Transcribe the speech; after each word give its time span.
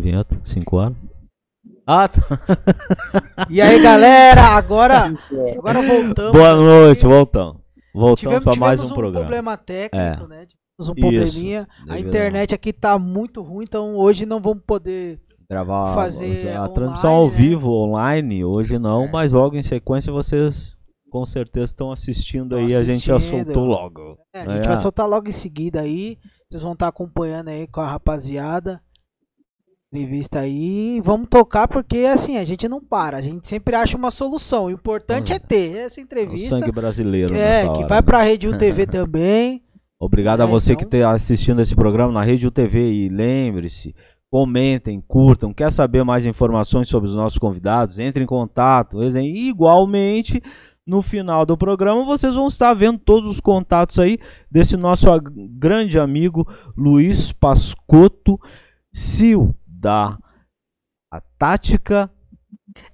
a 0.00 0.02
vinheta? 0.02 0.40
Cinco 0.44 0.78
anos? 0.78 0.98
Ah, 1.86 2.08
tá. 2.08 2.20
E 3.48 3.60
aí, 3.60 3.82
galera, 3.82 4.42
agora, 4.42 5.12
agora 5.56 5.82
voltamos. 5.82 6.32
Boa 6.32 6.54
noite, 6.56 7.04
voltamos. 7.06 7.60
Voltamos 7.94 8.44
para 8.44 8.56
mais 8.56 8.76
tivemos 8.80 8.90
um 8.92 8.94
programa. 8.94 9.20
problema 9.26 9.56
técnico, 9.56 10.24
É. 10.24 10.28
né? 10.28 10.46
Tivemos 10.46 10.88
um 10.88 10.92
Isso, 10.92 10.94
probleminha. 10.94 11.68
A 11.88 11.92
devido 11.92 12.08
internet 12.08 12.54
aqui 12.54 12.72
tá 12.72 12.98
muito 12.98 13.42
ruim, 13.42 13.64
então 13.64 13.96
hoje 13.96 14.24
não 14.24 14.40
vamos 14.40 14.62
poder. 14.66 15.20
Gravar 15.50 15.92
fazer 15.96 16.46
a 16.52 16.60
online, 16.60 16.74
transmissão 16.74 17.10
ao 17.10 17.26
né? 17.26 17.32
vivo, 17.34 17.70
online, 17.72 18.44
hoje 18.44 18.78
não, 18.78 19.04
É. 19.06 19.10
mas 19.10 19.32
logo 19.32 19.56
em 19.56 19.62
sequência 19.64 20.12
vocês 20.12 20.76
com 21.10 21.26
certeza 21.26 21.64
estão 21.64 21.90
assistindo 21.90 22.50
Tão 22.50 22.60
aí, 22.60 22.72
a 22.72 22.84
gente 22.84 23.04
já 23.08 23.16
assistindo. 23.16 23.46
soltou 23.46 23.64
logo. 23.64 24.16
É, 24.32 24.42
a 24.42 24.48
gente 24.56 24.64
É. 24.64 24.68
vai 24.68 24.76
soltar 24.76 25.08
logo 25.08 25.28
em 25.28 25.32
seguida 25.32 25.80
aí. 25.80 26.16
Vocês 26.48 26.62
vão 26.62 26.74
estar 26.74 26.86
acompanhando 26.86 27.48
aí 27.48 27.66
com 27.66 27.80
a 27.80 27.90
rapaziada. 27.90 28.80
Entrevista 30.00 30.40
aí. 30.40 30.96
E 30.98 31.00
Vamos 31.00 31.26
tocar 31.28 31.66
porque 31.66 31.98
assim, 31.98 32.36
a 32.36 32.44
gente 32.44 32.68
não 32.68 32.80
para. 32.80 33.16
A 33.16 33.20
gente 33.20 33.48
sempre 33.48 33.74
acha 33.74 33.96
uma 33.96 34.10
solução. 34.12 34.66
O 34.66 34.70
importante 34.70 35.32
Hum. 35.32 35.34
é 35.34 35.38
ter 35.40 35.76
essa 35.78 36.00
O 36.00 36.04
entrevista. 36.04 36.50
sangue 36.60 36.70
brasileiro. 36.70 37.34
É, 37.34 37.62
que 37.64 37.68
hora, 37.70 37.88
vai 37.88 37.98
né? 37.98 38.02
pra 38.02 38.22
Rede 38.22 38.46
UTV 38.46 38.86
também. 38.86 39.62
Obrigado 39.98 40.42
a 40.42 40.44
É, 40.44 40.46
você 40.46 40.72
então- 40.74 40.88
que 40.88 40.96
está 40.96 41.10
assistindo 41.10 41.60
esse 41.60 41.74
programa 41.74 42.12
na 42.12 42.22
Rede 42.22 42.46
UTV 42.46 42.88
e 42.92 43.08
lembre-se, 43.08 43.92
comentem, 44.30 45.02
curtam, 45.06 45.52
quer 45.52 45.72
saber 45.72 46.04
mais 46.04 46.24
informações 46.24 46.88
sobre 46.88 47.08
os 47.08 47.14
nossos 47.16 47.38
convidados, 47.38 47.98
entre 47.98 48.22
em 48.22 48.26
contato, 48.26 49.02
e 49.02 49.48
igualmente 49.48 50.40
no 50.86 51.02
final 51.02 51.44
do 51.44 51.56
programa 51.58 52.04
vocês 52.04 52.36
vão 52.36 52.46
estar 52.46 52.72
vendo 52.74 52.98
todos 52.98 53.28
os 53.28 53.40
contatos 53.40 53.98
aí 53.98 54.18
desse 54.50 54.76
nosso 54.76 55.06
grande 55.58 55.98
amigo 55.98 56.46
Luiz 56.76 57.32
Pascotto, 57.32 58.38
CEO 58.92 59.54
da 59.80 60.18
a 61.12 61.20
Tática 61.38 62.10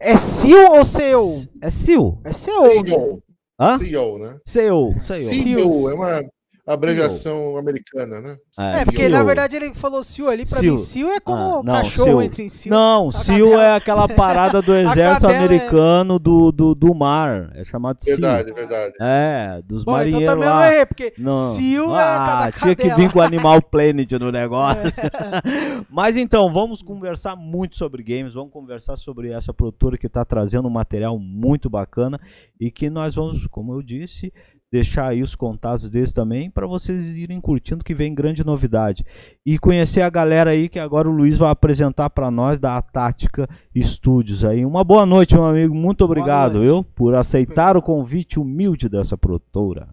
É 0.00 0.16
seu 0.16 0.72
ou 0.72 0.84
seu? 0.84 1.28
é 1.60 1.70
CEO, 1.70 2.20
É 2.24 2.32
seu. 2.32 2.60
né? 2.62 2.72
CEO, 2.84 3.22
hã? 3.60 3.78
CEO, 3.78 4.18
né? 4.18 4.38
CEO, 4.46 5.00
CEO. 5.00 5.70
CEO 5.70 5.90
é 5.90 5.94
uma 5.94 6.24
abreviação 6.66 7.56
americana, 7.56 8.20
né? 8.20 8.36
É, 8.58 8.80
É, 8.80 8.84
porque 8.84 8.96
Seal. 8.98 9.10
na 9.10 9.22
verdade 9.22 9.56
ele 9.56 9.72
falou 9.74 10.02
Sil 10.02 10.26
ali, 10.28 10.44
pra 10.44 10.58
Seal. 10.58 10.72
mim 10.74 10.76
Sil 10.82 11.06
é 11.10 11.20
quando 11.20 11.40
Ah, 11.40 11.60
o 11.60 11.62
não, 11.62 11.72
cachorro 11.74 12.04
Seal. 12.06 12.22
entra 12.22 12.42
em 12.42 12.48
Sil. 12.50 12.70
Não, 12.70 13.08
A 13.08 13.12
SEAL 13.12 13.38
cadela- 13.50 13.62
é 13.64 13.76
aquela 13.76 14.08
parada 14.08 14.60
do 14.62 14.74
exército 14.74 15.30
é- 15.30 15.36
americano 15.38 16.18
do, 16.18 16.50
do, 16.50 16.74
do 16.74 16.94
mar. 16.94 17.50
É 17.54 17.62
chamado 17.64 17.98
SEAL. 18.02 18.16
Verdade, 18.18 18.52
verdade. 18.52 18.94
É, 19.00 19.62
dos 19.64 19.84
Bom, 19.84 19.92
então 19.92 19.96
marinheiros 19.98 20.26
também 20.34 20.48
eu 20.48 20.54
lá. 20.54 20.72
errei, 20.72 20.86
porque 20.86 21.12
Não. 21.18 21.50
Sil 21.54 21.94
é 21.96 22.02
ah, 22.02 22.24
cada 22.26 22.52
tinha 22.52 22.74
que 22.76 22.94
vir 22.94 23.12
com 23.12 23.18
o 23.18 23.22
Animal 23.22 23.62
Planet 23.62 24.10
no 24.12 24.32
negócio. 24.32 24.82
Mas 25.90 26.16
então, 26.16 26.52
vamos 26.52 26.82
conversar 26.82 27.36
muito 27.36 27.76
sobre 27.76 28.02
games, 28.02 28.34
vamos 28.34 28.52
conversar 28.52 28.96
sobre 28.96 29.30
essa 29.30 29.52
produtora 29.52 29.96
que 29.96 30.06
está 30.06 30.24
trazendo 30.24 30.66
um 30.68 30.70
material 30.70 31.18
muito 31.18 31.68
bacana 31.70 32.20
e 32.60 32.70
que 32.70 32.90
nós 32.90 33.14
vamos, 33.14 33.46
como 33.46 33.72
eu 33.74 33.82
disse, 33.82 34.32
deixar 34.72 35.08
aí 35.08 35.22
os 35.22 35.34
contatos 35.34 35.88
deles 35.88 36.12
também 36.12 36.50
para 36.50 36.66
vocês 36.66 37.04
irem 37.16 37.40
curtindo 37.40 37.84
que 37.84 37.94
vem 37.94 38.14
grande 38.14 38.44
novidade. 38.44 39.04
E 39.44 39.58
conhecer 39.58 40.02
a 40.02 40.10
galera 40.10 40.50
aí 40.50 40.68
que 40.68 40.78
agora 40.78 41.08
o 41.08 41.12
Luiz 41.12 41.38
vai 41.38 41.50
apresentar 41.50 42.10
para 42.10 42.30
nós 42.30 42.58
da 42.58 42.80
Tática 42.82 43.48
Studios 43.76 44.44
aí. 44.44 44.64
Uma 44.64 44.84
boa 44.84 45.06
noite, 45.06 45.34
meu 45.34 45.44
amigo. 45.44 45.74
Muito 45.74 46.04
obrigado, 46.04 46.60
viu, 46.60 46.82
por 46.82 47.14
aceitar 47.14 47.76
o 47.76 47.82
convite 47.82 48.38
humilde 48.38 48.88
dessa 48.88 49.16
produtora. 49.16 49.88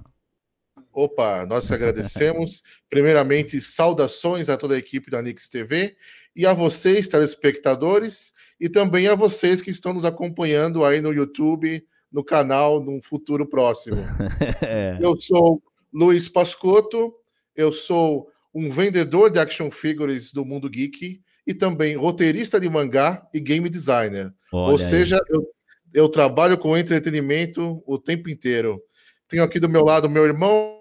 Opa, 0.91 1.45
nós 1.45 1.71
agradecemos. 1.71 2.61
Primeiramente, 2.89 3.59
saudações 3.59 4.47
a 4.49 4.57
toda 4.57 4.75
a 4.75 4.77
equipe 4.77 5.09
da 5.09 5.21
Nix 5.21 5.47
TV 5.47 5.95
e 6.35 6.45
a 6.45 6.53
vocês, 6.53 7.07
telespectadores, 7.07 8.33
e 8.59 8.69
também 8.69 9.07
a 9.07 9.15
vocês 9.15 9.61
que 9.61 9.71
estão 9.71 9.93
nos 9.93 10.05
acompanhando 10.05 10.83
aí 10.83 11.01
no 11.01 11.11
YouTube, 11.11 11.83
no 12.13 12.23
canal, 12.23 12.81
num 12.81 13.01
futuro 13.01 13.45
próximo. 13.47 13.97
É. 14.65 14.97
Eu 15.01 15.17
sou 15.17 15.61
Luiz 15.91 16.29
Pascotto, 16.29 17.13
eu 17.55 17.71
sou 17.71 18.29
um 18.53 18.69
vendedor 18.69 19.29
de 19.29 19.39
action 19.39 19.69
figures 19.71 20.31
do 20.31 20.45
mundo 20.45 20.69
geek 20.69 21.19
e 21.45 21.53
também 21.53 21.95
roteirista 21.95 22.59
de 22.59 22.69
mangá 22.69 23.27
e 23.33 23.39
game 23.39 23.67
designer. 23.67 24.33
Olha 24.51 24.71
Ou 24.71 24.79
seja, 24.79 25.19
eu, 25.27 25.45
eu 25.93 26.07
trabalho 26.07 26.57
com 26.57 26.77
entretenimento 26.77 27.83
o 27.85 27.97
tempo 27.97 28.29
inteiro. 28.29 28.81
Tenho 29.27 29.43
aqui 29.43 29.59
do 29.59 29.67
meu 29.67 29.83
lado 29.83 30.09
meu 30.09 30.23
irmão, 30.23 30.79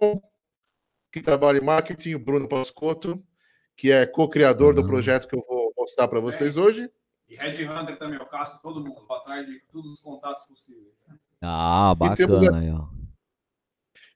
que 1.10 1.20
trabalha 1.20 1.58
em 1.58 1.64
marketing, 1.64 2.14
o 2.14 2.18
Bruno 2.18 2.48
Pascotto, 2.48 3.22
que 3.76 3.90
é 3.90 4.06
co-criador 4.06 4.74
do 4.74 4.82
Uhum. 4.82 4.86
projeto 4.86 5.26
que 5.26 5.34
eu 5.34 5.42
vou 5.48 5.72
mostrar 5.76 6.06
para 6.08 6.20
vocês 6.20 6.56
hoje. 6.56 6.88
E 7.32 7.36
Red 7.36 7.64
Hunter 7.66 7.98
também, 7.98 8.18
eu 8.18 8.26
caço 8.26 8.60
todo 8.60 8.84
mundo, 8.84 9.06
vou 9.08 9.16
atrás 9.16 9.46
de 9.46 9.58
todos 9.72 9.90
os 9.90 10.00
contatos 10.02 10.44
possíveis. 10.44 11.08
Ah, 11.40 11.94
E 11.98 12.14
temos 12.14 12.40
bacana 12.40 12.58
aí, 12.60 12.70
ó. 12.70 12.84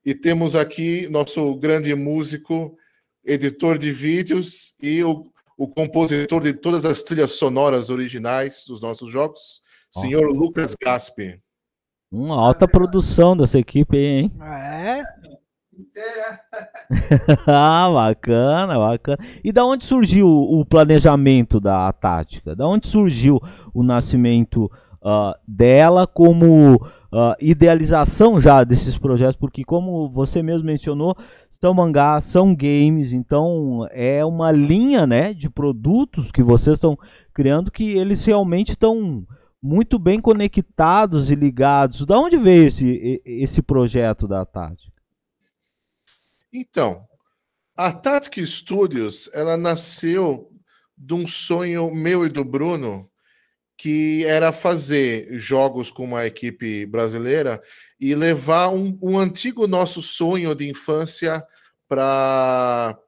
E 0.05 0.15
temos 0.15 0.55
aqui 0.55 1.09
nosso 1.09 1.57
grande 1.57 1.95
músico, 1.95 2.77
editor 3.25 3.79
de 3.79 3.91
vídeos 3.91 4.75
e 4.83 5.03
o, 5.03 5.33
o 5.57 5.67
compositor 5.67 6.43
de 6.43 6.53
todas 6.53 6.85
as 6.85 7.03
trilhas 7.03 7.33
sonoras 7.33 7.89
originais 7.89 8.67
dos 8.69 8.83
nossos 8.83 9.11
jogos, 9.11 9.63
Ó. 9.97 10.01
senhor 10.01 10.29
Lucas 10.31 10.75
Gaspi. 10.79 11.41
Uma 12.13 12.37
alta 12.39 12.69
produção 12.69 13.35
dessa 13.35 13.59
equipe 13.59 13.97
aí, 13.97 14.05
hein? 14.05 14.33
É 14.43 15.03
ah, 17.47 17.91
bacana, 17.93 18.79
bacana. 18.79 19.19
E 19.45 19.53
da 19.53 19.65
onde 19.65 19.85
surgiu 19.85 20.27
o 20.27 20.65
planejamento 20.65 21.61
da 21.61 21.93
tática? 21.93 22.57
Da 22.57 22.67
onde 22.67 22.87
surgiu 22.87 23.41
o 23.75 23.83
nascimento 23.83 24.71
ah, 25.05 25.39
dela 25.47 26.07
como 26.07 26.81
ah, 27.13 27.37
idealização 27.41 28.41
já 28.41 28.65
desses 28.65 28.97
projetos? 28.97 29.37
Porque 29.37 29.65
como 29.65 30.09
você 30.09 30.43
mesmo 30.43 30.65
mencionou, 30.65 31.17
são 31.61 31.75
mangás, 31.75 32.25
são 32.25 32.55
games, 32.55 33.13
então 33.13 33.87
é 33.91 34.25
uma 34.25 34.53
linha, 34.53 35.07
né, 35.07 35.33
de 35.33 35.49
produtos 35.49 36.31
que 36.31 36.43
vocês 36.43 36.77
estão 36.77 36.99
criando 37.33 37.71
que 37.71 37.97
eles 37.97 38.25
realmente 38.25 38.71
estão 38.71 39.27
muito 39.63 39.99
bem 39.99 40.21
conectados 40.21 41.31
e 41.31 41.35
ligados. 41.35 42.05
Da 42.05 42.19
onde 42.19 42.37
veio 42.37 42.67
esse, 42.67 43.21
esse 43.25 43.63
projeto 43.63 44.29
da 44.29 44.45
tática? 44.45 44.96
Então, 46.59 47.07
a 47.77 47.93
Tactic 47.93 48.47
Studios, 48.47 49.29
ela 49.35 49.59
nasceu 49.59 50.51
de 50.97 51.13
um 51.13 51.29
sonho 51.29 51.95
meu 51.95 52.25
e 52.25 52.31
do 52.31 52.43
Bruno, 52.43 53.07
que 53.77 54.25
era 54.25 54.51
fazer 54.53 55.39
jogos 55.39 55.91
com 55.91 56.03
uma 56.03 56.25
equipe 56.25 56.87
brasileira 56.87 57.63
e 58.01 58.15
levar 58.15 58.71
um, 58.71 58.99
um 59.03 59.19
antigo 59.19 59.67
nosso 59.67 60.01
sonho 60.01 60.55
de 60.55 60.67
infância 60.67 61.47
para 61.87 62.99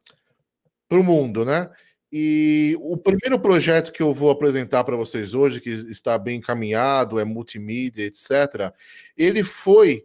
o 0.91 1.03
mundo, 1.03 1.43
né? 1.43 1.71
E 2.13 2.77
o 2.81 2.99
primeiro 2.99 3.41
projeto 3.41 3.91
que 3.91 4.03
eu 4.03 4.13
vou 4.13 4.29
apresentar 4.29 4.85
para 4.85 4.95
vocês 4.95 5.33
hoje, 5.33 5.63
que 5.63 5.71
está 5.71 6.19
bem 6.19 6.37
encaminhado, 6.37 7.19
é 7.19 7.25
multimídia, 7.25 8.05
etc., 8.05 8.75
ele 9.17 9.43
foi 9.43 10.05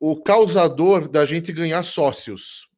o 0.00 0.20
causador 0.20 1.08
da 1.08 1.24
gente 1.24 1.52
ganhar 1.52 1.84
sócios. 1.84 2.71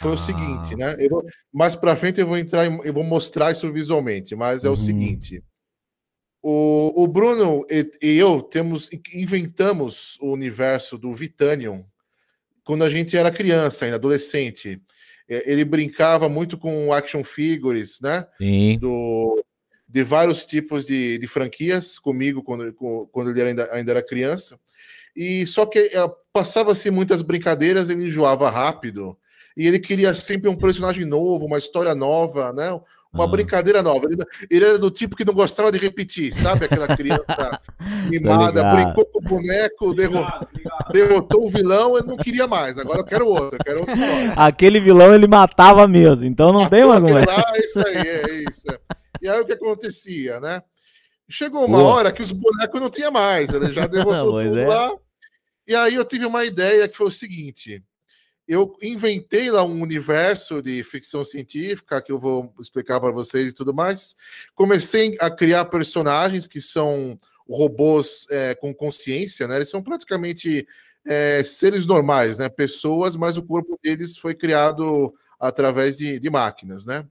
Foi 0.00 0.12
Ah. 0.12 0.14
o 0.14 0.18
seguinte, 0.18 0.74
né? 0.76 0.96
Eu 0.98 1.10
vou- 1.10 1.24
mais 1.52 1.76
para 1.76 1.94
frente 1.94 2.20
eu 2.20 2.26
vou 2.26 2.38
entrar, 2.38 2.66
em- 2.66 2.80
eu 2.84 2.92
vou 2.92 3.04
mostrar 3.04 3.52
isso 3.52 3.70
visualmente, 3.72 4.34
mas 4.34 4.64
é 4.64 4.68
Uhum. 4.68 4.74
o 4.74 4.76
seguinte. 4.76 5.42
O, 6.42 7.02
o 7.04 7.06
Bruno 7.06 7.66
e, 7.70 7.90
e 8.02 8.16
eu 8.18 8.40
temos 8.40 8.88
inventamos 9.14 10.16
o 10.22 10.32
universo 10.32 10.96
do 10.96 11.12
Vitanium 11.12 11.84
quando 12.64 12.82
a 12.82 12.88
gente 12.88 13.14
era 13.16 13.30
criança, 13.30 13.84
ainda 13.84 13.96
adolescente. 13.96 14.80
Ele 15.28 15.64
brincava 15.64 16.28
muito 16.28 16.56
com 16.58 16.92
action 16.92 17.22
figures, 17.22 18.00
né? 18.00 18.26
Sim. 18.38 18.78
do, 18.80 19.44
de 19.86 20.02
vários 20.02 20.46
tipos 20.46 20.86
de, 20.86 21.18
de 21.18 21.26
franquias 21.28 21.98
comigo 21.98 22.42
quando, 22.42 22.72
quando 23.12 23.30
ele 23.30 23.42
ainda, 23.42 23.68
ainda 23.72 23.90
era 23.92 24.02
criança. 24.02 24.58
E 25.14 25.46
só 25.46 25.66
que 25.66 25.78
eh, 25.78 26.10
passava-se 26.32 26.90
muitas 26.90 27.20
brincadeiras, 27.22 27.90
ele 27.90 28.06
enjoava 28.06 28.48
rápido. 28.48 29.16
E 29.60 29.66
ele 29.66 29.78
queria 29.78 30.14
sempre 30.14 30.48
um 30.48 30.56
personagem 30.56 31.04
novo, 31.04 31.44
uma 31.44 31.58
história 31.58 31.94
nova, 31.94 32.50
né? 32.52 32.70
Uma 33.12 33.24
Ah. 33.24 33.26
brincadeira 33.26 33.82
nova. 33.82 34.06
Ele, 34.06 34.16
ele 34.48 34.64
era 34.64 34.78
do 34.78 34.90
tipo 34.90 35.16
que 35.16 35.24
não 35.24 35.34
gostava 35.34 35.70
de 35.70 35.78
repetir, 35.78 36.32
sabe? 36.32 36.64
Aquela 36.64 36.86
criança 36.96 37.60
mimada, 38.10 38.62
brincou 38.72 39.04
com 39.06 39.18
o 39.18 39.22
boneco, 39.22 39.92
derro- 39.92 40.20
ligado, 40.20 40.48
ligado. 40.54 40.92
derrotou 40.92 41.44
o 41.44 41.50
vilão, 41.50 41.98
ele 41.98 42.06
não 42.06 42.16
queria 42.16 42.46
mais. 42.46 42.78
Agora 42.78 43.00
eu 43.00 43.04
quero 43.04 43.26
outro, 43.26 43.58
eu 43.58 43.64
quero 43.64 43.80
outra 43.80 43.94
história. 43.94 44.32
Aquele 44.34 44.80
vilão 44.80 45.14
ele 45.14 45.26
matava 45.26 45.86
mesmo, 45.86 46.24
então 46.24 46.52
não 46.52 46.68
tem 46.68 46.84
mais 46.86 47.02
é. 47.04 47.24
é 47.58 47.64
isso 47.64 47.82
aí, 47.86 47.96
é 47.96 48.44
isso. 48.50 48.70
é. 48.70 48.78
E 49.20 49.28
aí 49.28 49.40
o 49.40 49.44
que 49.44 49.52
acontecia, 49.52 50.40
né? 50.40 50.62
Chegou 51.28 51.66
uma 51.66 51.78
Boa. 51.78 51.94
hora 51.94 52.12
que 52.12 52.22
os 52.22 52.32
bonecos 52.32 52.80
não 52.80 52.88
tinha 52.90 53.10
mais, 53.10 53.52
ele 53.52 53.72
já 53.72 53.86
derrotou 53.86 54.40
tudo 54.42 54.58
é. 54.58 54.66
lá. 54.66 54.92
E 55.68 55.74
aí 55.74 55.94
eu 55.96 56.04
tive 56.04 56.24
uma 56.26 56.44
ideia 56.44 56.88
que 56.88 56.96
foi 56.96 57.08
o 57.08 57.10
seguinte: 57.10 57.82
eu 58.50 58.76
inventei 58.82 59.48
lá 59.48 59.62
um 59.62 59.80
universo 59.80 60.60
de 60.60 60.82
ficção 60.82 61.22
científica 61.22 62.02
que 62.02 62.10
eu 62.10 62.18
vou 62.18 62.52
explicar 62.60 62.98
para 62.98 63.12
vocês 63.12 63.50
e 63.50 63.54
tudo 63.54 63.72
mais. 63.72 64.16
Comecei 64.56 65.16
a 65.20 65.30
criar 65.30 65.66
personagens 65.66 66.48
que 66.48 66.60
são 66.60 67.16
robôs 67.48 68.26
é, 68.28 68.56
com 68.56 68.74
consciência, 68.74 69.46
né? 69.46 69.54
Eles 69.54 69.70
são 69.70 69.80
praticamente 69.80 70.66
é, 71.06 71.44
seres 71.44 71.86
normais, 71.86 72.38
né? 72.38 72.48
Pessoas, 72.48 73.14
mas 73.14 73.36
o 73.36 73.44
corpo 73.44 73.78
deles 73.80 74.16
foi 74.16 74.34
criado 74.34 75.14
através 75.38 75.98
de, 75.98 76.18
de 76.18 76.28
máquinas, 76.28 76.84
né? 76.84 77.06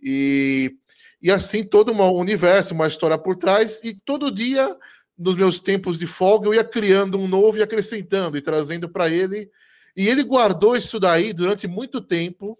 E, 0.00 0.76
e 1.20 1.28
assim 1.28 1.64
todo 1.64 1.90
um 1.90 2.12
universo, 2.12 2.72
uma 2.72 2.86
história 2.86 3.18
por 3.18 3.34
trás, 3.34 3.80
e 3.82 3.94
todo 3.94 4.30
dia, 4.30 4.76
nos 5.18 5.34
meus 5.34 5.58
tempos 5.58 5.98
de 5.98 6.06
folga, 6.06 6.46
eu 6.46 6.54
ia 6.54 6.62
criando 6.62 7.18
um 7.18 7.26
novo 7.26 7.58
e 7.58 7.62
acrescentando 7.64 8.36
e 8.36 8.40
trazendo 8.40 8.88
para 8.88 9.08
ele. 9.08 9.50
E 9.98 10.08
ele 10.08 10.22
guardou 10.22 10.76
isso 10.76 11.00
daí 11.00 11.32
durante 11.32 11.66
muito 11.66 12.00
tempo, 12.00 12.56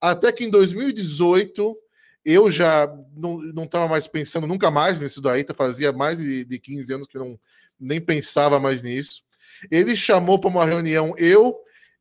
até 0.00 0.32
que 0.32 0.44
em 0.44 0.48
2018 0.48 1.76
eu 2.24 2.50
já 2.50 2.90
não 3.14 3.64
estava 3.64 3.86
mais 3.86 4.08
pensando 4.08 4.46
nunca 4.46 4.70
mais 4.70 4.98
nisso 4.98 5.20
daí, 5.20 5.44
tá, 5.44 5.52
fazia 5.52 5.92
mais 5.92 6.20
de, 6.20 6.42
de 6.42 6.58
15 6.58 6.94
anos 6.94 7.06
que 7.06 7.18
eu 7.18 7.24
não, 7.26 7.40
nem 7.78 8.00
pensava 8.00 8.58
mais 8.58 8.82
nisso. 8.82 9.22
Ele 9.70 9.94
chamou 9.94 10.38
para 10.38 10.48
uma 10.48 10.64
reunião 10.64 11.14
eu, 11.18 11.54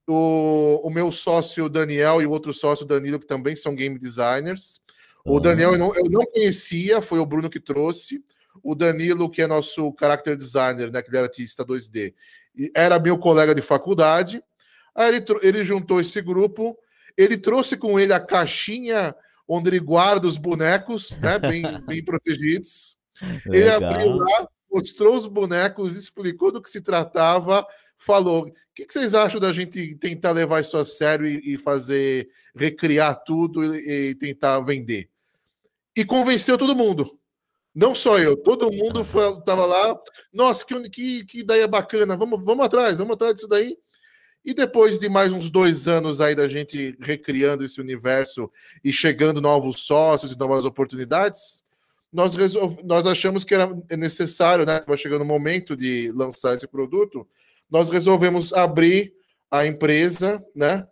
o, 0.08 0.88
o 0.88 0.90
meu 0.90 1.12
sócio 1.12 1.68
Daniel 1.68 2.22
e 2.22 2.26
o 2.26 2.32
outro 2.32 2.54
sócio 2.54 2.86
Danilo, 2.86 3.20
que 3.20 3.28
também 3.28 3.58
são 3.58 3.76
game 3.76 4.00
designers. 4.00 4.80
O 5.26 5.42
Daniel 5.42 5.74
eu 5.74 5.78
não, 5.78 5.94
eu 5.94 6.10
não 6.10 6.22
conhecia, 6.22 7.02
foi 7.02 7.20
o 7.20 7.26
Bruno 7.26 7.50
que 7.50 7.60
trouxe. 7.60 8.24
O 8.64 8.74
Danilo, 8.74 9.30
que 9.30 9.42
é 9.42 9.48
nosso 9.48 9.94
character 10.00 10.38
designer, 10.38 10.90
né, 10.90 11.02
que 11.02 11.10
ele 11.10 11.18
era 11.18 11.28
artista 11.28 11.66
2D, 11.66 12.14
era 12.74 12.98
meu 12.98 13.18
colega 13.18 13.54
de 13.54 13.62
faculdade. 13.62 14.42
Aí 14.96 15.16
ele, 15.16 15.26
ele 15.42 15.66
juntou 15.66 16.00
esse 16.00 16.22
grupo, 16.22 16.78
ele 17.18 17.38
trouxe 17.38 17.78
com 17.78 18.00
ele 18.00 18.14
a 18.14 18.20
caixinha 18.20 19.16
onde 19.48 19.70
ele 19.70 19.80
guarda 19.80 20.28
os 20.28 20.38
bonecos, 20.38 21.18
né, 21.18 21.40
bem, 21.40 21.64
bem 21.86 22.04
protegidos. 22.04 22.98
Ele 23.48 23.68
abriu 23.68 24.16
lá, 24.16 24.48
mostrou 24.72 25.18
os 25.18 25.26
bonecos, 25.26 25.96
explicou 25.96 26.52
do 26.52 26.62
que 26.62 26.70
se 26.70 26.82
tratava, 26.82 27.66
falou: 27.98 28.48
o 28.48 28.54
que, 28.76 28.86
que 28.86 28.94
vocês 28.94 29.14
acham 29.14 29.40
da 29.40 29.52
gente 29.52 29.96
tentar 29.96 30.32
levar 30.32 30.62
isso 30.62 30.78
a 30.78 30.86
sério 30.86 31.26
e, 31.26 31.56
e 31.56 31.58
fazer, 31.58 32.30
recriar 32.56 33.24
tudo 33.26 33.76
e, 33.76 34.12
e, 34.12 34.16
tentar 34.16 34.60
vender? 34.62 35.10
E 35.96 36.06
convenceu 36.06 36.58
todo 36.58 36.76
mundo. 36.76 37.18
Não 37.76 37.94
só 37.94 38.18
eu, 38.18 38.38
todo 38.38 38.72
mundo 38.72 39.02
estava 39.02 39.66
lá. 39.66 40.00
Nossa, 40.34 40.66
que, 40.66 40.90
que, 40.90 41.26
que 41.26 41.40
ideia 41.40 41.68
bacana, 41.68 42.16
vamos, 42.16 42.44
vamos 42.44 42.66
atrás, 42.66 42.98
vamos 42.98 43.14
atrás 43.14 43.36
disso 43.36 43.48
daí. 43.48 43.78
E 44.44 44.54
depois 44.54 45.00
de 45.00 45.10
mais 45.10 45.34
uns 45.34 45.50
dois 45.50 45.88
anos 45.88 46.22
aí 46.22 46.34
da 46.36 46.48
gente 46.48 46.98
recriando 47.02 47.64
esse 47.64 47.82
universo 47.82 48.50
e 48.84 48.92
chegando 48.92 49.42
novos 49.42 49.82
sócios 49.82 50.32
e 50.32 50.38
novas 50.38 50.66
oportunidades, 50.66 51.64
nós, 52.12 52.34
nós 52.84 53.06
achamos 53.06 53.44
que 53.44 53.54
era 53.54 53.70
necessário, 53.98 54.66
né? 54.66 54.78
Estava 54.78 54.98
chegando 54.98 55.22
o 55.22 55.26
momento 55.26 55.76
de 55.76 56.12
lançar 56.16 56.56
esse 56.56 56.68
produto. 56.68 57.28
Nós 57.70 57.90
resolvemos 57.90 58.54
abrir 58.54 59.14
a 59.52 59.66
empresa, 59.66 60.44
né? 60.56 60.88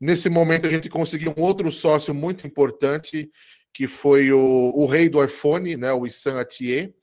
Nesse 0.00 0.30
momento 0.30 0.66
a 0.66 0.70
gente 0.70 0.88
conseguiu 0.88 1.34
um 1.36 1.42
outro 1.42 1.70
sócio 1.70 2.14
muito 2.14 2.46
importante, 2.46 3.30
que 3.72 3.86
foi 3.86 4.32
o, 4.32 4.72
o 4.74 4.86
rei 4.86 5.08
do 5.08 5.22
iPhone, 5.22 5.76
né? 5.76 5.92
O 5.92 6.06
Issan 6.06 6.40
Atier, 6.40 6.94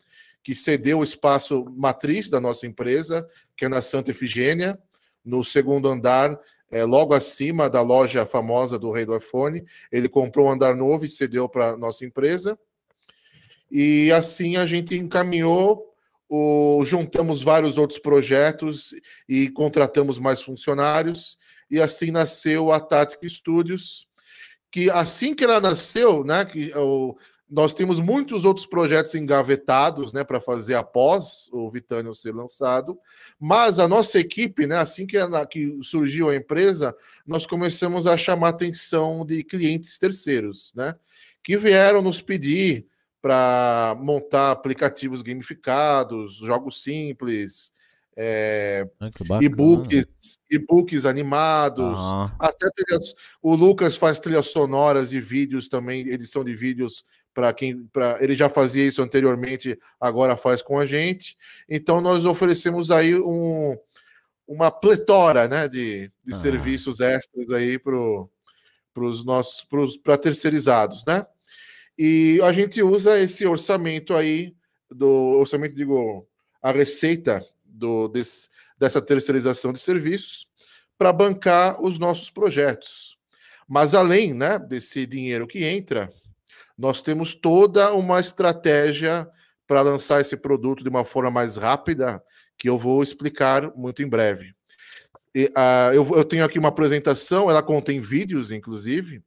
que 0.43 0.55
cedeu 0.55 0.99
o 0.99 1.03
espaço 1.03 1.65
matriz 1.75 2.29
da 2.29 2.39
nossa 2.39 2.65
empresa, 2.65 3.27
que 3.55 3.65
é 3.65 3.69
na 3.69 3.81
Santa 3.81 4.11
Efigênia, 4.11 4.79
no 5.25 5.44
segundo 5.44 5.89
andar, 5.89 6.39
é, 6.72 6.83
logo 6.83 7.13
acima 7.13 7.69
da 7.69 7.81
loja 7.81 8.25
famosa 8.25 8.77
do 8.77 8.92
rei 8.92 9.06
do 9.06 9.16
iPhone. 9.16 9.63
Ele 9.92 10.07
comprou 10.07 10.48
um 10.48 10.51
andar 10.51 10.75
novo 10.75 11.06
e 11.06 11.10
cedeu 11.10 11.48
para 11.50 11.77
nossa 11.77 12.06
empresa. 12.06 12.57
E 13.72 14.12
assim 14.12 14.57
a 14.57 14.66
gente 14.66 14.95
encaminhou, 14.95 15.94
o, 16.30 16.83
juntamos 16.86 17.44
vários 17.44 17.77
outros 17.77 18.00
projetos 18.00 18.94
e 19.27 19.50
contratamos 19.50 20.19
mais 20.19 20.42
funcionários. 20.42 21.38
E 21.69 21.80
assim 21.80 22.12
nasceu 22.12 22.71
a 22.71 22.80
Tática 22.80 23.28
Studios, 23.28 24.07
que 24.71 24.89
assim 24.89 25.33
que 25.33 25.44
ela 25.44 25.60
nasceu, 25.60 26.24
né, 26.24 26.45
que 26.45 26.71
o, 26.75 27.16
nós 27.50 27.74
temos 27.74 28.00
muitos 28.00 28.44
outros 28.44 28.65
projetos 28.65 29.13
engavetados, 29.13 30.12
né, 30.12 30.24
para 30.24 30.42
fazer 30.42 30.75
após 30.75 31.50
o 31.51 31.69
Vitânio 31.69 32.13
ser 32.13 32.33
lançado, 32.33 32.97
mas 33.39 33.77
a 33.77 33.88
nossa 33.88 34.19
equipe, 34.19 34.65
né, 34.65 34.77
assim 34.77 35.06
que, 35.06 35.15
ela, 35.15 35.45
que 35.45 35.80
surgiu 35.83 36.30
a 36.30 36.36
empresa, 36.36 36.95
nós 37.25 37.45
começamos 37.45 38.07
a 38.07 38.18
chamar 38.18 38.50
atenção 38.50 39.25
de 39.25 39.44
clientes 39.44 40.00
terceiros, 40.00 40.74
né, 40.75 40.95
que 41.44 41.57
vieram 41.57 42.01
nos 42.01 42.19
pedir 42.19 42.88
para 43.21 43.95
montar 44.00 44.51
aplicativos 44.51 45.21
gamificados, 45.21 46.38
jogos 46.38 46.81
simples, 46.81 47.74
é, 48.18 48.88
ah, 49.00 49.09
e-books, 49.42 50.39
e-books 50.50 51.06
animados, 51.06 52.00
ah. 52.00 52.33
até 52.39 52.68
trilhas, 52.71 53.13
o 53.42 53.53
Lucas 53.56 53.97
faz 53.97 54.19
trilhas 54.19 54.47
sonoras 54.47 55.12
e 55.12 55.19
vídeos 55.19 55.68
também, 55.68 56.07
edição 56.07 56.44
de 56.44 56.56
vídeos 56.56 57.03
para 57.35 57.53
quem, 57.53 57.85
para 57.87 58.17
ele 58.23 58.33
já 58.33 58.47
fazia 58.47 58.87
isso 58.87 59.01
anteriormente, 59.01 59.77
agora 59.99 60.37
faz 60.37 60.61
com 60.61 60.79
a 60.79 60.85
gente. 60.85 61.37
Então 61.69 61.99
nós 61.99 62.23
oferecemos 62.23 62.89
aí 62.89 63.13
um, 63.13 63.77
uma 64.47 64.71
pletora, 64.71 65.45
né, 65.45 65.67
de, 65.67 66.09
de 66.23 66.33
ah. 66.33 66.35
serviços 66.35 67.01
extras 67.01 67.51
aí 67.51 67.77
para 67.77 67.93
os 68.95 69.25
nossos, 69.25 69.67
para 70.01 70.17
terceirizados, 70.17 71.03
né? 71.05 71.27
E 71.97 72.39
a 72.41 72.53
gente 72.53 72.81
usa 72.81 73.19
esse 73.19 73.45
orçamento 73.45 74.15
aí, 74.15 74.55
do 74.89 75.09
orçamento, 75.37 75.75
digo, 75.75 76.25
a 76.61 76.71
receita 76.71 77.45
do, 77.65 78.07
desse, 78.07 78.49
dessa 78.77 79.01
terceirização 79.01 79.73
de 79.73 79.79
serviços 79.79 80.47
para 80.97 81.11
bancar 81.11 81.81
os 81.81 81.99
nossos 81.99 82.29
projetos. 82.29 83.17
Mas 83.67 83.93
além 83.93 84.33
né, 84.33 84.57
desse 84.59 85.05
dinheiro 85.05 85.47
que 85.47 85.63
entra, 85.63 86.13
nós 86.77 87.01
temos 87.01 87.33
toda 87.36 87.94
uma 87.94 88.19
estratégia 88.19 89.30
para 89.68 89.81
lançar 89.81 90.21
esse 90.21 90.38
produto 90.38 90.83
de 90.83 90.90
uma 90.90 91.06
forma 91.06 91.31
mais 91.31 91.57
rápida, 91.57 92.21
que 92.57 92.69
eu 92.69 92.78
vou 92.78 93.02
explicar 93.02 93.76
muito 93.76 94.04
em 94.04 94.09
breve. 94.09 94.54
E, 95.33 95.45
uh, 95.45 95.94
eu, 95.94 96.07
eu, 96.16 96.23
tenho 96.23 96.45
aqui 96.45 96.57
uma 96.57 96.69
apresentação, 96.69 97.49
ela 97.49 97.61
contém 97.64 97.99
vídeos, 97.99 98.52
inclusive. 98.52 99.21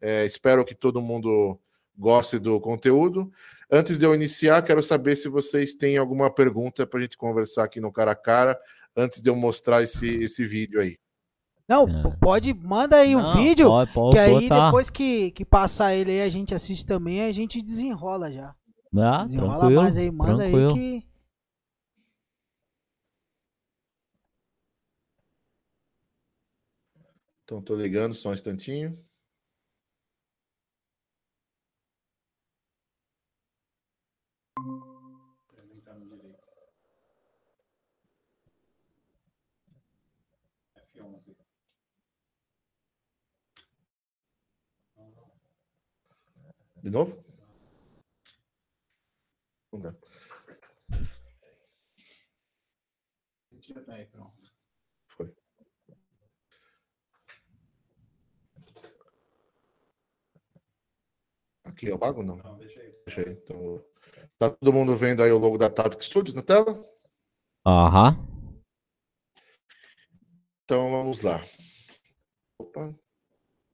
É, 0.00 0.24
espero 0.24 0.64
que 0.64 0.74
todo 0.74 1.00
mundo 1.00 1.58
goste 1.96 2.38
do 2.38 2.60
conteúdo. 2.60 3.30
Antes 3.70 3.98
de 3.98 4.04
eu 4.04 4.14
iniciar, 4.14 4.62
quero 4.62 4.82
saber 4.82 5.16
se 5.16 5.28
vocês 5.28 5.74
têm 5.74 5.96
alguma 5.96 6.32
pergunta 6.32 6.86
para 6.86 6.98
a 6.98 7.02
gente 7.02 7.16
conversar 7.16 7.64
aqui 7.64 7.80
no 7.80 7.92
cara 7.92 8.12
a 8.12 8.16
cara, 8.16 8.58
antes 8.96 9.22
de 9.22 9.28
eu 9.28 9.36
mostrar 9.36 9.82
esse, 9.82 10.06
esse 10.18 10.44
vídeo 10.44 10.80
aí. 10.80 10.98
Não, 11.68 11.88
é. 11.88 12.16
pode, 12.20 12.54
manda 12.54 12.96
aí 12.96 13.16
o 13.16 13.18
um 13.18 13.32
vídeo, 13.32 13.66
pode, 13.66 13.92
pode, 13.92 14.12
que 14.12 14.18
aí 14.20 14.48
botar. 14.48 14.66
depois 14.66 14.88
que, 14.88 15.32
que 15.32 15.44
passar 15.44 15.94
ele 15.94 16.12
aí, 16.12 16.22
a 16.22 16.28
gente 16.28 16.54
assiste 16.54 16.86
também, 16.86 17.22
a 17.22 17.32
gente 17.32 17.60
desenrola 17.60 18.30
já. 18.30 18.54
Ah, 18.96 19.24
desenrola 19.24 19.58
tranquilo, 19.58 19.82
mais 19.82 19.96
aí, 19.96 20.10
manda 20.10 20.36
tranquilo. 20.36 20.74
aí 20.74 21.00
que... 21.00 21.06
Então, 27.44 27.62
tô 27.62 27.76
ligando 27.76 28.14
só 28.14 28.30
um 28.30 28.34
instantinho. 28.34 28.96
De 46.86 46.92
novo? 46.92 47.20
Não 49.72 49.80
dá. 49.80 49.92
Foi. 55.08 55.34
Aqui 61.64 61.86
eu 61.88 61.98
pago 61.98 62.22
não? 62.22 62.36
Não, 62.36 62.56
deixa 62.56 62.78
aí. 62.78 62.94
Deixa 63.04 63.20
aí. 63.22 63.32
Então, 63.32 63.84
tá 64.38 64.50
todo 64.50 64.72
mundo 64.72 64.96
vendo 64.96 65.24
aí 65.24 65.32
o 65.32 65.38
logo 65.38 65.58
da 65.58 65.68
Tata 65.68 66.00
Studios 66.00 66.34
na 66.34 66.42
tela? 66.42 66.72
Aham. 67.66 68.14
Então 70.62 70.88
vamos 70.92 71.20
lá. 71.20 71.40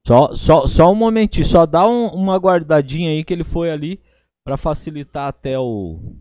Só, 0.07 0.35
só, 0.35 0.67
só 0.67 0.91
um 0.91 0.95
momentinho, 0.95 1.47
só 1.47 1.65
dá 1.65 1.87
um, 1.87 2.09
uma 2.09 2.37
guardadinha 2.37 3.11
aí 3.11 3.23
que 3.25 3.33
ele 3.33 3.45
foi 3.45 3.71
ali 3.71 4.03
para 4.45 4.57
facilitar 4.57 5.29
até 5.29 5.59
o. 5.59 6.17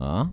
Ah. 0.00 0.30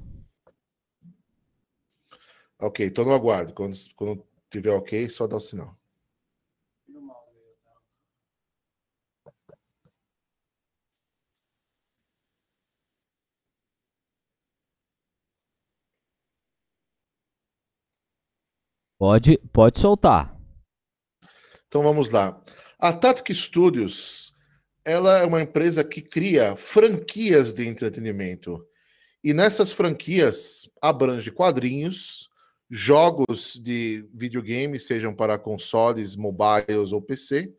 Ok, 2.60 2.90
tô 2.92 3.04
no 3.04 3.14
aguardo. 3.14 3.54
Quando, 3.54 3.76
quando 3.96 4.26
tiver 4.50 4.72
ok, 4.72 5.08
só 5.10 5.28
dá 5.28 5.36
o 5.36 5.40
sinal. 5.40 5.78
Pode, 19.06 19.38
pode 19.54 19.80
soltar. 19.80 20.36
Então 21.68 21.84
vamos 21.84 22.10
lá. 22.10 22.42
A 22.80 22.92
Tactic 22.92 23.36
Studios, 23.36 24.34
ela 24.84 25.20
é 25.20 25.26
uma 25.28 25.44
empresa 25.44 25.84
que 25.84 26.02
cria 26.02 26.56
franquias 26.56 27.54
de 27.54 27.68
entretenimento. 27.68 28.66
E 29.24 29.32
nessas 29.32 29.72
franquias 29.72 30.68
abrange 30.82 31.30
quadrinhos, 31.30 32.32
jogos 32.68 33.62
de 33.64 34.10
videogame, 34.12 34.80
sejam 34.80 35.14
para 35.14 35.38
consoles, 35.38 36.16
mobiles 36.16 36.92
ou 36.92 37.00
PC, 37.00 37.54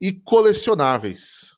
e 0.00 0.14
colecionáveis. 0.14 1.55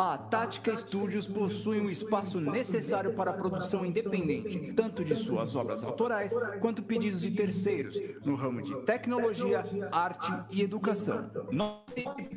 A 0.00 0.16
Tática 0.16 0.76
Studios 0.76 1.26
possui 1.26 1.80
um 1.80 1.90
espaço 1.90 2.40
necessário 2.40 3.14
para 3.14 3.32
a 3.32 3.34
produção 3.34 3.84
independente, 3.84 4.72
tanto 4.72 5.04
de 5.04 5.12
suas 5.16 5.56
obras 5.56 5.82
autorais 5.82 6.32
quanto 6.60 6.84
pedidos 6.84 7.20
de 7.20 7.32
terceiros, 7.32 8.00
no 8.24 8.36
ramo 8.36 8.62
de 8.62 8.76
tecnologia, 8.82 9.64
arte 9.90 10.32
e 10.52 10.62
educação. 10.62 11.20
Nós 11.50 11.82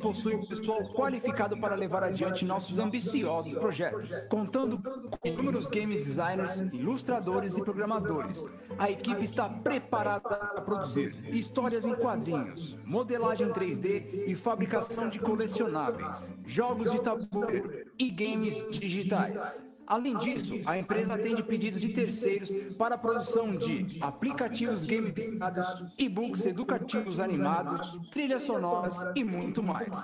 possui 0.01 0.38
um 0.38 0.44
pessoal 0.44 0.82
qualificado 0.86 1.56
para 1.56 1.75
levar 1.75 2.03
adiante 2.03 2.44
nossos 2.44 2.80
ambiciosos 2.80 3.53
projetos, 3.53 4.10
contando 4.27 4.80
com 4.80 5.27
inúmeros 5.27 5.68
games 5.68 6.03
designers, 6.03 6.74
ilustradores 6.74 7.56
e 7.58 7.62
programadores. 7.62 8.44
A 8.80 8.89
equipe 8.89 9.24
está 9.24 9.48
preparada 9.48 10.22
para 10.22 10.62
produzir 10.62 11.13
histórias 11.30 11.86
em 11.86 11.94
quadrinhos, 11.94 12.75
modelagem 12.84 13.50
3D 13.50 14.25
e 14.25 14.34
fabricação 14.34 15.10
de 15.10 15.20
colecionáveis, 15.20 16.34
jogos 16.48 16.89
de 16.89 17.00
tabuleiro 17.00 17.50
e 17.98 18.10
games 18.10 18.65
digitais. 18.72 19.84
Além 19.88 20.17
disso, 20.17 20.53
a 20.65 20.77
empresa 20.77 21.15
atende 21.15 21.43
pedidos 21.43 21.79
de 21.79 21.89
terceiros 21.89 22.50
para 22.77 22.96
a 22.96 22.98
produção 22.98 23.51
de 23.51 23.98
aplicativos 24.01 24.86
gamificados, 24.86 25.93
e-books 25.98 26.46
educativos 26.46 27.20
animados, 27.20 28.10
trilhas 28.10 28.43
sonoras 28.43 28.96
e 29.15 29.24
muito 29.24 29.62
mais. 29.62 29.98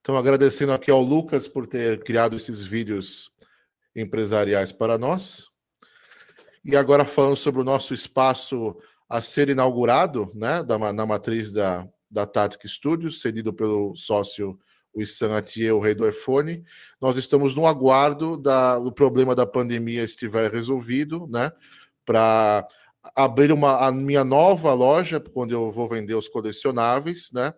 Então, 0.00 0.16
agradecendo 0.16 0.72
aqui 0.72 0.90
ao 0.90 1.02
Lucas 1.02 1.48
por 1.48 1.66
ter 1.66 2.02
criado 2.02 2.36
esses 2.36 2.62
vídeos 2.62 3.30
empresariais 3.94 4.70
para 4.70 4.98
nós. 4.98 5.48
E 6.64 6.76
agora 6.76 7.04
falando 7.04 7.36
sobre 7.36 7.60
o 7.60 7.64
nosso 7.64 7.94
espaço 7.94 8.76
a 9.08 9.22
ser 9.22 9.48
inaugurado, 9.48 10.30
né, 10.34 10.62
da, 10.62 10.78
na 10.92 11.06
matriz 11.06 11.52
da, 11.52 11.88
da 12.10 12.26
Tactic 12.26 12.68
Studios, 12.68 13.20
cedido 13.20 13.52
pelo 13.52 13.94
sócio 13.96 14.58
o 14.96 15.02
Issan 15.02 15.36
Atier, 15.36 15.74
o 15.74 15.80
rei 15.80 15.94
do 15.94 16.08
iPhone. 16.08 16.64
Nós 16.98 17.18
estamos 17.18 17.54
no 17.54 17.66
aguardo 17.66 18.36
da, 18.38 18.78
do 18.78 18.90
problema 18.90 19.34
da 19.34 19.46
pandemia 19.46 20.02
estiver 20.02 20.50
resolvido, 20.50 21.26
né? 21.30 21.52
Para 22.04 22.66
abrir 23.14 23.52
uma, 23.52 23.86
a 23.86 23.92
minha 23.92 24.24
nova 24.24 24.72
loja, 24.72 25.20
quando 25.20 25.52
eu 25.52 25.70
vou 25.70 25.86
vender 25.86 26.14
os 26.14 26.28
colecionáveis, 26.28 27.30
né? 27.30 27.52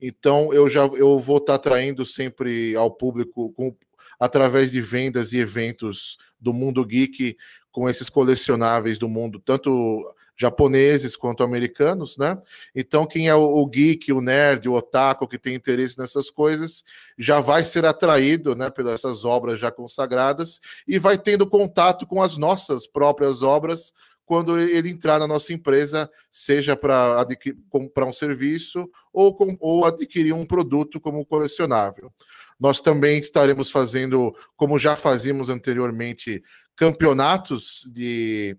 Então 0.00 0.52
eu 0.54 0.68
já 0.70 0.82
eu 0.86 1.18
vou 1.18 1.38
estar 1.38 1.58
tá 1.58 1.70
traindo 1.70 2.06
sempre 2.06 2.76
ao 2.76 2.90
público 2.90 3.52
com, 3.52 3.76
através 4.18 4.70
de 4.70 4.80
vendas 4.80 5.32
e 5.32 5.38
eventos 5.38 6.16
do 6.38 6.52
mundo 6.52 6.84
geek 6.86 7.36
com 7.72 7.88
esses 7.88 8.08
colecionáveis 8.08 8.98
do 8.98 9.08
mundo, 9.08 9.40
tanto 9.40 10.14
japoneses 10.36 11.16
quanto 11.16 11.42
americanos, 11.42 12.16
né? 12.16 12.36
Então, 12.74 13.06
quem 13.06 13.28
é 13.28 13.34
o, 13.34 13.66
geek, 13.66 14.12
o 14.12 14.20
nerd, 14.20 14.68
o 14.68 14.74
otaku 14.74 15.28
que 15.28 15.38
tem 15.38 15.54
interesse 15.54 15.98
nessas 15.98 16.30
coisas, 16.30 16.84
já 17.18 17.40
vai 17.40 17.64
ser 17.64 17.84
atraído, 17.84 18.54
né, 18.54 18.70
pelas 18.70 19.24
obras 19.24 19.60
já 19.60 19.70
consagradas 19.70 20.60
e 20.86 20.98
vai 20.98 21.16
tendo 21.16 21.48
contato 21.48 22.06
com 22.06 22.22
as 22.22 22.36
nossas 22.36 22.86
próprias 22.86 23.42
obras 23.42 23.92
quando 24.26 24.58
ele 24.58 24.88
entrar 24.88 25.18
na 25.18 25.26
nossa 25.26 25.52
empresa, 25.52 26.10
seja 26.30 26.74
para 26.74 27.26
comprar 27.68 28.06
um 28.06 28.12
serviço 28.12 28.88
ou, 29.12 29.34
com, 29.34 29.56
ou 29.60 29.84
adquirir 29.84 30.32
um 30.32 30.46
produto 30.46 30.98
como 30.98 31.26
colecionável. 31.26 32.10
Nós 32.58 32.80
também 32.80 33.18
estaremos 33.18 33.70
fazendo, 33.70 34.34
como 34.56 34.78
já 34.78 34.96
fazíamos 34.96 35.50
anteriormente, 35.50 36.42
campeonatos 36.76 37.88
de 37.92 38.56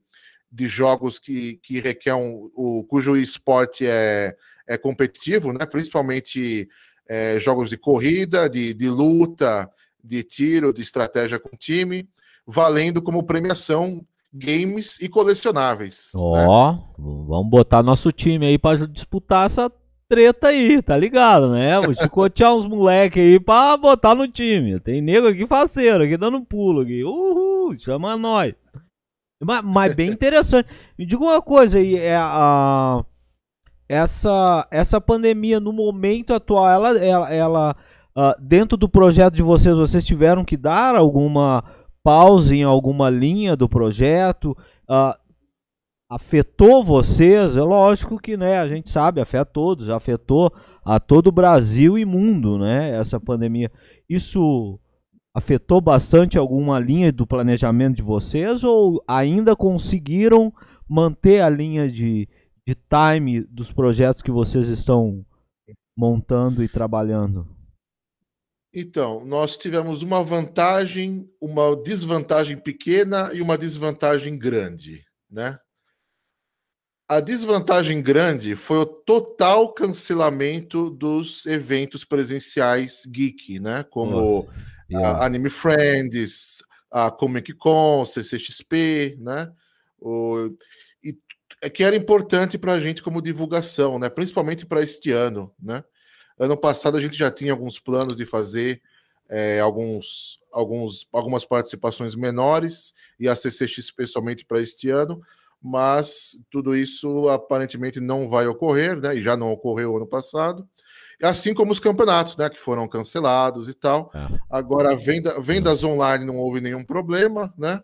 de 0.56 0.68
jogos 0.68 1.20
que, 1.20 1.60
que 1.62 1.82
requer 1.82 2.16
um, 2.16 2.50
o, 2.56 2.86
cujo 2.86 3.18
esporte 3.18 3.86
é, 3.86 4.34
é 4.66 4.78
competitivo, 4.78 5.52
né? 5.52 5.66
principalmente 5.66 6.70
é, 7.10 7.38
jogos 7.38 7.70
de 7.70 7.78
corrida, 7.78 8.50
de, 8.50 8.74
de 8.74 8.90
luta, 8.90 9.70
de 10.02 10.24
tiro, 10.24 10.74
de 10.74 10.82
estratégia 10.82 11.38
com 11.38 11.58
time, 11.58 12.08
valendo 12.48 13.02
como 13.02 13.24
premiação 13.24 14.02
games 14.34 14.98
e 15.02 15.10
colecionáveis. 15.10 16.12
Né? 16.16 16.22
Ó, 16.24 16.72
né? 16.72 16.80
vamos 16.98 17.50
botar 17.50 17.84
nosso 17.84 18.14
time 18.14 18.46
aí 18.46 18.58
para 18.58 18.88
disputar 18.88 19.48
essa 19.48 19.70
treta 20.08 20.48
aí, 20.48 20.82
tá 20.82 20.96
ligado, 20.96 21.52
né? 21.52 21.82
Vou 21.82 21.94
chicotear 21.94 22.56
uns 22.56 22.66
moleque 22.66 23.20
aí 23.20 23.40
pra 23.42 23.76
botar 23.76 24.16
no 24.16 24.26
time. 24.26 24.80
Tem 24.80 25.02
nego 25.02 25.28
aqui 25.28 25.46
faceiro, 25.46 26.06
aqui 26.06 26.16
dando 26.16 26.46
pulo 26.46 26.82
aqui. 26.82 27.04
Uhul, 27.04 27.76
chama 27.78 28.16
nós. 28.16 28.54
Mas, 29.46 29.62
mas 29.64 29.94
bem 29.94 30.10
interessante. 30.10 30.68
Me 30.98 31.06
diga 31.06 31.24
uma 31.24 31.42
coisa 31.42 31.78
aí, 31.78 31.96
é 31.96 32.16
a 32.18 33.04
essa 33.88 34.68
essa 34.72 35.00
pandemia 35.00 35.60
no 35.60 35.72
momento 35.72 36.34
atual, 36.34 36.68
ela 36.68 36.98
ela, 36.98 37.34
ela 37.34 37.76
uh, 38.18 38.42
dentro 38.42 38.76
do 38.76 38.90
projeto 38.90 39.36
de 39.36 39.44
vocês, 39.44 39.76
vocês 39.76 40.04
tiveram 40.04 40.44
que 40.44 40.58
dar 40.58 40.96
alguma 40.96 41.64
pausa 42.04 42.56
em 42.56 42.64
alguma 42.64 43.10
linha 43.10 43.56
do 43.56 43.70
projeto? 43.70 44.58
Uh, 44.90 45.14
afetou 46.10 46.84
vocês? 46.84 47.58
É 47.58 47.62
lógico 47.62 48.20
que, 48.20 48.38
né, 48.38 48.60
a 48.60 48.68
gente 48.68 48.90
sabe, 48.90 49.22
afeta 49.22 49.46
todos, 49.46 49.90
afetou 49.90 50.52
a 50.84 51.00
todo 51.00 51.28
o 51.28 51.32
Brasil 51.32 51.98
e 51.98 52.06
mundo, 52.06 52.58
né, 52.58 52.92
essa 53.00 53.20
pandemia. 53.20 53.72
Isso 54.10 54.80
afetou 55.36 55.82
bastante 55.82 56.38
alguma 56.38 56.80
linha 56.80 57.12
do 57.12 57.28
planejamento 57.28 57.98
de 57.98 58.02
vocês 58.02 58.64
ou 58.64 59.04
ainda 59.06 59.54
conseguiram 59.54 60.54
manter 60.88 61.42
a 61.42 61.50
linha 61.50 61.92
de, 61.92 62.30
de 62.66 62.74
time 62.74 63.42
dos 63.42 63.70
projetos 63.70 64.22
que 64.22 64.32
vocês 64.32 64.70
estão 64.70 65.26
montando 65.96 66.64
e 66.64 66.70
trabalhando? 66.70 67.46
Então, 68.74 69.26
nós 69.26 69.58
tivemos 69.58 70.04
uma 70.04 70.24
vantagem, 70.24 71.30
uma 71.42 71.76
desvantagem 71.76 72.58
pequena 72.58 73.32
e 73.34 73.42
uma 73.42 73.58
desvantagem 73.58 74.38
grande, 74.38 75.04
né? 75.30 75.60
A 77.10 77.20
desvantagem 77.20 78.02
grande 78.02 78.56
foi 78.56 78.78
o 78.78 78.86
total 78.86 79.74
cancelamento 79.74 80.90
dos 80.90 81.46
eventos 81.46 82.06
presenciais 82.06 83.06
geek, 83.06 83.60
né? 83.60 83.84
Como 83.84 84.18
oh 84.18 84.75
yeah. 84.90 85.20
a 85.20 85.26
Anime 85.26 85.50
Friends, 85.50 86.64
a 86.92 87.12
Comic 87.12 87.54
Con, 87.54 88.06
CCXP, 88.06 89.18
né? 89.20 89.52
O, 90.00 90.50
e 91.04 91.18
é 91.62 91.70
que 91.70 91.84
era 91.84 91.96
importante 91.96 92.58
para 92.58 92.74
a 92.74 92.80
gente 92.80 93.04
como 93.04 93.22
divulgação, 93.22 94.00
né? 94.00 94.10
Principalmente 94.10 94.66
para 94.66 94.82
este 94.82 95.12
ano, 95.12 95.54
né? 95.62 95.84
Ano 96.38 96.58
passado 96.58 96.98
a 96.98 97.02
gente 97.02 97.18
já 97.18 97.32
tinha 97.32 97.52
alguns 97.52 97.80
planos 97.80 98.18
de 98.18 98.26
fazer 98.26 98.82
é, 99.30 99.60
alguns, 99.60 100.40
alguns, 100.52 101.08
algumas 101.12 101.46
participações 101.46 102.16
menores 102.16 102.94
e 103.20 103.28
a 103.28 103.36
CCXP 103.36 104.06
somente 104.06 104.46
para 104.46 104.62
este 104.62 104.90
ano, 104.90 105.22
mas 105.62 106.40
tudo 106.52 106.76
isso 106.76 107.28
aparentemente 107.30 108.00
não 108.00 108.28
vai 108.28 108.48
ocorrer, 108.48 109.00
né? 109.00 109.16
E 109.16 109.22
já 109.22 109.36
não 109.36 109.52
ocorreu 109.52 109.96
ano 109.98 110.08
passado 110.08 110.68
assim 111.24 111.54
como 111.54 111.72
os 111.72 111.80
campeonatos, 111.80 112.38
né, 112.38 112.50
que 112.50 112.60
foram 112.60 112.88
cancelados 112.88 113.70
e 113.70 113.74
tal. 113.74 114.12
É. 114.14 114.28
Agora, 114.50 114.96
venda, 114.96 115.40
vendas 115.40 115.84
online 115.84 116.26
não 116.26 116.38
houve 116.38 116.62
nenhum 116.62 116.84
problema, 116.84 117.54
né? 117.58 117.82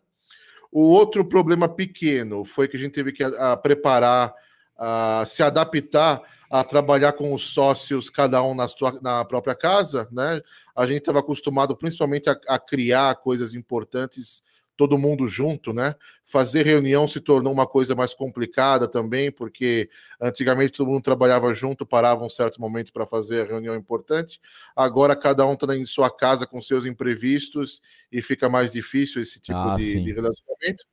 O 0.71 0.83
outro 0.83 1.25
problema 1.25 1.67
pequeno 1.67 2.45
foi 2.45 2.67
que 2.67 2.77
a 2.77 2.79
gente 2.79 2.93
teve 2.93 3.11
que 3.11 3.23
a, 3.23 3.51
a 3.51 3.57
preparar, 3.57 4.33
a, 4.77 5.23
se 5.27 5.43
adaptar 5.43 6.21
a 6.51 6.65
trabalhar 6.65 7.13
com 7.13 7.33
os 7.33 7.53
sócios, 7.53 8.09
cada 8.09 8.43
um 8.43 8.53
na, 8.53 8.67
sua, 8.67 8.99
na 9.01 9.23
própria 9.23 9.55
casa, 9.55 10.05
né? 10.11 10.41
A 10.75 10.85
gente 10.85 10.97
estava 10.97 11.19
acostumado 11.19 11.77
principalmente 11.77 12.29
a, 12.29 12.37
a 12.49 12.59
criar 12.59 13.15
coisas 13.15 13.53
importantes 13.53 14.43
todo 14.81 14.97
mundo 14.97 15.27
junto, 15.27 15.71
né? 15.71 15.93
Fazer 16.25 16.65
reunião 16.65 17.07
se 17.07 17.19
tornou 17.19 17.53
uma 17.53 17.67
coisa 17.67 17.93
mais 17.93 18.15
complicada 18.15 18.87
também, 18.87 19.31
porque 19.31 19.87
antigamente 20.19 20.71
todo 20.71 20.89
mundo 20.89 21.03
trabalhava 21.03 21.53
junto, 21.53 21.85
parava 21.85 22.25
um 22.25 22.29
certo 22.29 22.59
momento 22.59 22.91
para 22.91 23.05
fazer 23.05 23.41
a 23.41 23.47
reunião 23.47 23.75
importante. 23.75 24.41
Agora 24.75 25.15
cada 25.15 25.45
um 25.45 25.53
está 25.53 25.77
em 25.77 25.85
sua 25.85 26.09
casa 26.09 26.47
com 26.47 26.59
seus 26.63 26.87
imprevistos 26.87 27.79
e 28.11 28.23
fica 28.23 28.49
mais 28.49 28.71
difícil 28.71 29.21
esse 29.21 29.39
tipo 29.39 29.55
Ah, 29.55 29.75
de, 29.77 30.01
de 30.01 30.11
relacionamento. 30.13 30.83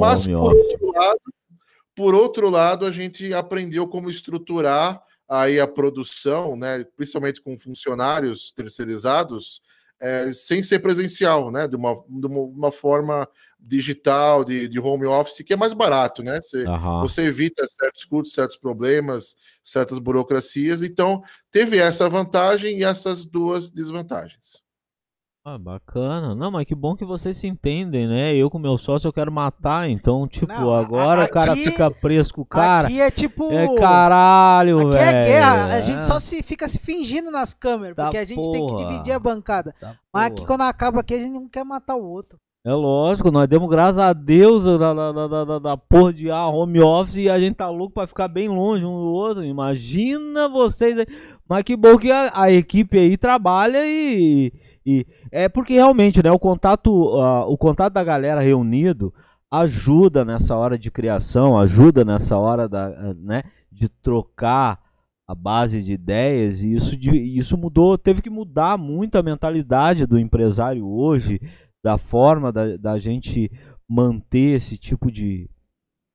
Mas 0.00 0.28
por 0.28 0.54
outro 0.54 0.92
lado, 0.92 1.20
por 1.92 2.14
outro 2.14 2.50
lado, 2.50 2.86
a 2.86 2.92
gente 2.92 3.34
aprendeu 3.34 3.88
como 3.88 4.08
estruturar 4.08 5.02
aí 5.28 5.58
a 5.58 5.66
produção, 5.66 6.54
né, 6.54 6.84
principalmente 6.96 7.42
com 7.42 7.58
funcionários 7.58 8.52
terceirizados, 8.52 9.60
é, 10.00 10.32
sem 10.32 10.62
ser 10.62 10.80
presencial, 10.80 11.50
né, 11.50 11.68
de 11.68 11.76
uma, 11.76 11.94
de 11.94 12.26
uma, 12.26 12.72
forma 12.72 13.28
digital, 13.58 14.44
de, 14.44 14.68
de 14.68 14.78
home 14.78 15.06
office, 15.06 15.44
que 15.44 15.52
é 15.52 15.56
mais 15.56 15.72
barato, 15.72 16.22
né? 16.22 16.40
Você, 16.40 16.64
Aham. 16.66 17.00
você 17.00 17.22
evita 17.22 17.66
certos 17.68 18.04
custos, 18.04 18.34
certos 18.34 18.56
problemas, 18.56 19.36
certas 19.62 19.98
burocracias. 19.98 20.82
Então, 20.82 21.22
teve 21.50 21.78
essa 21.78 22.08
vantagem 22.08 22.78
e 22.78 22.84
essas 22.84 23.24
duas 23.24 23.70
desvantagens. 23.70 24.63
Ah, 25.46 25.58
bacana. 25.58 26.34
Não, 26.34 26.50
mas 26.50 26.64
que 26.64 26.74
bom 26.74 26.96
que 26.96 27.04
vocês 27.04 27.36
se 27.36 27.46
entendem, 27.46 28.08
né? 28.08 28.34
Eu 28.34 28.48
com 28.48 28.58
meu 28.58 28.78
sócio 28.78 29.06
eu 29.06 29.12
quero 29.12 29.30
matar, 29.30 29.90
então, 29.90 30.26
tipo, 30.26 30.46
Não, 30.50 30.72
a- 30.72 30.80
agora 30.80 31.24
o 31.24 31.28
cara 31.28 31.52
aqui- 31.52 31.64
fica 31.66 31.90
preso 31.90 32.32
com 32.32 32.40
o 32.40 32.46
cara. 32.46 32.88
Aqui 32.88 32.98
é 32.98 33.10
tipo. 33.10 33.52
É 33.52 33.74
caralho, 33.78 34.80
Aqui 34.88 34.90
velho. 34.96 35.16
é 35.18 35.24
guerra. 35.26 35.74
A 35.76 35.80
gente 35.82 36.02
só 36.02 36.18
se 36.18 36.42
fica 36.42 36.66
se 36.66 36.78
fingindo 36.78 37.30
nas 37.30 37.52
câmeras, 37.52 37.94
Tá 37.94 38.04
porque 38.04 38.16
a 38.16 38.24
gente 38.24 38.40
tem 38.50 38.66
que 38.66 38.72
porra. 38.72 38.86
dividir 38.90 39.12
a 39.12 39.18
bancada. 39.18 39.74
Tá, 39.78 39.88
Mas 39.88 39.98
porra. 40.10 40.26
aqui 40.28 40.46
quando 40.46 40.62
acaba 40.62 41.00
aqui, 41.00 41.12
a 41.12 41.18
gente 41.18 41.32
não 41.34 41.46
quer 41.46 41.62
matar 41.62 41.94
o 41.96 42.02
outro. 42.04 42.38
É 42.66 42.72
lógico, 42.72 43.30
nós 43.30 43.46
demos 43.46 43.68
graças 43.68 43.98
a 43.98 44.14
Deus 44.14 44.64
da, 44.64 44.94
da, 44.94 45.12
da, 45.12 45.44
da, 45.44 45.58
da 45.58 45.76
porra 45.76 46.14
de 46.14 46.30
ah, 46.30 46.46
home 46.46 46.80
office 46.80 47.16
e 47.16 47.28
a 47.28 47.38
gente 47.38 47.56
tá 47.56 47.68
louco 47.68 47.92
pra 47.92 48.06
ficar 48.06 48.28
bem 48.28 48.48
longe 48.48 48.82
um 48.86 48.96
do 48.96 49.12
outro. 49.12 49.44
Imagina 49.44 50.48
vocês 50.48 50.98
aí. 50.98 51.06
Mas 51.46 51.62
que 51.64 51.76
bom 51.76 51.98
que 51.98 52.10
a, 52.10 52.32
a 52.34 52.50
equipe 52.50 52.98
aí 52.98 53.18
trabalha 53.18 53.82
e, 53.84 54.50
e. 54.84 55.06
É 55.30 55.48
porque 55.48 55.74
realmente, 55.74 56.22
né? 56.22 56.30
O 56.30 56.38
contato, 56.38 57.16
ah, 57.18 57.46
o 57.46 57.56
contato 57.56 57.92
da 57.92 58.04
galera 58.04 58.40
reunido 58.40 59.12
ajuda 59.50 60.24
nessa 60.24 60.56
hora 60.56 60.76
de 60.78 60.90
criação, 60.90 61.58
ajuda 61.58 62.04
nessa 62.04 62.36
hora 62.36 62.68
da, 62.68 62.86
ah, 62.88 63.14
né, 63.14 63.42
de 63.70 63.88
trocar 63.88 64.82
a 65.26 65.34
base 65.34 65.82
de 65.82 65.92
ideias 65.92 66.62
e 66.62 66.72
isso, 66.74 66.96
de, 66.96 67.10
isso 67.16 67.56
mudou, 67.56 67.96
teve 67.96 68.20
que 68.20 68.28
mudar 68.28 68.76
muito 68.76 69.16
a 69.16 69.22
mentalidade 69.22 70.06
do 70.06 70.18
empresário 70.18 70.86
hoje, 70.86 71.40
da 71.82 71.96
forma 71.96 72.52
da, 72.52 72.76
da 72.76 72.98
gente 72.98 73.50
manter 73.88 74.56
esse 74.56 74.76
tipo 74.76 75.10
de, 75.10 75.48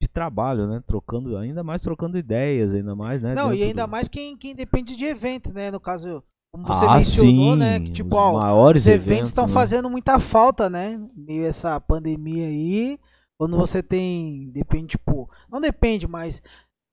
de 0.01 0.07
trabalho, 0.07 0.67
né? 0.67 0.81
Trocando, 0.85 1.37
ainda 1.37 1.63
mais 1.63 1.81
trocando 1.81 2.17
ideias, 2.17 2.73
ainda 2.73 2.95
mais, 2.95 3.21
né? 3.21 3.33
não, 3.33 3.53
e 3.53 3.63
ainda 3.63 3.85
do- 3.85 3.89
mais 3.91 4.07
quem, 4.07 4.35
quem 4.37 4.53
depende 4.53 4.95
de 4.95 5.05
evento, 5.05 5.53
né? 5.53 5.71
No 5.71 5.79
caso, 5.79 6.23
como 6.51 6.65
você 6.65 6.85
ah, 6.85 6.95
mencionou, 6.95 7.31
sim, 7.31 7.55
né? 7.55 7.79
Que 7.79 7.91
tipo, 7.91 8.15
os 8.15 8.21
ó, 8.21 8.39
maiores 8.39 8.83
os 8.83 8.87
eventos 8.87 9.27
estão 9.27 9.47
né? 9.47 9.53
fazendo 9.53 9.89
muita 9.89 10.19
falta, 10.19 10.69
né? 10.69 10.99
Meio 11.15 11.45
essa 11.45 11.79
pandemia 11.79 12.47
aí. 12.47 12.99
Quando 13.37 13.57
você 13.57 13.81
tem. 13.81 14.49
Depende, 14.51 14.87
tipo. 14.87 15.29
Não 15.49 15.61
depende, 15.61 16.07
mas. 16.07 16.41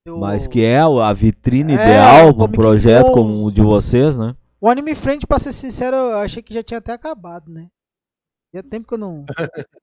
eu- 0.05 0.17
Mas 0.19 0.47
que 0.47 0.63
é 0.63 0.79
a 0.79 1.11
vitrine 1.13 1.73
É, 1.73 1.75
ideal 1.75 2.33
para 2.33 2.45
um 2.45 2.51
projeto 2.51 3.11
como 3.11 3.45
o 3.45 3.51
de 3.51 3.61
vocês, 3.61 4.17
né? 4.17 4.35
O 4.59 4.69
Anime 4.69 4.95
Friend, 4.95 5.25
pra 5.27 5.37
ser 5.39 5.51
sincero, 5.51 5.95
eu 5.95 6.17
achei 6.19 6.41
que 6.41 6.53
já 6.53 6.63
tinha 6.63 6.77
até 6.77 6.93
acabado, 6.93 7.51
né? 7.51 7.67
Tinha 8.51 8.63
tempo 8.63 8.87
que 8.87 8.93
eu 8.93 8.97
não. 8.97 9.25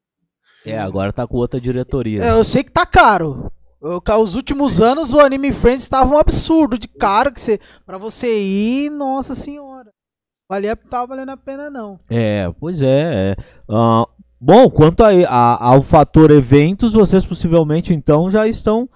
É, 0.66 0.78
agora 0.78 1.12
tá 1.12 1.26
com 1.26 1.36
outra 1.36 1.60
diretoria. 1.60 2.24
É, 2.24 2.30
eu 2.30 2.42
sei 2.42 2.64
que 2.64 2.72
tá 2.72 2.86
caro. 2.86 3.52
Os 4.20 4.34
últimos 4.34 4.80
anos 4.80 5.12
o 5.12 5.20
Anime 5.20 5.52
Friends 5.52 5.82
estava 5.82 6.14
um 6.14 6.18
absurdo 6.18 6.78
de 6.78 6.88
caro 6.88 7.30
que 7.32 7.40
você, 7.40 7.60
pra 7.84 7.98
você 7.98 8.40
ir, 8.42 8.90
nossa 8.90 9.34
senhora. 9.34 9.90
Valia, 10.48 10.74
tava 10.74 11.08
valendo 11.08 11.30
a 11.30 11.36
pena 11.36 11.68
não. 11.68 12.00
É, 12.08 12.50
pois 12.58 12.80
é. 12.80 13.32
é. 13.32 13.36
Ah, 13.68 14.06
bom, 14.40 14.70
quanto 14.70 15.02
a, 15.02 15.08
a- 15.28 15.64
ao 15.68 15.82
fator 15.82 16.30
eventos, 16.30 16.94
vocês 16.94 17.26
possivelmente 17.26 17.92
então 17.92 18.30
já 18.30 18.46
estão 18.48 18.88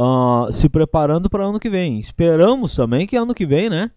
ah, 0.00 0.48
se 0.50 0.68
preparando 0.68 1.30
para 1.30 1.44
ano 1.44 1.60
que 1.60 1.70
vem. 1.70 2.00
Esperamos 2.00 2.74
também 2.74 3.06
que 3.06 3.16
ano 3.16 3.34
que 3.34 3.46
vem, 3.46 3.70
né? 3.70 3.90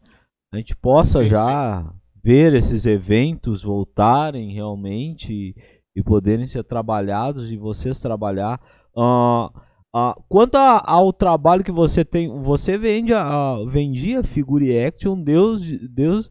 A 0.53 0.57
gente 0.57 0.75
possa 0.75 1.23
Sim, 1.23 1.29
já 1.29 1.91
ver 2.23 2.53
esses 2.53 2.85
eventos 2.85 3.63
voltarem 3.63 4.51
realmente 4.53 5.31
e, 5.33 5.55
e 5.95 6.03
poderem 6.03 6.47
ser 6.47 6.63
trabalhados 6.63 7.51
e 7.51 7.57
vocês 7.57 7.99
trabalhar. 7.99 8.59
Ah, 8.97 9.49
ah, 9.95 10.15
quanto 10.27 10.55
a- 10.55 10.83
ao 10.85 11.13
trabalho 11.13 11.63
que 11.63 11.71
você 11.71 12.03
tem, 12.03 12.27
você 12.41 12.77
vende 12.77 13.13
a, 13.13 13.21
a- 13.23 13.65
vendia 13.65 14.23
Figure 14.23 14.77
Action, 14.77 15.19
Deus, 15.21 15.63
de- 15.63 15.87
Deus 15.87 16.29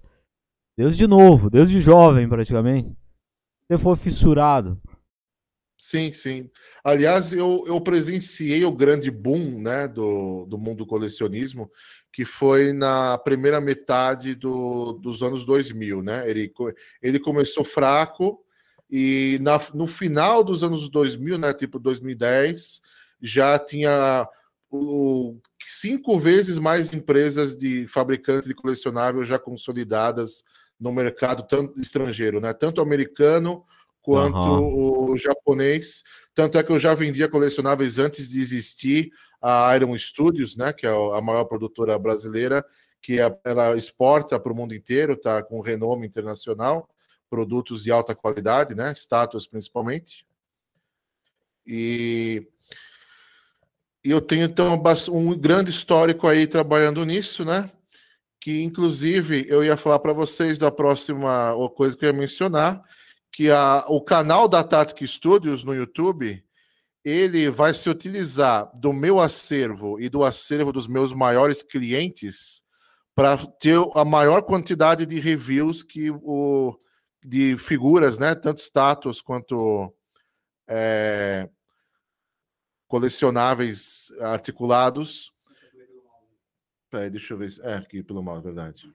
Deus 0.76 0.96
de 0.96 1.06
novo, 1.06 1.48
Deus 1.48 1.70
de 1.70 1.80
jovem 1.80 2.28
praticamente. 2.28 2.92
Você 3.70 3.78
foi 3.78 3.96
fissurado. 3.96 4.80
Sim, 5.78 6.12
sim. 6.12 6.50
Aliás, 6.82 7.32
eu, 7.32 7.64
eu 7.66 7.80
presenciei 7.80 8.64
o 8.64 8.72
grande 8.72 9.10
boom 9.10 9.60
né, 9.60 9.86
do, 9.86 10.46
do 10.46 10.56
mundo 10.56 10.78
do 10.78 10.86
colecionismo, 10.86 11.70
que 12.12 12.24
foi 12.24 12.72
na 12.72 13.18
primeira 13.18 13.60
metade 13.60 14.34
do, 14.34 14.92
dos 14.94 15.22
anos 15.22 15.44
2000. 15.44 16.02
Né? 16.02 16.28
Ele, 16.28 16.52
ele 17.02 17.18
começou 17.18 17.64
fraco 17.64 18.40
e 18.90 19.38
na, 19.42 19.60
no 19.74 19.86
final 19.86 20.42
dos 20.42 20.62
anos 20.62 20.88
2000, 20.88 21.38
né, 21.38 21.52
tipo 21.52 21.78
2010, 21.78 22.80
já 23.24 23.58
tinha 23.58 24.28
cinco 25.66 26.18
vezes 26.18 26.58
mais 26.58 26.92
empresas 26.92 27.56
de 27.56 27.86
fabricantes 27.86 28.46
de 28.46 28.54
colecionável 28.54 29.22
já 29.24 29.38
consolidadas 29.38 30.44
no 30.78 30.92
mercado 30.92 31.42
tanto 31.46 31.80
estrangeiro, 31.80 32.38
né? 32.40 32.52
tanto 32.52 32.82
americano 32.82 33.64
quanto 34.02 34.36
Aham. 34.36 34.60
o 34.60 35.16
japonês. 35.16 36.02
Tanto 36.34 36.58
é 36.58 36.62
que 36.62 36.70
eu 36.70 36.78
já 36.78 36.94
vendia 36.94 37.28
colecionáveis 37.28 37.98
antes 37.98 38.28
de 38.28 38.40
existir 38.40 39.10
a 39.40 39.74
Iron 39.76 39.96
Studios, 39.96 40.56
né, 40.56 40.72
que 40.72 40.86
é 40.86 40.90
a 40.90 41.20
maior 41.22 41.44
produtora 41.44 41.98
brasileira, 41.98 42.62
que 43.00 43.18
é- 43.20 43.38
ela 43.44 43.76
exporta 43.76 44.38
para 44.38 44.52
o 44.52 44.56
mundo 44.56 44.74
inteiro, 44.74 45.16
tá 45.16 45.42
com 45.42 45.60
renome 45.60 46.06
internacional, 46.06 46.88
produtos 47.30 47.84
de 47.84 47.90
alta 47.90 48.14
qualidade, 48.14 48.74
né, 48.74 48.92
estátuas 48.92 49.46
principalmente. 49.46 50.26
E 51.66 52.46
e 54.04 54.10
eu 54.10 54.20
tenho 54.20 54.44
então 54.44 54.80
um 55.12 55.38
grande 55.38 55.70
histórico 55.70 56.28
aí 56.28 56.46
trabalhando 56.46 57.04
nisso, 57.04 57.44
né? 57.44 57.70
Que 58.40 58.62
inclusive 58.62 59.46
eu 59.48 59.64
ia 59.64 59.76
falar 59.76 59.98
para 59.98 60.12
vocês 60.12 60.58
da 60.58 60.70
próxima 60.70 61.54
coisa 61.74 61.96
que 61.96 62.04
eu 62.04 62.10
ia 62.10 62.12
mencionar, 62.12 62.82
que 63.32 63.50
a, 63.50 63.84
o 63.88 64.02
canal 64.02 64.46
da 64.46 64.62
Tactic 64.62 65.08
Studios 65.08 65.64
no 65.64 65.74
YouTube, 65.74 66.44
ele 67.02 67.50
vai 67.50 67.72
se 67.72 67.88
utilizar 67.88 68.70
do 68.78 68.92
meu 68.92 69.18
acervo 69.18 69.98
e 69.98 70.10
do 70.10 70.22
acervo 70.22 70.70
dos 70.70 70.86
meus 70.86 71.14
maiores 71.14 71.62
clientes 71.62 72.62
para 73.14 73.38
ter 73.38 73.78
a 73.94 74.04
maior 74.04 74.42
quantidade 74.42 75.06
de 75.06 75.18
reviews 75.18 75.82
que 75.82 76.10
o 76.10 76.78
de 77.24 77.56
figuras, 77.56 78.18
né, 78.18 78.34
tanto 78.34 78.58
estátuas 78.58 79.22
quanto 79.22 79.90
é, 80.68 81.48
colecionáveis 82.94 84.12
articulados. 84.20 85.32
Peraí, 86.88 87.10
deixa 87.10 87.34
eu 87.34 87.38
ver. 87.38 87.50
É, 87.62 87.74
aqui 87.74 88.04
pelo 88.04 88.22
mal, 88.22 88.38
é 88.38 88.40
verdade. 88.40 88.88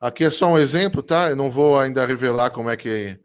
Aqui 0.00 0.24
é 0.24 0.30
só 0.30 0.46
um 0.46 0.56
exemplo, 0.56 1.02
tá? 1.02 1.28
Eu 1.28 1.36
não 1.36 1.50
vou 1.50 1.78
ainda 1.78 2.06
revelar 2.06 2.48
como 2.48 2.70
é 2.70 2.76
que 2.76 3.20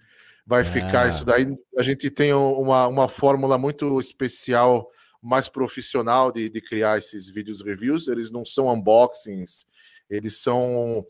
vai 0.46 0.66
ficar 0.66 1.04
Ah. 1.04 1.08
isso 1.08 1.24
daí. 1.24 1.56
A 1.78 1.84
gente 1.84 2.10
tem 2.12 2.34
uma, 2.34 2.86
uma 2.88 3.08
fórmula 3.08 3.58
muito 3.58 3.98
especial, 3.98 4.90
mais 5.22 5.48
profissional 5.48 6.34
de, 6.34 6.50
de 6.50 6.60
criar 6.60 6.98
esses 6.98 7.30
vídeos 7.30 7.64
reviews. 7.64 8.10
Eles 8.10 8.30
não 8.30 8.44
são 8.44 8.68
unboxings, 8.68 9.66
eles 10.10 10.42
são. 10.42 11.06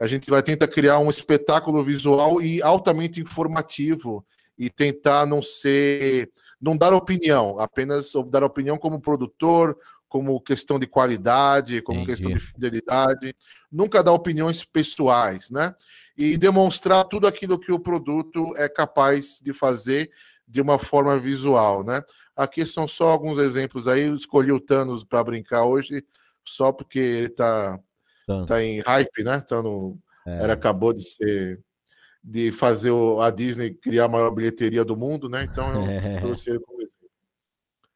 A 0.00 0.06
gente 0.06 0.30
vai 0.30 0.42
tentar 0.42 0.68
criar 0.68 1.00
um 1.00 1.10
espetáculo 1.10 1.82
visual 1.82 2.40
e 2.40 2.62
altamente 2.62 3.20
informativo 3.20 4.24
e 4.58 4.70
tentar 4.70 5.26
não 5.26 5.42
ser, 5.42 6.30
não 6.60 6.76
dar 6.76 6.92
opinião, 6.92 7.58
apenas 7.58 8.12
dar 8.28 8.42
opinião 8.44 8.78
como 8.78 9.00
produtor, 9.00 9.76
como 10.08 10.40
questão 10.40 10.78
de 10.78 10.86
qualidade, 10.86 11.82
como 11.82 12.00
Entendi. 12.00 12.12
questão 12.12 12.32
de 12.32 12.40
fidelidade, 12.40 13.34
nunca 13.70 14.02
dar 14.02 14.12
opiniões 14.12 14.64
pessoais, 14.64 15.50
né? 15.50 15.74
E 16.16 16.36
demonstrar 16.38 17.04
tudo 17.04 17.26
aquilo 17.26 17.58
que 17.58 17.72
o 17.72 17.78
produto 17.80 18.54
é 18.56 18.68
capaz 18.68 19.40
de 19.42 19.52
fazer 19.52 20.10
de 20.48 20.60
uma 20.62 20.78
forma 20.78 21.18
visual, 21.18 21.84
né? 21.84 22.00
Aqui 22.34 22.64
são 22.64 22.86
só 22.86 23.08
alguns 23.08 23.38
exemplos 23.38 23.88
aí. 23.88 24.02
Eu 24.02 24.14
escolhi 24.14 24.52
o 24.52 24.60
Thanos 24.60 25.02
para 25.04 25.24
brincar 25.24 25.64
hoje, 25.64 26.04
só 26.44 26.72
porque 26.72 26.98
ele 26.98 27.28
tá, 27.30 27.78
Tanto. 28.26 28.46
tá 28.46 28.62
em 28.62 28.80
hype, 28.80 29.24
né? 29.24 29.40
Tá 29.40 29.60
no, 29.60 29.98
É. 30.26 30.42
era, 30.44 30.52
acabou 30.54 30.92
de 30.92 31.02
ser 31.02 31.60
de 32.28 32.50
fazer 32.50 32.90
o, 32.90 33.20
a 33.20 33.30
Disney 33.30 33.72
criar 33.72 34.06
a 34.06 34.08
maior 34.08 34.30
bilheteria 34.32 34.84
do 34.84 34.96
mundo, 34.96 35.28
né? 35.28 35.44
Então 35.44 35.72
eu 35.72 35.86
É. 35.88 36.18
trouxe 36.18 36.50
ele 36.50 36.58
como 36.58 36.82
exemplo. 36.82 37.08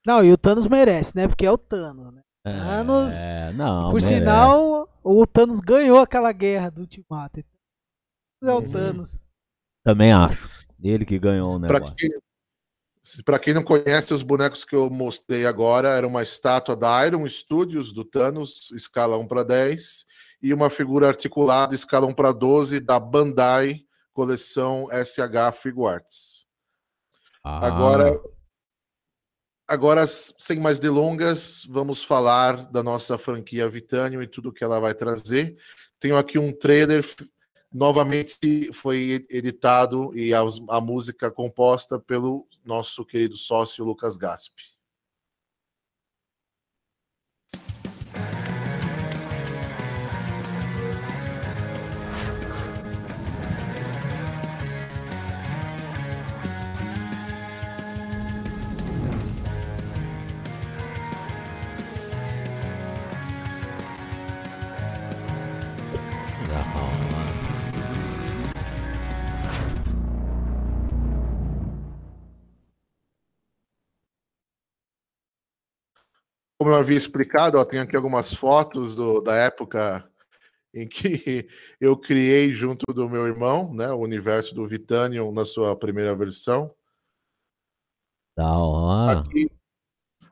Não, 0.06 0.22
e 0.24 0.32
o 0.32 0.38
Thanos 0.38 0.68
merece, 0.68 1.12
né? 1.16 1.26
Porque 1.26 1.44
é 1.44 1.50
o 1.50 1.58
Thanos, 1.58 2.14
né? 2.14 2.22
Thanos, 2.44 3.12
É, 3.20 3.52
não, 3.52 3.90
Por 3.90 3.94
merece. 4.00 4.08
sinal, 4.08 4.88
o 5.02 5.26
Thanos 5.26 5.60
ganhou 5.60 5.98
aquela 5.98 6.30
guerra 6.32 6.70
do 6.70 6.82
Ultimato. 6.82 7.40
É 8.42 8.52
o 8.52 8.60
Uhum. 8.60 8.70
Thanos. 8.72 9.20
Também 9.84 10.12
acho. 10.12 10.48
Ele 10.82 11.04
que 11.04 11.18
ganhou 11.18 11.60
quem, 11.98 12.10
se- 13.02 13.22
pra 13.22 13.38
quem 13.38 13.52
não 13.52 13.62
conhece, 13.64 14.14
os 14.14 14.22
bonecos 14.22 14.64
que 14.64 14.74
eu 14.76 14.88
mostrei 14.88 15.44
agora 15.44 15.88
era 15.88 16.06
uma 16.06 16.22
estátua 16.22 16.74
da 16.76 17.04
Iron 17.06 17.28
Studios, 17.28 17.92
do 17.92 18.04
Thanos, 18.04 18.70
escala 18.70 19.18
1 19.18 19.26
para 19.26 19.42
10, 19.42 20.06
e 20.40 20.54
uma 20.54 20.70
figura 20.70 21.08
articulada, 21.08 21.74
escala 21.74 22.06
1 22.06 22.14
para 22.14 22.32
12, 22.32 22.80
da 22.80 22.98
Bandai, 22.98 23.84
coleção 24.20 24.86
SH 24.92 25.56
Figuarts. 25.62 26.46
Ah, 27.42 27.66
Agora, 27.66 28.22
agora, 29.66 30.06
sem 30.06 30.60
mais 30.60 30.78
delongas, 30.78 31.64
vamos 31.66 32.04
falar 32.04 32.66
da 32.66 32.82
nossa 32.82 33.16
franquia 33.16 33.66
Vitanium 33.66 34.20
e 34.20 34.28
tudo 34.28 34.52
que 34.52 34.62
ela 34.62 34.78
vai 34.78 34.92
trazer. 34.92 35.56
Tenho 35.98 36.18
aqui 36.18 36.38
um 36.38 36.52
trailer, 36.52 37.02
novamente 37.72 38.70
foi 38.74 39.26
editado 39.30 40.14
e 40.14 40.34
a, 40.34 40.40
a 40.68 40.80
música 40.82 41.30
composta 41.30 41.98
pelo 41.98 42.46
nosso 42.62 43.06
querido 43.06 43.38
sócio 43.38 43.86
Lucas 43.86 44.18
Gaspi. 44.18 44.64
Como 76.60 76.72
eu 76.72 76.76
havia 76.76 76.98
explicado, 76.98 77.56
ó, 77.56 77.64
tenho 77.64 77.82
aqui 77.82 77.96
algumas 77.96 78.34
fotos 78.34 78.94
do- 78.94 79.22
da 79.22 79.34
época 79.34 80.06
em 80.74 80.86
que 80.86 81.48
eu 81.80 81.96
criei 81.96 82.52
junto 82.52 82.84
do 82.92 83.08
meu 83.08 83.26
irmão, 83.26 83.72
né, 83.72 83.90
o 83.90 83.96
universo 84.00 84.54
do 84.54 84.66
Vitanium 84.68 85.32
na 85.32 85.46
sua 85.46 85.74
primeira 85.74 86.14
versão. 86.14 86.70
Da 88.36 88.58
hora. 88.58 89.20
Aqui, 89.20 89.50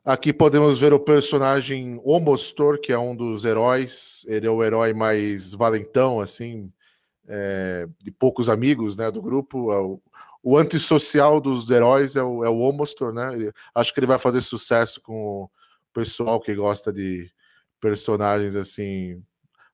aqui 0.04 0.32
podemos 0.34 0.78
ver 0.78 0.92
o 0.92 1.00
personagem 1.00 1.98
Omostor, 2.04 2.78
que 2.78 2.92
é 2.92 2.98
um 2.98 3.16
dos 3.16 3.46
heróis. 3.46 4.26
Ele 4.28 4.46
é 4.46 4.50
o 4.50 4.62
herói 4.62 4.92
mais 4.92 5.54
valentão, 5.54 6.20
assim, 6.20 6.70
é, 7.26 7.88
de 8.02 8.10
poucos 8.10 8.50
amigos, 8.50 8.98
né, 8.98 9.10
do 9.10 9.22
grupo. 9.22 9.72
É 9.72 9.78
o, 9.78 9.98
o 10.42 10.58
antissocial 10.58 11.40
dos 11.40 11.70
heróis 11.70 12.16
é 12.16 12.22
o, 12.22 12.44
é 12.44 12.50
o 12.50 12.58
Omostor, 12.58 13.14
né? 13.14 13.32
Ele- 13.32 13.52
acho 13.74 13.94
que 13.94 13.98
ele 14.00 14.06
vai 14.06 14.18
fazer 14.18 14.42
sucesso 14.42 15.00
com 15.00 15.14
o 15.44 15.50
pessoal 15.92 16.40
que 16.40 16.54
gosta 16.54 16.92
de 16.92 17.30
personagens 17.80 18.54
assim 18.54 19.22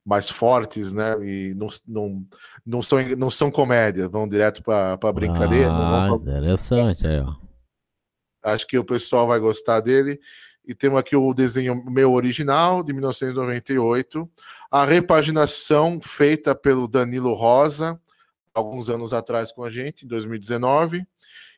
mais 0.04 0.28
fortes, 0.28 0.92
né? 0.92 1.14
E 1.22 1.54
não, 1.54 1.68
não, 1.86 2.24
não, 2.64 2.82
são, 2.82 2.98
não 3.16 3.30
são 3.30 3.50
comédia, 3.50 4.08
vão 4.08 4.28
direto 4.28 4.62
para 4.62 4.96
brincadeira. 5.12 5.70
Ah, 5.70 6.08
pra- 6.18 6.30
interessante 6.32 7.06
aí, 7.06 7.20
ó. 7.20 7.34
Acho 8.44 8.66
que 8.66 8.78
o 8.78 8.84
pessoal 8.84 9.26
vai 9.26 9.38
gostar 9.38 9.80
dele. 9.80 10.20
E 10.66 10.74
temos 10.74 10.98
aqui 10.98 11.14
o 11.16 11.34
desenho 11.34 11.82
meu 11.90 12.12
original, 12.12 12.82
de 12.82 12.92
1998. 12.92 14.30
A 14.70 14.84
repaginação 14.84 16.00
feita 16.02 16.54
pelo 16.54 16.88
Danilo 16.88 17.34
Rosa, 17.34 18.00
alguns 18.54 18.88
anos 18.88 19.12
atrás 19.12 19.52
com 19.52 19.62
a 19.64 19.70
gente, 19.70 20.04
em 20.04 20.08
2019. 20.08 21.06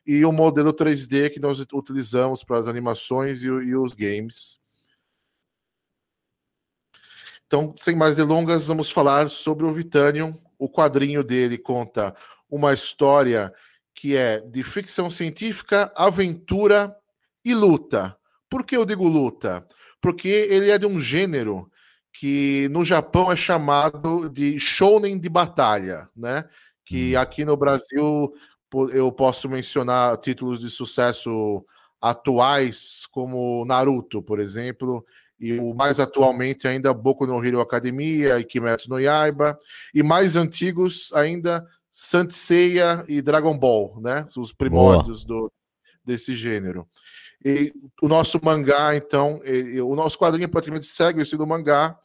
E 0.07 0.23
o 0.23 0.31
modelo 0.31 0.73
3D 0.73 1.29
que 1.29 1.39
nós 1.39 1.59
utilizamos 1.59 2.43
para 2.43 2.57
as 2.57 2.67
animações 2.67 3.43
e, 3.43 3.47
e 3.47 3.75
os 3.75 3.93
games. 3.93 4.57
Então, 7.45 7.73
sem 7.77 7.95
mais 7.95 8.15
delongas, 8.15 8.67
vamos 8.67 8.89
falar 8.89 9.29
sobre 9.29 9.65
o 9.65 9.73
Vitanium. 9.73 10.33
O 10.57 10.69
quadrinho 10.69 11.23
dele 11.23 11.57
conta 11.57 12.15
uma 12.49 12.73
história 12.73 13.53
que 13.93 14.15
é 14.15 14.39
de 14.41 14.63
ficção 14.63 15.09
científica, 15.09 15.91
aventura 15.95 16.95
e 17.43 17.53
luta. 17.53 18.17
Por 18.49 18.65
que 18.65 18.77
eu 18.77 18.85
digo 18.85 19.07
luta? 19.07 19.67
Porque 20.01 20.27
ele 20.27 20.69
é 20.69 20.77
de 20.77 20.85
um 20.85 20.99
gênero 21.01 21.69
que 22.13 22.67
no 22.69 22.83
Japão 22.83 23.31
é 23.31 23.35
chamado 23.35 24.29
de 24.29 24.59
shounen 24.59 25.19
de 25.19 25.29
batalha, 25.29 26.09
né? 26.15 26.43
Que 26.85 27.15
Hum. 27.15 27.19
aqui 27.19 27.45
no 27.45 27.55
Brasil 27.55 28.33
eu 28.93 29.11
posso 29.11 29.47
mencionar 29.49 30.17
títulos 30.17 30.59
de 30.59 30.69
sucesso 30.69 31.65
atuais 32.01 33.05
como 33.11 33.65
Naruto, 33.65 34.21
por 34.21 34.39
exemplo, 34.39 35.05
e 35.39 35.53
o 35.59 35.73
mais 35.73 35.99
atualmente 35.99 36.67
ainda 36.67 36.93
Boku 36.93 37.25
no 37.27 37.43
Hero 37.43 37.61
Academia 37.61 38.39
e 38.39 38.43
Kimetsu 38.43 38.89
no 38.89 38.99
Yaiba, 38.99 39.57
e 39.93 40.01
mais 40.01 40.35
antigos 40.35 41.11
ainda 41.13 41.65
Saint 41.91 42.31
Seiya 42.31 43.03
e 43.07 43.21
Dragon 43.21 43.57
Ball, 43.57 43.99
né? 44.01 44.25
Os 44.37 44.51
primórdios 44.53 45.23
do, 45.25 45.51
desse 46.03 46.35
gênero. 46.35 46.87
E 47.45 47.71
o 48.01 48.07
nosso 48.07 48.39
mangá, 48.43 48.95
então, 48.95 49.39
ele- 49.43 49.79
o 49.81 49.95
nosso 49.95 50.17
quadrinho 50.17 50.49
praticamente 50.49 50.87
segue 50.87 51.19
o 51.19 51.23
estilo 51.23 51.45
do 51.45 51.47
mangá 51.47 51.97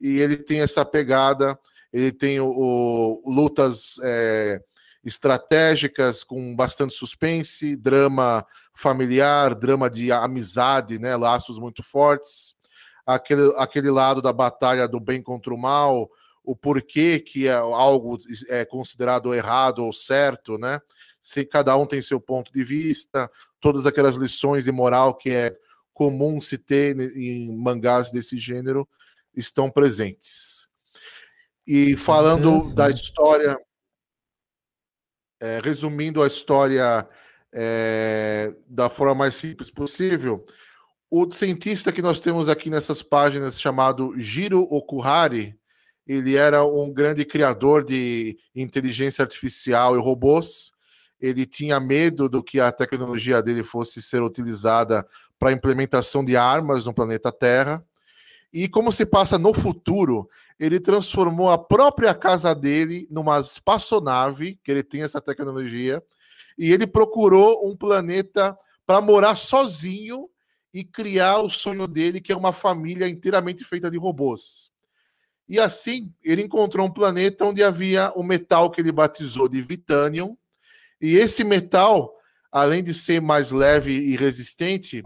e 0.00 0.20
ele 0.20 0.36
tem 0.36 0.60
essa 0.60 0.84
pegada, 0.84 1.58
ele 1.92 2.12
tem 2.12 2.38
o, 2.40 2.48
o- 2.48 3.22
lutas 3.26 3.96
é, 4.04 4.60
estratégicas 5.06 6.24
com 6.24 6.54
bastante 6.56 6.92
suspense, 6.92 7.76
drama 7.76 8.44
familiar, 8.74 9.54
drama 9.54 9.88
de 9.88 10.10
amizade, 10.10 10.98
né? 10.98 11.14
Laços 11.14 11.60
muito 11.60 11.80
fortes, 11.80 12.56
aquele, 13.06 13.54
aquele 13.56 13.88
lado 13.88 14.20
da 14.20 14.32
batalha 14.32 14.88
do 14.88 14.98
bem 14.98 15.22
contra 15.22 15.54
o 15.54 15.56
mal, 15.56 16.10
o 16.42 16.56
porquê 16.56 17.20
que 17.20 17.46
é 17.46 17.52
algo 17.52 18.18
é 18.48 18.64
considerado 18.64 19.32
errado 19.32 19.84
ou 19.84 19.92
certo, 19.92 20.58
né? 20.58 20.80
Se 21.22 21.44
cada 21.44 21.76
um 21.76 21.86
tem 21.86 22.02
seu 22.02 22.20
ponto 22.20 22.52
de 22.52 22.64
vista, 22.64 23.30
todas 23.60 23.86
aquelas 23.86 24.16
lições 24.16 24.64
de 24.64 24.72
moral 24.72 25.14
que 25.14 25.30
é 25.30 25.56
comum 25.94 26.40
se 26.40 26.58
ter 26.58 26.98
em 27.16 27.56
mangás 27.56 28.10
desse 28.10 28.36
gênero 28.36 28.88
estão 29.36 29.70
presentes. 29.70 30.68
E 31.64 31.96
falando 31.96 32.72
da 32.74 32.88
história, 32.88 33.58
é, 35.40 35.60
resumindo 35.62 36.22
a 36.22 36.26
história 36.26 37.08
é, 37.52 38.54
da 38.66 38.88
forma 38.88 39.14
mais 39.14 39.36
simples 39.36 39.70
possível, 39.70 40.44
o 41.10 41.30
cientista 41.32 41.92
que 41.92 42.02
nós 42.02 42.18
temos 42.20 42.48
aqui 42.48 42.68
nessas 42.68 43.02
páginas, 43.02 43.60
chamado 43.60 44.12
Jiro 44.18 44.62
Okuhari, 44.62 45.56
ele 46.06 46.36
era 46.36 46.64
um 46.64 46.92
grande 46.92 47.24
criador 47.24 47.84
de 47.84 48.38
inteligência 48.54 49.22
artificial 49.22 49.96
e 49.96 50.00
robôs. 50.00 50.72
Ele 51.20 51.44
tinha 51.44 51.80
medo 51.80 52.28
do 52.28 52.42
que 52.42 52.60
a 52.60 52.70
tecnologia 52.70 53.42
dele 53.42 53.64
fosse 53.64 54.00
ser 54.00 54.22
utilizada 54.22 55.06
para 55.38 55.52
implementação 55.52 56.24
de 56.24 56.36
armas 56.36 56.86
no 56.86 56.94
planeta 56.94 57.32
Terra. 57.32 57.84
E 58.58 58.68
como 58.68 58.90
se 58.90 59.04
passa 59.04 59.38
no 59.38 59.52
futuro, 59.52 60.30
ele 60.58 60.80
transformou 60.80 61.50
a 61.50 61.58
própria 61.58 62.14
casa 62.14 62.54
dele 62.54 63.06
numa 63.10 63.38
espaçonave, 63.38 64.58
que 64.64 64.70
ele 64.70 64.82
tem 64.82 65.02
essa 65.02 65.20
tecnologia, 65.20 66.02
e 66.56 66.72
ele 66.72 66.86
procurou 66.86 67.68
um 67.68 67.76
planeta 67.76 68.56
para 68.86 69.02
morar 69.02 69.36
sozinho 69.36 70.26
e 70.72 70.82
criar 70.82 71.40
o 71.40 71.50
sonho 71.50 71.86
dele, 71.86 72.18
que 72.18 72.32
é 72.32 72.36
uma 72.36 72.50
família 72.50 73.06
inteiramente 73.06 73.62
feita 73.62 73.90
de 73.90 73.98
robôs. 73.98 74.70
E 75.46 75.60
assim, 75.60 76.10
ele 76.24 76.40
encontrou 76.40 76.86
um 76.86 76.90
planeta 76.90 77.44
onde 77.44 77.62
havia 77.62 78.10
o 78.16 78.22
metal 78.22 78.70
que 78.70 78.80
ele 78.80 78.90
batizou 78.90 79.50
de 79.50 79.60
Vitanium, 79.60 80.34
e 80.98 81.14
esse 81.16 81.44
metal, 81.44 82.10
além 82.50 82.82
de 82.82 82.94
ser 82.94 83.20
mais 83.20 83.52
leve 83.52 83.92
e 83.92 84.16
resistente, 84.16 85.04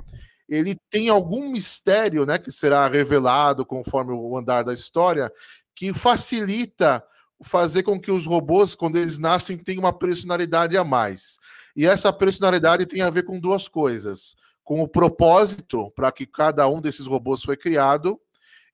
ele 0.51 0.77
tem 0.91 1.09
algum 1.09 1.49
mistério, 1.49 2.27
né, 2.27 2.37
que 2.37 2.51
será 2.51 2.89
revelado 2.89 3.65
conforme 3.65 4.13
o 4.13 4.37
andar 4.37 4.65
da 4.65 4.75
história, 4.75 5.33
que 5.77 5.95
facilita 5.95 7.03
fazer 7.43 7.85
com 7.85 7.99
que 7.99 8.11
os 8.11 8.27
robôs, 8.27 8.75
quando 8.75 8.99
eles 8.99 9.17
nascem, 9.17 9.57
tenham 9.57 9.85
uma 9.85 9.93
personalidade 9.93 10.77
a 10.77 10.83
mais. 10.83 11.39
E 11.77 11.87
essa 11.87 12.13
personalidade 12.13 12.85
tem 12.85 13.01
a 13.01 13.11
ver 13.11 13.23
com 13.23 13.39
duas 13.39 13.69
coisas: 13.69 14.37
com 14.65 14.83
o 14.83 14.89
propósito 14.89 15.91
para 15.93 16.11
que 16.11 16.27
cada 16.27 16.69
um 16.69 16.81
desses 16.81 17.07
robôs 17.07 17.43
foi 17.43 17.57
criado 17.57 18.21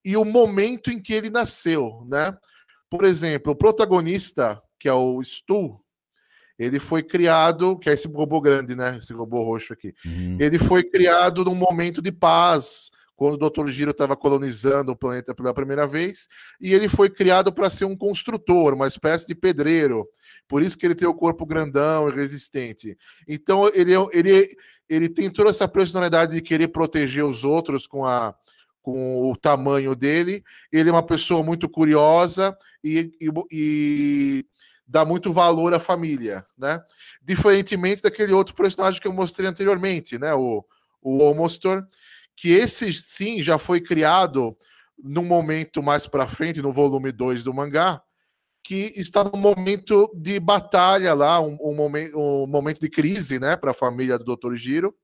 e 0.05 0.17
o 0.17 0.25
momento 0.25 0.91
em 0.91 1.01
que 1.01 1.13
ele 1.13 1.29
nasceu, 1.31 2.07
né? 2.09 2.37
Por 2.89 3.05
exemplo, 3.05 3.53
o 3.53 3.57
protagonista, 3.57 4.61
que 4.79 4.89
é 4.89 4.93
o 4.93 5.23
Stu, 5.23 5.79
Ele 6.59 6.81
foi 6.81 7.03
criado, 7.03 7.79
que 7.79 7.91
é 7.91 7.93
esse 7.93 8.09
robô 8.09 8.41
grande, 8.41 8.75
né? 8.75 8.97
Esse 8.97 9.13
robô 9.13 9.43
roxo 9.45 9.73
aqui. 9.73 9.95
Uhum. 10.05 10.37
Ele 10.41 10.59
foi 10.59 10.83
criado 10.83 11.45
num 11.45 11.55
momento 11.55 12.01
de 12.01 12.11
paz, 12.11 12.91
quando 13.17 13.43
o 13.43 13.51
Dr. 13.51 13.69
Giro 13.69 13.91
estava 13.91 14.15
colonizando 14.15 14.93
o 14.93 14.97
planeta 14.97 15.35
pela 15.35 15.55
primeira 15.55 15.87
vez, 15.87 16.29
e 16.61 16.73
ele 16.75 16.89
foi 16.89 17.09
criado 17.09 17.53
para 17.53 17.71
ser 17.71 17.87
um 17.87 17.97
construtor, 17.97 18.75
uma 18.75 18.87
espécie 18.87 19.27
de 19.27 19.35
pedreiro. 19.35 20.07
Por 20.47 20.63
isso 20.63 20.77
que 20.77 20.87
ele 20.87 20.95
tem 20.95 21.09
o 21.09 21.15
corpo 21.15 21.47
grandão 21.47 22.09
e 22.09 22.15
resistente. 22.15 22.97
Então 23.27 23.71
ele, 23.75 23.95
é- 23.95 24.09
ele, 24.13 24.57
ele 24.89 25.09
tem 25.09 25.31
toda 25.31 25.51
essa 25.51 25.67
personalidade 25.67 26.33
de 26.33 26.43
querer 26.43 26.69
proteger 26.69 27.25
os 27.25 27.43
outros 27.45 27.87
com 27.87 28.05
a 28.05 28.35
com 28.83 29.33
o 29.33 29.37
tamanho 29.37 29.97
dele. 29.97 30.45
Ele 30.71 30.89
é 30.89 30.93
uma 30.93 31.05
pessoa 31.05 31.43
muito 31.43 31.69
curiosa 31.69 32.57
e, 32.85 33.11
e, 33.21 33.29
e 33.51 34.47
dá 34.87 35.05
muito 35.05 35.33
valor 35.33 35.75
à 35.75 35.81
família, 35.81 36.47
né? 36.57 36.81
Diferentemente 37.23 38.03
daquele 38.03 38.33
outro 38.33 38.55
personagem 38.55 39.01
que 39.01 39.09
eu 39.09 39.13
mostrei 39.13 39.49
anteriormente, 39.49 40.19
né? 40.19 40.33
O, 40.35 40.65
o 41.03 41.23
Homostor, 41.23 41.85
que 42.37 42.51
esse 42.51 42.93
sim 42.93 43.43
já 43.43 43.59
foi 43.59 43.81
criado 43.81 44.57
num 45.03 45.25
momento 45.25 45.83
mais 45.83 46.07
para 46.07 46.27
frente, 46.27 46.63
no 46.63 46.73
volume 46.73 47.13
2 47.13 47.45
do 47.45 47.53
mangá, 47.53 48.01
que 48.63 48.93
está 48.97 49.23
num 49.23 49.39
momento 49.39 50.11
de 50.15 50.41
batalha 50.41 51.15
lá, 51.15 51.41
um, 51.41 51.57
um 51.61 51.75
momento, 51.75 52.19
um 52.19 52.47
momento 52.47 52.81
de 52.81 52.89
crise, 52.89 53.39
né, 53.39 53.57
para 53.57 53.71
a 53.71 53.75
família 53.75 54.19
do 54.19 54.37
Dr. 54.37 54.55
Giro. 54.55 54.95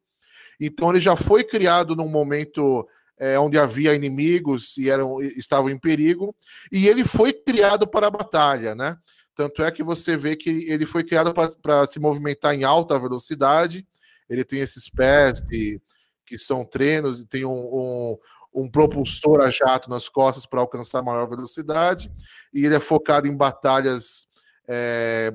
Então 0.60 0.90
ele 0.90 1.00
já 1.00 1.16
foi 1.16 1.44
criado 1.44 1.94
num 1.94 2.08
momento 2.08 2.86
é, 3.18 3.38
onde 3.38 3.56
havia 3.56 3.94
inimigos 3.94 4.76
e 4.78 4.90
eram, 4.90 5.20
estavam 5.20 5.70
em 5.70 5.78
perigo, 5.78 6.34
e 6.72 6.88
ele 6.88 7.04
foi 7.04 7.32
criado 7.32 7.86
para 7.86 8.08
a 8.08 8.10
batalha, 8.10 8.74
né? 8.74 8.96
Tanto 9.34 9.62
é 9.62 9.70
que 9.70 9.82
você 9.82 10.16
vê 10.16 10.36
que 10.36 10.70
ele 10.70 10.86
foi 10.86 11.04
criado 11.04 11.32
para 11.62 11.86
se 11.86 11.98
movimentar 11.98 12.54
em 12.54 12.64
alta 12.64 12.98
velocidade. 12.98 13.86
Ele 14.28 14.44
tem 14.44 14.60
esses 14.60 14.88
pés 14.88 15.40
de, 15.42 15.80
que 16.26 16.38
são 16.38 16.64
treinos 16.64 17.20
e 17.20 17.26
tem 17.26 17.44
um, 17.44 17.50
um, 17.52 18.18
um 18.54 18.70
propulsor 18.70 19.42
a 19.42 19.50
jato 19.50 19.88
nas 19.88 20.08
costas 20.08 20.44
para 20.44 20.60
alcançar 20.60 21.02
maior 21.02 21.26
velocidade. 21.26 22.12
E 22.52 22.64
ele 22.64 22.74
é 22.74 22.80
focado 22.80 23.26
em 23.26 23.36
batalhas 23.36 24.26
é, 24.68 25.32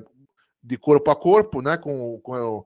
de 0.62 0.76
corpo 0.76 1.10
a 1.10 1.16
corpo, 1.16 1.60
né? 1.60 1.76
Com, 1.76 2.20
com 2.20 2.64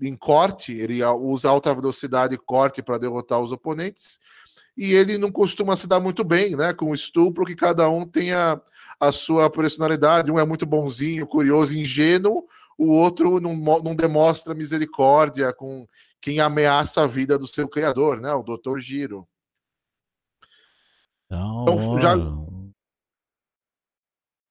em 0.00 0.16
corte, 0.16 0.72
ele 0.72 1.02
usa 1.04 1.48
alta 1.48 1.74
velocidade 1.74 2.34
e 2.34 2.38
corte 2.38 2.82
para 2.82 2.98
derrotar 2.98 3.40
os 3.40 3.52
oponentes. 3.52 4.18
E 4.76 4.92
ele 4.92 5.18
não 5.18 5.30
costuma 5.30 5.76
se 5.76 5.86
dar 5.86 6.00
muito 6.00 6.24
bem, 6.24 6.56
né? 6.56 6.72
Com 6.72 6.92
estupro, 6.92 7.44
que 7.44 7.54
cada 7.54 7.88
um 7.88 8.04
tenha 8.04 8.60
a 9.06 9.12
sua 9.12 9.50
personalidade. 9.50 10.30
Um 10.30 10.38
é 10.38 10.44
muito 10.44 10.66
bonzinho, 10.66 11.26
curioso, 11.26 11.76
ingênuo, 11.76 12.46
o 12.76 12.90
outro 12.90 13.40
não, 13.40 13.54
não 13.54 13.94
demonstra 13.94 14.54
misericórdia 14.54 15.52
com 15.52 15.86
quem 16.20 16.40
ameaça 16.40 17.02
a 17.02 17.06
vida 17.06 17.38
do 17.38 17.46
seu 17.46 17.68
criador, 17.68 18.20
né? 18.20 18.32
O 18.32 18.42
Dr. 18.42 18.78
Giro. 18.78 19.28
Então, 21.30 22.00
já... 22.00 22.14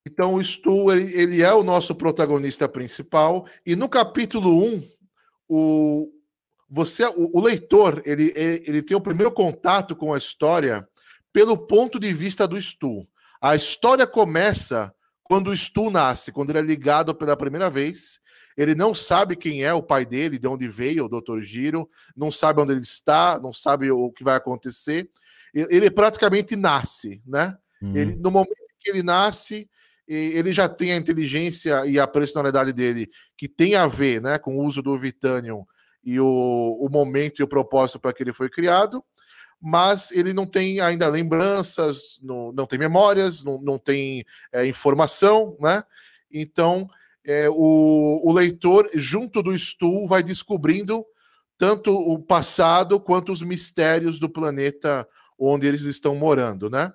então 0.07 0.35
o 0.35 0.43
Stu, 0.43 0.91
ele, 0.91 1.13
ele, 1.13 1.41
é 1.41 1.53
o 1.53 1.63
nosso 1.63 1.95
protagonista 1.95 2.67
principal, 2.67 3.45
e 3.65 3.75
no 3.75 3.87
capítulo 3.87 4.63
1, 4.63 4.89
o, 5.49 6.11
você, 6.69 7.05
o, 7.05 7.37
o 7.37 7.41
leitor, 7.41 8.01
ele, 8.05 8.33
ele 8.35 8.81
tem 8.81 8.97
o 8.97 9.01
primeiro 9.01 9.31
contato 9.31 9.95
com 9.95 10.13
a 10.13 10.17
história 10.17 10.87
pelo 11.31 11.57
ponto 11.57 11.99
de 11.99 12.13
vista 12.13 12.47
do 12.47 12.59
Stu. 12.61 13.07
A 13.43 13.57
história 13.57 14.07
começa 14.07 14.95
quando 15.21 15.49
o 15.49 15.57
Stu 15.57 15.89
nasce, 15.89 16.31
quando 16.31 16.51
ele 16.51 16.59
é 16.59 16.61
ligado 16.61 17.13
pela 17.13 17.35
primeira 17.35 17.69
vez. 17.69 18.21
Ele 18.55 18.73
não 18.73 18.95
sabe 18.95 19.35
quem 19.35 19.65
é 19.65 19.73
o 19.73 19.83
pai 19.83 20.05
dele, 20.05 20.39
de 20.39 20.47
onde 20.47 20.69
veio 20.69 21.03
o 21.03 21.09
Dr. 21.09 21.41
Giro, 21.41 21.89
não 22.15 22.31
sabe 22.31 22.61
onde 22.61 22.71
ele 22.71 22.79
está, 22.79 23.37
não 23.43 23.51
sabe 23.51 23.91
o 23.91 24.09
que 24.13 24.23
vai 24.23 24.37
acontecer. 24.37 25.09
Ele 25.53 25.91
praticamente 25.91 26.55
nasce, 26.55 27.21
né? 27.27 27.57
Uhum. 27.81 27.97
Ele, 27.97 28.15
no 28.15 28.31
momento 28.31 28.55
que 28.79 28.89
ele 28.89 29.03
nasce, 29.03 29.69
ele 30.07 30.53
já 30.53 30.69
tem 30.69 30.93
a 30.93 30.97
inteligência 30.97 31.85
e 31.85 31.99
a 31.99 32.07
personalidade 32.07 32.71
dele 32.71 33.09
que 33.37 33.49
tem 33.49 33.75
a 33.75 33.87
ver 33.87 34.21
né, 34.21 34.37
com 34.37 34.57
o 34.57 34.63
uso 34.63 34.81
do 34.81 34.97
Vitanium 34.97 35.65
e 36.01 36.17
o, 36.17 36.77
o 36.79 36.87
momento 36.89 37.39
e 37.39 37.43
o 37.43 37.47
propósito 37.47 37.99
para 37.99 38.13
que 38.13 38.23
ele 38.23 38.31
foi 38.31 38.49
criado 38.49 39.03
mas 39.65 40.11
ele 40.11 40.33
não 40.33 40.45
tem 40.45 40.81
ainda 40.81 41.07
lembranças, 41.07 42.19
não, 42.21 42.51
não 42.51 42.65
tem 42.65 42.77
memórias, 42.77 43.45
não, 43.45 43.61
não 43.61 43.79
tem 43.79 44.25
é, 44.51 44.67
informação, 44.67 45.55
né? 45.57 45.81
Então, 46.29 46.85
é, 47.25 47.49
o, 47.49 48.21
o, 48.25 48.33
leitor, 48.33 48.89
junto 48.93 49.41
do 49.41 49.57
Stu, 49.57 50.05
vai 50.05 50.21
descobrindo 50.21 51.05
tanto 51.57 51.95
o 51.95 52.19
passado 52.19 52.99
quanto 52.99 53.31
os 53.31 53.41
mistérios 53.41 54.19
do 54.19 54.27
planeta 54.27 55.07
onde 55.39 55.65
eles 55.65 55.83
estão 55.83 56.13
morando, 56.13 56.69
né? 56.69 56.91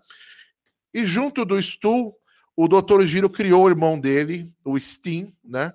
E 0.92 1.06
junto 1.06 1.46
do 1.46 1.60
Stu, 1.62 2.14
o 2.54 2.68
Dr. 2.68 3.02
Giro 3.04 3.30
criou 3.30 3.64
o 3.64 3.68
irmão 3.70 3.98
dele, 3.98 4.52
o 4.62 4.78
Steam, 4.78 5.30
né? 5.42 5.72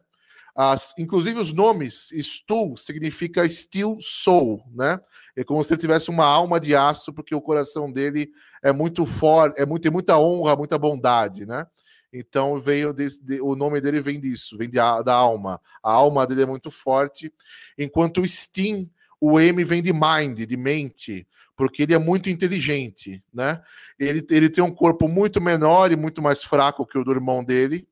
As, 0.55 0.93
inclusive 0.99 1.39
os 1.39 1.51
nomes, 1.51 2.09
Stu 2.21 2.77
significa 2.77 3.47
Steel 3.49 3.97
Soul, 3.99 4.63
né? 4.73 4.99
É 5.35 5.43
como 5.43 5.63
se 5.63 5.73
ele 5.73 5.81
tivesse 5.81 6.09
uma 6.09 6.25
alma 6.25 6.59
de 6.59 6.75
aço, 6.75 7.11
porque 7.11 7.33
o 7.33 7.41
coração 7.41 7.91
dele 7.91 8.29
é 8.61 8.71
muito 8.71 9.05
forte, 9.05 9.59
é 9.59 9.65
muito, 9.65 9.81
tem 9.81 9.91
muita 9.91 10.17
honra, 10.19 10.55
muita 10.55 10.77
bondade, 10.77 11.45
né? 11.45 11.65
Então 12.13 12.59
veio 12.59 12.93
de, 12.93 13.07
o 13.41 13.55
nome 13.55 13.81
dele 13.81 13.99
vem 13.99 14.19
disso, 14.19 14.55
vem 14.55 14.69
de, 14.69 14.77
da 14.77 15.13
alma. 15.13 15.59
A 15.81 15.91
alma 15.91 16.27
dele 16.27 16.43
é 16.43 16.45
muito 16.45 16.69
forte, 16.69 17.33
enquanto 17.75 18.21
o 18.21 18.27
Steam, 18.27 18.87
o 19.19 19.39
M 19.39 19.63
vem 19.63 19.81
de 19.81 19.91
mind, 19.91 20.45
de 20.45 20.57
mente, 20.57 21.27
porque 21.55 21.81
ele 21.81 21.95
é 21.95 21.97
muito 21.97 22.29
inteligente, 22.29 23.23
né? 23.33 23.59
Ele, 23.97 24.23
ele 24.29 24.49
tem 24.49 24.63
um 24.63 24.73
corpo 24.73 25.07
muito 25.07 25.41
menor 25.41 25.91
e 25.91 25.95
muito 25.95 26.21
mais 26.21 26.43
fraco 26.43 26.85
que 26.85 26.97
o 26.97 27.03
do 27.03 27.11
irmão 27.11 27.43
dele, 27.43 27.87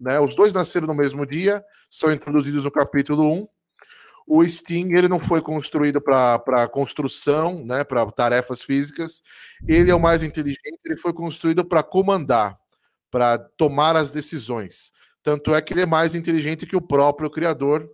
né? 0.00 0.18
Os 0.18 0.34
dois 0.34 0.54
nasceram 0.54 0.86
no 0.86 0.94
mesmo 0.94 1.26
dia, 1.26 1.62
são 1.90 2.10
introduzidos 2.10 2.64
no 2.64 2.70
capítulo 2.70 3.30
1. 3.30 3.48
O 4.26 4.48
Steam 4.48 4.96
ele 4.96 5.08
não 5.08 5.20
foi 5.20 5.42
construído 5.42 6.00
para 6.00 6.68
construção, 6.68 7.64
né, 7.64 7.84
para 7.84 8.06
tarefas 8.10 8.62
físicas. 8.62 9.22
Ele 9.68 9.90
é 9.90 9.94
o 9.94 10.00
mais 10.00 10.22
inteligente, 10.22 10.78
ele 10.84 10.96
foi 10.96 11.12
construído 11.12 11.64
para 11.64 11.82
comandar, 11.82 12.56
para 13.10 13.38
tomar 13.38 13.96
as 13.96 14.10
decisões. 14.10 14.92
Tanto 15.22 15.54
é 15.54 15.60
que 15.60 15.72
ele 15.74 15.82
é 15.82 15.86
mais 15.86 16.14
inteligente 16.14 16.66
que 16.66 16.76
o 16.76 16.80
próprio 16.80 17.28
criador, 17.28 17.90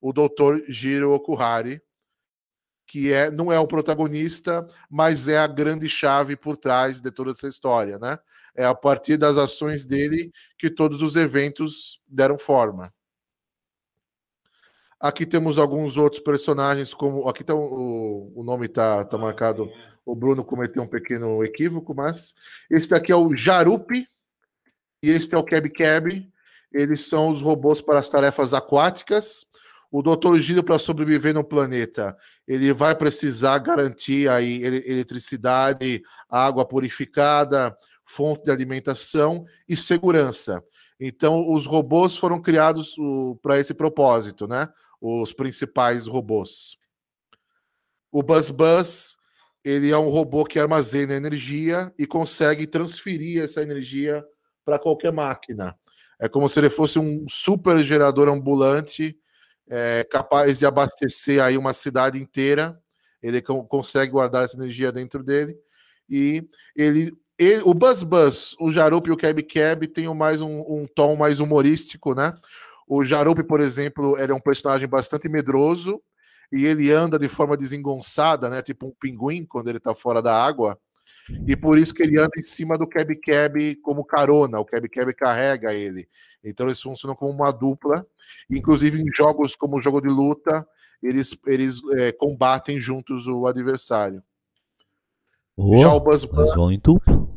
o 0.00 0.12
Dr. 0.12 0.64
Jiro 0.68 1.12
Okuhari, 1.12 1.80
que 2.88 3.12
é, 3.12 3.30
não 3.30 3.52
é 3.52 3.60
o 3.60 3.66
protagonista, 3.66 4.66
mas 4.90 5.28
é 5.28 5.38
a 5.38 5.46
grande 5.46 5.88
chave 5.88 6.34
por 6.34 6.56
trás 6.56 7.00
de 7.02 7.10
toda 7.10 7.32
essa 7.32 7.46
história, 7.46 7.98
né? 7.98 8.18
É 8.58 8.64
a 8.64 8.74
partir 8.74 9.16
das 9.16 9.38
ações 9.38 9.84
dele 9.84 10.32
que 10.58 10.68
todos 10.68 11.00
os 11.00 11.14
eventos 11.14 12.02
deram 12.08 12.36
forma. 12.36 12.92
Aqui 14.98 15.24
temos 15.24 15.58
alguns 15.58 15.96
outros 15.96 16.20
personagens, 16.20 16.92
como 16.92 17.28
aqui 17.28 17.44
tá 17.44 17.54
o, 17.54 18.32
o 18.34 18.42
nome 18.42 18.66
tá, 18.66 19.04
tá 19.04 19.16
marcado. 19.16 19.70
O 20.04 20.12
Bruno 20.12 20.44
cometeu 20.44 20.82
um 20.82 20.88
pequeno 20.88 21.44
equívoco, 21.44 21.94
mas 21.94 22.34
esse 22.68 22.88
daqui 22.88 23.12
é 23.12 23.16
o 23.16 23.36
Jarupi 23.36 24.08
e 25.00 25.08
este 25.08 25.36
é 25.36 25.38
o 25.38 25.44
Keb 25.44 25.70
Keb. 25.70 26.28
Eles 26.72 27.08
são 27.08 27.30
os 27.30 27.40
robôs 27.40 27.80
para 27.80 28.00
as 28.00 28.08
tarefas 28.08 28.52
aquáticas 28.52 29.46
o 29.90 30.02
doutor 30.02 30.38
Giro, 30.38 30.62
para 30.62 30.78
sobreviver 30.78 31.32
no 31.32 31.42
planeta, 31.42 32.16
ele 32.46 32.72
vai 32.72 32.94
precisar 32.94 33.58
garantir 33.58 34.28
aí 34.28 34.62
eletricidade, 34.62 36.02
água 36.28 36.66
purificada, 36.66 37.74
fonte 38.08 38.44
de 38.44 38.50
alimentação 38.50 39.44
e 39.68 39.76
segurança. 39.76 40.64
Então, 40.98 41.52
os 41.52 41.66
robôs 41.66 42.16
foram 42.16 42.40
criados 42.40 42.96
para 43.42 43.58
esse 43.58 43.74
propósito, 43.74 44.48
né? 44.48 44.66
Os 45.00 45.32
principais 45.32 46.06
robôs. 46.06 46.76
O 48.10 48.22
Buzz 48.22 48.50
Buzz, 48.50 49.16
ele 49.62 49.90
é 49.90 49.98
um 49.98 50.08
robô 50.08 50.44
que 50.44 50.58
armazena 50.58 51.14
energia 51.14 51.92
e 51.98 52.06
consegue 52.06 52.66
transferir 52.66 53.42
essa 53.42 53.62
energia 53.62 54.24
para 54.64 54.78
qualquer 54.78 55.12
máquina. 55.12 55.78
É 56.18 56.28
como 56.28 56.48
se 56.48 56.58
ele 56.58 56.70
fosse 56.70 56.98
um 56.98 57.26
super 57.28 57.78
gerador 57.80 58.28
ambulante 58.28 59.16
é 59.70 60.02
capaz 60.04 60.58
de 60.58 60.66
abastecer 60.66 61.42
aí 61.42 61.58
uma 61.58 61.74
cidade 61.74 62.18
inteira. 62.18 62.80
Ele 63.22 63.42
consegue 63.42 64.10
guardar 64.10 64.44
essa 64.44 64.56
energia 64.56 64.90
dentro 64.90 65.22
dele. 65.22 65.56
E 66.08 66.48
ele, 66.74 67.12
ele 67.38 67.62
o 67.64 67.72
Buzz 67.72 68.02
Buzz, 68.02 68.56
o 68.58 68.72
Jarup 68.72 69.08
e 69.08 69.12
o 69.12 69.16
Keb 69.16 69.42
Keb 69.42 69.86
tem 69.86 70.12
mais 70.14 70.40
um, 70.40 70.60
um, 70.60 70.86
tom 70.92 71.14
mais 71.14 71.38
humorístico, 71.38 72.14
né? 72.14 72.34
O 72.86 73.04
Jarup, 73.04 73.42
por 73.44 73.60
exemplo, 73.60 74.18
ele 74.18 74.32
é 74.32 74.34
um 74.34 74.40
personagem 74.40 74.88
bastante 74.88 75.28
medroso 75.28 76.02
e 76.50 76.64
ele 76.64 76.90
anda 76.90 77.18
de 77.18 77.28
forma 77.28 77.56
desengonçada, 77.56 78.48
né? 78.48 78.60
Tipo 78.62 78.86
um 78.86 78.92
pinguim 78.98 79.44
quando 79.44 79.68
ele 79.68 79.78
tá 79.78 79.94
fora 79.94 80.20
da 80.20 80.34
água. 80.34 80.78
E 81.46 81.54
por 81.54 81.78
isso 81.78 81.94
que 81.94 82.02
ele 82.02 82.18
anda 82.18 82.32
em 82.38 82.42
cima 82.42 82.76
do 82.76 82.86
Keb 82.86 83.14
Keb 83.16 83.76
como 83.76 84.04
carona, 84.04 84.58
o 84.58 84.64
Keb 84.64 84.88
Keb 84.88 85.14
carrega 85.14 85.74
ele. 85.74 86.08
Então 86.42 86.66
eles 86.66 86.80
funcionam 86.80 87.14
como 87.14 87.30
uma 87.30 87.52
dupla. 87.52 88.04
Inclusive 88.50 88.98
em 88.98 89.14
jogos 89.14 89.54
como 89.54 89.76
o 89.76 89.82
jogo 89.82 90.00
de 90.00 90.08
luta, 90.08 90.66
eles, 91.02 91.36
eles 91.46 91.80
é, 91.98 92.12
combatem 92.12 92.80
juntos 92.80 93.26
o 93.26 93.46
adversário. 93.46 94.22
Oh, 95.60 95.76
Já 95.76 95.92
o 95.92 95.98
Buzz 95.98 96.24
Buzz, 96.24 96.54
vão 96.54 96.70
em 96.70 96.78
duplo. 96.78 97.36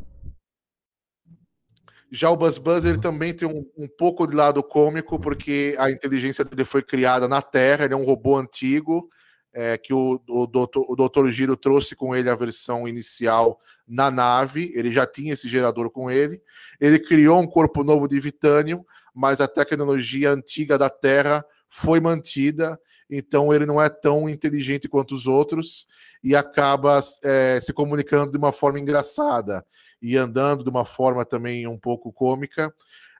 já 2.08 2.30
o 2.30 2.36
Buzz 2.36 2.56
Buzz 2.56 2.84
ele 2.84 2.98
também 2.98 3.34
tem 3.34 3.48
um, 3.48 3.68
um 3.76 3.88
pouco 3.88 4.28
de 4.28 4.36
lado 4.36 4.62
cômico, 4.62 5.18
porque 5.18 5.74
a 5.76 5.90
inteligência 5.90 6.44
dele 6.44 6.64
foi 6.64 6.82
criada 6.82 7.26
na 7.26 7.42
Terra, 7.42 7.84
ele 7.84 7.94
é 7.94 7.96
um 7.96 8.04
robô 8.04 8.36
antigo, 8.36 9.08
é, 9.52 9.76
que 9.76 9.92
o, 9.92 10.22
o, 10.28 10.46
doutor, 10.46 10.86
o 10.88 10.94
Dr. 10.94 11.26
Giro 11.30 11.56
trouxe 11.56 11.96
com 11.96 12.14
ele 12.14 12.30
a 12.30 12.36
versão 12.36 12.86
inicial 12.86 13.58
na 13.88 14.08
nave, 14.08 14.70
ele 14.76 14.92
já 14.92 15.04
tinha 15.04 15.32
esse 15.32 15.48
gerador 15.48 15.90
com 15.90 16.08
ele. 16.08 16.40
Ele 16.80 17.00
criou 17.00 17.40
um 17.40 17.46
corpo 17.46 17.82
novo 17.82 18.06
de 18.06 18.20
Vitanium, 18.20 18.84
mas 19.12 19.40
a 19.40 19.48
tecnologia 19.48 20.30
antiga 20.30 20.78
da 20.78 20.88
Terra 20.88 21.44
foi 21.68 21.98
mantida, 21.98 22.78
então 23.14 23.52
ele 23.52 23.66
não 23.66 23.80
é 23.80 23.90
tão 23.90 24.26
inteligente 24.26 24.88
quanto 24.88 25.14
os 25.14 25.26
outros 25.26 25.86
e 26.24 26.34
acaba 26.34 26.98
é, 27.22 27.60
se 27.60 27.70
comunicando 27.70 28.32
de 28.32 28.38
uma 28.38 28.52
forma 28.52 28.80
engraçada 28.80 29.62
e 30.00 30.16
andando 30.16 30.64
de 30.64 30.70
uma 30.70 30.86
forma 30.86 31.22
também 31.22 31.66
um 31.66 31.78
pouco 31.78 32.10
cômica. 32.10 32.74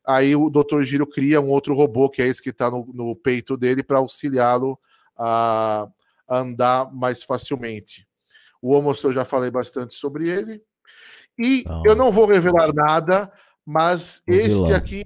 Aí 0.05 0.35
o 0.35 0.49
Dr. 0.49 0.81
Giro 0.81 1.07
cria 1.07 1.43
um 1.43 1.51
outro 1.51 1.75
robô, 1.75 2.09
que 2.09 2.23
é 2.23 2.27
esse 2.27 2.43
que 2.43 2.49
está 2.49 2.71
no, 2.71 2.91
no 2.95 3.15
peito 3.15 3.55
dele, 3.55 3.83
para 3.83 3.99
auxiliá-lo 3.99 4.79
a, 5.17 5.87
a 6.27 6.39
andar 6.39 6.91
mais 6.91 7.23
facilmente. 7.23 8.09
O 8.63 8.73
Homos 8.73 9.03
eu 9.05 9.13
já 9.13 9.27
falei 9.27 9.51
bastante 9.51 9.95
sobre 9.95 10.29
ele. 10.29 10.63
E 11.39 11.65
Não. 11.67 11.83
eu 11.85 11.95
não 11.95 12.11
vou 12.11 12.27
revelar 12.27 12.73
nada, 12.73 13.31
mas 13.65 14.23
O 14.27 14.33
este 14.33 14.49
vilão. 14.49 14.75
aqui 14.75 15.05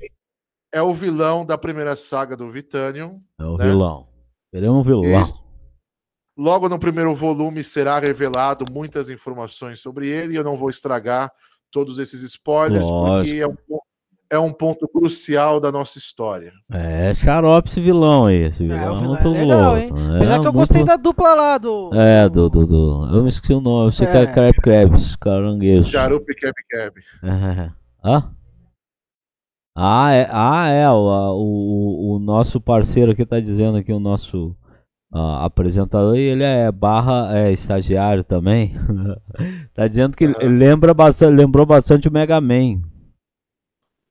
é 0.72 0.80
o 0.80 0.94
vilão 0.94 1.44
da 1.44 1.58
primeira 1.58 1.96
saga 1.96 2.36
do 2.36 2.48
Vitanium. 2.48 3.20
É 3.38 3.44
o 3.44 3.56
né? 3.56 3.66
vilão. 3.66 4.15
É 4.64 4.70
um 4.70 4.82
vilão. 4.82 5.04
Esse- 5.04 5.44
Logo 6.38 6.68
no 6.68 6.78
primeiro 6.78 7.14
volume 7.14 7.62
será 7.64 7.98
revelado 7.98 8.64
muitas 8.70 9.08
informações 9.08 9.80
sobre 9.80 10.08
ele. 10.08 10.34
e 10.34 10.36
Eu 10.36 10.44
não 10.44 10.54
vou 10.54 10.68
estragar 10.68 11.30
todos 11.72 11.98
esses 11.98 12.22
spoilers, 12.22 12.86
porque 12.88 13.42
Lógico. 13.42 13.42
é 13.42 13.46
um, 13.46 13.78
é 14.30 14.38
um 14.38 14.52
ponto 14.52 14.86
crucial 14.86 15.58
da 15.60 15.72
nossa 15.72 15.96
história. 15.98 16.52
É 16.70 17.14
xarope 17.14 17.70
esse 17.70 17.80
vilão 17.80 18.26
aí. 18.26 18.42
Esse 18.42 18.62
vilão 18.64 18.78
É, 18.78 18.82
é 18.82 19.00
vilão 19.00 19.06
muito 19.14 19.26
é 19.28 19.30
legal, 19.44 19.74
louco. 19.76 19.78
hein? 19.98 20.12
É 20.12 20.16
Apesar 20.16 20.34
que 20.34 20.38
eu 20.40 20.42
muito- 20.52 20.56
gostei 20.58 20.84
da 20.84 20.96
dupla 20.96 21.34
lá 21.34 21.56
do. 21.58 21.90
É, 21.94 22.28
do, 22.28 22.50
do, 22.50 22.66
do. 22.66 23.16
Eu 23.16 23.22
me 23.22 23.28
esqueci 23.30 23.54
o 23.54 23.60
nome. 23.60 23.86
Eu 23.88 23.92
sei 23.92 24.06
que 24.06 24.16
é 24.16 24.22
É. 24.22 24.26
Crab 24.26 24.54
Crabs, 24.60 25.16
caranguejo. 25.16 25.88
Charup 25.90 26.26
Keb 26.34 26.54
Keb. 26.68 27.00
É. 27.24 27.70
Hã? 28.04 28.30
Ah, 29.78 30.10
é, 30.10 30.26
ah, 30.30 30.68
é 30.68 30.88
o, 30.88 30.94
o, 30.94 32.14
o 32.14 32.18
nosso 32.18 32.58
parceiro 32.58 33.12
aqui 33.12 33.26
tá 33.26 33.38
dizendo 33.38 33.76
aqui, 33.76 33.92
o 33.92 34.00
nosso 34.00 34.56
ah, 35.12 35.44
apresentador, 35.44 36.16
e 36.16 36.20
ele 36.20 36.42
é 36.42 36.72
barra 36.72 37.36
é, 37.36 37.52
estagiário 37.52 38.24
também. 38.24 38.74
tá 39.74 39.86
dizendo 39.86 40.16
que 40.16 40.24
ele 40.24 40.34
Aham. 40.40 40.58
lembra 40.58 40.94
bastante, 40.94 41.36
lembrou 41.36 41.66
bastante 41.66 42.08
o 42.08 42.12
Mega 42.12 42.40
Man. 42.40 42.80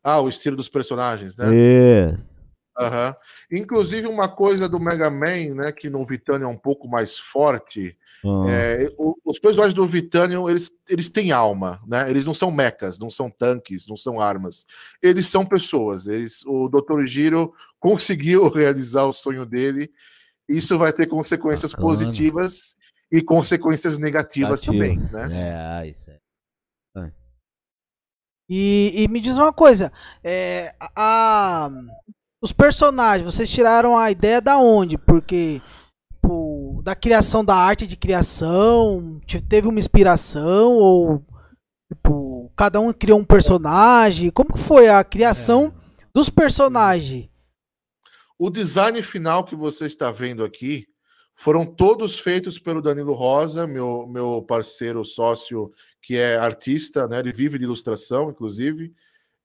Ah, 0.04 0.21
o 0.21 0.30
estilo 0.30 0.56
dos 0.56 0.69
personagens, 0.69 1.36
né? 1.36 1.47
Isso. 1.51 2.34
Aham. 2.77 3.15
Inclusive, 3.51 4.07
uma 4.07 4.27
coisa 4.27 4.67
do 4.67 4.79
Mega 4.79 5.09
Man, 5.09 5.55
né, 5.55 5.71
que 5.71 5.89
no 5.89 6.03
Vitanium 6.05 6.49
é 6.49 6.51
um 6.51 6.57
pouco 6.57 6.88
mais 6.88 7.17
forte, 7.17 7.97
Ah, 8.23 8.43
é, 8.49 8.88
o- 8.97 9.15
os 9.23 9.38
personagens 9.38 9.73
do 9.75 9.85
Vitanium, 9.85 10.49
eles, 10.49 10.71
eles 10.89 11.07
têm 11.09 11.31
alma, 11.31 11.79
né? 11.88 12.09
Eles 12.09 12.25
não 12.25 12.33
são 12.33 12.49
mechas, 12.51 12.97
não 12.97 13.11
são 13.11 13.29
tanques, 13.29 13.85
não 13.88 13.95
são 13.95 14.19
armas. 14.19 14.65
Eles 15.01 15.27
são 15.27 15.45
pessoas. 15.45 16.07
Eles, 16.07 16.43
o 16.45 16.67
Dr. 16.67 17.05
Giro 17.05 17.53
conseguiu 17.79 18.49
realizar 18.49 19.03
o 19.05 19.13
sonho 19.13 19.45
dele. 19.45 19.91
Isso 20.49 20.77
vai 20.77 20.91
ter 20.91 21.05
consequências 21.07 21.71
Bacana. 21.71 21.88
positivas 21.88 22.75
e 23.11 23.21
consequências 23.21 23.97
negativas 23.99 24.61
também, 24.63 24.97
Negativos. 24.97 25.11
né? 25.11 25.81
É, 25.83 25.88
isso 25.89 26.09
é. 26.09 26.19
E, 28.49 29.03
e 29.03 29.07
me 29.07 29.19
diz 29.19 29.38
uma 29.38 29.51
coisa, 29.51 29.91
é, 30.23 30.75
a- 30.95 31.69
os 32.45 32.53
personagens, 32.53 33.25
vocês 33.25 33.49
tiraram 33.49 33.97
a 33.97 34.12
ideia 34.12 34.39
da 34.39 34.60
onde? 34.60 34.99
Porque 34.99 35.60
tipo, 36.13 36.79
da 36.84 36.95
criação 36.95 37.43
da 37.43 37.55
arte 37.55 37.88
de 37.88 37.97
criação, 37.97 39.19
te- 39.25 39.41
teve 39.41 39.67
uma 39.67 39.79
inspiração 39.79 40.73
ou 40.73 41.25
tipo, 41.91 42.51
cada 42.55 42.79
um 42.79 42.93
criou 42.93 43.19
um 43.19 43.25
personagem? 43.25 44.29
Como 44.29 44.53
que 44.53 44.60
foi 44.60 44.88
a 44.88 45.03
criação 45.03 45.73
dos 46.13 46.29
personagens? 46.29 47.27
O 48.38 48.51
design 48.51 49.01
final 49.01 49.43
que 49.43 49.55
você 49.55 49.88
está 49.88 50.12
vendo 50.12 50.43
aqui 50.43 50.86
foram 51.34 51.65
todos 51.65 52.19
feitos 52.19 52.60
pelo 52.60 52.79
Danilo 52.79 53.13
Rosa, 53.13 53.65
meu, 53.65 54.05
meu 54.08 54.43
parceiro 54.47 55.03
sócio, 55.03 55.71
que 55.99 56.15
é 56.15 56.38
artista, 56.38 57.08
né? 57.08 57.17
Ele 57.19 57.34
vive 57.34 57.58
de 57.58 57.63
ilustração, 57.63 58.29
inclusive. 58.29 58.93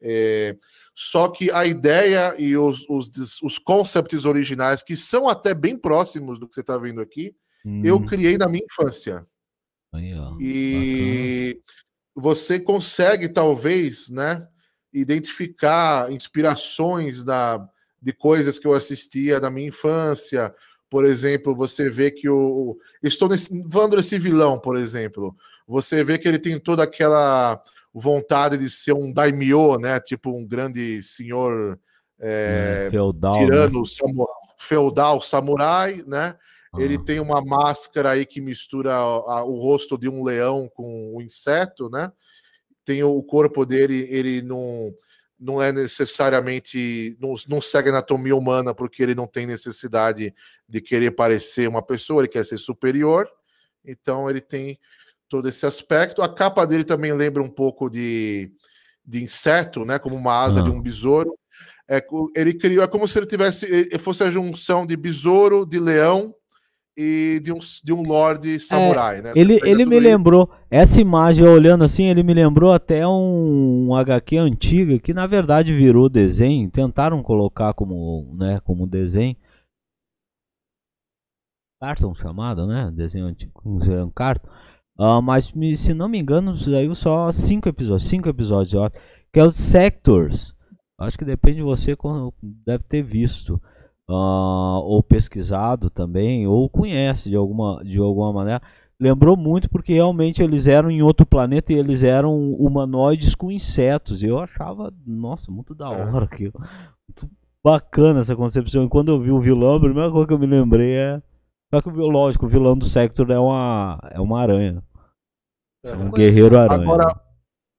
É, 0.02 0.54
só 1.02 1.28
que 1.28 1.50
a 1.50 1.64
ideia 1.64 2.34
e 2.38 2.54
os, 2.58 2.84
os, 2.86 3.40
os 3.42 3.58
concepts 3.58 4.26
originais, 4.26 4.82
que 4.82 4.94
são 4.94 5.30
até 5.30 5.54
bem 5.54 5.74
próximos 5.74 6.38
do 6.38 6.46
que 6.46 6.54
você 6.54 6.60
está 6.60 6.76
vendo 6.76 7.00
aqui, 7.00 7.34
eu 7.82 7.96
Hum, 7.96 8.04
criei 8.04 8.36
na 8.36 8.46
minha 8.46 8.62
infância. 8.70 9.26
aí, 9.94 10.12
ó. 10.14 10.36
E 10.38 11.58
você 12.14 12.60
consegue, 12.60 13.30
talvez, 13.30 14.10
né, 14.10 14.46
identificar 14.92 16.12
inspirações 16.12 17.24
da, 17.24 17.66
de 18.00 18.12
coisas 18.12 18.58
que 18.58 18.66
eu 18.66 18.74
assistia 18.74 19.40
na 19.40 19.48
minha 19.48 19.68
infância. 19.68 20.54
Por 20.90 21.06
exemplo, 21.06 21.56
você 21.56 21.88
vê 21.88 22.10
que 22.10 22.28
o. 22.28 22.78
Estou 23.02 23.26
nesse, 23.26 23.48
falando 23.70 23.96
desse 23.96 24.18
vilão, 24.18 24.60
por 24.60 24.76
exemplo. 24.76 25.34
Você 25.66 26.04
vê 26.04 26.18
que 26.18 26.28
ele 26.28 26.38
tem 26.38 26.60
toda 26.60 26.82
aquela 26.82 27.62
vontade 27.92 28.56
de 28.58 28.68
ser 28.70 28.92
um 28.92 29.12
daimyo, 29.12 29.76
né? 29.78 29.98
Tipo 30.00 30.30
um 30.30 30.46
grande 30.46 31.02
senhor 31.02 31.78
é, 32.20 32.84
É, 32.86 32.90
feudal. 32.90 33.32
né? 33.32 33.44
tirano, 33.46 33.86
samu- 33.86 34.28
feudal, 34.58 35.20
samurai, 35.20 36.04
né? 36.06 36.34
Ele 36.78 36.96
Ah, 36.96 37.04
tem 37.04 37.18
uma 37.18 37.40
máscara 37.42 38.10
aí 38.10 38.24
que 38.24 38.40
mistura 38.40 38.94
a- 38.94 39.42
o 39.44 39.58
rosto 39.60 39.98
de 39.98 40.08
um 40.08 40.22
leão 40.22 40.68
com 40.72 41.14
um 41.16 41.20
inseto, 41.20 41.88
né? 41.90 42.12
Tem 42.84 43.02
o 43.02 43.22
corpo 43.22 43.66
dele, 43.66 44.06
ele 44.08 44.40
não, 44.42 44.92
não 45.38 45.60
é 45.62 45.72
necessariamente. 45.72 47.16
Não, 47.20 47.34
não 47.48 47.60
segue 47.60 47.88
anatomia 47.88 48.36
humana, 48.36 48.74
porque 48.74 49.02
ele 49.02 49.14
não 49.14 49.26
tem 49.26 49.46
necessidade 49.46 50.32
de 50.68 50.80
querer 50.80 51.10
parecer 51.12 51.68
uma 51.68 51.82
pessoa, 51.82 52.20
ele 52.22 52.28
quer 52.28 52.44
ser 52.44 52.58
superior. 52.58 53.28
Então 53.84 54.28
ele 54.30 54.40
tem 54.40 54.78
todo 55.30 55.48
esse 55.48 55.64
aspecto. 55.64 56.20
A 56.20 56.28
capa 56.28 56.66
dele 56.66 56.84
também 56.84 57.14
lembra 57.14 57.42
um 57.42 57.48
pouco 57.48 57.88
de, 57.88 58.52
de 59.06 59.22
inseto, 59.22 59.84
né? 59.86 59.98
Como 59.98 60.14
uma 60.16 60.42
asa 60.42 60.60
Ah. 60.60 60.64
de 60.64 60.70
um 60.70 60.82
besouro. 60.82 61.32
É, 61.88 62.04
ele 62.36 62.52
criou, 62.54 62.84
é 62.84 62.86
como 62.86 63.08
se 63.08 63.18
ele 63.18 63.26
tivesse, 63.26 63.64
ele 63.66 63.98
fosse 63.98 64.22
a 64.22 64.30
junção 64.30 64.84
de 64.86 64.96
besouro, 64.96 65.64
de 65.66 65.80
leão 65.80 66.32
e 66.96 67.40
de 67.42 67.52
um, 67.52 67.58
de 67.82 67.92
um 67.92 68.02
lord 68.02 68.60
samurai, 68.60 69.22
né? 69.22 69.32
É, 69.34 69.38
Ele, 69.40 69.54
Você 69.54 69.60
pega 69.60 69.70
ele 69.72 69.84
tudo 69.84 69.88
me 69.90 69.96
isso- 69.96 70.04
lembrou, 70.04 70.50
essa 70.70 71.00
imagem 71.00 71.44
olhando 71.46 71.82
assim, 71.82 72.04
ele 72.04 72.22
me 72.22 72.32
lembrou 72.34 72.72
até 72.72 73.06
um, 73.06 73.88
um 73.88 73.94
HQ 73.96 74.36
antiga 74.36 74.98
que 75.00 75.12
na 75.14 75.26
verdade 75.26 75.72
virou 75.74 76.08
desenho. 76.08 76.70
Tentaram 76.70 77.22
colocar 77.22 77.72
como, 77.74 78.34
né, 78.36 78.60
como 78.64 78.86
desenho. 78.86 79.34
Carton 81.82 82.14
chamado, 82.14 82.66
né? 82.66 82.90
Desenho 82.94 83.26
antigo, 83.26 83.62
um 83.64 84.10
carton. 84.10 84.48
Ah, 85.00 85.20
mas 85.22 85.50
me- 85.52 85.76
se 85.76 85.94
não 85.94 86.08
me 86.08 86.18
engano, 86.18 86.54
saiu 86.56 86.94
só 86.94 87.32
cinco 87.32 87.68
episódios, 87.68 88.06
cinco 88.08 88.28
episódios, 88.28 88.74
acho, 88.74 88.94
que 89.32 89.40
é 89.40 89.44
o 89.44 89.50
Sectors. 89.52 90.54
Acho 90.98 91.16
que 91.16 91.24
depende 91.24 91.56
de 91.58 91.62
você, 91.62 91.96
deve 92.66 92.84
ter 92.84 93.02
visto. 93.02 93.60
ah, 94.12 94.80
ou 94.82 95.02
pesquisado 95.04 95.88
também, 95.88 96.44
ou 96.46 96.68
conhece 96.68 97.30
de 97.30 97.36
alguma, 97.36 97.80
de 97.84 97.96
alguma 97.98 98.32
maneira. 98.32 98.60
Lembrou 99.00 99.36
muito 99.36 99.70
porque 99.70 99.92
realmente 99.94 100.42
eles 100.42 100.66
eram 100.66 100.90
em 100.90 101.00
outro 101.00 101.24
planeta 101.24 101.72
e 101.72 101.76
eles 101.76 102.02
eram 102.02 102.52
humanoides 102.54 103.36
com 103.36 103.52
insetos. 103.52 104.20
E 104.22 104.26
eu 104.26 104.38
achava, 104.40 104.92
nossa, 105.06 105.50
muito 105.52 105.76
da 105.76 105.86
É. 105.92 106.04
hora 106.12 106.24
aquilo. 106.24 106.52
Muito 107.08 107.30
bacana 107.64 108.18
essa 108.20 108.34
concepção. 108.34 108.82
E 108.84 108.88
quando 108.88 109.10
eu 109.12 109.20
vi 109.20 109.30
o 109.30 109.40
vilão, 109.40 109.76
a 109.76 109.80
primeira 109.80 110.10
coisa 110.10 110.26
que 110.26 110.34
eu 110.34 110.38
me 110.40 110.46
lembrei 110.46 110.90
é. 110.96 111.22
Só 111.72 111.80
que, 111.80 111.88
o 111.88 111.92
vil- 111.92 112.08
lógico, 112.08 112.46
o 112.46 112.48
vilão 112.48 112.76
do 112.76 112.84
Sector 112.84 113.30
é 113.30 113.38
uma, 113.38 113.96
é 114.10 114.20
uma 114.20 114.40
aranha. 114.40 114.82
É. 115.86 115.92
Um 115.92 116.10
guerreiro 116.10 116.58
aranha. 116.58 116.82
Agora, 116.82 117.20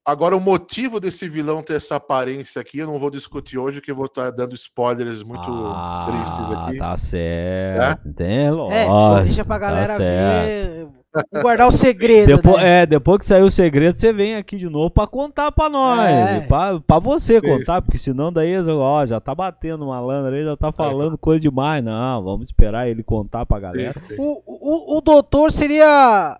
agora, 0.05 0.35
o 0.37 0.39
motivo 0.39 0.99
desse 0.99 1.29
vilão 1.29 1.61
ter 1.61 1.75
essa 1.75 1.95
aparência 1.97 2.59
aqui, 2.61 2.79
eu 2.79 2.87
não 2.87 2.99
vou 2.99 3.11
discutir 3.11 3.57
hoje, 3.57 3.81
que 3.81 3.91
eu 3.91 3.95
vou 3.95 4.05
estar 4.05 4.31
dando 4.31 4.55
spoilers 4.55 5.21
muito 5.23 5.49
ah, 5.49 6.07
tristes 6.09 6.47
aqui. 6.51 6.77
Tá 6.77 6.97
certo. 6.97 8.13
Tem, 8.13 8.45
É, 8.47 8.51
lógico. 8.51 9.23
deixa 9.25 9.45
pra 9.45 9.55
tá 9.55 9.59
galera 9.59 9.97
certo. 9.97 10.45
ver. 10.45 10.87
Vamos 11.13 11.43
guardar 11.43 11.67
o 11.67 11.71
segredo, 11.73 12.37
Depois, 12.37 12.55
né? 12.63 12.83
é, 12.83 12.85
depois 12.85 13.17
que 13.19 13.25
sair 13.25 13.41
o 13.41 13.51
segredo, 13.51 13.97
você 13.97 14.13
vem 14.13 14.35
aqui 14.37 14.57
de 14.57 14.69
novo 14.69 14.89
pra 14.89 15.05
contar 15.05 15.51
pra 15.51 15.69
nós. 15.69 16.09
É. 16.09 16.39
Pra, 16.47 16.79
pra 16.79 16.99
você 16.99 17.33
Isso. 17.33 17.41
contar, 17.41 17.81
porque 17.81 17.97
senão 17.97 18.31
daí, 18.31 18.53
ó, 18.69 19.05
já 19.05 19.19
tá 19.19 19.35
batendo 19.35 19.85
malandro 19.87 20.33
aí, 20.33 20.45
já 20.45 20.55
tá 20.55 20.71
falando 20.71 21.17
coisa 21.17 21.41
demais. 21.41 21.83
Não, 21.83 22.23
vamos 22.23 22.47
esperar 22.47 22.87
ele 22.87 23.03
contar 23.03 23.45
pra 23.45 23.59
galera. 23.59 23.99
Sim, 23.99 24.07
sim. 24.07 24.15
O, 24.17 24.41
o, 24.45 24.97
o 24.97 25.01
doutor 25.01 25.51
seria. 25.51 26.39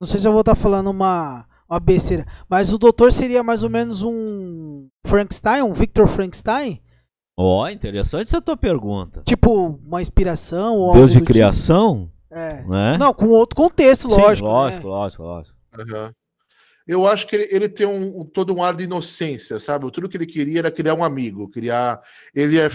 Não 0.00 0.06
sei 0.06 0.20
se 0.20 0.28
eu 0.28 0.32
vou 0.32 0.40
estar 0.42 0.54
falando 0.54 0.90
uma, 0.90 1.44
uma 1.68 1.80
besteira, 1.80 2.24
mas 2.48 2.72
o 2.72 2.78
doutor 2.78 3.12
seria 3.12 3.42
mais 3.42 3.64
ou 3.64 3.70
menos 3.70 4.00
um 4.02 4.88
Frankenstein, 5.04 5.62
um 5.62 5.72
Victor 5.72 6.06
Frankenstein? 6.06 6.80
Ó, 7.36 7.68
interessante 7.68 8.28
essa 8.28 8.40
tua 8.40 8.56
pergunta. 8.56 9.22
Tipo, 9.24 9.78
uma 9.84 10.00
inspiração 10.00 10.76
ou 10.76 10.92
Deus 10.92 10.96
algo 10.96 11.06
de 11.08 11.12
tipo? 11.14 11.26
criação, 11.26 12.10
É. 12.30 12.62
né? 12.64 12.96
Não, 12.98 13.12
com 13.12 13.26
outro 13.28 13.56
contexto, 13.56 14.08
Sim, 14.10 14.20
lógico. 14.20 14.48
lógico, 14.48 14.86
né? 14.86 14.92
lógico, 14.92 15.22
lógico. 15.22 15.56
Aham. 15.78 16.12
Eu 16.88 17.06
acho 17.06 17.26
que 17.26 17.36
ele, 17.36 17.48
ele 17.54 17.68
tem 17.68 17.86
um, 17.86 18.20
um- 18.20 18.24
todo 18.24 18.54
um 18.54 18.62
ar 18.62 18.74
de 18.74 18.84
inocência, 18.84 19.60
sabe? 19.60 19.90
Tudo 19.92 20.08
que 20.08 20.16
ele 20.16 20.24
queria 20.24 20.60
era 20.60 20.70
criar 20.70 20.94
um 20.94 21.04
amigo, 21.04 21.46
criar. 21.50 22.00
Ele 22.34 22.58
é- 22.58 22.70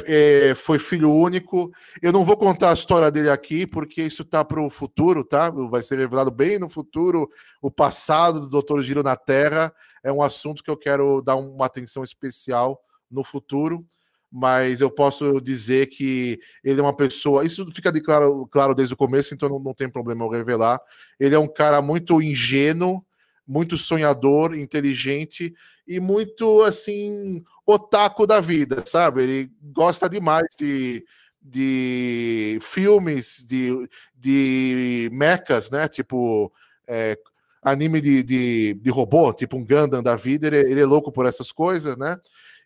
é- 0.51 0.55
foi 0.55 0.77
filho 0.77 1.11
único. 1.11 1.71
Eu 1.99 2.11
não 2.11 2.23
vou 2.23 2.37
contar 2.37 2.69
a 2.69 2.73
história 2.73 3.09
dele 3.09 3.31
aqui, 3.31 3.65
porque 3.65 4.03
isso 4.03 4.23
tá 4.23 4.45
para 4.45 4.61
o 4.61 4.69
futuro, 4.69 5.23
tá? 5.23 5.49
Vai 5.49 5.81
ser 5.81 5.97
revelado 5.97 6.29
bem 6.29 6.59
no 6.59 6.69
futuro. 6.69 7.27
O 7.59 7.71
passado 7.71 8.47
do 8.47 8.61
Dr. 8.61 8.81
Giro 8.81 9.01
na 9.01 9.15
Terra 9.15 9.73
é 10.03 10.11
um 10.11 10.21
assunto 10.21 10.63
que 10.63 10.69
eu 10.69 10.77
quero 10.77 11.19
dar 11.23 11.35
uma 11.35 11.65
atenção 11.65 12.03
especial 12.03 12.79
no 13.09 13.23
futuro. 13.23 13.83
Mas 14.31 14.79
eu 14.81 14.91
posso 14.91 15.41
dizer 15.41 15.87
que 15.87 16.39
ele 16.63 16.79
é 16.79 16.83
uma 16.83 16.95
pessoa. 16.95 17.43
Isso 17.45 17.65
fica 17.73 17.91
de 17.91 17.99
claro, 18.01 18.47
claro 18.47 18.75
desde 18.75 18.93
o 18.93 18.97
começo, 18.97 19.33
então 19.33 19.49
não, 19.49 19.59
não 19.59 19.73
tem 19.73 19.89
problema 19.89 20.23
eu 20.23 20.29
revelar. 20.29 20.79
Ele 21.19 21.33
é 21.33 21.39
um 21.39 21.47
cara 21.47 21.81
muito 21.81 22.21
ingênuo 22.21 23.03
muito 23.47 23.77
sonhador, 23.77 24.55
inteligente 24.55 25.53
e 25.87 25.99
muito 25.99 26.61
assim 26.63 27.43
otaku 27.65 28.25
da 28.25 28.39
vida, 28.39 28.83
sabe? 28.85 29.23
Ele 29.23 29.51
gosta 29.61 30.09
demais 30.09 30.47
de, 30.57 31.05
de 31.41 32.57
filmes, 32.61 33.45
de, 33.47 33.87
de 34.15 35.09
mechas, 35.11 35.69
né? 35.69 35.87
Tipo 35.87 36.51
é, 36.87 37.17
anime 37.61 38.01
de, 38.01 38.23
de, 38.23 38.73
de 38.75 38.89
robô, 38.89 39.33
tipo 39.33 39.57
um 39.57 39.65
Gundam 39.65 40.01
da 40.01 40.15
vida. 40.15 40.47
Ele, 40.47 40.57
ele 40.57 40.81
é 40.81 40.85
louco 40.85 41.11
por 41.11 41.25
essas 41.25 41.51
coisas, 41.51 41.97
né? 41.97 42.17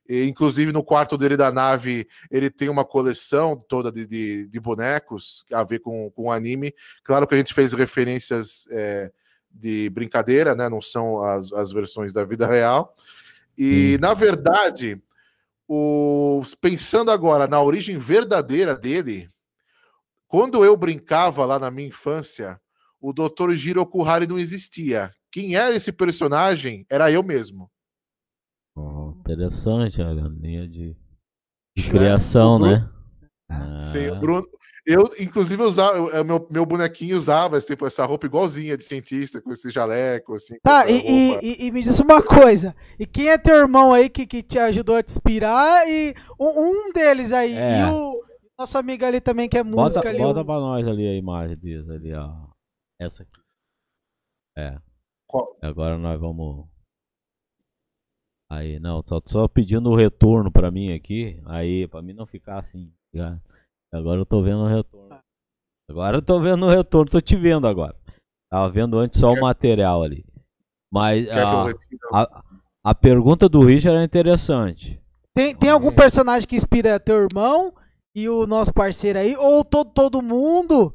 E, 0.08 0.24
inclusive 0.24 0.72
no 0.72 0.84
quarto 0.84 1.18
dele 1.18 1.36
da 1.36 1.52
nave 1.52 2.08
ele 2.32 2.50
tem 2.50 2.70
uma 2.70 2.86
coleção 2.86 3.62
toda 3.68 3.92
de, 3.92 4.08
de, 4.08 4.48
de 4.48 4.60
bonecos 4.60 5.46
a 5.52 5.64
ver 5.64 5.80
com, 5.80 6.10
com 6.12 6.32
anime. 6.32 6.74
Claro 7.04 7.28
que 7.28 7.36
a 7.36 7.38
gente 7.38 7.54
fez 7.54 7.74
referências 7.74 8.66
é, 8.72 9.12
de 9.52 9.90
brincadeira, 9.90 10.56
né? 10.56 10.70
Não 10.70 10.82
são 10.82 11.24
as, 11.24 11.52
as 11.54 11.72
versões 11.72 12.14
da 12.14 12.24
vida 12.24 12.48
real. 12.48 12.94
E, 13.58 13.98
na 14.00 14.14
verdade, 14.14 15.02
o, 15.68 16.44
pensando 16.62 17.12
agora 17.12 17.48
na 17.48 17.62
origem 17.62 17.98
verdadeira 17.98 18.76
dele, 18.76 19.30
quando 20.28 20.64
eu 20.64 20.78
brincava 20.78 21.46
lá 21.46 21.58
na 21.58 21.72
minha 21.72 21.88
infância, 21.88 22.60
o 23.02 23.12
Dr. 23.14 23.52
Jiro 23.54 23.82
Okuhari 23.82 24.28
não 24.28 24.38
existia. 24.38 25.12
Quem 25.32 25.56
era 25.56 25.76
esse 25.76 25.92
personagem 25.92 26.86
era 26.90 27.12
eu 27.12 27.24
mesmo. 27.24 27.70
Ó, 28.76 29.12
interessante 29.20 30.02
a 30.02 30.12
linha 30.12 30.68
de, 30.68 30.96
de 31.76 31.90
criação, 31.90 32.56
O 32.56 32.60
Bruno- 32.60 32.76
né? 32.76 32.90
Ah, 33.50 33.80
Sim, 33.80 34.10
o 34.10 34.20
Bruno, 34.20 34.46
eu, 34.86 35.04
inclusive, 35.20 35.62
usava, 35.64 35.98
eu- 35.98 36.26
meu, 36.26 36.48
meu 36.52 36.66
bonequinho 36.66 37.18
usava 37.18 37.60
tipo, 37.62 37.86
essa 37.88 38.06
roupa 38.06 38.26
igualzinha 38.26 38.76
de 38.76 38.84
cientista, 38.84 39.42
com 39.42 39.52
esse 39.52 39.70
jaleco, 39.70 40.34
assim. 40.36 40.58
Tá, 40.62 40.90
e, 40.90 40.98
e, 40.98 41.36
e- 41.42 41.68
e 41.68 41.72
me 41.72 41.82
diz 41.82 41.98
uma 42.00 42.22
coisa. 42.22 42.76
E 43.00 43.06
quem 43.06 43.30
é 43.30 43.38
teu 43.38 43.56
irmão 43.56 43.94
aí 43.94 44.10
que, 44.10 44.26
que 44.28 44.44
te 44.44 44.60
ajudou 44.60 44.98
a 44.98 45.04
te 45.04 45.10
inspirar? 45.12 45.88
E 45.88 46.14
um, 46.40 46.88
um 46.90 46.92
deles 46.92 47.32
aí. 47.32 47.54
É. 47.54 47.80
E 47.82 47.84
o 47.86 48.22
nosso 48.60 48.78
amigo 48.78 49.06
ali 49.06 49.22
também, 49.22 49.48
que 49.48 49.58
é 49.58 49.64
Bota, 49.64 49.82
música 49.82 50.10
ali. 50.10 50.18
bota 50.20 50.42
o- 50.42 50.46
pra 50.46 50.60
nós 50.60 50.86
ali 50.86 51.08
a 51.08 51.16
imagem 51.16 51.56
deles 51.58 51.90
ali, 51.90 52.14
ó. 52.14 52.48
Essa 53.00 53.24
aqui. 53.24 53.32
É. 54.58 54.78
Qual? 55.26 55.58
Agora 55.62 55.98
nós 55.98 56.20
vamos. 56.20 56.66
Aí, 58.50 58.80
não, 58.80 59.02
só, 59.06 59.22
só 59.26 59.48
pedindo 59.48 59.90
o 59.90 59.96
retorno 59.96 60.52
pra 60.52 60.72
mim 60.72 60.94
aqui. 60.94 61.42
Aí, 61.46 61.88
pra 61.88 62.02
mim 62.02 62.14
não 62.14 62.26
ficar 62.26 62.60
assim. 62.60 62.92
Ligado? 63.14 63.42
Agora 63.94 64.20
eu 64.20 64.26
tô 64.26 64.42
vendo 64.42 64.60
o 64.60 64.68
retorno. 64.68 65.20
Agora 65.90 66.18
eu 66.18 66.22
tô 66.22 66.40
vendo 66.42 66.66
o 66.66 66.70
retorno, 66.70 67.10
tô 67.10 67.22
te 67.22 67.36
vendo 67.36 67.68
agora. 67.68 67.96
Tava 68.50 68.70
vendo 68.70 68.98
antes 68.98 69.20
só 69.20 69.32
o 69.32 69.42
material 69.42 70.04
ali. 70.04 70.26
Mas 70.92 71.28
a, 71.30 71.64
a, 72.14 72.44
a 72.84 72.96
pergunta 72.96 73.48
do 73.50 73.62
Richard 73.64 74.00
é 74.00 74.04
interessante. 74.04 75.02
Tem, 75.34 75.56
tem 75.56 75.70
algum 75.70 75.94
personagem 75.94 76.48
que 76.48 76.56
inspira 76.56 77.00
teu 77.00 77.28
irmão 77.28 77.74
e 78.16 78.28
o 78.28 78.48
nosso 78.48 78.74
parceiro 78.74 79.20
aí? 79.20 79.36
Ou 79.36 79.64
todo, 79.64 79.92
todo 79.92 80.22
mundo? 80.22 80.94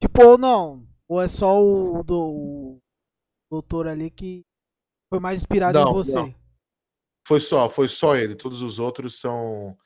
Tipo, 0.00 0.24
ou 0.24 0.38
não? 0.38 0.86
Ou 1.08 1.20
é 1.20 1.26
só 1.26 1.60
o, 1.60 2.02
do, 2.04 2.20
o 2.20 2.80
doutor 3.50 3.88
ali 3.88 4.10
que 4.10 4.42
foi 5.12 5.18
mais 5.18 5.40
inspirado 5.40 5.78
Não, 5.78 5.90
em 5.90 5.92
você? 5.92 6.14
não. 6.14 6.34
Foi 7.26 7.40
só, 7.40 7.68
foi 7.68 7.88
só 7.88 8.14
ele. 8.14 8.36
Todos 8.36 8.62
os 8.62 8.78
outros 8.78 9.18
são, 9.18 9.76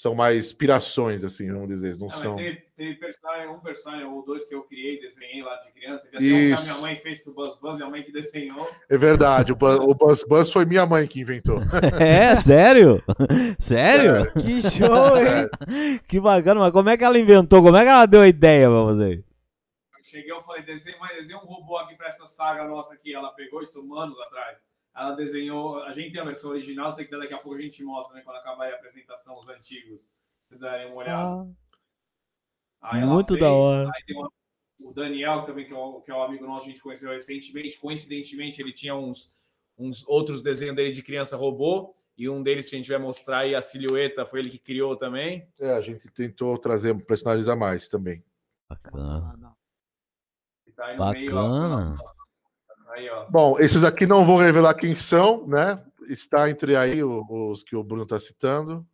são 0.00 0.14
mais 0.14 0.36
inspirações, 0.38 1.22
assim, 1.22 1.52
vamos 1.52 1.68
dizer. 1.68 1.92
Não 1.92 1.98
Não, 2.00 2.06
mas 2.08 2.14
são. 2.18 2.36
teve, 2.36 2.62
teve 2.76 2.94
personagem, 2.96 3.48
um 3.48 3.60
personagem 3.60 4.04
ou 4.06 4.24
dois 4.24 4.44
que 4.44 4.54
eu 4.54 4.62
criei, 4.64 4.98
desenhei 5.00 5.42
lá 5.42 5.54
de 5.62 5.70
criança. 5.72 6.08
Até 6.08 6.16
um 6.16 6.20
que 6.20 6.26
a 6.34 6.36
Isso. 6.54 6.64
minha 6.70 6.78
mãe 6.82 6.96
fez 6.96 7.22
pro 7.22 7.32
Buzz 7.34 7.60
Buzz, 7.60 7.76
minha 7.76 7.88
mãe 7.88 8.02
que 8.02 8.10
desenhou. 8.10 8.68
É 8.90 8.98
verdade, 8.98 9.52
o, 9.52 9.56
Bu- 9.56 9.90
o 9.90 9.94
Buzz 9.94 10.24
Buzz 10.28 10.50
foi 10.50 10.64
minha 10.64 10.84
mãe 10.84 11.06
que 11.06 11.20
inventou. 11.20 11.60
É, 12.00 12.40
sério? 12.42 13.02
Sério? 13.60 14.32
Que 14.32 14.60
show, 14.62 15.16
hein? 15.16 15.24
Sério. 15.24 16.00
Que 16.08 16.20
bacana, 16.20 16.60
mas 16.60 16.72
como 16.72 16.88
é 16.90 16.96
que 16.96 17.04
ela 17.04 17.18
inventou? 17.18 17.62
Como 17.62 17.76
é 17.76 17.82
que 17.82 17.88
ela 17.88 18.06
deu 18.06 18.22
a 18.22 18.28
ideia 18.28 18.66
pra 18.68 18.82
você? 18.82 19.22
Eu 19.96 20.02
cheguei, 20.04 20.32
eu 20.32 20.42
falei, 20.42 20.62
mas 21.00 21.16
desenha 21.16 21.38
um 21.38 21.46
robô 21.46 21.76
aqui 21.78 21.94
pra 21.96 22.08
essa 22.08 22.26
saga 22.26 22.64
nossa 22.66 22.94
aqui. 22.94 23.14
Ela 23.14 23.28
pegou 23.30 23.62
isso 23.62 23.78
anos 23.96 24.18
atrás. 24.20 24.58
Ela 24.94 25.12
desenhou, 25.16 25.82
a 25.82 25.92
gente 25.92 26.12
tem 26.12 26.20
a 26.20 26.24
versão 26.24 26.50
original, 26.50 26.90
se 26.90 26.96
você 26.96 27.04
quiser 27.04 27.18
daqui 27.18 27.34
a 27.34 27.38
pouco 27.38 27.58
a 27.58 27.60
gente 27.60 27.82
mostra, 27.82 28.16
né? 28.16 28.22
Quando 28.22 28.36
acabar 28.36 28.70
a 28.72 28.76
apresentação, 28.76 29.34
os 29.34 29.48
antigos. 29.48 30.12
Vocês 30.46 30.60
darem 30.60 30.86
uma 30.86 30.96
olhada. 30.96 31.50
Aí 32.80 33.00
ela 33.02 33.12
Muito 33.12 33.36
da 33.36 33.50
hora. 33.50 33.90
Aí 33.94 34.04
tem 34.04 34.16
uma- 34.16 34.30
o 34.78 34.92
Daniel, 34.92 35.42
também, 35.44 35.66
que 35.66 35.72
é, 35.72 35.76
o, 35.76 36.00
que 36.00 36.10
é 36.10 36.14
o 36.14 36.22
amigo 36.22 36.46
nosso, 36.46 36.66
a 36.66 36.68
gente 36.68 36.82
conheceu 36.82 37.10
recentemente. 37.10 37.78
Coincidentemente, 37.80 38.60
ele 38.60 38.72
tinha 38.72 38.94
uns, 38.94 39.32
uns 39.76 40.06
outros 40.06 40.42
desenhos 40.42 40.76
dele 40.76 40.92
de 40.92 41.02
criança 41.02 41.36
robô. 41.36 41.94
E 42.16 42.28
um 42.28 42.40
deles 42.42 42.70
que 42.70 42.76
a 42.76 42.78
gente 42.78 42.88
vai 42.90 42.98
mostrar 42.98 43.38
aí, 43.38 43.56
a 43.56 43.62
silhueta, 43.62 44.24
foi 44.24 44.38
ele 44.38 44.50
que 44.50 44.58
criou 44.58 44.96
também. 44.96 45.48
É, 45.58 45.72
a 45.72 45.80
gente 45.80 46.08
tentou 46.12 46.56
trazer 46.56 46.94
personagens 47.04 47.48
a 47.48 47.56
mais 47.56 47.88
também. 47.88 48.22
Bacana. 48.68 49.56
Tá 50.76 50.86
aí 50.86 50.96
no 50.96 51.10
meio, 51.10 51.36
ó. 51.36 51.48
Bacana. 51.48 52.13
Aí. 52.94 53.08
Bom, 53.30 53.58
esses 53.58 53.82
aqui 53.84 54.06
não 54.06 54.24
vou 54.24 54.38
revelar 54.38 54.74
quem 54.74 54.94
são, 54.96 55.46
né? 55.46 55.82
Está 56.08 56.48
entre 56.50 56.76
aí 56.76 57.02
os 57.02 57.62
que 57.62 57.74
o 57.74 57.82
Bruno 57.82 58.02
está 58.04 58.20
citando. 58.20 58.86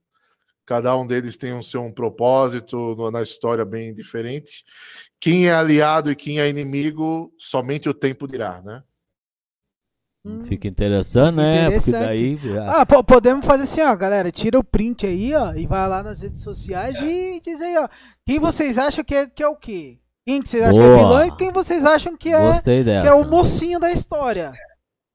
Cada 0.64 0.96
um 0.96 1.04
deles 1.06 1.36
tem 1.36 1.52
um 1.52 1.62
seu 1.62 1.82
um 1.82 1.92
propósito 1.92 3.10
na 3.10 3.22
história 3.22 3.64
bem 3.64 3.92
diferente. 3.92 4.64
Quem 5.18 5.48
é 5.48 5.52
aliado 5.52 6.10
e 6.10 6.16
quem 6.16 6.38
é 6.38 6.48
inimigo, 6.48 7.32
somente 7.36 7.88
o 7.88 7.94
tempo 7.94 8.28
dirá, 8.28 8.62
né? 8.62 8.82
Hum. 10.24 10.42
Fica 10.42 10.68
interessante, 10.68 11.34
né? 11.36 11.66
Interessante. 11.66 12.38
Porque 12.38 12.54
daí. 12.54 12.68
Ah, 12.68 12.84
po- 12.86 13.02
podemos 13.02 13.44
fazer 13.44 13.64
assim, 13.64 13.80
ó, 13.80 13.96
galera. 13.96 14.30
Tira 14.30 14.58
o 14.58 14.64
print 14.64 15.06
aí, 15.06 15.34
ó, 15.34 15.54
e 15.54 15.66
vai 15.66 15.88
lá 15.88 16.02
nas 16.02 16.20
redes 16.20 16.42
sociais 16.42 16.96
e 17.00 17.40
diz 17.40 17.60
aí, 17.60 17.76
ó. 17.78 17.88
Quem 18.26 18.38
vocês 18.38 18.76
acham 18.78 19.02
que 19.02 19.14
é, 19.14 19.26
que 19.26 19.42
é 19.42 19.48
o 19.48 19.56
quê? 19.56 19.98
Quem 20.30 20.42
que 20.42 20.48
vocês 20.48 20.62
acham 20.62 20.74
que 20.76 20.80
é 20.80 20.94
Boa. 20.96 20.98
vilão 20.98 21.26
e 21.26 21.36
quem 21.36 21.52
vocês 21.52 21.84
acham 21.84 22.16
que 22.16 22.32
é, 22.32 22.52
Gostei 22.52 22.84
dessa. 22.84 23.02
que 23.02 23.08
é 23.08 23.14
o 23.14 23.24
mocinho 23.28 23.80
da 23.80 23.90
história? 23.90 24.52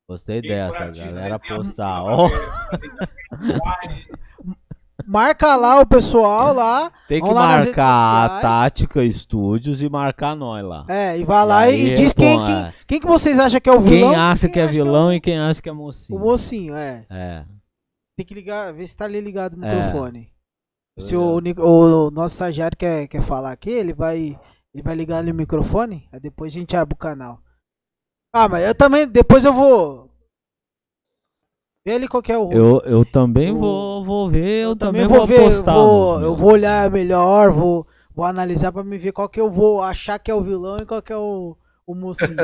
Gostei 0.10 0.42
Quem 0.42 0.50
dessa, 0.52 0.84
artista, 0.84 1.12
galera 1.14 1.40
postar. 1.40 2.02
cima 2.02 2.16
Ó, 2.16 2.30
Marca 5.08 5.56
lá 5.56 5.80
o 5.80 5.86
pessoal 5.86 6.54
lá. 6.54 6.92
tem 7.08 7.22
que 7.22 7.32
marcar 7.34 8.26
a. 8.38 8.42
Tática 8.42 9.10
Studios 9.12 9.82
e 9.82 9.88
marcar 9.90 10.36
nós 10.36 10.64
lá. 10.66 10.86
É, 10.88 11.18
e 11.18 11.24
vai 11.24 11.46
lá 11.46 11.70
e, 11.70 11.92
e 11.92 11.94
diz 11.94 12.12
quem, 12.12 12.28
responde, 12.40 12.52
quem, 12.54 12.64
é. 12.66 12.74
quem 12.88 13.00
que 13.00 13.06
vocês 13.08 13.40
acham 13.40 13.60
que 13.62 13.70
é 13.70 13.74
o 13.74 13.80
vilão. 13.80 14.10
Quem 14.12 14.20
acha 14.20 14.50
que 14.50 14.60
é 14.60 14.64
acha 14.64 14.74
vilão 14.74 15.08
o- 15.10 15.14
e 15.14 15.22
quem 15.22 15.38
acha 15.40 15.62
que 15.62 15.70
é 15.70 15.72
mocinho. 15.74 16.18
O 16.18 16.22
mocinho, 16.22 16.76
é. 16.76 17.06
É. 17.10 17.44
Tem 18.18 18.26
que 18.26 18.34
ligar, 18.34 18.74
ver 18.74 18.88
se 18.88 18.96
tá 18.96 19.06
ali 19.06 19.22
ligado 19.22 19.58
o 19.60 19.64
É. 19.66 19.76
microfone. 19.76 20.30
Se 20.98 21.16
o, 21.16 21.40
Nic- 21.40 21.60
o 21.60 22.10
nosso 22.10 22.36
estagiário 22.36 22.78
quer, 22.78 23.08
quer 23.08 23.22
falar 23.22 23.52
aqui, 23.52 23.70
ele 23.70 23.94
vai, 23.94 24.40
ele 24.76 24.84
vai 24.84 24.94
ligar 24.94 25.20
ali 25.20 25.32
o 25.32 25.36
microfone, 25.36 26.06
aí 26.12 26.20
depois 26.20 26.52
a 26.54 26.60
gente 26.60 26.76
abre 26.76 26.94
o 26.94 26.98
canal. 26.98 27.40
Ah, 28.34 28.50
mas 28.50 28.66
eu 28.68 28.76
também, 28.76 29.08
depois 29.08 29.46
eu 29.46 29.54
vou 29.54 30.12
ver 31.86 31.94
ali 31.94 32.08
qual 32.10 32.22
que 32.22 32.30
é 32.34 32.38
o. 32.38 32.52
Eu, 32.52 32.82
eu 32.82 33.06
também 33.10 33.54
O- 33.54 33.56
vou, 33.58 34.04
vou 34.06 34.30
ver, 34.30 34.64
eu, 34.64 34.70
Eu 34.72 34.76
também, 34.76 35.08
vou, 35.08 35.26
ver, 35.26 35.44
postar. 35.46 35.74
vou- 35.74 36.20
eu 36.22 36.36
vou 36.36 36.52
olhar 36.52 36.92
melhor, 36.92 37.52
vou, 37.52 37.88
vou 38.14 38.26
analisar 38.26 38.74
pra 38.74 38.84
me 38.84 38.98
ver 38.98 39.14
qual 39.14 39.30
que 39.30 39.40
eu 39.40 39.50
vou 39.50 39.82
achar 39.82 40.20
que 40.20 40.30
é 40.30 40.36
o 40.36 40.42
vilão 40.44 40.76
e 40.82 40.86
qual 40.86 41.02
que 41.02 41.14
é 41.14 41.18
o, 41.18 41.56
o 41.88 41.94
mocinho. 41.96 42.36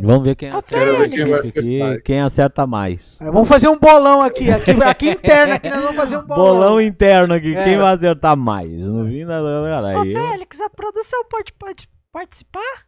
Vamos 0.00 0.24
ver 0.24 0.36
quem 0.36 0.48
acerta, 0.48 0.68
Quero 0.68 0.98
ver 0.98 1.08
quem 1.10 1.26
vai 1.26 1.40
aqui, 1.48 2.02
quem 2.02 2.20
acerta 2.20 2.66
mais. 2.66 3.20
É, 3.20 3.24
vamos 3.30 3.48
fazer 3.48 3.68
um 3.68 3.78
bolão 3.78 4.22
aqui, 4.22 4.50
aqui, 4.50 4.70
aqui 4.70 5.10
interno, 5.10 5.52
aqui 5.54 5.68
nós 5.68 5.82
vamos 5.82 5.96
fazer 5.96 6.18
um 6.18 6.26
bolão. 6.26 6.44
Bolão 6.44 6.80
interno 6.80 7.34
aqui, 7.34 7.54
É. 7.54 7.64
quem 7.64 7.78
vai 7.78 7.94
acertar 7.94 8.36
mais? 8.36 8.70
No 8.84 9.06
fim 9.06 9.26
da 9.26 9.42
Ô, 9.42 9.86
aí. 10.00 10.12
Félix, 10.12 10.60
a 10.60 10.70
produção 10.70 11.24
pode, 11.28 11.52
pode 11.52 11.88
participar? 12.12 12.86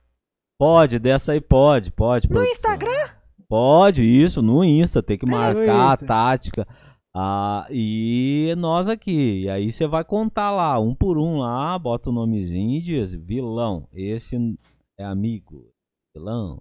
Pode, 0.58 0.98
dessa 0.98 1.32
aí 1.32 1.40
pode, 1.40 1.92
pode. 1.92 2.26
No 2.28 2.34
produção. 2.34 2.52
Instagram? 2.52 3.08
Pode, 3.48 4.02
isso, 4.04 4.42
no 4.42 4.62
Insta, 4.64 5.02
tem 5.02 5.16
que 5.16 5.26
É, 5.26 5.30
marcar 5.30 5.92
a 5.92 5.96
tática. 5.96 6.66
Ah, 7.16 7.66
e 7.70 8.54
nós 8.58 8.88
aqui. 8.88 9.42
E 9.44 9.50
aí 9.50 9.72
você 9.72 9.86
vai 9.86 10.04
contar 10.04 10.50
lá, 10.50 10.78
um 10.78 10.94
por 10.94 11.18
um 11.18 11.38
lá, 11.38 11.78
bota 11.78 12.10
o 12.10 12.12
nomezinho 12.12 12.76
e 12.78 12.82
diz, 12.82 13.14
vilão, 13.14 13.88
esse 13.92 14.36
é 14.98 15.04
amigo. 15.04 15.66
Vilão. 16.22 16.60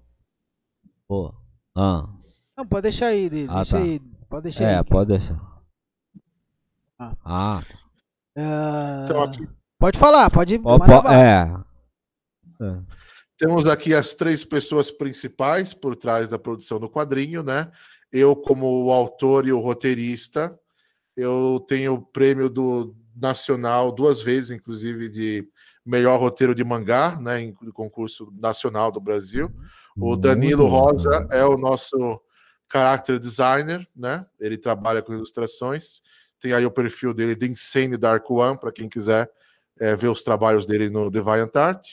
Pô. 1.07 1.33
Ah. 1.75 2.07
Não, 2.55 2.65
pode 2.67 2.83
deixar 2.83 3.07
aí, 3.07 3.25
Ah, 3.49 3.55
deixa 3.55 3.77
tá. 3.77 3.83
aí. 3.83 3.99
Pode 4.29 4.43
deixar 4.43 4.63
É, 4.65 4.77
aí. 4.77 4.83
pode 4.83 5.09
deixar. 5.17 5.61
Ah. 6.99 7.15
Ah, 7.25 7.63
Ah, 8.39 9.01
Então, 9.05 9.23
aqui 9.23 9.47
Pode 9.79 9.97
falar, 9.99 10.29
pode. 10.31 10.57
manda 10.59 11.01
po- 11.01 11.07
é. 11.09 11.63
É. 12.61 12.81
Temos 13.37 13.67
aqui 13.67 13.93
as 13.93 14.13
três 14.15 14.43
pessoas 14.43 14.89
principais 14.91 15.71
por 15.73 15.95
trás 15.95 16.29
da 16.29 16.37
produção 16.39 16.79
do 16.79 16.89
quadrinho, 16.89 17.43
né? 17.43 17.71
Eu, 18.11 18.35
como 18.35 18.85
o 18.85 18.91
autor 18.91 19.47
e 19.47 19.51
o 19.51 19.59
roteirista, 19.59 20.57
eu 21.15 21.63
tenho 21.67 21.93
o 21.95 22.01
prêmio 22.01 22.49
do 22.49 22.95
Nacional 23.15 23.91
duas 23.91 24.21
vezes, 24.21 24.51
inclusive, 24.51 25.09
de 25.09 25.47
melhor 25.87 26.19
roteiro 26.19 26.53
de 26.53 26.63
mangá, 26.63 27.17
né? 27.19 27.41
Em 27.41 27.53
concurso 27.71 28.31
nacional 28.37 28.91
do 28.91 28.99
Brasil. 28.99 29.49
O 29.97 30.15
Danilo 30.15 30.67
Rosa 30.67 31.27
é 31.31 31.43
o 31.43 31.57
nosso 31.57 32.21
character 32.71 33.19
designer, 33.19 33.87
né? 33.95 34.25
Ele 34.39 34.57
trabalha 34.57 35.01
com 35.01 35.13
ilustrações. 35.13 36.01
Tem 36.39 36.53
aí 36.53 36.65
o 36.65 36.71
perfil 36.71 37.13
dele, 37.13 37.35
The 37.35 37.47
Insane 37.47 37.97
Dark 37.97 38.29
One, 38.29 38.59
para 38.59 38.71
quem 38.71 38.87
quiser 38.87 39.31
eh, 39.79 39.95
ver 39.95 40.09
os 40.09 40.21
trabalhos 40.21 40.65
dele 40.65 40.89
no 40.89 41.09
Deviant 41.09 41.55
Art. 41.55 41.87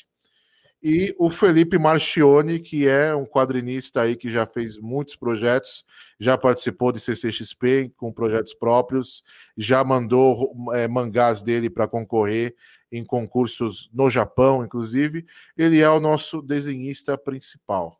E 0.86 1.14
o 1.18 1.30
Felipe 1.30 1.78
Marchione, 1.78 2.60
que 2.60 2.86
é 2.86 3.14
um 3.14 3.24
quadrinista 3.24 4.02
aí 4.02 4.14
que 4.14 4.30
já 4.30 4.44
fez 4.44 4.76
muitos 4.76 5.16
projetos, 5.16 5.82
já 6.20 6.36
participou 6.36 6.92
de 6.92 7.00
CCXP 7.00 7.90
com 7.96 8.12
projetos 8.12 8.52
próprios, 8.52 9.24
já 9.56 9.82
mandou 9.82 10.54
eh, 10.74 10.86
mangás 10.86 11.42
dele 11.42 11.70
para 11.70 11.88
concorrer 11.88 12.54
em 12.92 13.02
concursos 13.02 13.88
no 13.94 14.10
Japão, 14.10 14.62
inclusive. 14.62 15.24
Ele 15.56 15.80
é 15.80 15.88
o 15.88 15.98
nosso 15.98 16.42
desenhista 16.42 17.16
principal. 17.16 17.98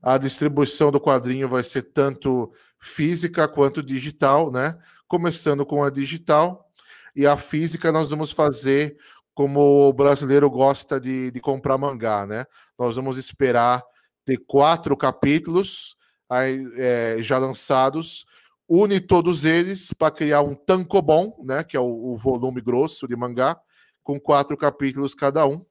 A 0.00 0.16
distribuição 0.16 0.90
do 0.90 0.98
quadrinho 0.98 1.46
vai 1.46 1.62
ser 1.62 1.82
tanto 1.82 2.50
física 2.80 3.46
quanto 3.46 3.82
digital, 3.82 4.50
né? 4.50 4.78
Começando 5.06 5.66
com 5.66 5.84
a 5.84 5.90
digital. 5.90 6.72
E 7.14 7.26
a 7.26 7.36
física 7.36 7.92
nós 7.92 8.08
vamos 8.08 8.32
fazer 8.32 8.96
como 9.34 9.88
o 9.88 9.92
brasileiro 9.92 10.50
gosta 10.50 11.00
de, 11.00 11.30
de 11.30 11.40
comprar 11.40 11.78
mangá, 11.78 12.26
né? 12.26 12.44
Nós 12.78 12.96
vamos 12.96 13.16
esperar 13.16 13.82
ter 14.24 14.38
quatro 14.46 14.96
capítulos 14.96 15.96
aí, 16.28 16.64
é, 16.76 17.16
já 17.20 17.38
lançados, 17.38 18.24
une 18.68 19.00
todos 19.00 19.44
eles 19.44 19.92
para 19.92 20.10
criar 20.10 20.42
um 20.42 20.54
tankobon, 20.54 21.36
né? 21.44 21.64
Que 21.64 21.76
é 21.76 21.80
o, 21.80 22.12
o 22.12 22.16
volume 22.16 22.60
grosso 22.60 23.08
de 23.08 23.16
mangá, 23.16 23.58
com 24.02 24.20
quatro 24.20 24.56
capítulos 24.56 25.14
cada 25.14 25.46
um. 25.46 25.64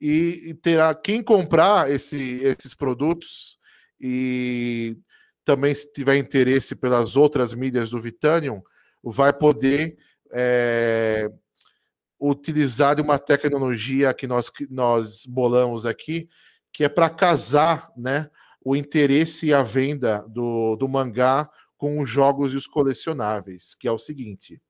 E, 0.00 0.50
e 0.50 0.54
terá 0.54 0.94
quem 0.94 1.22
comprar 1.22 1.90
esse, 1.90 2.40
esses 2.42 2.74
produtos 2.74 3.58
e 4.00 4.96
também 5.44 5.74
se 5.74 5.92
tiver 5.92 6.16
interesse 6.16 6.74
pelas 6.74 7.16
outras 7.16 7.52
mídias 7.52 7.90
do 7.90 8.00
Vitanium, 8.00 8.62
vai 9.02 9.32
poder 9.32 9.96
é, 10.32 11.30
utilizar 12.20 13.00
uma 13.00 13.18
tecnologia 13.18 14.12
que 14.12 14.26
nós, 14.26 14.50
que 14.50 14.66
nós 14.70 15.24
bolamos 15.26 15.86
aqui, 15.86 16.28
que 16.72 16.84
é 16.84 16.88
para 16.88 17.08
casar 17.08 17.90
né, 17.96 18.30
o 18.64 18.76
interesse 18.76 19.46
e 19.46 19.54
a 19.54 19.62
venda 19.62 20.24
do, 20.28 20.76
do 20.76 20.88
mangá 20.88 21.48
com 21.76 22.00
os 22.00 22.10
jogos 22.10 22.52
e 22.52 22.56
os 22.56 22.66
colecionáveis, 22.66 23.74
que 23.74 23.88
é 23.88 23.92
o 23.92 23.98
seguinte. 23.98 24.60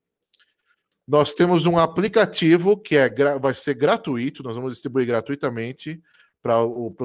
Nós 1.05 1.33
temos 1.33 1.65
um 1.65 1.77
aplicativo 1.77 2.77
que 2.77 2.95
é, 2.95 3.09
vai 3.37 3.53
ser 3.53 3.73
gratuito, 3.73 4.43
nós 4.43 4.55
vamos 4.55 4.71
distribuir 4.71 5.05
gratuitamente 5.05 6.01
para 6.41 6.55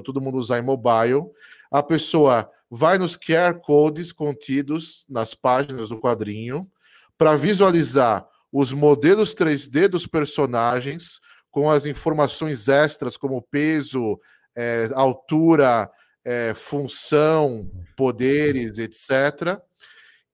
todo 0.04 0.20
mundo 0.20 0.38
usar 0.38 0.58
em 0.58 0.62
mobile. 0.62 1.24
A 1.70 1.82
pessoa 1.82 2.48
vai 2.70 2.98
nos 2.98 3.16
QR 3.16 3.58
codes 3.60 4.12
contidos 4.12 5.04
nas 5.08 5.34
páginas 5.34 5.88
do 5.88 6.00
quadrinho 6.00 6.70
para 7.18 7.36
visualizar 7.36 8.26
os 8.52 8.72
modelos 8.72 9.34
3D 9.34 9.88
dos 9.88 10.06
personagens 10.06 11.20
com 11.50 11.70
as 11.70 11.86
informações 11.86 12.68
extras 12.68 13.16
como 13.16 13.40
peso, 13.40 14.20
eh, 14.54 14.90
altura, 14.94 15.90
eh, 16.22 16.52
função, 16.54 17.70
poderes, 17.96 18.78
etc. 18.78 19.58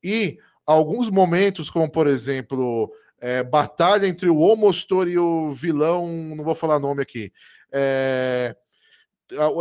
E 0.03 0.37
alguns 0.67 1.11
momentos, 1.11 1.71
como 1.71 1.89
por 1.89 2.07
exemplo, 2.09 2.93
eh, 3.21 3.45
batalha 3.45 4.07
entre 4.07 4.29
o 4.29 4.39
Homostor 4.39 5.07
e 5.07 5.17
o 5.17 5.53
vilão, 5.53 6.09
não 6.09 6.43
vou 6.43 6.57
falar 6.57 6.81
nome 6.81 7.03
aqui. 7.03 7.33
É, 7.73 8.57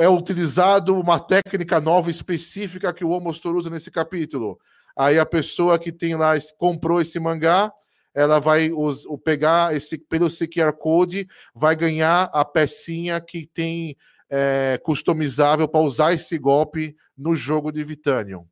é 0.01 0.09
utilizado 0.09 0.99
uma 0.99 1.19
técnica 1.19 1.79
nova 1.79 2.09
específica 2.09 2.91
que 2.91 3.05
o 3.05 3.09
Homostor 3.09 3.55
usa 3.55 3.69
nesse 3.69 3.91
capítulo. 3.91 4.59
Aí 4.97 5.19
a 5.19 5.25
pessoa 5.25 5.77
que 5.77 5.91
tem 5.91 6.15
lá, 6.15 6.33
comprou 6.57 6.99
esse 6.99 7.19
mangá, 7.19 7.71
ela 8.13 8.39
vai 8.39 8.71
o 8.71 9.17
pegar 9.17 9.75
esse 9.75 9.97
pelo 9.97 10.27
esse 10.27 10.47
QR 10.47 10.73
Code, 10.77 11.27
vai 11.53 11.75
ganhar 11.75 12.29
a 12.33 12.43
pecinha 12.43 13.19
que 13.21 13.47
tem 13.47 13.95
é, 14.29 14.79
customizável 14.83 15.67
para 15.67 15.81
usar 15.81 16.13
esse 16.13 16.37
golpe 16.37 16.95
no 17.17 17.35
jogo 17.35 17.71
de 17.71 17.83
Vitanium. 17.83 18.45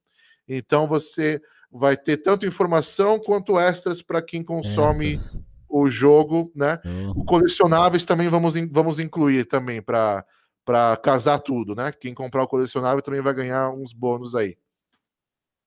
Então 0.48 0.88
você 0.88 1.42
vai 1.72 1.96
ter 1.96 2.18
tanto 2.18 2.46
informação 2.46 3.20
quanto 3.20 3.60
extras 3.60 4.02
para 4.02 4.22
quem 4.22 4.44
consome 4.44 5.16
Essas. 5.16 5.38
o 5.68 5.90
jogo, 5.90 6.52
né? 6.56 6.80
O 7.16 7.24
colecionáveis 7.24 8.06
também 8.06 8.28
vamos, 8.28 8.56
vamos 8.72 9.00
incluir 9.00 9.46
também 9.46 9.82
para 9.82 10.26
para 10.66 10.96
casar 10.98 11.40
tudo, 11.40 11.74
né? 11.74 11.92
Quem 11.92 12.14
comprar 12.14 12.44
o 12.44 12.48
colecionável 12.48 13.02
também 13.02 13.22
vai 13.22 13.34
ganhar 13.34 13.72
uns 13.72 13.92
bônus 13.92 14.36
aí. 14.36 14.56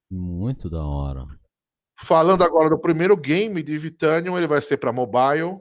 Muito 0.09 0.69
da 0.69 0.81
hora. 0.81 1.27
Falando 1.95 2.43
agora 2.43 2.69
do 2.69 2.77
primeiro 2.77 3.15
game 3.15 3.61
de 3.61 3.77
Vitanium, 3.77 4.37
ele 4.37 4.47
vai 4.47 4.61
ser 4.61 4.77
para 4.77 4.91
mobile 4.91 5.59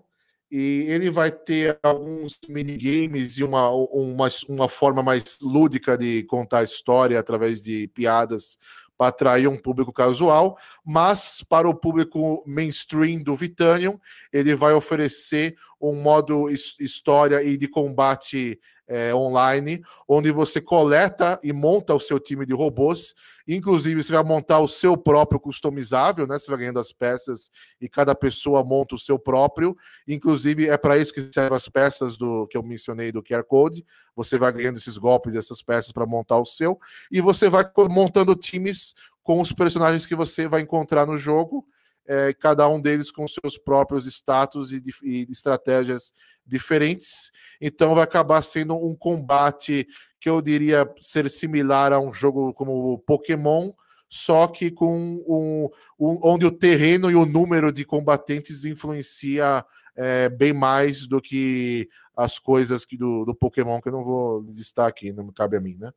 e 0.51 0.85
ele 0.89 1.11
vai 1.11 1.31
ter 1.31 1.79
alguns 1.83 2.39
minigames 2.49 3.39
e 3.39 3.45
uma, 3.45 3.71
uma, 3.71 4.29
uma 4.49 4.69
forma 4.69 5.03
mais 5.03 5.39
lúdica 5.41 5.97
de 5.97 6.25
contar 6.25 6.59
a 6.59 6.63
história 6.65 7.19
através 7.19 7.61
de 7.61 7.89
piadas 7.89 8.59
para 8.99 9.09
atrair 9.09 9.49
um 9.49 9.57
público 9.57 9.93
casual, 9.93 10.57
mas 10.85 11.43
para 11.49 11.69
o 11.69 11.75
público 11.75 12.45
mainstream 12.47 13.23
do 13.23 13.35
Vitanium, 13.35 13.99
ele 14.33 14.55
vai 14.55 14.75
oferecer 14.75 15.57
um 15.81 15.95
modo 15.95 16.51
his- 16.51 16.77
história 16.79 17.43
e 17.43 17.57
de 17.57 17.67
combate 17.67 18.61
eh, 18.89 19.15
online, 19.15 19.83
onde 20.09 20.31
você 20.31 20.61
coleta 20.61 21.39
e 21.43 21.53
monta 21.53 21.95
o 21.95 22.01
seu 22.01 22.19
time 22.19 22.45
de 22.47 22.55
robôs 22.55 23.15
Inclusive, 23.47 24.03
você 24.03 24.13
vai 24.13 24.23
montar 24.23 24.61
o 24.61 24.69
seu 24.69 24.97
próprio 24.97 25.41
customizável, 25.41 26.27
né? 26.27 26.39
Você 26.39 26.51
vai 26.51 26.61
ganhando 26.61 26.79
as 26.79 26.93
peças 26.93 27.51
e 27.81 27.89
cada 27.89 28.15
pessoa 28.15 28.63
monta 28.63 28.95
o 28.95 28.99
seu 28.99 29.19
próprio. 29.19 29.77
Inclusive, 30.07 30.69
é 30.69 30.77
para 30.77 30.97
isso 30.97 31.13
que 31.13 31.29
servem 31.33 31.57
as 31.57 31.69
peças 31.69 32.17
do 32.17 32.47
que 32.47 32.57
eu 32.57 32.63
mencionei 32.63 33.11
do 33.11 33.23
QR 33.23 33.45
Code. 33.45 33.85
Você 34.15 34.39
vai 34.39 34.53
ganhando 34.53 34.77
esses 34.77 34.97
golpes 34.97 35.35
dessas 35.35 35.63
peças 35.63 35.91
para 35.91 36.07
montar 36.07 36.39
o 36.39 36.47
seu. 36.47 36.79
E 37.11 37.21
você 37.21 37.49
vai 37.49 37.65
montando 37.91 38.35
times 38.35 38.95
com 39.23 39.41
os 39.41 39.53
personagens 39.53 40.07
que 40.07 40.15
você 40.15 40.47
vai 40.47 40.61
encontrar 40.61 41.07
no 41.07 41.17
jogo, 41.17 41.67
eh, 42.07 42.33
cada 42.35 42.69
um 42.69 42.81
deles 42.81 43.11
com 43.11 43.27
seus 43.29 43.57
próprios 43.59 44.07
status 44.07 44.73
e, 44.73 44.83
e 45.05 45.27
estratégias 45.31 46.13
diferentes. 46.47 47.31
Então, 47.61 47.95
vai 47.95 48.05
acabar 48.05 48.43
sendo 48.43 48.75
um 48.77 48.95
combate 48.95 49.87
que 50.21 50.29
eu 50.29 50.41
diria 50.41 50.89
ser 51.01 51.29
similar 51.31 51.93
a 51.93 52.01
um 52.01 52.13
jogo 52.13 52.53
como 52.55 52.93
o 52.93 52.99
Pokémon, 52.99 53.73
só 54.09 54.47
que 54.47 54.71
com 54.71 55.23
um, 55.27 55.69
um- 55.99 56.21
onde 56.23 56.45
o 56.47 56.51
terreno 56.51 57.11
e 57.11 57.15
o 57.15 57.25
número 57.27 57.73
de 57.73 57.85
combatentes 57.85 58.65
influencia 58.65 59.65
é, 59.97 60.29
bem 60.29 60.53
mais 60.53 61.07
do 61.07 61.21
que 61.21 61.89
as 62.17 62.39
coisas 62.39 62.85
que 62.85 62.97
do, 62.97 63.25
do 63.25 63.35
Pokémon, 63.35 63.81
que 63.81 63.89
eu 63.89 63.93
não 63.93 64.05
vou 64.05 64.41
listar 64.43 64.87
aqui, 64.87 65.13
não 65.13 65.31
cabe 65.33 65.57
a 65.57 65.61
mim, 65.61 65.77
né? 65.79 65.93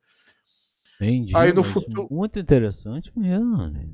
Entendi. 0.99 1.35
Aí 1.35 1.51
no 1.51 1.63
futuro- 1.63 2.07
Muito 2.09 2.39
interessante 2.39 3.11
mesmo. 3.15 3.57
né? 3.69 3.85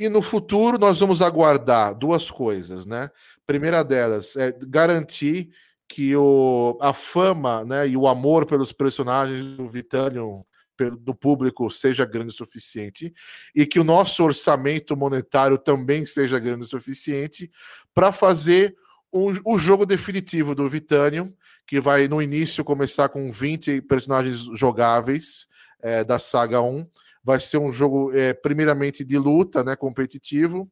E 0.00 0.08
no 0.08 0.22
futuro 0.22 0.78
nós 0.78 0.98
vamos 0.98 1.20
aguardar 1.20 1.94
duas 1.94 2.30
coisas, 2.30 2.86
né? 2.86 3.10
Primeira 3.46 3.84
delas 3.84 4.34
é 4.34 4.50
garantir 4.66 5.50
que 5.86 6.16
o, 6.16 6.78
a 6.80 6.94
fama 6.94 7.66
né, 7.66 7.86
e 7.86 7.98
o 7.98 8.08
amor 8.08 8.46
pelos 8.46 8.72
personagens 8.72 9.44
do 9.44 9.68
Vitanium 9.68 10.42
do 10.98 11.14
público 11.14 11.70
seja 11.70 12.06
grande 12.06 12.30
o 12.30 12.34
suficiente 12.34 13.12
e 13.54 13.66
que 13.66 13.78
o 13.78 13.84
nosso 13.84 14.24
orçamento 14.24 14.96
monetário 14.96 15.58
também 15.58 16.06
seja 16.06 16.38
grande 16.38 16.62
o 16.62 16.66
suficiente 16.66 17.50
para 17.92 18.10
fazer 18.10 18.74
um, 19.12 19.26
o 19.44 19.58
jogo 19.58 19.84
definitivo 19.84 20.54
do 20.54 20.66
Vitanium, 20.66 21.30
que 21.66 21.78
vai 21.78 22.08
no 22.08 22.22
início 22.22 22.64
começar 22.64 23.10
com 23.10 23.30
20 23.30 23.82
personagens 23.82 24.48
jogáveis 24.54 25.46
é, 25.82 26.02
da 26.02 26.18
saga 26.18 26.62
1. 26.62 26.86
Vai 27.22 27.40
ser 27.40 27.58
um 27.58 27.70
jogo, 27.70 28.12
é, 28.14 28.32
primeiramente, 28.32 29.04
de 29.04 29.18
luta, 29.18 29.62
né, 29.62 29.76
competitivo. 29.76 30.70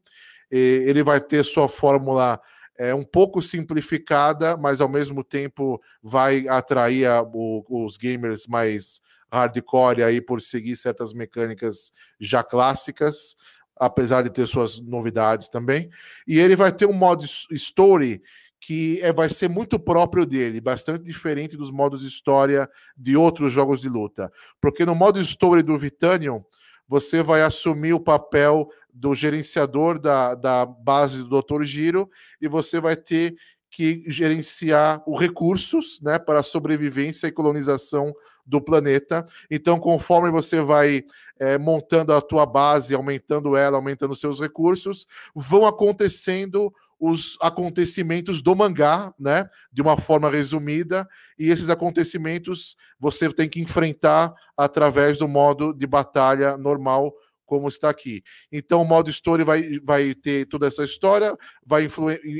E 0.50 0.84
ele 0.86 1.02
vai 1.02 1.20
ter 1.20 1.44
sua 1.44 1.68
fórmula 1.68 2.40
é, 2.78 2.94
um 2.94 3.04
pouco 3.04 3.42
simplificada, 3.42 4.56
mas 4.56 4.80
ao 4.80 4.88
mesmo 4.88 5.24
tempo 5.24 5.80
vai 6.02 6.46
atrair 6.48 7.06
a, 7.06 7.22
o, 7.22 7.64
os 7.68 7.96
gamers 7.96 8.46
mais 8.46 9.00
hardcore 9.30 10.02
aí 10.02 10.20
por 10.20 10.40
seguir 10.40 10.76
certas 10.76 11.12
mecânicas 11.12 11.92
já 12.18 12.42
clássicas, 12.42 13.36
apesar 13.76 14.22
de 14.22 14.30
ter 14.30 14.46
suas 14.46 14.80
novidades 14.80 15.48
também. 15.48 15.90
E 16.26 16.38
ele 16.38 16.56
vai 16.56 16.72
ter 16.72 16.86
um 16.86 16.92
modo 16.92 17.24
story 17.50 18.22
que 18.60 19.00
é, 19.02 19.12
vai 19.12 19.28
ser 19.28 19.48
muito 19.48 19.78
próprio 19.78 20.26
dele, 20.26 20.60
bastante 20.60 21.04
diferente 21.04 21.56
dos 21.56 21.70
modos 21.70 22.02
história 22.02 22.68
de 22.96 23.16
outros 23.16 23.52
jogos 23.52 23.80
de 23.80 23.88
luta. 23.88 24.32
Porque 24.60 24.84
no 24.84 24.94
modo 24.94 25.20
story 25.20 25.62
do 25.62 25.76
Vitanium, 25.76 26.44
você 26.86 27.22
vai 27.22 27.42
assumir 27.42 27.92
o 27.92 28.00
papel 28.00 28.68
do 28.92 29.14
gerenciador 29.14 29.98
da, 29.98 30.34
da 30.34 30.66
base 30.66 31.22
do 31.22 31.42
Dr. 31.42 31.62
Giro 31.62 32.10
e 32.40 32.48
você 32.48 32.80
vai 32.80 32.96
ter 32.96 33.36
que 33.70 34.02
gerenciar 34.10 35.02
os 35.06 35.20
recursos 35.20 36.00
né, 36.00 36.18
para 36.18 36.40
a 36.40 36.42
sobrevivência 36.42 37.26
e 37.26 37.32
colonização 37.32 38.14
do 38.44 38.62
planeta. 38.62 39.26
Então, 39.50 39.78
conforme 39.78 40.30
você 40.30 40.60
vai 40.60 41.04
é, 41.38 41.58
montando 41.58 42.14
a 42.14 42.20
tua 42.20 42.46
base, 42.46 42.94
aumentando 42.94 43.54
ela, 43.56 43.76
aumentando 43.76 44.16
seus 44.16 44.40
recursos, 44.40 45.06
vão 45.34 45.66
acontecendo 45.66 46.72
os 46.98 47.36
acontecimentos 47.40 48.42
do 48.42 48.54
mangá, 48.56 49.12
né, 49.18 49.48
de 49.72 49.80
uma 49.80 49.96
forma 49.96 50.30
resumida, 50.30 51.08
e 51.38 51.48
esses 51.48 51.70
acontecimentos 51.70 52.76
você 52.98 53.32
tem 53.32 53.48
que 53.48 53.60
enfrentar 53.60 54.34
através 54.56 55.18
do 55.18 55.28
modo 55.28 55.72
de 55.72 55.86
batalha 55.86 56.56
normal 56.56 57.12
como 57.46 57.68
está 57.68 57.88
aqui. 57.88 58.22
Então, 58.52 58.82
o 58.82 58.84
modo 58.84 59.08
story 59.08 59.42
vai, 59.42 59.78
vai 59.82 60.14
ter 60.14 60.46
toda 60.46 60.66
essa 60.66 60.84
história, 60.84 61.34
vai 61.64 61.88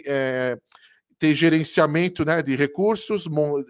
é, 0.05 0.59
ter 1.19 1.35
gerenciamento 1.35 2.25
né, 2.25 2.43
de 2.43 2.55
recursos 2.55 3.25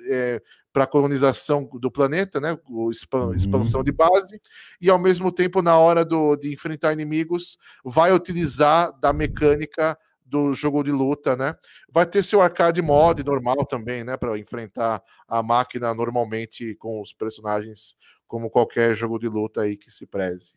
é, 0.08 0.42
para 0.72 0.84
a 0.84 0.86
colonização 0.86 1.68
do 1.80 1.90
planeta, 1.90 2.40
né, 2.40 2.56
expan 2.90 3.26
uhum. 3.26 3.34
expansão 3.34 3.84
de 3.84 3.92
base, 3.92 4.40
e 4.80 4.90
ao 4.90 4.98
mesmo 4.98 5.30
tempo, 5.30 5.62
na 5.62 5.78
hora 5.78 6.04
do, 6.04 6.36
de 6.36 6.52
enfrentar 6.52 6.92
inimigos, 6.92 7.56
vai 7.84 8.12
utilizar 8.12 8.92
da 9.00 9.12
mecânica 9.12 9.96
do 10.28 10.52
jogo 10.52 10.82
de 10.82 10.92
luta, 10.92 11.34
né? 11.34 11.54
Vai 11.90 12.06
ter 12.06 12.22
seu 12.22 12.40
arcade 12.40 12.82
mod 12.82 13.24
normal 13.24 13.64
também, 13.66 14.04
né? 14.04 14.16
Para 14.16 14.38
enfrentar 14.38 15.02
a 15.26 15.42
máquina 15.42 15.94
normalmente 15.94 16.74
com 16.76 17.00
os 17.00 17.12
personagens, 17.12 17.96
como 18.26 18.50
qualquer 18.50 18.94
jogo 18.94 19.18
de 19.18 19.28
luta 19.28 19.62
aí 19.62 19.76
que 19.76 19.90
se 19.90 20.06
preze. 20.06 20.54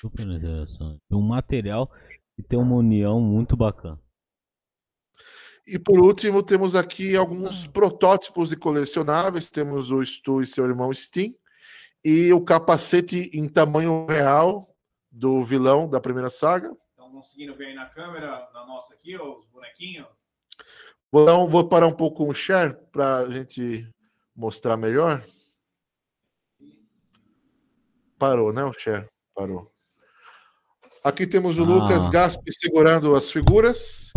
Super 0.00 0.26
interessante. 0.26 1.00
Um 1.10 1.22
material 1.22 1.90
que 2.34 2.42
tem 2.42 2.58
uma 2.58 2.76
união 2.76 3.20
muito 3.20 3.56
bacana. 3.56 4.00
E 5.66 5.78
por 5.78 6.00
último, 6.00 6.42
temos 6.42 6.76
aqui 6.76 7.16
alguns 7.16 7.64
ah. 7.64 7.70
protótipos 7.72 8.50
de 8.50 8.56
colecionáveis. 8.56 9.46
Temos 9.46 9.90
o 9.90 10.04
Stu 10.04 10.40
e 10.40 10.46
seu 10.46 10.64
irmão 10.64 10.92
Steam. 10.92 11.34
E 12.04 12.32
o 12.32 12.40
capacete 12.40 13.30
em 13.34 13.48
tamanho 13.48 14.06
real 14.06 14.68
do 15.10 15.42
vilão 15.42 15.88
da 15.88 16.00
primeira 16.00 16.30
saga. 16.30 16.70
Conseguindo 17.16 17.56
ver 17.56 17.68
aí 17.68 17.74
na 17.74 17.86
câmera, 17.86 18.46
na 18.52 18.66
nossa 18.66 18.92
aqui, 18.92 19.16
os 19.16 19.46
bonequinhos? 19.46 20.06
Vou, 21.10 21.24
dar 21.24 21.38
um, 21.38 21.48
vou 21.48 21.66
parar 21.66 21.86
um 21.86 21.92
pouco 21.96 22.28
o 22.28 22.34
share 22.34 22.76
para 22.92 23.20
a 23.20 23.30
gente 23.30 23.90
mostrar 24.36 24.76
melhor. 24.76 25.24
Parou, 28.18 28.52
né, 28.52 28.62
o 28.62 28.72
share? 28.74 29.08
Parou. 29.34 29.70
Aqui 31.02 31.26
temos 31.26 31.58
o 31.58 31.62
ah. 31.62 31.66
Lucas 31.66 32.10
Gaspi 32.10 32.52
segurando 32.52 33.14
as 33.14 33.30
figuras. 33.30 34.12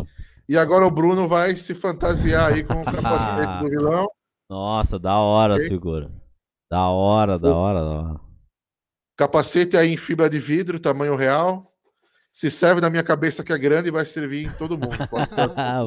E 0.50 0.58
agora 0.58 0.86
o 0.86 0.92
Bruno 0.92 1.26
vai 1.26 1.56
se 1.56 1.74
fantasiar 1.74 2.52
aí 2.52 2.66
com 2.66 2.82
o 2.82 2.84
capacete 2.84 3.64
do 3.64 3.70
vilão. 3.70 4.12
Nossa, 4.50 5.00
da 5.00 5.18
hora 5.20 5.54
okay. 5.54 5.68
as 5.68 5.72
figuras. 5.72 6.12
Da 6.70 6.90
hora, 6.90 7.40
da 7.40 7.56
hora, 7.56 7.80
da 7.80 7.92
hora. 7.92 8.20
Capacete 9.16 9.78
aí 9.78 9.94
em 9.94 9.98
fibra 9.98 10.30
de 10.30 10.38
vidro, 10.38 10.82
tamanho 10.82 11.16
real. 11.16 11.69
Se 12.40 12.50
serve 12.50 12.80
na 12.80 12.90
minha 12.90 13.04
cabeça 13.04 13.44
que 13.44 13.52
é 13.52 13.58
grande, 13.58 13.92
vai 13.92 14.06
servir 14.06 14.48
em 14.48 14.52
todo 14.54 14.78
mundo. 14.78 14.98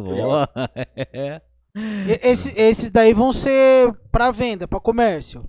Boa. 0.05 0.47
Esse, 2.23 2.61
esses 2.61 2.91
daí 2.91 3.15
vão 3.15 3.33
ser 3.33 3.91
para 4.11 4.31
venda, 4.31 4.69
para 4.69 4.79
comércio. 4.79 5.49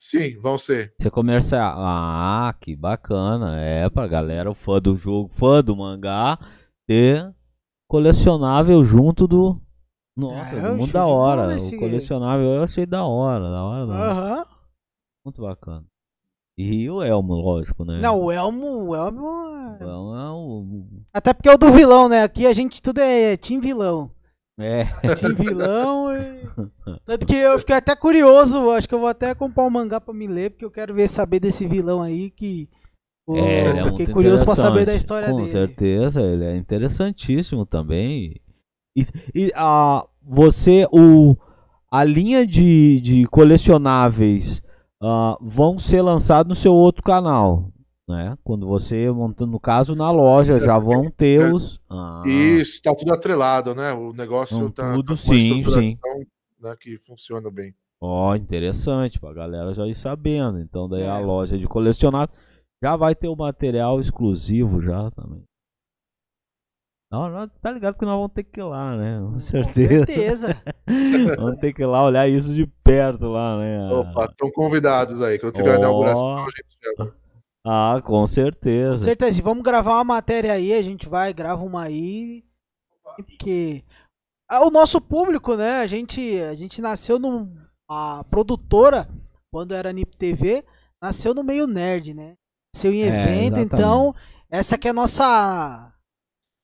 Sim, 0.00 0.38
vão 0.38 0.56
ser. 0.56 0.94
Você 1.02 1.10
comercial. 1.10 1.74
Ah, 1.76 2.54
que 2.60 2.76
bacana. 2.76 3.60
É 3.60 3.90
pra 3.90 4.06
galera, 4.06 4.48
o 4.48 4.54
fã 4.54 4.80
do 4.80 4.96
jogo, 4.96 5.28
fã 5.30 5.64
do 5.64 5.74
mangá, 5.74 6.38
ter 6.86 7.28
colecionável 7.88 8.84
junto 8.84 9.26
do. 9.26 9.60
Nossa, 10.16 10.54
é, 10.54 10.70
muito 10.70 10.92
da 10.92 11.06
hora. 11.06 11.56
O 11.56 11.76
colecionável 11.76 12.46
eu 12.46 12.62
achei 12.62 12.86
da 12.86 13.04
hora, 13.04 13.50
da 13.50 13.64
hora, 13.64 13.86
da 13.86 13.94
hora. 13.94 14.38
Uhum. 14.38 14.44
Muito 15.24 15.42
bacana. 15.42 15.84
E 16.58 16.88
o 16.88 17.02
Elmo, 17.02 17.34
lógico, 17.34 17.84
né? 17.84 18.00
Não, 18.00 18.18
o 18.18 18.32
Elmo. 18.32 18.86
O 18.86 18.96
Elmo. 18.96 19.26
É 19.78 19.84
o 19.84 19.90
Elmo 19.90 20.14
é 20.16 20.30
o. 20.30 20.86
Até 21.12 21.34
porque 21.34 21.50
é 21.50 21.52
o 21.52 21.58
do 21.58 21.70
vilão, 21.70 22.08
né? 22.08 22.22
Aqui 22.22 22.46
a 22.46 22.52
gente 22.54 22.80
tudo 22.80 22.98
é 22.98 23.36
Team 23.36 23.60
Vilão. 23.60 24.10
É. 24.58 24.84
Team 25.16 25.34
Vilão 25.34 26.16
e. 26.16 26.48
Tanto 27.04 27.26
que 27.26 27.36
eu 27.36 27.58
fiquei 27.58 27.76
até 27.76 27.94
curioso, 27.94 28.70
acho 28.70 28.88
que 28.88 28.94
eu 28.94 29.00
vou 29.00 29.08
até 29.08 29.34
comprar 29.34 29.64
um 29.64 29.70
mangá 29.70 30.00
pra 30.00 30.14
me 30.14 30.26
ler, 30.26 30.50
porque 30.50 30.64
eu 30.64 30.70
quero 30.70 30.94
ver 30.94 31.08
saber 31.08 31.40
desse 31.40 31.68
vilão 31.68 32.02
aí 32.02 32.30
que. 32.30 32.70
Pô, 33.26 33.36
é, 33.36 33.80
é 33.80 33.84
fiquei 33.90 34.06
curioso 34.06 34.44
pra 34.44 34.54
saber 34.54 34.86
da 34.86 34.94
história 34.94 35.28
Com 35.28 35.36
dele. 35.36 35.48
Com 35.48 35.52
certeza, 35.52 36.22
ele 36.22 36.44
é 36.44 36.56
interessantíssimo 36.56 37.66
também. 37.66 38.40
E, 38.96 39.06
e 39.34 39.52
a, 39.54 40.06
você, 40.22 40.86
o, 40.90 41.36
a 41.90 42.02
linha 42.02 42.46
de, 42.46 43.00
de 43.02 43.26
colecionáveis 43.26 44.62
uh, 45.02 45.36
vão 45.40 45.78
ser 45.78 46.02
lançados 46.02 46.48
no 46.48 46.54
seu 46.54 46.74
outro 46.74 47.02
canal, 47.02 47.70
né? 48.08 48.36
Quando 48.44 48.66
você 48.66 49.10
montando 49.10 49.52
no 49.52 49.60
caso 49.60 49.94
na 49.94 50.10
loja 50.10 50.60
já 50.60 50.78
vão 50.78 51.10
ter 51.10 51.52
os 51.52 51.80
ah. 51.90 52.22
isso 52.24 52.80
tá 52.82 52.94
tudo 52.94 53.12
atrelado, 53.12 53.74
né? 53.74 53.92
O 53.92 54.12
negócio 54.12 54.56
então, 54.56 54.70
tá 54.70 54.94
tudo 54.94 55.16
tá 55.16 55.22
sim, 55.22 55.64
sim, 55.64 55.98
né, 56.60 56.76
que 56.78 56.98
funciona 56.98 57.50
bem. 57.50 57.74
Ó, 58.00 58.30
oh, 58.30 58.36
interessante 58.36 59.18
para 59.18 59.32
galera 59.32 59.74
já 59.74 59.86
ir 59.86 59.94
sabendo. 59.94 60.60
Então 60.60 60.88
daí 60.88 61.02
é. 61.02 61.08
a 61.08 61.18
loja 61.18 61.58
de 61.58 61.66
colecionável 61.66 62.34
já 62.82 62.94
vai 62.94 63.14
ter 63.14 63.28
o 63.28 63.36
material 63.36 64.00
exclusivo 64.00 64.80
já 64.80 65.10
também. 65.10 65.42
Não, 67.16 67.30
não, 67.30 67.48
tá 67.48 67.70
ligado 67.70 67.96
que 67.96 68.04
nós 68.04 68.14
vamos 68.14 68.32
ter 68.34 68.44
que 68.44 68.60
ir 68.60 68.64
lá, 68.64 68.94
né? 68.94 69.18
Com 69.20 69.38
certeza. 69.38 70.06
Com 70.06 70.12
certeza. 70.12 70.62
vamos 71.38 71.58
ter 71.58 71.72
que 71.72 71.82
ir 71.82 71.86
lá 71.86 72.04
olhar 72.04 72.28
isso 72.28 72.52
de 72.52 72.66
perto 72.84 73.28
lá, 73.28 73.56
né? 73.56 73.90
Opa, 73.90 74.26
estão 74.26 74.50
convidados 74.50 75.22
aí. 75.22 75.38
Quando 75.38 75.54
tiver 75.54 75.70
oh. 75.70 75.76
a 75.76 75.78
inauguração, 75.78 76.36
a 76.36 76.50
gente 76.50 76.98
já 76.98 77.12
ah, 77.68 78.00
com 78.04 78.24
certeza. 78.28 78.92
Com 78.92 79.04
certeza. 79.04 79.40
E 79.40 79.42
vamos 79.42 79.64
gravar 79.64 79.94
uma 79.94 80.04
matéria 80.04 80.52
aí, 80.52 80.72
a 80.72 80.82
gente 80.82 81.08
vai, 81.08 81.32
grava 81.32 81.64
uma 81.64 81.82
aí. 81.82 82.44
Porque 83.16 83.82
ah, 84.48 84.64
o 84.64 84.70
nosso 84.70 85.00
público, 85.00 85.56
né? 85.56 85.80
A 85.80 85.86
gente, 85.86 86.38
a 86.40 86.54
gente 86.54 86.80
nasceu 86.80 87.18
num. 87.18 87.52
A 87.88 88.22
produtora, 88.24 89.08
quando 89.50 89.72
era 89.72 89.92
NIP 89.92 90.16
TV, 90.16 90.64
nasceu 91.02 91.34
no 91.34 91.42
meio 91.42 91.66
nerd, 91.66 92.14
né? 92.14 92.34
Nasceu 92.74 92.92
em 92.92 93.02
é, 93.02 93.08
evento, 93.08 93.58
então 93.58 94.14
essa 94.50 94.76
que 94.78 94.86
é 94.86 94.90
a 94.90 94.94
nossa. 94.94 95.92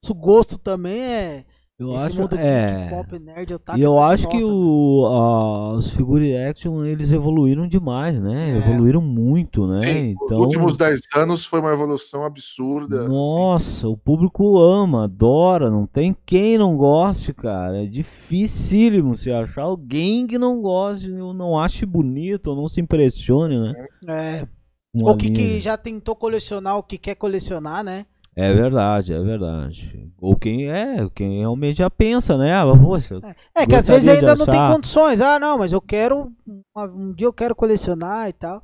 Nosso 0.03 0.15
gosto 0.15 0.59
também 0.59 1.01
é 1.01 1.45
eu 1.83 1.95
Esse 1.95 2.11
acho, 2.11 2.21
mundo 2.21 2.37
é... 2.37 2.89
pop, 2.91 3.19
nerd, 3.19 3.55
otaku, 3.55 3.79
E 3.79 3.83
eu 3.83 4.01
acho 4.01 4.29
que 4.29 4.45
o, 4.45 5.05
a, 5.07 5.73
os 5.75 5.91
figure 5.91 6.37
action 6.37 6.85
eles 6.85 7.11
evoluíram 7.11 7.67
demais, 7.67 8.21
né? 8.21 8.53
É. 8.53 8.57
Evoluíram 8.59 9.01
muito, 9.01 9.67
né? 9.67 9.81
Sim, 9.81 10.11
então... 10.11 10.39
Os 10.39 10.47
últimos 10.47 10.77
10 10.77 11.01
anos 11.17 11.45
foi 11.45 11.59
uma 11.59 11.73
evolução 11.73 12.25
absurda. 12.25 13.01
Assim. 13.01 13.13
Nossa, 13.13 13.79
assim. 13.79 13.87
o 13.87 13.97
público 13.97 14.59
ama, 14.59 15.05
adora, 15.05 15.71
não 15.71 15.87
tem 15.87 16.17
quem 16.25 16.57
não 16.57 16.77
goste, 16.77 17.33
cara. 17.33 17.83
É 17.83 17.87
dificílimo 17.87 19.17
se 19.17 19.33
achar 19.33 19.63
alguém 19.63 20.27
que 20.27 20.39
não 20.39 20.61
goste, 20.61 21.11
ou 21.11 21.35
não 21.35 21.59
ache 21.59 21.85
bonito, 21.85 22.49
ou 22.49 22.57
não 22.57 22.69
se 22.69 22.81
impressione, 22.81 23.59
né? 23.59 23.87
É. 24.07 24.49
Uma 24.95 25.11
ou 25.11 25.17
que, 25.17 25.31
que 25.31 25.59
já 25.59 25.77
tentou 25.77 26.15
colecionar 26.15 26.77
o 26.77 26.83
que 26.83 26.99
quer 26.99 27.17
colecionar, 27.17 27.83
né? 27.83 28.07
É 28.35 28.53
verdade, 28.53 29.13
é 29.13 29.21
verdade. 29.21 30.11
Ou 30.19 30.35
quem 30.37 30.71
é, 30.71 31.09
quem 31.15 31.41
realmente 31.41 31.79
já 31.79 31.91
pensa, 31.91 32.39
né? 32.39 32.55
Ah, 32.55 32.65
Poxa, 32.77 33.21
É 33.55 33.67
que 33.67 33.75
às 33.75 33.87
vezes 33.87 34.09
ainda 34.09 34.35
não 34.35 34.47
tem 34.47 34.59
condições. 34.73 35.21
Ah, 35.21 35.39
não, 35.39 35.59
mas 35.59 35.73
eu 35.73 35.81
quero. 35.81 36.33
Um 36.75 37.13
dia 37.13 37.27
eu 37.27 37.33
quero 37.33 37.55
colecionar 37.55 38.29
e 38.29 38.33
tal. 38.33 38.63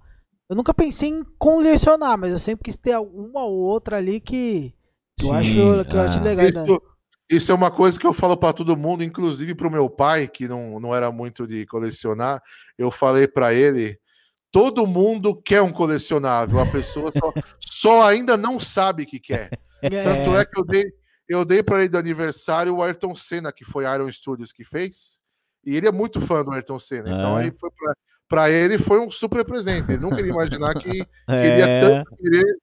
Eu 0.48 0.56
nunca 0.56 0.72
pensei 0.72 1.10
em 1.10 1.22
colecionar, 1.38 2.16
mas 2.16 2.32
eu 2.32 2.38
sempre 2.38 2.64
quis 2.64 2.76
ter 2.76 2.96
uma 2.98 3.44
ou 3.44 3.58
outra 3.58 3.98
ali 3.98 4.18
que, 4.18 4.72
que 5.18 5.26
eu 5.26 5.30
Sim, 5.30 5.34
acho, 5.34 5.84
que 5.84 5.96
eu 5.96 6.00
acho 6.00 6.22
legal. 6.22 6.44
né? 6.44 6.48
Isso, 6.48 6.82
isso 7.30 7.52
é 7.52 7.54
uma 7.54 7.70
coisa 7.70 8.00
que 8.00 8.06
eu 8.06 8.14
falo 8.14 8.34
para 8.38 8.54
todo 8.54 8.74
mundo, 8.74 9.04
inclusive 9.04 9.54
para 9.54 9.68
o 9.68 9.70
meu 9.70 9.90
pai, 9.90 10.26
que 10.26 10.48
não, 10.48 10.80
não 10.80 10.94
era 10.94 11.12
muito 11.12 11.46
de 11.46 11.66
colecionar. 11.66 12.40
Eu 12.78 12.90
falei 12.90 13.28
para 13.28 13.52
ele: 13.52 13.98
todo 14.50 14.86
mundo 14.86 15.34
quer 15.34 15.62
um 15.62 15.72
colecionável, 15.72 16.58
a 16.58 16.66
pessoa 16.66 17.10
só, 17.12 17.32
só 17.60 18.08
ainda 18.08 18.36
não 18.36 18.58
sabe 18.58 19.06
que 19.06 19.20
quer. 19.20 19.50
Tanto 19.80 20.36
é 20.36 20.44
que 20.44 20.58
eu 20.58 20.64
dei, 20.64 20.84
eu 21.28 21.44
dei 21.44 21.62
para 21.62 21.80
ele 21.80 21.88
do 21.88 21.98
aniversário 21.98 22.74
o 22.74 22.82
Ayrton 22.82 23.14
Senna, 23.14 23.52
que 23.52 23.64
foi 23.64 23.84
Iron 23.84 24.10
Studios 24.10 24.52
que 24.52 24.64
fez. 24.64 25.20
E 25.64 25.76
ele 25.76 25.86
é 25.86 25.92
muito 25.92 26.20
fã 26.20 26.42
do 26.42 26.52
Ayrton 26.52 26.78
Senna. 26.78 27.10
Então 27.10 27.38
É. 27.38 27.42
aí 27.44 27.52
foi 27.52 27.70
pra, 27.70 27.94
pra 28.28 28.50
ele 28.50 28.78
foi 28.78 29.00
um 29.00 29.10
super 29.10 29.44
presente. 29.44 29.92
Ele 29.92 30.00
nunca 30.02 30.20
ia 30.20 30.28
imaginar 30.28 30.74
que 30.74 30.88
queria 31.26 31.80
tanto 31.80 32.16
querer. 32.16 32.56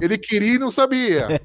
Ele 0.00 0.16
queria 0.16 0.54
e 0.54 0.58
não 0.58 0.70
sabia. 0.70 1.26
Né? 1.28 1.36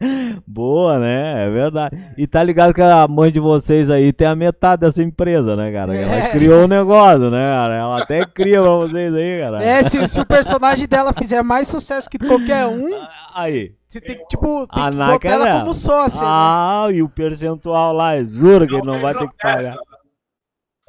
Boa, 0.46 0.98
né? 0.98 1.44
É 1.46 1.50
verdade. 1.50 2.12
E 2.16 2.26
tá 2.26 2.42
ligado 2.42 2.72
que 2.72 2.80
a 2.80 3.06
mãe 3.06 3.30
de 3.30 3.38
vocês 3.40 3.90
aí 3.90 4.10
tem 4.10 4.26
a 4.26 4.34
metade 4.34 4.80
dessa 4.80 5.02
empresa, 5.02 5.54
né, 5.54 5.70
cara? 5.70 5.94
Ela 5.94 6.14
É. 6.14 6.30
criou 6.30 6.64
o 6.64 6.68
negócio, 6.68 7.30
né, 7.30 7.52
cara? 7.52 7.74
Ela 7.76 8.02
até 8.02 8.24
cria 8.24 8.62
pra 8.62 8.70
vocês 8.70 9.12
aí, 9.14 9.40
cara. 9.42 9.62
É, 9.62 9.82
se, 9.82 10.08
se 10.08 10.18
o 10.18 10.24
personagem 10.24 10.86
dela 10.88 11.12
fizer 11.12 11.42
mais 11.42 11.68
sucesso 11.68 12.08
que 12.08 12.18
qualquer 12.18 12.64
um, 12.66 12.88
Aí. 13.36 13.74
você 13.86 14.00
tem 14.00 14.16
que, 14.16 14.24
tipo, 14.28 14.66
tem 14.68 14.82
A 14.84 14.90
que 14.90 14.96
botar 14.96 15.28
é 15.28 15.32
ela 15.32 15.44
dela. 15.44 15.60
como 15.60 15.74
sócia. 15.74 16.22
né? 16.22 16.26
Ah, 16.26 16.86
e 16.90 17.02
o 17.02 17.08
percentual 17.10 17.92
lá, 17.92 18.24
juro 18.24 18.66
que 18.66 18.74
ele 18.76 18.86
não 18.86 18.98
vai 19.02 19.12
ter 19.14 19.28
que 19.28 19.36
pagar. 19.42 19.76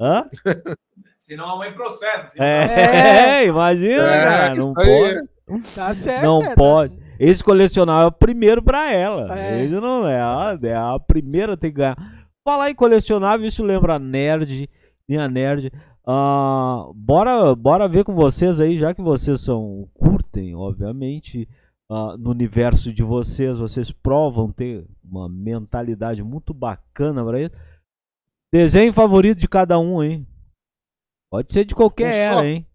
Hã? 0.00 0.24
Senão 1.30 1.48
a 1.48 1.56
mãe 1.56 1.72
processa. 1.72 2.28
senão- 2.30 2.44
É, 2.44 3.46
imagina, 3.46 4.02
É, 4.02 4.24
cara. 4.24 4.54
Não 4.56 4.74
pode. 4.74 5.28
Tá 5.74 5.92
certo. 5.92 6.24
Não 6.24 6.42
é, 6.42 6.48
tá 6.48 6.54
pode. 6.56 6.92
certo. 6.94 7.10
Esse 7.20 7.44
colecionável 7.44 8.04
é 8.04 8.08
o 8.08 8.12
primeiro 8.12 8.60
pra 8.60 8.92
ela. 8.92 9.38
É. 9.38 9.62
Esse 9.64 9.74
não 9.74 10.08
é. 10.08 10.20
A, 10.20 10.58
é 10.60 10.74
a 10.74 10.98
primeira 10.98 11.56
tem 11.56 11.70
que 11.70 11.76
ganhar. 11.76 11.96
Falar 12.44 12.68
em 12.70 12.74
colecionável, 12.74 13.46
isso 13.46 13.62
lembra 13.62 13.96
nerd, 13.98 14.68
minha 15.08 15.28
nerd. 15.28 15.70
Ah, 16.04 16.86
bora, 16.94 17.54
bora 17.54 17.86
ver 17.86 18.02
com 18.02 18.14
vocês 18.14 18.58
aí, 18.60 18.76
já 18.78 18.92
que 18.92 19.02
vocês 19.02 19.40
são 19.40 19.86
curtem, 19.94 20.56
obviamente, 20.56 21.46
ah, 21.88 22.16
no 22.18 22.30
universo 22.30 22.92
de 22.92 23.04
vocês, 23.04 23.56
vocês 23.58 23.92
provam 23.92 24.50
ter 24.50 24.84
uma 25.04 25.28
mentalidade 25.28 26.24
muito 26.24 26.52
bacana 26.52 27.24
para 27.24 27.40
isso. 27.42 27.54
Desenho 28.52 28.92
favorito 28.92 29.38
de 29.38 29.46
cada 29.46 29.78
um, 29.78 30.02
hein? 30.02 30.26
Pode 31.30 31.52
ser 31.52 31.64
de 31.64 31.74
qualquer 31.74 32.10
Um 32.10 32.12
só? 32.12 32.38
era, 32.40 32.46
hein? 32.48 32.66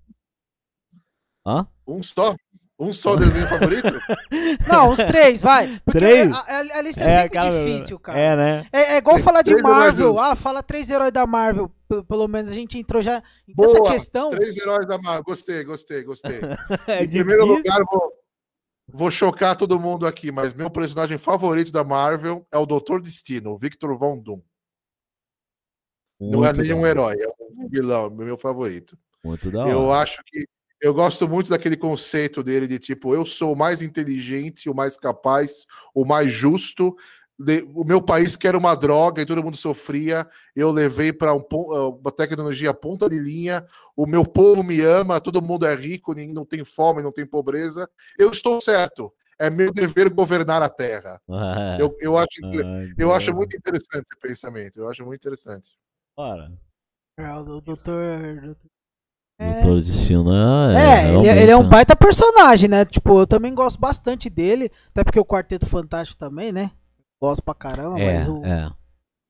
Hã? 1.45 1.67
Um 1.87 2.01
só. 2.01 2.35
Um 2.77 2.91
só 2.91 3.15
desenho 3.15 3.47
favorito? 3.47 3.87
Não, 4.67 4.89
os 4.89 4.97
três, 4.97 5.41
vai. 5.41 5.79
Porque 5.85 5.97
Três? 5.99 6.29
A, 6.31 6.39
a- 6.39 6.59
a 6.77 6.81
lista 6.81 7.03
é, 7.05 7.21
sempre 7.21 7.37
cara, 7.37 7.51
difícil, 7.65 7.99
cara. 7.99 8.19
É, 8.19 8.35
né? 8.35 8.67
É, 8.71 8.81
é 8.95 8.97
igual 8.97 9.17
falar 9.19 9.43
de 9.43 9.55
Marvel. 9.61 10.19
Ah, 10.19 10.35
fala 10.35 10.61
três 10.61 10.89
heróis 10.89 11.11
da 11.13 11.25
Marvel. 11.25 11.69
P- 11.87 12.03
Pelo 12.03 12.27
menos 12.27 12.49
a 12.51 12.53
gente 12.53 12.77
entrou 12.77 13.01
já 13.01 13.23
em 13.47 13.53
tanta 13.55 13.79
Boa! 13.79 13.91
questão. 13.91 14.29
Três 14.29 14.57
heróis 14.57 14.85
da 14.85 14.97
Marvel. 14.97 15.23
Gostei, 15.23 15.63
gostei, 15.63 16.03
gostei. 16.03 16.39
É 16.87 17.03
Em 17.03 17.09
primeiro 17.09 17.45
difícil. 17.45 17.55
lugar, 17.71 17.83
vou, 17.89 18.13
vou 18.89 19.11
chocar 19.11 19.55
todo 19.55 19.79
mundo 19.79 20.05
aqui, 20.05 20.29
mas 20.29 20.51
meu 20.53 20.69
personagem 20.69 21.17
favorito 21.17 21.71
da 21.71 21.83
Marvel 21.83 22.45
é 22.51 22.57
o 22.57 22.65
Doutor 22.65 23.01
Destino, 23.01 23.51
o 23.51 23.57
Victor 23.57 23.95
Von 23.97 24.19
Doom. 24.19 24.41
Não 26.19 26.43
é 26.43 26.51
Muito 26.53 26.61
nenhum 26.61 26.81
da- 26.81 26.89
herói, 26.89 27.15
é 27.21 27.27
um 27.41 27.44
vilão, 27.75 28.09
meu 28.09 28.37
favorito. 28.37 28.97
Muito 29.23 29.51
da 29.51 29.67
Eu 29.67 29.81
hora. 29.83 30.03
acho 30.03 30.21
que 30.25 30.45
eu 30.81 30.93
gosto 30.93 31.27
muito 31.27 31.49
daquele 31.49 31.75
conceito 31.75 32.43
dele 32.43 32.67
de 32.67 32.77
tipo, 32.77 33.15
eu 33.15 33.25
sou 33.25 33.53
o 33.53 33.55
mais 33.55 33.81
inteligente, 33.81 34.69
o 34.69 34.75
mais 34.75 34.97
capaz, 34.97 35.65
o 35.93 36.05
mais 36.05 36.31
justo. 36.31 36.95
o 37.73 37.83
meu 37.83 38.01
país 38.01 38.35
quer 38.35 38.55
uma 38.55 38.75
droga 38.75 39.21
e 39.21 39.25
todo 39.25 39.43
mundo 39.43 39.57
sofria. 39.57 40.27
Eu 40.55 40.71
levei 40.71 41.11
para 41.11 41.33
um, 41.33 41.43
ah, 41.71 41.89
uma 41.89 42.11
tecnologia 42.11 42.73
ponta 42.73 43.09
de 43.09 43.17
linha. 43.17 43.65
O 43.95 44.05
meu 44.05 44.23
povo 44.23 44.63
me 44.63 44.79
ama, 44.81 45.19
todo 45.19 45.41
mundo 45.41 45.65
é 45.65 45.75
rico, 45.75 46.13
ninguém 46.13 46.35
não 46.35 46.45
tem 46.45 46.63
fome, 46.63 47.01
não 47.01 47.11
tem 47.11 47.25
pobreza. 47.25 47.89
Eu 48.17 48.29
estou 48.29 48.61
certo. 48.61 49.11
É 49.39 49.49
meu 49.49 49.73
dever 49.73 50.13
governar 50.13 50.61
a 50.61 50.69
terra. 50.69 51.19
É. 51.27 51.81
Eu, 51.81 51.93
eu 51.99 52.17
acho, 52.17 52.45
Ai, 52.45 52.93
eu 52.97 53.11
acho 53.11 53.33
muito 53.35 53.55
interessante 53.57 54.05
esse 54.05 54.19
pensamento. 54.21 54.79
Eu 54.79 54.87
acho 54.87 55.03
muito 55.03 55.19
interessante. 55.19 55.71
Ora, 56.15 56.49
É, 57.17 57.31
o 57.33 57.43
do- 57.43 57.61
doutor. 57.61 58.55
É, 59.39 59.53
Doutor 59.53 59.81
Destino 59.81 60.31
É, 60.33 60.75
é. 60.75 61.01
ele, 61.03 61.11
realmente, 61.11 61.37
ele 61.41 61.51
é 61.51 61.57
um 61.57 61.63
né? 61.63 61.69
baita 61.69 61.95
personagem, 61.95 62.69
né? 62.69 62.85
Tipo, 62.85 63.19
eu 63.19 63.27
também 63.27 63.53
gosto 63.53 63.79
bastante 63.79 64.29
dele. 64.29 64.71
Até 64.89 65.03
porque 65.03 65.19
o 65.19 65.25
Quarteto 65.25 65.65
Fantástico 65.67 66.17
também, 66.17 66.51
né? 66.51 66.71
Gosto 67.21 67.41
pra 67.43 67.53
caramba, 67.53 67.99
É, 67.99 68.13
mas 68.17 68.27
o. 68.27 68.43
é. 68.45 68.71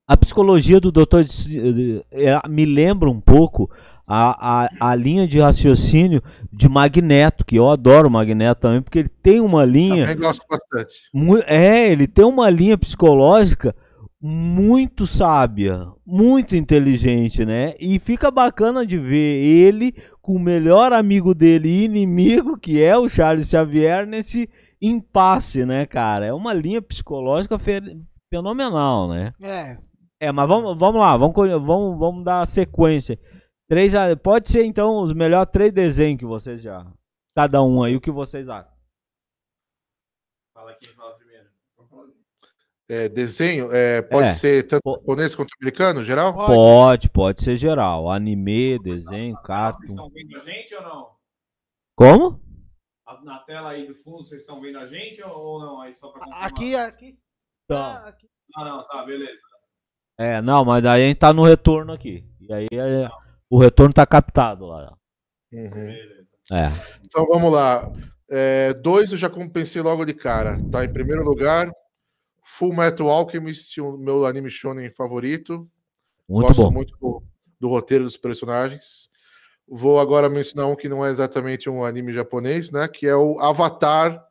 A 0.08 0.16
psicologia 0.16 0.80
do 0.80 0.92
Doutor 0.92 1.24
Destino 1.24 2.04
é, 2.12 2.40
me 2.48 2.64
lembra 2.66 3.10
um 3.10 3.20
pouco 3.20 3.68
a, 4.06 4.66
a, 4.66 4.92
a 4.92 4.96
linha 4.96 5.28
de 5.28 5.40
raciocínio 5.40 6.22
de 6.54 6.70
Magneto, 6.70 7.44
que 7.44 7.56
eu 7.56 7.68
adoro 7.72 8.08
o 8.08 8.12
Magneto 8.12 8.62
também, 8.62 8.84
porque 8.84 9.00
ele 9.00 9.10
tem 9.10 9.40
uma 9.42 9.66
linha. 9.66 10.06
Também 10.06 10.22
gosto 10.22 10.46
bastante. 10.48 10.94
É, 11.48 11.92
ele 11.92 12.06
tem 12.08 12.24
uma 12.24 12.48
linha 12.52 12.78
psicológica 12.78 13.76
muito 14.28 15.06
sábia, 15.06 15.80
muito 16.04 16.56
inteligente, 16.56 17.46
né? 17.46 17.76
E 17.80 18.00
fica 18.00 18.32
bacana 18.32 18.84
de 18.84 18.98
ver 18.98 19.38
ele 19.46 19.92
com 20.20 20.34
o 20.34 20.40
melhor 20.40 20.92
amigo 20.92 21.36
dele 21.36 21.70
e 21.70 21.86
inimigo, 21.86 22.58
que 22.58 22.82
é 22.82 22.98
o 22.98 23.08
Charles 23.08 23.48
Xavier, 23.48 24.08
nesse 24.08 24.50
impasse, 24.82 25.64
né, 25.64 25.86
cara? 25.86 26.26
É 26.26 26.34
uma 26.34 26.54
linha 26.54 26.82
psicológica 26.82 27.60
fe- 27.60 28.02
fenomenal, 28.34 29.10
né? 29.10 29.32
É. 29.40 29.78
É, 30.20 30.32
mas 30.32 30.48
vamos, 30.48 30.76
vamos 30.76 31.00
lá, 31.00 31.16
vamos, 31.16 31.36
vamos, 31.36 32.00
vamos 32.00 32.24
dar 32.26 32.48
sequência. 32.48 33.20
Três, 33.70 33.94
pode 34.24 34.50
ser 34.50 34.66
então 34.66 35.04
os 35.04 35.14
melhores 35.14 35.52
três 35.52 35.72
desenhos 35.72 36.18
que 36.20 36.26
vocês 36.26 36.64
já. 36.64 36.84
Cada 37.36 37.62
um 37.62 37.84
aí, 37.84 37.96
o 37.96 38.02
que 38.02 38.10
vocês 38.10 38.50
acham? 38.50 38.72
Fala 40.52 40.74
quem 40.82 40.92
fala 40.96 41.14
primeiro. 41.16 41.46
É, 42.88 43.10
desenho, 43.10 43.72
é, 43.74 44.02
pode 44.04 44.28
É. 44.28 44.34
ser 44.34 44.68
tanto 44.68 44.84
Po- 44.84 44.96
japonês 45.00 45.34
quanto 45.34 45.54
americano, 45.60 46.04
geral? 46.04 46.34
Pode. 46.36 46.54
Pode, 46.54 47.10
pode 47.10 47.44
ser 47.44 47.58
geral. 47.58 48.10
Anime, 48.12 48.78
desenho, 48.80 49.34
Vocês 49.34 49.48
cartoon. 49.48 49.86
estão 49.86 50.10
vendo 50.12 50.38
a 50.38 50.40
gente 50.42 50.76
ou 50.76 50.82
não? 50.84 51.10
Como? 51.96 52.42
Na 53.24 53.40
tela 53.40 53.70
aí 53.72 53.88
do 53.88 53.96
fundo, 53.96 54.26
vocês 54.26 54.42
estão 54.42 54.62
vendo 54.62 54.78
a 54.78 54.88
gente 54.88 55.24
ou- 55.24 55.60
não? 55.60 55.82
Aí 55.82 55.94
só 55.94 56.10
pra 56.10 56.20
confirmar. 56.20 56.46
Aqui, 56.48 56.76
aqui. 56.76 57.10
tá, 57.68 58.08
aqui. 58.08 58.28
Ah, 58.56 58.66
não, 58.66 58.88
tá, 58.88 59.04
beleza. 59.04 59.42
É, 60.20 60.42
não, 60.42 60.64
mas 60.64 60.84
daí 60.84 61.04
a 61.04 61.08
gente 61.08 61.18
tá 61.18 61.34
no 61.34 61.44
retorno 61.44 61.92
aqui. 61.92 62.24
E 62.40 62.54
aí 62.54 62.68
é- 62.72 63.10
o 63.50 63.58
retorno 63.60 63.94
tá 63.94 64.06
captado 64.06 64.66
lá. 64.68 64.96
Uhum. 65.52 65.70
Beleza. 65.72 66.28
É. 66.52 66.68
Então 67.04 67.26
vamos 67.26 67.52
lá. 67.52 67.92
É, 68.30 68.74
dois 68.76 69.12
eu 69.12 69.18
já 69.18 69.30
pensei 69.52 69.82
logo 69.82 70.06
de 70.06 70.14
cara. 70.14 70.58
Tá 70.72 70.86
em 70.86 70.94
primeiro 70.94 71.24
lugar, 71.24 71.72
Full 72.48 72.74
Metal 72.76 73.10
Alchemist, 73.10 73.82
o 73.82 73.98
meu 73.98 74.24
anime 74.26 74.52
shonen 74.52 74.92
favorito. 74.92 75.68
Muito 76.30 76.48
Gosto 76.48 76.62
bom. 76.62 76.72
muito 76.72 76.96
do, 76.98 77.24
do 77.60 77.68
roteiro 77.68 78.04
dos 78.04 78.18
personagens. 78.18 79.10
Vou 79.68 80.00
agora 80.00 80.30
mencionar 80.30 80.68
um 80.68 80.76
que 80.76 80.88
não 80.88 81.04
é 81.04 81.10
exatamente 81.10 81.68
um 81.68 81.84
anime 81.84 82.14
japonês, 82.14 82.70
né? 82.70 82.88
Que 82.88 83.08
é 83.08 83.16
o 83.16 83.40
Avatar, 83.40 84.24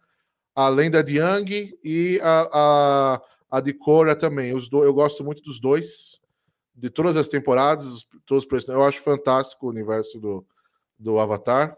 a 0.55 0.69
Lenda 0.69 1.03
de 1.03 1.17
Yang 1.19 1.77
e 1.83 2.21
a, 2.23 2.49
a, 2.53 3.23
a 3.59 3.61
de 3.61 3.73
Korra 3.73 4.15
também. 4.15 4.55
Os 4.55 4.69
do, 4.69 4.85
eu 4.85 4.95
gosto 4.95 5.25
muito 5.25 5.43
dos 5.43 5.61
dois, 5.61 6.21
de 6.73 6.89
todas 6.89 7.17
as 7.17 7.27
temporadas, 7.27 7.87
os- 7.87 8.05
todos 8.25 8.45
os 8.45 8.49
personagens. 8.49 8.81
Eu 8.85 8.89
acho 8.89 9.03
fantástico 9.03 9.67
o 9.67 9.71
universo 9.71 10.21
do, 10.21 10.47
do 10.97 11.19
Avatar. 11.19 11.77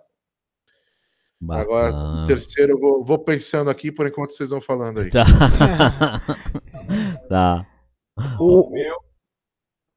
Agora, 1.50 1.92
Bacana. 1.92 2.22
o 2.22 2.26
terceiro, 2.26 2.72
eu 2.72 2.80
vou, 2.80 3.04
vou 3.04 3.18
pensando 3.18 3.68
aqui 3.68 3.92
por 3.92 4.06
enquanto 4.06 4.30
vocês 4.32 4.50
vão 4.50 4.60
falando 4.60 5.00
aí. 5.00 5.10
Tá. 5.10 5.24
tá. 7.28 7.66
O- 8.40 8.70
meu. 8.70 8.96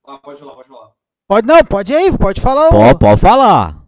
Ah, 0.06 0.18
pode 0.18 0.40
falar, 0.40 0.56
pode 0.56 0.68
falar. 0.68 0.92
Pode 1.28 1.48
não, 1.48 1.64
pode 1.64 1.94
ir 1.94 1.96
aí, 1.96 2.18
pode 2.18 2.42
falar. 2.42 2.70
Pode, 2.70 3.00
pode 3.00 3.22
falar. 3.22 3.86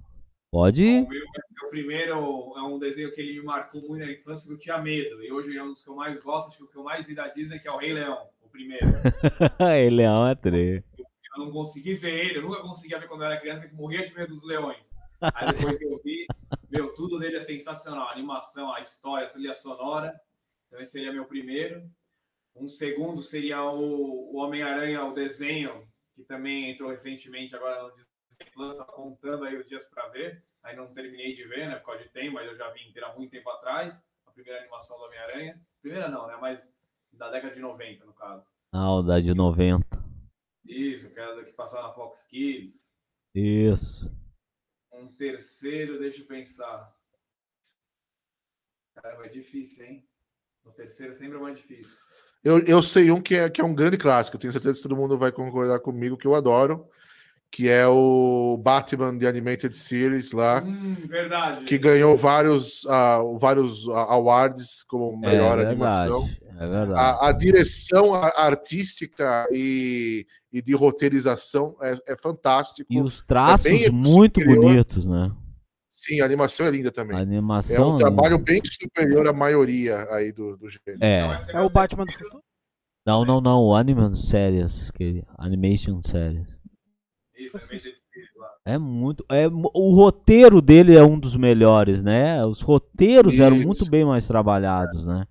Pode 0.52 0.84
ir. 0.84 1.04
O 1.04 1.10
meu 1.10 1.22
o 1.64 1.70
primeiro 1.72 2.14
é 2.58 2.62
um 2.64 2.78
desenho 2.78 3.14
que 3.14 3.22
ele 3.22 3.40
me 3.40 3.46
marcou 3.46 3.82
muito 3.82 4.06
na 4.06 4.12
infância, 4.12 4.46
que 4.46 4.54
eu 4.54 4.58
tinha 4.58 4.78
medo. 4.78 5.24
E 5.24 5.32
hoje 5.32 5.58
é 5.58 5.64
um 5.64 5.70
dos 5.72 5.84
que 5.84 5.90
eu 5.90 5.96
mais 5.96 6.22
gosto, 6.22 6.50
acho 6.50 6.58
que 6.58 6.64
o 6.64 6.68
que 6.68 6.78
eu 6.78 6.84
mais 6.84 7.06
vi 7.06 7.16
da 7.16 7.28
Disney, 7.30 7.60
que 7.60 7.68
é 7.68 7.72
o 7.72 7.78
Rei 7.78 7.94
Leão, 7.94 8.18
o 8.44 8.50
primeiro. 8.50 8.86
Ele 9.78 9.96
Leão 9.96 10.28
é 10.28 10.36
três. 10.36 10.84
Eu 11.38 11.46
não 11.46 11.52
consegui 11.52 11.94
ver 11.96 12.26
ele, 12.26 12.40
eu 12.40 12.42
nunca 12.42 12.62
conseguia 12.62 13.00
ver 13.00 13.08
quando 13.08 13.22
eu 13.22 13.28
era 13.28 13.40
criança, 13.40 13.66
que 13.66 13.74
morria 13.74 14.06
de 14.06 14.14
medo 14.14 14.34
dos 14.34 14.44
leões. 14.44 14.92
Aí 15.34 15.54
depois 15.54 15.78
que 15.78 15.86
eu 15.86 16.02
vi, 16.04 16.26
meu, 16.70 16.94
tudo 16.94 17.20
dele 17.20 17.38
é 17.38 17.42
sensacional. 17.42 18.08
A 18.08 18.12
animação, 18.12 18.74
a 18.74 18.80
história, 18.80 19.28
a 19.28 19.30
trilha 19.30 19.54
sonora. 19.54 20.20
Então 20.68 20.82
esse 20.82 20.94
seria 20.94 21.14
meu 21.14 21.26
primeiro. 21.26 21.90
Um 22.56 22.68
segundo 22.68 23.22
seria 23.22 23.64
o, 23.64 24.34
o 24.34 24.38
Homem-Aranha, 24.38 25.06
o 25.06 25.14
desenho, 25.14 25.88
que 26.16 26.24
também 26.24 26.72
entrou 26.72 26.90
recentemente 26.90 27.56
agora 27.56 27.84
no 27.84 27.96
Disney 27.96 28.52
Plus, 28.54 28.78
tá 28.78 28.86
contando 28.86 29.46
aí 29.46 29.58
os 29.58 29.68
dias 29.68 29.88
para 29.88 30.10
ver. 30.10 30.44
Aí 30.64 30.76
não 30.76 30.94
terminei 30.94 31.34
de 31.34 31.44
ver, 31.46 31.68
né, 31.68 31.76
por 31.78 31.88
causa 31.88 32.04
de 32.04 32.10
tempo, 32.10 32.34
mas 32.34 32.48
eu 32.48 32.56
já 32.56 32.70
vi 32.72 32.88
inteiro 32.88 33.08
há 33.08 33.16
muito 33.16 33.32
tempo 33.32 33.50
atrás. 33.50 34.06
A 34.26 34.32
primeira 34.32 34.60
animação 34.60 34.98
do 34.98 35.06
Homem-Aranha. 35.06 35.62
Primeira 35.82 36.10
não, 36.10 36.28
né, 36.28 36.38
mas 36.40 36.76
da 37.14 37.30
década 37.30 37.54
de 37.54 37.62
90, 37.62 38.06
no 38.06 38.14
caso. 38.14 38.52
Ah, 38.72 38.94
o 38.94 39.02
da 39.02 39.20
de 39.20 39.34
90. 39.34 39.86
Isso, 40.66 41.12
que 41.12 41.20
era 41.20 41.44
que 41.44 41.54
passava 41.54 41.88
na 41.88 41.94
Fox 41.94 42.26
Kids. 42.26 42.96
Isso. 43.34 44.10
Um 44.94 45.08
terceiro, 45.08 46.00
deixa 46.00 46.22
eu 46.22 46.26
pensar. 46.26 46.92
Caramba, 48.96 49.26
é 49.26 49.30
difícil, 49.30 49.86
hein? 49.86 50.06
O 50.66 50.72
terceiro 50.72 51.14
sempre 51.14 51.38
é 51.38 51.42
mais 51.42 51.58
difícil. 51.58 51.96
Eu, 52.44 52.60
eu 52.66 52.84
sei 52.84 53.12
um 53.12 53.22
que 53.22 53.36
é, 53.36 53.50
que 53.50 53.62
é 53.62 53.64
um 53.64 53.74
grande 53.74 53.98
clássico, 53.98 54.38
tenho 54.38 54.52
certeza 54.54 54.78
que 54.78 54.84
todo 54.84 54.96
mundo 54.96 55.18
vai 55.18 55.32
concordar 55.32 55.80
comigo, 55.80 56.18
que 56.18 56.26
eu 56.28 56.36
adoro, 56.36 56.88
que 57.52 57.70
é 57.70 57.86
o 57.88 58.58
Batman 58.58 59.18
The 59.18 59.28
Animated 59.28 59.76
Series 59.76 60.32
lá, 60.32 60.64
Hum, 60.64 60.96
verdade. 61.08 61.66
que 61.66 61.78
ganhou 61.78 62.16
vários, 62.18 62.84
uh, 62.86 63.38
vários 63.38 63.88
awards 63.90 64.84
como 64.84 65.18
melhor 65.18 65.60
é 65.60 65.68
animação. 65.68 66.28
É 66.60 66.68
verdade. 66.68 66.94
A, 66.94 67.30
a 67.30 67.32
direção 67.32 68.14
artística 68.16 69.48
e, 69.52 70.26
e 70.52 70.62
de 70.62 70.74
roteirização 70.76 71.76
é, 71.82 72.14
é 72.14 72.16
fantástico. 72.16 72.92
E 72.92 73.02
os 73.02 73.24
traços 73.24 73.64
bem 73.64 73.90
muito 73.90 74.40
superior. 74.42 74.64
bonitos, 74.66 75.06
né? 75.06 75.32
Sim, 75.90 76.22
a 76.22 76.26
animação 76.26 76.66
é 76.66 76.70
linda 76.72 76.92
também. 76.92 77.16
A 77.18 77.20
É 77.20 77.24
animação. 77.24 77.94
um 77.94 77.96
trabalho 77.96 78.38
bem 78.38 78.62
superior 78.64 79.28
à 79.28 79.34
maioria 79.34 79.98
aí 80.14 80.32
do, 80.32 80.56
do 80.58 80.70
gênero. 80.70 80.96
Então, 80.98 81.08
É. 81.08 81.36
esse 81.36 81.52
É 81.52 81.56
meu 81.56 81.66
o 81.66 81.70
Batman 81.70 82.06
do 82.06 82.12
futuro? 82.14 82.44
Não, 83.06 83.26
não, 83.26 83.42
não. 83.42 83.60
O 83.64 83.76
Animation 83.76 84.14
Series. 84.14 84.90
Que... 84.92 85.24
Animation 85.38 86.02
Series. 86.02 86.48
Isso. 87.36 87.58
É 88.64 88.78
muito. 88.78 89.26
É, 89.30 89.48
o 89.48 89.96
roteiro 89.96 90.62
dele 90.62 90.96
é 90.96 91.04
um 91.04 91.20
dos 91.20 91.36
melhores, 91.36 92.04
né? 92.04 92.46
Os 92.46 92.62
roteiros 92.62 93.38
eram 93.40 93.58
Isso. 93.58 93.66
muito 93.66 93.90
bem 93.90 94.06
mais 94.06 94.28
trabalhados, 94.28 95.04
né? 95.06 95.26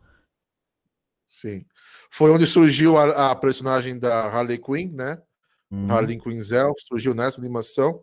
Sim. 1.26 1.64
Foi 2.10 2.30
onde 2.30 2.46
surgiu 2.46 2.96
a, 2.98 3.30
a 3.30 3.36
personagem 3.36 3.98
da 3.98 4.24
Harley 4.26 4.58
Quinn, 4.58 4.92
né? 4.92 5.18
Hum. 5.70 5.86
Harley 5.90 6.18
Quinzel, 6.18 6.72
surgiu 6.88 7.14
nessa 7.14 7.40
animação. 7.40 8.02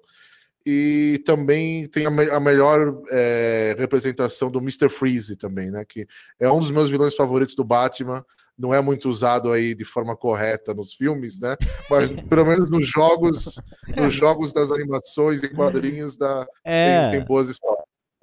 E 0.65 1.21
também 1.25 1.87
tem 1.87 2.05
a, 2.05 2.11
me- 2.11 2.29
a 2.29 2.39
melhor 2.39 3.01
é, 3.09 3.73
representação 3.77 4.51
do 4.51 4.59
Mr. 4.59 4.89
Freeze 4.89 5.37
também, 5.37 5.71
né? 5.71 5.85
Que 5.87 6.05
é 6.39 6.49
um 6.51 6.59
dos 6.59 6.71
meus 6.71 6.89
vilões 6.89 7.15
favoritos 7.15 7.55
do 7.55 7.63
Batman. 7.63 8.25
Não 8.57 8.73
é 8.73 8.81
muito 8.81 9.07
usado 9.07 9.51
aí 9.51 9.75
de 9.75 9.85
forma 9.85 10.15
correta 10.15 10.73
nos 10.73 10.93
filmes, 10.93 11.39
né? 11.39 11.55
Mas 11.89 12.09
pelo 12.27 12.45
menos 12.45 12.69
nos 12.69 12.85
jogos, 12.87 13.61
nos 13.95 14.13
jogos 14.13 14.51
das 14.51 14.71
animações 14.71 15.41
e 15.43 15.47
quadrinhos 15.49 16.17
da, 16.17 16.45
É. 16.65 17.11
tem, 17.11 17.19
tem 17.19 17.25
boas 17.27 17.47
histórias. 17.49 17.76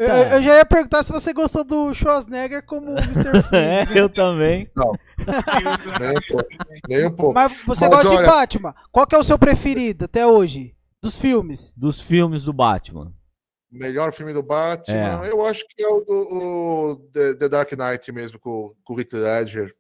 Eu, 0.05 0.37
eu 0.37 0.43
já 0.43 0.57
ia 0.57 0.65
perguntar 0.65 1.03
se 1.03 1.13
você 1.13 1.33
gostou 1.33 1.65
do 1.65 1.93
Schwarzenegger 1.95 2.65
como 2.65 2.93
o 2.93 2.99
Mr. 2.99 3.31
É, 3.53 3.85
Freeze. 3.85 3.99
eu 4.01 4.09
também. 4.09 4.71
Nem 6.01 6.11
um 6.11 6.21
pouco. 6.29 6.49
Nem 6.89 7.07
um 7.07 7.11
pouco. 7.15 7.35
Mas 7.35 7.53
você 7.65 7.89
Mas 7.89 7.95
gosta 7.95 8.09
de 8.09 8.17
olha- 8.17 8.27
Batman. 8.27 8.75
Qual 8.91 9.07
que 9.07 9.15
é 9.15 9.19
o 9.19 9.23
seu 9.25 9.39
preferido 9.39 10.05
até 10.07 10.27
hoje? 10.27 10.75
Dos 11.03 11.17
filmes? 11.19 11.73
Dos 11.77 12.01
filmes 12.01 12.45
do 12.45 12.53
Batman. 12.53 13.13
Melhor 13.71 14.13
filme 14.13 14.33
do 14.33 14.43
Batman, 14.43 15.25
É. 15.27 15.31
eu 15.31 15.45
acho 15.45 15.65
que 15.69 15.83
é 15.83 15.89
o, 15.89 16.01
do, 16.01 16.13
o 16.15 16.97
The, 17.13 17.35
The 17.35 17.49
Dark 17.49 17.73
Knight 17.73 18.13
mesmo, 18.13 18.39
com, 18.39 18.73
com 18.85 18.95
o 18.95 19.01
Heath 19.01 19.13
Ledger. 19.13 19.75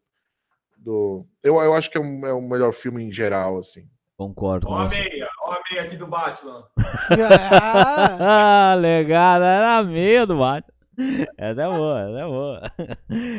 Do, 0.76 1.24
eu, 1.42 1.54
eu 1.62 1.72
acho 1.72 1.88
que 1.90 1.96
é, 1.96 2.00
um, 2.00 2.26
é 2.26 2.32
o 2.32 2.42
melhor 2.42 2.72
filme 2.72 3.04
em 3.04 3.12
geral, 3.12 3.56
assim. 3.58 3.88
Concordo 4.16 4.66
com 4.66 4.74
Ó 5.76 5.80
a 5.80 5.82
você. 5.82 5.82
meia, 5.82 5.82
ó 5.82 5.82
a 5.82 5.82
meia 5.82 5.82
aqui 5.82 5.96
do 5.96 6.06
Batman. 6.06 6.64
Ah, 8.20 8.70
Ah, 8.72 8.74
legal. 8.74 9.42
Era 9.42 9.82
medo, 9.82 10.36
Batman. 10.38 10.74
Essa 11.36 11.62
é 11.62 11.66
boa, 11.66 12.00
essa 12.00 12.18
é 12.20 12.24
boa. 12.24 12.72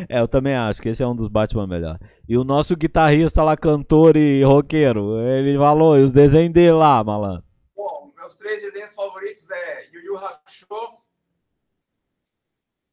É, 0.09 0.19
eu 0.19 0.27
também 0.27 0.55
acho 0.55 0.81
que 0.81 0.89
esse 0.89 1.01
é 1.01 1.07
um 1.07 1.15
dos 1.15 1.27
Batman 1.29 1.65
melhor. 1.67 1.97
E 2.27 2.37
o 2.37 2.43
nosso 2.43 2.75
guitarrista 2.75 3.43
lá, 3.43 3.55
cantor 3.55 4.17
e 4.17 4.43
roqueiro, 4.43 5.19
ele 5.21 5.57
falou, 5.57 5.97
e 5.97 6.03
os 6.03 6.11
desenhos 6.11 6.51
dele 6.51 6.73
lá, 6.73 7.01
malandro. 7.03 7.43
Bom, 7.75 8.11
meus 8.17 8.35
três 8.35 8.61
desenhos 8.61 8.93
favoritos 8.93 9.49
é 9.49 9.85
Yu 9.93 10.01
Yu 10.01 10.17
Hakusho, 10.17 10.67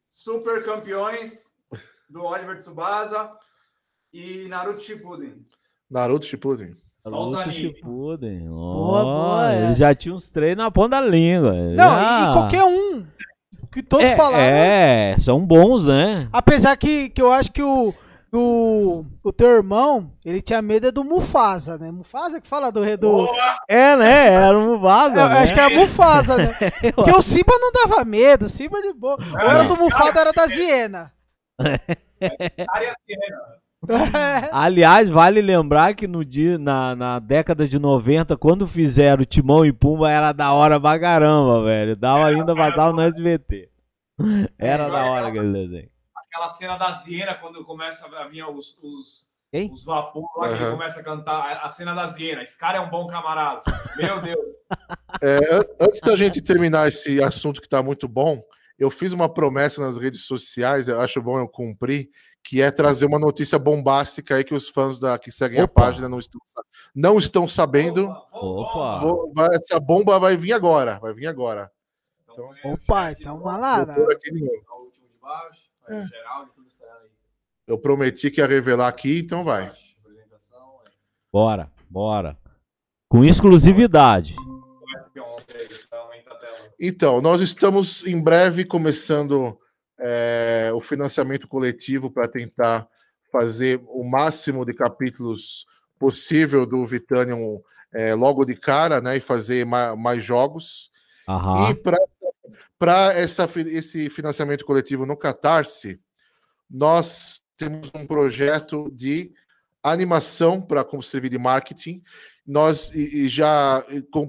Super 0.09 0.63
Campeões, 0.63 1.53
do 2.09 2.23
Oliver 2.23 2.55
Tsubasa 2.57 3.31
e 4.13 4.47
Naruto 4.47 4.81
Shippuden. 4.81 5.45
Naruto 5.89 6.25
Shippuden. 6.25 6.77
Só 7.09 7.23
os 7.23 7.33
animes. 7.33 7.55
Shippuden. 7.57 8.47
Boa, 8.47 8.99
Ó, 8.99 9.03
boa, 9.03 9.53
é. 9.53 9.63
Ele 9.65 9.73
já 9.73 9.93
tinha 9.93 10.15
uns 10.15 10.31
três 10.31 10.55
na 10.55 10.71
ponta 10.71 10.89
da 10.89 11.01
língua. 11.01 11.51
Não, 11.51 11.75
já... 11.75 12.19
e, 12.19 12.29
e 12.29 12.33
qualquer 12.33 12.63
um 12.63 13.05
que 13.71 13.83
todos 13.83 14.05
é, 14.05 14.15
falaram. 14.15 14.43
É, 14.43 15.15
são 15.19 15.45
bons, 15.45 15.83
né? 15.83 16.29
Apesar 16.31 16.77
que, 16.77 17.09
que 17.09 17.21
eu 17.21 17.31
acho 17.31 17.51
que 17.51 17.61
o, 17.61 17.93
o, 18.31 19.03
o 19.23 19.33
teu 19.33 19.49
irmão, 19.49 20.11
ele 20.23 20.41
tinha 20.41 20.61
medo 20.61 20.87
é 20.87 20.91
do 20.91 21.03
Mufasa, 21.03 21.77
né? 21.77 21.91
Mufasa 21.91 22.39
que 22.39 22.47
fala 22.47 22.71
do... 22.71 22.81
do 22.97 23.27
É, 23.67 23.95
né? 23.97 24.27
Era 24.33 24.57
um 24.57 24.79
vaso, 24.79 25.15
eu 25.15 25.27
né? 25.27 25.39
acho 25.39 25.53
que 25.53 25.59
é 25.59 25.63
a 25.63 25.69
Mufasa, 25.69 26.37
né? 26.37 26.53
Porque 26.95 27.11
o 27.11 27.21
Simba 27.21 27.53
não 27.59 27.71
dava 27.71 28.05
medo, 28.05 28.45
o 28.45 28.49
Simba 28.49 28.81
de 28.81 28.93
boa. 28.93 29.17
Ou 29.33 29.51
era 29.51 29.63
do 29.63 29.75
Mufasa 29.75 30.21
era 30.21 30.31
da 30.31 30.47
Ziena. 30.47 31.11
Área 31.59 32.95
Siena. 33.05 33.62
Aliás, 34.51 35.09
vale 35.09 35.41
lembrar 35.41 35.93
que 35.93 36.07
no 36.07 36.23
dia, 36.23 36.57
na, 36.57 36.95
na 36.95 37.19
década 37.19 37.67
de 37.67 37.77
90, 37.79 38.37
quando 38.37 38.67
fizeram 38.67 39.25
Timão 39.25 39.65
e 39.65 39.73
Pumba, 39.73 40.09
era 40.09 40.31
da 40.31 40.53
hora 40.53 40.79
pra 40.79 40.99
caramba, 40.99 41.63
velho. 41.63 41.95
Dava 41.95 42.27
ainda 42.27 42.55
passava 42.55 42.93
no 42.93 43.01
SBT. 43.01 43.69
Era 44.57 44.87
da 44.89 45.05
hora 45.05 45.27
aquele 45.27 45.51
desenho. 45.51 45.89
Aquela 46.15 46.49
cena 46.49 46.77
da 46.77 46.93
Siena, 46.93 47.35
quando 47.35 47.63
começa 47.65 48.07
a 48.17 48.27
vir 48.27 48.43
os, 48.49 48.77
os, 48.81 49.27
Quem? 49.51 49.71
os 49.71 49.83
vapores 49.83 50.27
lá, 50.37 50.47
que 50.49 50.53
ele 50.55 50.63
Aham. 50.63 50.71
começa 50.77 50.99
a 50.99 51.03
cantar. 51.03 51.33
A- 51.35 51.65
A 51.65 51.69
cena 51.69 51.93
da 51.93 52.07
Siena. 52.07 52.41
Esse 52.41 52.57
cara 52.57 52.77
é 52.77 52.81
um 52.81 52.89
bom 52.89 53.05
camarada. 53.07 53.61
Meu 53.97 54.19
Deus. 54.21 54.39
É, 55.21 55.37
an- 55.55 55.63
antes 55.79 56.01
da 56.01 56.15
gente 56.17 56.41
terminar 56.41 56.87
esse 56.87 57.21
assunto 57.23 57.61
que 57.61 57.67
está 57.67 57.83
muito 57.83 58.07
bom, 58.07 58.41
eu 58.79 58.89
fiz 58.89 59.13
uma 59.13 59.31
promessa 59.31 59.79
nas 59.79 59.97
redes 59.99 60.25
sociais, 60.25 60.87
eu 60.87 60.99
acho 60.99 61.21
bom 61.21 61.37
eu 61.37 61.47
cumprir, 61.47 62.09
que 62.43 62.61
é 62.61 62.69
trazer 62.69 63.05
uma 63.05 63.17
notícia 63.17 63.57
bombástica 63.57 64.35
aí 64.35 64.43
que 64.43 64.53
os 64.53 64.67
fãs 64.69 64.99
da, 64.99 65.17
que 65.17 65.31
seguem 65.31 65.61
a 65.61 65.63
Opa. 65.63 65.81
página 65.83 66.09
não 66.09 66.19
estão, 66.19 66.41
não 66.93 67.17
estão 67.17 67.47
sabendo. 67.47 68.05
Opa, 68.09 68.29
Opa. 68.33 68.99
Vou- 68.99 69.31
vai- 69.33 69.55
essa 69.55 69.79
bomba 69.79 70.19
vai 70.19 70.35
vir 70.35 70.51
agora, 70.53 70.99
vai 70.99 71.13
vir 71.13 71.27
agora. 71.27 71.71
Então, 72.29 72.49
Opa, 72.65 73.11
então 73.11 73.37
ó, 73.37 73.39
vai 73.39 73.59
lá. 73.59 73.85
Vou 73.85 73.95
pôr 74.05 74.13
aqui 74.13 74.31
de 74.33 74.41
novo. 74.43 74.61
o 74.71 74.83
último 74.85 75.07
de 75.07 75.17
baixo, 75.21 75.61
aí 75.87 76.03
o 76.03 76.07
geral, 76.07 76.47
tudo 76.53 76.67
isso 76.67 76.83
aí. 76.83 77.09
Eu 77.65 77.77
prometi 77.77 78.29
que 78.29 78.41
ia 78.41 78.47
revelar 78.47 78.89
aqui, 78.89 79.19
então 79.19 79.45
vai. 79.45 79.71
Apresentação, 80.01 80.79
é. 80.85 80.89
Bora, 81.31 81.71
bora. 81.89 82.37
Com 83.07 83.23
exclusividade. 83.23 84.35
A 84.35 86.35
tela. 86.35 86.73
Então, 86.79 87.21
nós 87.21 87.41
estamos 87.41 88.05
em 88.05 88.21
breve 88.21 88.65
começando 88.65 89.57
é, 90.03 90.69
o 90.73 90.81
financiamento 90.81 91.47
coletivo 91.47 92.11
para 92.11 92.27
tentar 92.27 92.87
fazer 93.31 93.81
o 93.87 94.03
máximo 94.03 94.65
de 94.65 94.73
capítulos 94.73 95.65
possível 95.97 96.65
do 96.65 96.85
Vitanium 96.85 97.61
é, 97.93 98.13
logo 98.13 98.43
de 98.43 98.55
cara, 98.55 98.99
né? 98.99 99.17
E 99.17 99.21
fazer 99.21 99.65
ma- 99.65 99.95
mais 99.95 100.23
jogos. 100.23 100.91
Aham. 101.27 101.71
E 101.71 101.75
para 102.77 103.19
esse 103.19 104.09
financiamento 104.09 104.65
coletivo 104.65 105.05
no 105.05 105.15
Catarse, 105.15 105.99
nós 106.69 107.41
temos 107.57 107.89
um 107.95 108.05
projeto 108.05 108.91
de 108.91 109.31
animação 109.81 110.61
para 110.61 110.83
como 110.83 111.01
servir 111.01 111.29
de 111.29 111.37
marketing. 111.37 112.03
Nós 112.45 112.91
já 113.27 113.85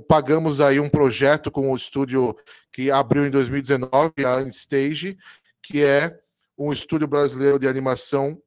pagamos 0.08 0.60
aí 0.60 0.78
um 0.78 0.88
projeto 0.88 1.50
com 1.50 1.72
o 1.72 1.76
estúdio 1.76 2.36
que 2.72 2.90
abriu 2.90 3.26
em 3.26 3.30
2019, 3.30 4.12
a 4.24 4.36
Unstage, 4.36 5.18
que 5.64 5.82
é 5.82 6.18
um 6.56 6.72
estúdio 6.72 7.08
brasileiro 7.08 7.58
de 7.58 7.66
animação 7.66 8.40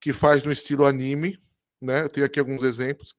que 0.00 0.12
faz 0.12 0.44
no 0.44 0.52
estilo 0.52 0.84
anime. 0.84 1.38
Né? 1.80 2.02
Eu 2.02 2.08
tenho 2.08 2.26
aqui 2.26 2.38
alguns 2.38 2.62
exemplos 2.62 3.14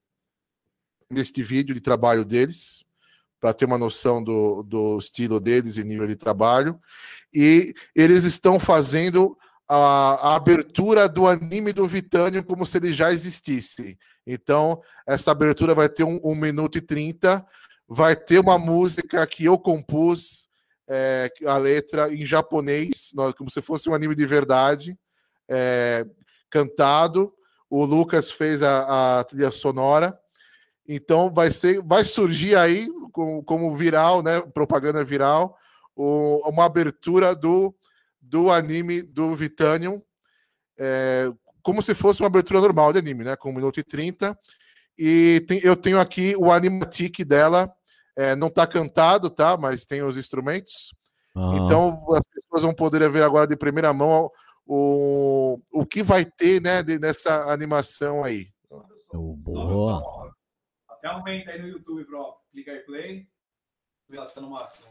neste 1.10 1.42
vídeo 1.42 1.74
de 1.74 1.80
trabalho 1.80 2.24
deles 2.24 2.84
para 3.40 3.52
ter 3.52 3.64
uma 3.64 3.78
noção 3.78 4.22
do, 4.22 4.62
do 4.62 4.98
estilo 4.98 5.40
deles 5.40 5.76
e 5.76 5.84
nível 5.84 6.06
de 6.06 6.16
trabalho. 6.16 6.78
E 7.32 7.74
eles 7.94 8.24
estão 8.24 8.58
fazendo 8.58 9.36
a, 9.68 10.30
a 10.30 10.36
abertura 10.36 11.08
do 11.08 11.26
anime 11.26 11.72
do 11.72 11.86
Vitânio 11.86 12.44
como 12.44 12.64
se 12.64 12.78
ele 12.78 12.92
já 12.92 13.12
existisse. 13.12 13.98
Então, 14.26 14.80
essa 15.06 15.30
abertura 15.30 15.74
vai 15.74 15.88
ter 15.88 16.04
um, 16.04 16.20
um 16.24 16.34
minuto 16.34 16.78
e 16.78 16.80
trinta, 16.80 17.44
vai 17.88 18.16
ter 18.16 18.38
uma 18.38 18.58
música 18.58 19.26
que 19.26 19.44
eu 19.44 19.58
compus, 19.58 20.48
é, 20.88 21.32
a 21.46 21.56
letra 21.56 22.12
em 22.12 22.24
japonês, 22.24 23.12
como 23.36 23.50
se 23.50 23.60
fosse 23.60 23.88
um 23.88 23.94
anime 23.94 24.14
de 24.14 24.24
verdade, 24.24 24.96
é, 25.48 26.06
cantado. 26.50 27.32
O 27.68 27.84
Lucas 27.84 28.30
fez 28.30 28.62
a, 28.62 29.20
a 29.20 29.24
trilha 29.24 29.50
sonora. 29.50 30.18
Então 30.88 31.32
vai 31.32 31.50
ser, 31.50 31.82
vai 31.82 32.04
surgir 32.04 32.56
aí 32.56 32.88
como, 33.12 33.42
como 33.42 33.74
viral, 33.74 34.22
né? 34.22 34.40
Propaganda 34.54 35.04
viral, 35.04 35.56
o, 35.96 36.48
uma 36.48 36.64
abertura 36.64 37.34
do, 37.34 37.74
do 38.20 38.50
anime 38.50 39.02
do 39.02 39.34
Vitanium, 39.34 40.00
é, 40.78 41.28
como 41.62 41.82
se 41.82 41.94
fosse 41.94 42.20
uma 42.20 42.28
abertura 42.28 42.60
normal 42.60 42.92
de 42.92 43.00
anime, 43.00 43.24
né? 43.24 43.34
Com 43.34 43.50
1 43.50 43.54
minuto 43.54 43.80
e 43.80 43.82
30. 43.82 44.38
E 44.98 45.44
tem, 45.48 45.60
eu 45.64 45.74
tenho 45.74 45.98
aqui 45.98 46.34
o 46.38 46.52
animatic 46.52 47.24
dela. 47.24 47.74
É, 48.16 48.34
não 48.34 48.48
está 48.48 48.66
cantado, 48.66 49.28
tá? 49.28 49.56
Mas 49.56 49.84
tem 49.84 50.02
os 50.02 50.16
instrumentos. 50.16 50.94
Ah. 51.34 51.52
Então 51.60 51.90
as 52.12 52.24
pessoas 52.24 52.62
vão 52.62 52.74
poder 52.74 53.08
ver 53.10 53.22
agora 53.22 53.46
de 53.46 53.56
primeira 53.56 53.92
mão 53.92 54.30
o, 54.66 55.60
o 55.72 55.86
que 55.86 56.02
vai 56.02 56.24
ter, 56.24 56.60
né? 56.60 56.82
De, 56.82 56.98
nessa 56.98 57.52
animação 57.52 58.24
aí. 58.24 58.48
Boa. 59.12 60.32
Até 60.88 61.08
aumenta 61.08 61.50
aí 61.52 61.62
no 61.62 61.68
YouTube, 61.68 62.04
bro. 62.04 62.34
Clica 62.50 62.72
aí 62.72 62.80
play. 62.80 63.28
Lá, 64.10 64.26
tá 64.26 64.40
no 64.40 64.50
máximo. 64.50 64.86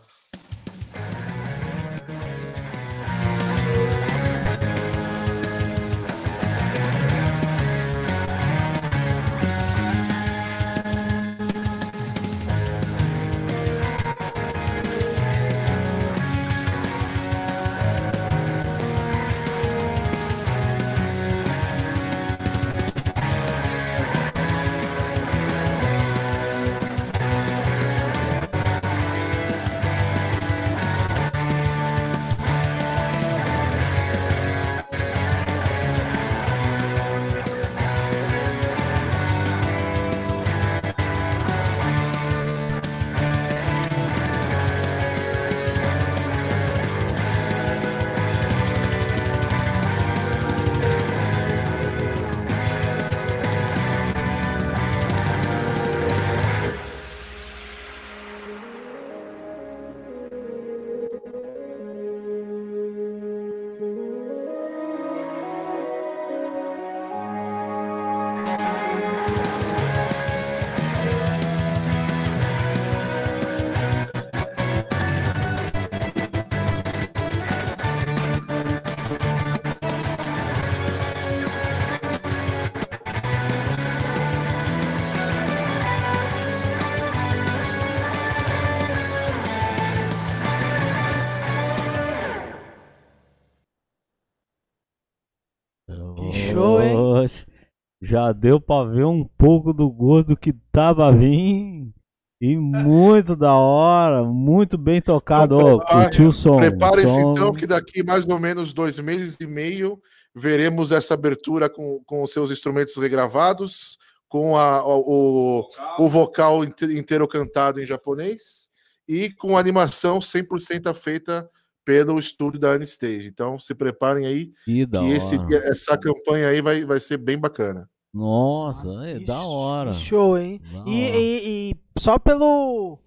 Já 98.06 98.32
deu 98.32 98.62
pra 98.62 98.84
ver 98.84 99.06
um 99.06 99.26
pouco 99.38 99.74
do 99.74 99.90
gosto 99.90 100.38
que 100.38 100.54
tava 100.72 101.12
vindo. 101.12 101.92
E 102.40 102.56
muito 102.56 103.36
da 103.36 103.56
hora, 103.56 104.24
muito 104.24 104.78
bem 104.78 105.02
tocado. 105.02 105.56
Então, 105.56 105.80
prepare, 105.80 106.24
oh, 106.24 106.28
o 106.28 106.32
som. 106.32 106.56
Prepare-se 106.58 107.20
então 107.20 107.54
que 107.54 107.66
daqui 107.66 108.04
mais 108.04 108.28
ou 108.28 108.40
menos 108.40 108.74
dois 108.74 109.00
meses 109.00 109.38
e 109.40 109.48
meio 109.48 110.00
veremos 110.36 110.92
essa 110.92 111.14
abertura 111.14 111.70
com, 111.70 112.02
com 112.06 112.22
os 112.22 112.32
seus 112.32 112.52
instrumentos 112.52 112.96
regravados, 112.98 113.98
com 114.28 114.58
a, 114.58 114.86
o, 114.86 115.64
o, 116.00 116.04
o 116.06 116.10
vocal 116.10 116.64
inteiro 116.64 117.28
cantado 117.28 117.82
em 117.82 117.86
japonês 117.86 118.70
e 119.08 119.32
com 119.32 119.56
a 119.56 119.60
animação 119.60 120.20
100% 120.20 120.94
feita 120.94 121.50
pelo 121.86 122.20
estúdio 122.20 122.60
da 122.60 122.74
Anistage. 122.74 123.28
Então 123.28 123.60
se 123.60 123.74
preparem 123.74 124.26
aí 124.26 124.52
que, 124.66 124.86
que 124.86 125.12
esse, 125.14 125.36
essa 125.64 125.98
campanha 125.98 126.50
aí 126.50 126.62
vai, 126.62 126.84
vai 126.84 127.00
ser 127.00 127.18
bem 127.18 127.38
bacana. 127.38 127.90
Nossa, 128.16 128.88
ah, 129.02 129.10
é 129.10 129.20
da 129.20 129.42
hora. 129.42 129.94
Show, 129.94 130.38
hein? 130.38 130.62
E, 130.88 131.04
e, 131.04 131.42
e, 131.44 131.76
só 132.00 132.18
pelo. 132.18 132.98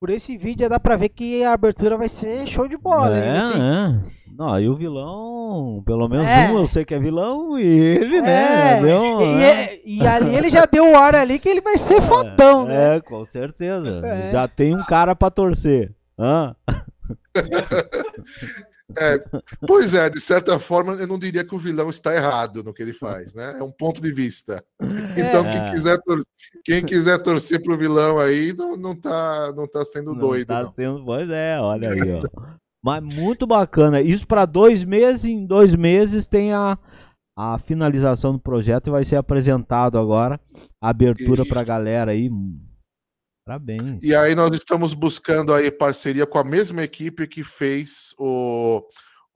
Por 0.00 0.08
esse 0.08 0.38
vídeo 0.38 0.66
dá 0.66 0.80
pra 0.80 0.96
ver 0.96 1.10
que 1.10 1.44
a 1.44 1.52
abertura 1.52 1.94
vai 1.94 2.08
ser 2.08 2.46
show 2.46 2.66
de 2.66 2.78
bola, 2.78 3.18
é, 3.18 3.34
hein? 3.34 3.40
Vocês... 3.42 3.64
é. 3.66 4.02
Não, 4.34 4.58
e 4.58 4.66
o 4.66 4.76
vilão, 4.76 5.82
pelo 5.84 6.08
menos 6.08 6.26
é. 6.26 6.48
um 6.48 6.58
eu 6.58 6.66
sei 6.66 6.86
que 6.86 6.94
é 6.94 6.98
vilão, 6.98 7.58
e 7.58 7.66
ele, 7.66 8.16
é. 8.16 8.22
né? 8.22 8.80
Deu, 8.80 9.20
e, 9.20 9.42
é. 9.42 9.78
e, 9.84 10.06
ali 10.06 10.34
ele 10.34 10.48
já 10.48 10.64
deu 10.72 10.90
o 10.90 10.96
ar 10.96 11.14
ali 11.14 11.38
que 11.38 11.48
ele 11.48 11.60
vai 11.60 11.76
ser 11.76 12.00
fodão, 12.00 12.64
né? 12.64 12.96
É, 12.96 13.00
com 13.00 13.26
certeza. 13.26 14.06
É. 14.06 14.30
Já 14.30 14.48
tem 14.48 14.74
um 14.74 14.82
cara 14.84 15.14
pra 15.14 15.30
torcer. 15.30 15.94
Hã? 16.18 16.56
É, 18.96 19.22
pois 19.66 19.94
é, 19.94 20.08
de 20.08 20.20
certa 20.20 20.58
forma, 20.58 20.94
eu 20.94 21.06
não 21.06 21.18
diria 21.18 21.44
que 21.44 21.54
o 21.54 21.58
vilão 21.58 21.90
está 21.90 22.14
errado 22.14 22.64
no 22.64 22.72
que 22.72 22.82
ele 22.82 22.94
faz, 22.94 23.34
né? 23.34 23.56
É 23.58 23.62
um 23.62 23.70
ponto 23.70 24.00
de 24.00 24.10
vista. 24.10 24.64
Então, 25.16 25.46
é. 25.46 25.50
quem, 25.50 25.72
quiser 25.72 25.98
quem 26.64 26.84
quiser 26.84 27.18
torcer 27.18 27.62
pro 27.62 27.76
vilão 27.76 28.18
aí, 28.18 28.54
não, 28.56 28.76
não, 28.76 28.96
tá, 28.96 29.52
não 29.54 29.68
tá 29.68 29.84
sendo 29.84 30.14
não 30.14 30.20
doido. 30.20 30.48
Tá 30.48 30.62
não. 30.62 30.72
Sendo... 30.72 31.04
Pois 31.04 31.28
é, 31.28 31.60
olha 31.60 31.90
aí, 31.90 32.12
ó. 32.12 32.22
Mas 32.82 33.02
muito 33.02 33.46
bacana. 33.46 34.00
Isso 34.00 34.26
para 34.26 34.46
dois 34.46 34.84
meses, 34.84 35.24
em 35.24 35.44
dois 35.44 35.74
meses 35.74 36.26
tem 36.26 36.52
a, 36.52 36.78
a 37.36 37.58
finalização 37.58 38.32
do 38.32 38.38
projeto 38.38 38.86
e 38.86 38.90
vai 38.90 39.04
ser 39.04 39.16
apresentado 39.16 39.98
agora. 39.98 40.40
A 40.80 40.88
abertura 40.88 41.44
para 41.44 41.60
a 41.60 41.64
galera 41.64 42.12
aí. 42.12 42.30
Parabéns. 43.48 43.98
E 44.02 44.14
aí 44.14 44.34
nós 44.34 44.54
estamos 44.54 44.92
buscando 44.92 45.54
aí 45.54 45.70
parceria 45.70 46.26
com 46.26 46.36
a 46.36 46.44
mesma 46.44 46.82
equipe 46.82 47.26
que 47.26 47.42
fez 47.42 48.14
o, 48.18 48.86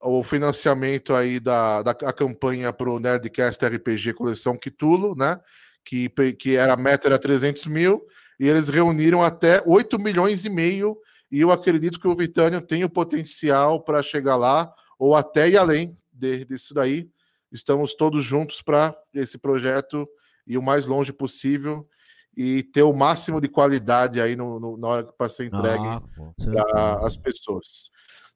o 0.02 0.22
financiamento 0.22 1.14
aí 1.14 1.40
da, 1.40 1.82
da 1.82 1.94
campanha 1.94 2.70
para 2.74 2.90
o 2.90 3.00
Nerdcast 3.00 3.64
RPG 3.64 4.12
Coleção 4.12 4.54
Quitulo, 4.54 5.16
né? 5.16 5.40
Que, 5.82 6.10
que 6.38 6.56
era 6.56 6.74
a 6.74 6.76
meta 6.76 7.08
era 7.08 7.18
300 7.18 7.66
mil, 7.66 8.02
e 8.38 8.46
eles 8.46 8.68
reuniram 8.68 9.22
até 9.22 9.62
8 9.64 9.98
milhões 9.98 10.44
e 10.44 10.50
meio, 10.50 10.94
e 11.30 11.40
eu 11.40 11.50
acredito 11.50 11.98
que 11.98 12.06
o 12.06 12.14
Vitânio 12.14 12.60
tem 12.60 12.84
o 12.84 12.90
potencial 12.90 13.82
para 13.82 14.02
chegar 14.02 14.36
lá, 14.36 14.70
ou 14.98 15.16
até 15.16 15.48
ir 15.48 15.56
além 15.56 15.96
de, 16.12 16.44
disso 16.44 16.74
daí. 16.74 17.08
Estamos 17.50 17.94
todos 17.94 18.22
juntos 18.22 18.60
para 18.60 18.94
esse 19.14 19.38
projeto 19.38 20.06
ir 20.46 20.58
o 20.58 20.62
mais 20.62 20.84
longe 20.84 21.14
possível 21.14 21.88
e 22.36 22.62
ter 22.62 22.82
o 22.82 22.92
máximo 22.92 23.40
de 23.40 23.48
qualidade 23.48 24.20
aí 24.20 24.36
no, 24.36 24.58
no 24.58 24.76
na 24.76 24.88
hora 24.88 25.04
que 25.04 25.12
para 25.16 25.28
ser 25.28 25.46
entregue 25.46 25.84
ah, 25.84 26.02
para 26.62 27.06
as 27.06 27.16
pessoas. 27.16 27.90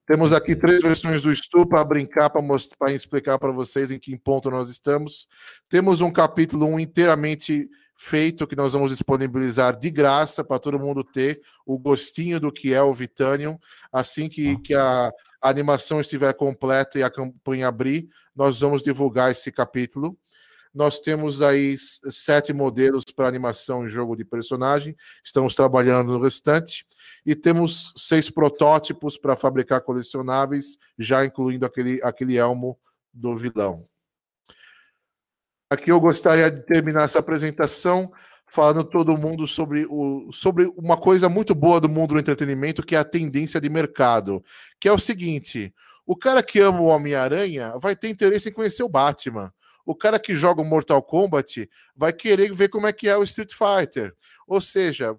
Temos 0.07 0.32
aqui 0.32 0.55
três 0.55 0.82
versões 0.82 1.22
do 1.22 1.34
Stu 1.34 1.66
para 1.66 1.84
brincar, 1.84 2.30
para 2.30 2.92
explicar 2.92 3.38
para 3.38 3.51
vocês 3.51 3.90
em 3.90 3.99
que 3.99 4.16
ponto 4.16 4.51
nós 4.51 4.68
estamos. 4.68 5.26
Temos 5.68 6.01
um 6.01 6.12
capítulo 6.12 6.66
um 6.66 6.78
inteiramente 6.78 7.68
feito 7.97 8.47
que 8.47 8.55
nós 8.55 8.74
vamos 8.74 8.90
disponibilizar 8.90 9.76
de 9.76 9.90
graça 9.90 10.44
para 10.44 10.59
todo 10.59 10.78
mundo 10.78 11.03
ter 11.03 11.40
o 11.64 11.78
gostinho 11.78 12.38
do 12.38 12.53
que 12.53 12.72
é 12.72 12.80
o 12.80 12.94
Vitanium. 12.94 13.59
Assim 13.92 14.28
que, 14.28 14.57
que 14.61 14.74
a, 14.74 15.11
a 15.40 15.49
animação 15.49 16.01
estiver 16.01 16.32
completa 16.34 16.99
e 16.99 17.03
a 17.03 17.11
campanha 17.11 17.66
abrir, 17.66 18.09
nós 18.34 18.61
vamos 18.61 18.82
divulgar 18.82 19.32
esse 19.32 19.51
capítulo. 19.51 20.16
Nós 20.77 21.01
temos 21.01 21.41
aí 21.41 21.74
sete 21.79 22.53
modelos 22.53 23.03
para 23.05 23.27
animação 23.27 23.87
em 23.87 23.89
jogo 23.89 24.14
de 24.14 24.27
personagem, 24.27 24.95
estamos 25.24 25.55
trabalhando 25.55 26.12
no 26.12 26.22
restante. 26.22 26.85
E 27.24 27.35
temos 27.35 27.95
seis 27.97 28.29
protótipos 28.29 29.16
para 29.16 29.35
fabricar 29.35 29.81
colecionáveis, 29.81 30.77
já 30.99 31.24
incluindo 31.24 31.64
aquele, 31.64 31.99
aquele 32.03 32.37
elmo 32.37 32.79
do 33.11 33.35
vilão. 33.35 33.87
Aqui 35.70 35.91
eu 35.91 35.99
gostaria 35.99 36.51
de 36.51 36.61
terminar 36.66 37.05
essa 37.05 37.20
apresentação 37.20 38.12
falando 38.47 38.85
todo 38.85 39.16
mundo 39.16 39.49
sobre, 39.49 39.87
o, 39.89 40.31
sobre 40.31 40.70
uma 40.77 40.99
coisa 40.99 41.27
muito 41.27 41.55
boa 41.55 41.81
do 41.81 41.89
mundo 41.89 42.12
do 42.12 42.20
entretenimento, 42.20 42.85
que 42.85 42.95
é 42.95 42.99
a 42.99 43.05
tendência 43.05 43.59
de 43.59 43.70
mercado. 43.70 44.45
Que 44.79 44.89
é 44.89 44.93
o 44.93 44.99
seguinte: 44.99 45.74
o 46.07 46.14
cara 46.14 46.43
que 46.43 46.61
ama 46.61 46.81
o 46.81 46.87
Homem-Aranha 46.89 47.79
vai 47.79 47.97
ter 47.97 48.11
interesse 48.11 48.51
em 48.51 48.53
conhecer 48.53 48.83
o 48.83 48.91
Batman. 48.91 49.51
O 49.87 49.95
cara 49.95 50.18
que 50.18 50.34
joga 50.34 50.61
o 50.61 50.64
Mortal 50.64 51.01
Kombat 51.03 51.70
vai 51.97 52.12
querer 52.12 52.53
ver 52.53 52.68
como 52.68 52.87
é 52.89 52.93
que 52.93 53.09
é 53.09 53.16
o 53.16 53.22
Street 53.22 53.53
Fighter. 53.55 54.12
Ou 54.47 54.61
seja, 54.61 55.16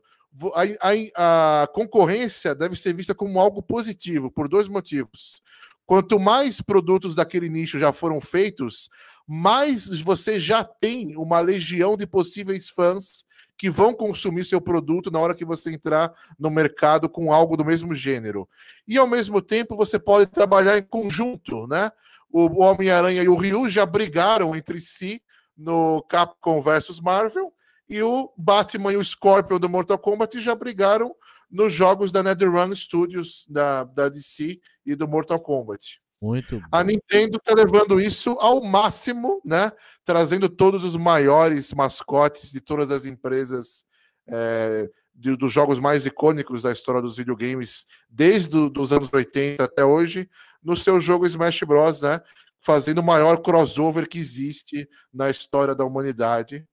a, 0.54 0.90
a- 0.92 1.64
a 1.64 1.68
concorrência 1.68 2.54
deve 2.54 2.76
ser 2.76 2.94
vista 2.94 3.16
como 3.16 3.40
algo 3.40 3.64
positivo, 3.64 4.30
por 4.30 4.48
dois 4.50 4.68
motivos. 4.68 5.42
Quanto 5.86 6.20
mais 6.20 6.62
produtos 6.62 7.16
daquele 7.16 7.48
nicho 7.48 7.80
já 7.80 7.94
foram 7.94 8.20
feitos, 8.20 8.90
mais 9.26 10.02
você 10.02 10.38
já 10.40 10.64
tem 10.64 11.16
uma 11.16 11.40
legião 11.40 11.96
de 11.96 12.06
possíveis 12.06 12.70
fãs 12.70 13.26
que 13.58 13.70
vão 13.70 13.94
consumir 13.94 14.46
seu 14.46 14.62
produto 14.62 15.10
na 15.10 15.20
hora 15.20 15.34
que 15.34 15.46
você 15.46 15.72
entrar 15.72 16.14
no 16.38 16.52
mercado 16.52 17.10
com 17.10 17.34
algo 17.34 17.58
do 17.58 17.66
mesmo 17.66 17.96
gênero. 17.96 18.48
E 18.88 18.98
ao 18.98 19.08
mesmo 19.08 19.42
tempo 19.42 19.76
você 19.76 19.98
pode 19.98 20.28
trabalhar 20.30 20.78
em 20.78 20.84
conjunto, 20.84 21.66
né? 21.68 21.90
O 22.32 22.62
Homem-Aranha 22.62 23.24
e 23.24 23.30
o 23.30 23.36
Ryu 23.36 23.70
já 23.70 23.86
brigaram 23.86 24.56
entre 24.56 24.80
si 24.82 25.22
no 25.56 26.02
Capcom 26.04 26.62
versus 26.62 27.00
Marvel 27.00 27.52
e 27.90 28.02
o 28.02 28.32
Batman 28.38 28.94
e 28.94 28.98
o 28.98 29.04
Scorpion 29.04 29.60
do 29.60 29.70
Mortal 29.70 29.98
Kombat 29.98 30.40
já 30.40 30.54
brigaram 30.54 31.16
nos 31.50 31.74
jogos 31.74 32.12
da 32.12 32.22
NetherRealm 32.22 32.74
Studios 32.74 33.46
da, 33.50 33.86
da 33.86 34.10
DC 34.10 34.60
e 34.86 34.96
do 34.96 35.08
Mortal 35.08 35.40
Kombat. 35.40 36.02
Muito 36.22 36.62
A 36.72 36.84
bom. 36.84 36.90
Nintendo 36.90 37.38
está 37.38 37.54
levando 37.54 38.00
isso 38.00 38.32
ao 38.40 38.62
máximo, 38.62 39.40
né? 39.46 39.72
Trazendo 40.04 40.50
todos 40.50 40.84
os 40.84 40.96
maiores 40.96 41.74
mascotes 41.74 42.52
de 42.52 42.60
todas 42.60 42.92
as 42.92 43.06
empresas 43.06 43.86
é, 44.28 44.90
de- 45.18 45.36
dos 45.36 45.52
jogos 45.52 45.80
mais 45.80 46.06
icônicos 46.06 46.62
da 46.62 46.72
história 46.72 47.02
dos 47.02 47.18
videogames, 47.18 47.88
desde 48.08 48.56
os 48.58 48.94
anos 48.94 49.10
80 49.12 49.64
até 49.64 49.84
hoje, 49.84 50.30
no 50.64 50.78
seu 50.78 51.02
jogo 51.02 51.26
Smash 51.26 51.64
Bros, 51.64 52.04
né? 52.04 52.22
Fazendo 52.62 53.00
o 53.00 53.04
maior 53.04 53.38
crossover 53.38 54.08
que 54.08 54.20
existe 54.20 54.88
na 55.12 55.30
história 55.30 55.74
da 55.74 55.84
humanidade. 55.84 56.66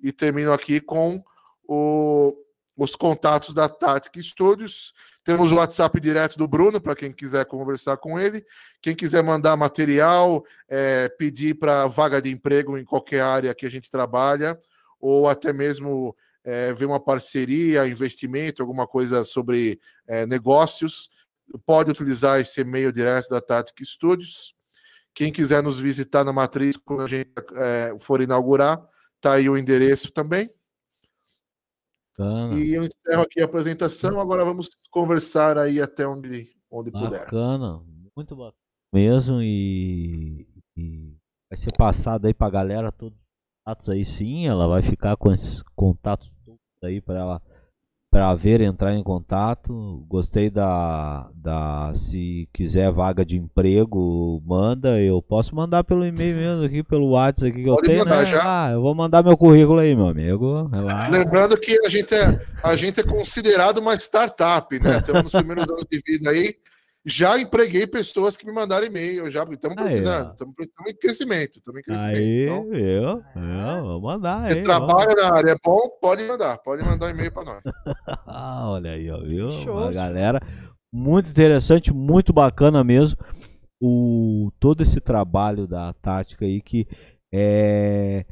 E 0.00 0.10
termino 0.12 0.52
aqui 0.52 0.80
com 0.80 1.22
o- 1.66 2.34
os 2.76 2.94
contatos 2.94 3.52
da 3.52 3.68
Tactic 3.68 4.22
Studios. 4.22 4.94
Temos 5.24 5.50
o 5.52 5.56
WhatsApp 5.56 6.00
direto 6.00 6.38
do 6.38 6.46
Bruno, 6.46 6.80
para 6.80 6.94
quem 6.94 7.12
quiser 7.12 7.44
conversar 7.44 7.96
com 7.96 8.18
ele. 8.18 8.44
Quem 8.80 8.94
quiser 8.94 9.22
mandar 9.22 9.56
material, 9.56 10.44
é, 10.68 11.08
pedir 11.08 11.58
para 11.58 11.86
vaga 11.86 12.22
de 12.22 12.30
emprego 12.30 12.78
em 12.78 12.84
qualquer 12.84 13.20
área 13.22 13.54
que 13.54 13.66
a 13.66 13.70
gente 13.70 13.90
trabalha, 13.90 14.58
ou 15.00 15.28
até 15.28 15.52
mesmo 15.52 16.16
é, 16.48 16.72
ver 16.72 16.86
uma 16.86 16.98
parceria, 16.98 17.86
investimento, 17.86 18.62
alguma 18.62 18.86
coisa 18.86 19.22
sobre 19.24 19.78
é, 20.06 20.24
negócios, 20.26 21.10
pode 21.66 21.90
utilizar 21.90 22.40
esse 22.40 22.60
e-mail 22.60 22.90
direto 22.90 23.28
da 23.28 23.40
Tactic 23.40 23.84
Studios. 23.84 24.54
Quem 25.12 25.32
quiser 25.32 25.62
nos 25.62 25.78
visitar 25.78 26.24
na 26.24 26.32
matriz 26.32 26.76
quando 26.76 27.02
a 27.02 27.06
gente 27.06 27.30
é, 27.56 27.94
for 27.98 28.22
inaugurar, 28.22 28.82
tá 29.20 29.34
aí 29.34 29.48
o 29.48 29.58
endereço 29.58 30.10
também. 30.12 30.50
Bacana. 32.16 32.54
E 32.54 32.74
eu 32.74 32.84
encerro 32.84 33.22
aqui 33.22 33.40
a 33.40 33.44
apresentação. 33.44 34.18
Agora 34.18 34.44
vamos 34.44 34.70
conversar 34.90 35.58
aí 35.58 35.80
até 35.80 36.06
onde, 36.06 36.50
onde 36.70 36.90
puder. 36.90 37.20
Bacana, 37.20 37.82
muito 38.16 38.34
bacana 38.34 38.68
mesmo 38.92 39.42
e, 39.42 40.46
e 40.76 41.14
vai 41.50 41.56
ser 41.56 41.72
passado 41.76 42.26
aí 42.26 42.34
pra 42.34 42.50
galera 42.50 42.90
todos 42.90 43.18
os 43.18 43.24
contatos 43.64 43.88
aí 43.90 44.04
sim, 44.04 44.46
ela 44.46 44.66
vai 44.66 44.82
ficar 44.82 45.16
com 45.16 45.32
esses 45.32 45.62
contatos 45.74 46.30
aí 46.86 47.00
para 47.00 47.18
ela 47.18 47.42
para 48.10 48.34
ver 48.34 48.60
entrar 48.60 48.94
em 48.94 49.02
contato. 49.02 50.04
Gostei 50.08 50.48
da 50.48 51.28
da 51.34 51.92
se 51.94 52.48
quiser 52.52 52.90
vaga 52.90 53.24
de 53.24 53.36
emprego, 53.36 54.42
manda, 54.46 55.00
eu 55.00 55.20
posso 55.20 55.54
mandar 55.54 55.84
pelo 55.84 56.06
e-mail 56.06 56.36
mesmo 56.36 56.64
aqui 56.64 56.82
pelo 56.82 57.10
WhatsApp 57.10 57.52
aqui 57.52 57.62
que 57.62 57.68
eu 57.68 57.74
Pode 57.74 57.86
tenho, 57.86 57.98
mandar 58.00 58.22
né? 58.22 58.26
já. 58.26 58.42
Ah, 58.44 58.70
eu 58.72 58.80
vou 58.80 58.94
mandar 58.94 59.22
meu 59.22 59.36
currículo 59.36 59.80
aí, 59.80 59.94
meu 59.94 60.08
amigo. 60.08 60.70
Lembrando 61.10 61.58
que 61.58 61.78
a 61.84 61.88
gente, 61.88 62.14
é, 62.14 62.40
a 62.62 62.76
gente 62.76 63.00
é 63.00 63.02
considerado 63.02 63.78
uma 63.78 63.94
startup, 63.94 64.78
né? 64.80 64.98
Estamos 64.98 65.24
nos 65.24 65.32
primeiros 65.32 65.68
anos 65.68 65.84
de 65.90 66.00
vida 66.04 66.30
aí. 66.30 66.56
Já 67.06 67.38
empreguei 67.38 67.86
pessoas 67.86 68.36
que 68.36 68.44
me 68.44 68.52
mandaram 68.52 68.86
e-mail, 68.86 69.30
já 69.30 69.44
estamos 69.44 69.76
precisando, 69.76 70.32
estamos 70.32 70.54
em 70.90 70.94
crescimento, 70.96 71.58
estamos 71.58 71.80
em 71.80 71.82
crescimento. 71.82 72.16
Aí, 72.16 72.42
Então, 72.44 72.74
eu, 72.74 73.22
eu, 73.36 73.82
vou 73.84 74.00
mandar 74.02 74.38
você 74.38 74.48
aí. 74.58 74.62
vamos- 74.62 74.66
trabalha 74.66 75.14
na 75.16 75.36
área, 75.36 75.50
é 75.52 75.56
bom, 75.64 75.78
pode 76.00 76.24
mandar, 76.24 76.58
pode 76.58 76.82
mandar 76.84 77.10
e-mail 77.10 77.32
para 77.32 77.44
nós. 77.44 77.62
Ah, 78.26 78.68
olha 78.70 78.90
aí, 78.92 79.10
ó, 79.10 79.20
viu? 79.20 79.50
Show, 79.52 79.72
Uma 79.74 79.84
show. 79.84 79.92
galera 79.94 80.40
muito 80.92 81.30
interessante, 81.30 81.92
muito 81.94 82.32
bacana 82.32 82.84
mesmo. 82.84 83.16
O 83.80 84.50
todo 84.60 84.82
esse 84.82 85.00
trabalho 85.00 85.66
da 85.66 85.92
tática 85.94 86.44
aí 86.44 86.60
que 86.60 86.86
é, 87.32 88.26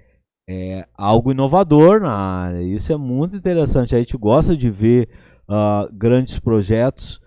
é 0.49 0.87
algo 0.95 1.31
inovador 1.31 2.01
na 2.01 2.13
área. 2.15 2.63
Isso 2.63 2.93
é 2.93 2.97
muito 2.97 3.37
interessante. 3.37 3.95
A 3.95 3.99
gente 3.99 4.17
gosta 4.17 4.57
de 4.57 4.69
ver 4.71 5.09
ah, 5.49 5.89
grandes 5.93 6.39
projetos 6.39 7.21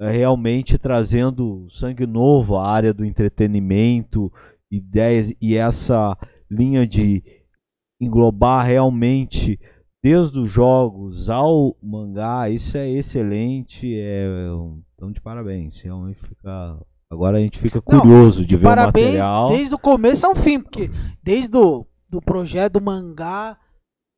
realmente 0.00 0.76
trazendo 0.78 1.66
sangue 1.70 2.06
novo 2.06 2.56
à 2.56 2.68
área 2.68 2.92
do 2.92 3.04
entretenimento, 3.04 4.32
ideias 4.70 5.32
e 5.40 5.54
essa 5.54 6.16
linha 6.50 6.86
de 6.86 7.22
englobar 8.00 8.66
realmente 8.66 9.58
desde 10.02 10.38
os 10.38 10.50
jogos 10.50 11.30
ao 11.30 11.76
mangá, 11.82 12.50
isso 12.50 12.76
é 12.76 12.88
excelente, 12.90 13.94
é 13.98 14.52
um- 14.52 14.82
então 14.94 15.10
de 15.10 15.20
parabéns, 15.20 15.80
realmente 15.80 16.20
fica 16.20 16.78
agora 17.10 17.38
a 17.38 17.40
gente 17.40 17.58
fica 17.58 17.82
Não, 17.90 18.00
curioso 18.00 18.44
de 18.44 18.56
ver 18.56 18.66
o 18.66 18.68
Parabéns 18.68 19.06
material. 19.06 19.48
desde 19.50 19.74
o 19.74 19.78
começo 19.78 20.26
ao 20.26 20.34
fim, 20.34 20.60
porque 20.60 20.90
desde 21.22 21.56
o 21.56 21.86
do 22.08 22.20
projeto 22.20 22.74
do 22.74 22.82
mangá, 22.84 23.56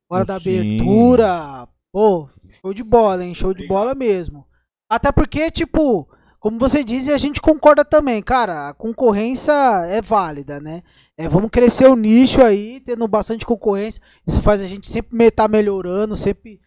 agora 0.09 0.25
da 0.25 0.35
abertura, 0.37 1.67
pô, 1.93 2.27
show 2.61 2.73
de 2.73 2.83
bola, 2.83 3.23
hein? 3.23 3.33
Show 3.35 3.53
de 3.53 3.67
bola 3.67 3.93
mesmo. 3.93 4.45
Até 4.89 5.11
porque, 5.11 5.51
tipo, 5.51 6.07
como 6.39 6.57
você 6.59 6.83
diz, 6.83 7.07
e 7.07 7.11
a 7.13 7.17
gente 7.17 7.41
concorda 7.41 7.83
também, 7.83 8.21
cara, 8.21 8.69
a 8.69 8.73
concorrência 8.73 9.51
é 9.87 10.01
válida, 10.01 10.59
né? 10.59 10.81
É, 11.17 11.27
vamos 11.27 11.49
crescer 11.49 11.87
o 11.87 11.95
nicho 11.95 12.41
aí, 12.41 12.79
tendo 12.85 13.07
bastante 13.07 13.45
concorrência. 13.45 14.01
Isso 14.25 14.41
faz 14.41 14.61
a 14.61 14.65
gente 14.67 14.87
sempre 14.89 15.25
estar 15.25 15.47
melhorando, 15.49 16.15
sempre 16.15 16.59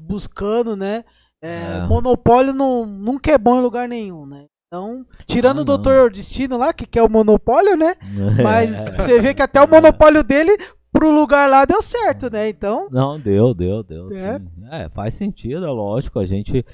buscando, 0.00 0.76
né? 0.76 1.04
É, 1.42 1.78
É. 1.82 1.86
Monopólio 1.86 2.52
não, 2.52 2.84
nunca 2.84 3.30
é 3.30 3.38
bom 3.38 3.58
em 3.58 3.62
lugar 3.62 3.88
nenhum, 3.88 4.26
né? 4.26 4.46
Então, 4.66 5.06
tirando 5.26 5.58
Ah, 5.58 5.62
o. 5.62 5.64
Doutor 5.64 6.10
Destino 6.10 6.58
lá, 6.58 6.72
que 6.72 6.86
quer 6.86 7.02
o 7.02 7.08
monopólio, 7.08 7.76
né? 7.76 7.94
Mas 8.42 8.94
você 8.94 9.20
vê 9.20 9.32
que 9.32 9.40
até 9.40 9.62
o 9.62 9.68
monopólio 9.68 10.22
dele 10.22 10.56
pro 10.92 11.10
lugar 11.10 11.48
lá 11.48 11.64
deu 11.64 11.80
certo, 11.80 12.30
né? 12.30 12.48
Então, 12.48 12.88
Não, 12.90 13.18
deu, 13.18 13.54
deu, 13.54 13.82
deu. 13.82 14.12
É. 14.12 14.40
É, 14.70 14.88
faz 14.90 15.14
sentido, 15.14 15.64
é 15.64 15.70
lógico. 15.70 16.18
A 16.18 16.26
gente. 16.26 16.66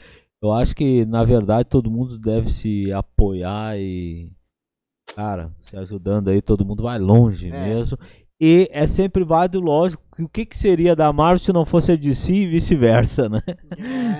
Eu 0.44 0.52
acho 0.52 0.76
que, 0.76 1.06
na 1.06 1.24
verdade, 1.24 1.70
todo 1.70 1.90
mundo 1.90 2.18
deve 2.18 2.52
se 2.52 2.92
apoiar 2.92 3.78
e. 3.78 4.30
Cara, 5.16 5.50
se 5.62 5.74
ajudando 5.74 6.28
aí, 6.28 6.42
todo 6.42 6.66
mundo 6.66 6.82
vai 6.82 6.98
longe 6.98 7.48
É. 7.48 7.68
mesmo. 7.68 7.96
E 8.38 8.68
é 8.70 8.86
sempre 8.86 9.24
válido, 9.24 9.58
lógico, 9.58 10.03
o 10.22 10.28
que, 10.28 10.46
que 10.46 10.56
seria 10.56 10.94
da 10.94 11.12
Marvel 11.12 11.38
se 11.38 11.52
não 11.52 11.64
fosse 11.64 11.90
a 11.90 11.96
DC 11.96 12.32
e 12.32 12.46
vice-versa, 12.46 13.28
né? 13.28 13.42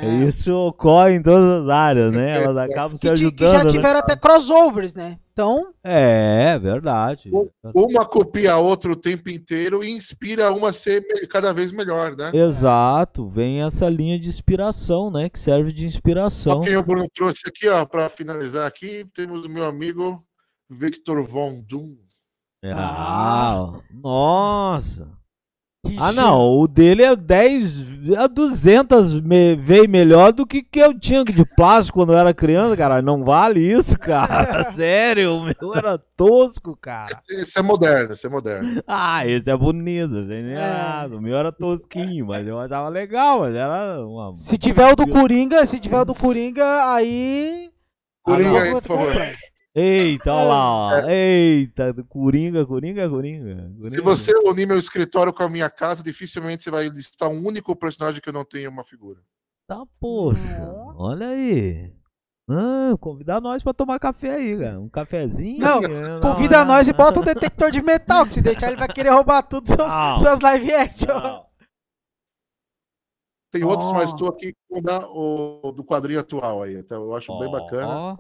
é, 0.02 0.24
Isso 0.26 0.52
ocorre 0.52 1.14
em 1.14 1.22
todas 1.22 1.62
as 1.62 1.68
áreas, 1.68 2.10
né? 2.10 2.42
Elas 2.42 2.56
é. 2.56 2.72
acabam 2.72 2.96
se 2.96 3.08
ajudando. 3.08 3.36
que 3.36 3.58
já 3.58 3.64
né? 3.64 3.70
tiveram 3.70 4.00
até 4.00 4.16
crossovers, 4.16 4.92
né? 4.92 5.18
Então, 5.32 5.72
É, 5.82 6.58
verdade. 6.58 7.30
Uma 7.74 8.04
copia 8.04 8.52
a 8.52 8.58
outra 8.58 8.92
o 8.92 8.96
tempo 8.96 9.28
inteiro 9.28 9.82
e 9.82 9.90
inspira 9.90 10.52
uma 10.52 10.70
a 10.70 10.72
ser 10.72 11.02
cada 11.28 11.52
vez 11.52 11.72
melhor, 11.72 12.16
né? 12.16 12.30
Exato, 12.32 13.28
vem 13.28 13.62
essa 13.62 13.88
linha 13.88 14.18
de 14.18 14.28
inspiração, 14.28 15.10
né? 15.10 15.28
Que 15.28 15.38
serve 15.38 15.72
de 15.72 15.86
inspiração. 15.86 16.60
Quem 16.60 16.76
o 16.76 16.84
Bruno 16.84 17.08
trouxe 17.12 17.42
aqui, 17.46 17.68
ó, 17.68 17.84
para 17.84 18.08
finalizar 18.08 18.66
aqui, 18.66 19.04
temos 19.12 19.44
o 19.44 19.48
meu 19.48 19.64
amigo 19.64 20.24
Victor 20.70 21.22
Von 21.26 21.62
Doom. 21.68 21.96
Ah, 22.72 23.80
nossa. 23.92 25.23
Ah, 25.98 26.12
não, 26.12 26.58
o 26.58 26.66
dele 26.66 27.02
é 27.02 27.14
10, 27.14 28.16
a 28.18 28.26
200 28.26 29.20
me, 29.20 29.54
veio 29.56 29.88
melhor 29.88 30.32
do 30.32 30.46
que 30.46 30.62
que 30.62 30.78
eu 30.78 30.98
tinha 30.98 31.22
de 31.24 31.44
plástico 31.44 31.98
quando 31.98 32.12
eu 32.12 32.18
era 32.18 32.32
criança, 32.34 32.76
cara. 32.76 33.02
Não 33.02 33.22
vale 33.24 33.60
isso, 33.60 33.98
cara. 33.98 34.70
Sério, 34.72 35.34
o 35.34 35.44
meu 35.44 35.74
era 35.74 35.98
tosco, 36.16 36.76
cara. 36.80 37.12
Esse, 37.28 37.40
esse 37.40 37.58
é 37.58 37.62
moderno, 37.62 38.12
esse 38.12 38.26
é 38.26 38.30
moderno. 38.30 38.82
Ah, 38.86 39.26
esse 39.26 39.50
é 39.50 39.56
bonito, 39.56 40.26
sem 40.26 40.42
nem 40.42 40.54
É. 40.54 40.56
nada. 40.56 41.16
O 41.16 41.20
meu 41.20 41.36
era 41.36 41.52
tosquinho, 41.52 42.26
mas 42.26 42.46
eu 42.46 42.58
achava 42.58 42.88
legal, 42.88 43.40
mas 43.40 43.54
era 43.54 44.00
uma. 44.06 44.34
Se 44.36 44.56
tiver 44.56 44.90
o 44.92 44.96
do 44.96 45.06
Coringa, 45.06 45.64
se 45.66 45.78
tiver 45.78 46.00
o 46.00 46.04
do 46.04 46.14
Coringa, 46.14 46.92
aí. 46.94 47.70
Coringa 48.22 48.58
Ah, 48.58 48.62
aí, 48.62 48.70
por 48.72 48.82
favor. 48.84 49.06
compra. 49.08 49.34
Eita, 49.74 50.32
olha 50.32 50.48
lá, 50.48 50.64
ó. 50.72 51.08
Eita, 51.08 51.92
Coringa, 52.08 52.64
Coringa, 52.64 53.08
Coringa. 53.10 53.68
Se 53.72 53.80
Coringa. 53.90 54.02
você 54.02 54.32
unir 54.46 54.66
meu 54.68 54.78
escritório 54.78 55.32
com 55.32 55.42
a 55.42 55.48
minha 55.48 55.68
casa, 55.68 56.02
dificilmente 56.02 56.62
você 56.62 56.70
vai 56.70 56.88
listar 56.88 57.28
um 57.28 57.44
único 57.44 57.74
personagem 57.74 58.20
que 58.20 58.28
eu 58.28 58.32
não 58.32 58.44
tenha 58.44 58.70
uma 58.70 58.84
figura. 58.84 59.20
Tá, 59.66 59.82
poxa. 59.98 60.62
Olha 60.96 61.28
aí. 61.28 61.92
Ah, 62.48 62.92
convidar 63.00 63.40
nós 63.40 63.62
pra 63.62 63.72
tomar 63.72 63.98
café 63.98 64.34
aí, 64.36 64.56
cara. 64.58 64.78
Um 64.78 64.88
cafezinho. 64.88 65.58
Não, 65.58 65.80
né? 65.80 66.20
Convida 66.20 66.58
Não, 66.58 66.66
nós 66.66 66.86
e 66.86 66.90
não. 66.92 66.98
bota 66.98 67.18
um 67.20 67.24
detector 67.24 67.70
de 67.70 67.82
metal, 67.82 68.26
que 68.26 68.34
se 68.34 68.42
deixar 68.42 68.68
ele 68.68 68.76
vai 68.76 68.86
querer 68.86 69.10
roubar 69.10 69.42
tudo 69.42 69.66
seus, 69.66 69.96
Não. 69.96 70.18
suas 70.18 70.38
live 70.40 70.72
action. 70.72 71.08
Não. 71.18 71.44
Tem 73.50 73.64
outros, 73.64 73.90
Ó. 73.90 73.94
mas 73.94 74.10
estou 74.10 74.28
aqui 74.28 74.52
com 74.68 74.78
o 74.78 75.72
do 75.72 75.82
quadrinho 75.84 76.20
atual 76.20 76.62
aí. 76.62 76.74
Então 76.76 77.02
eu 77.02 77.14
acho 77.16 77.36
bem 77.38 77.50
bacana. 77.50 77.88
Ó, 77.88 78.16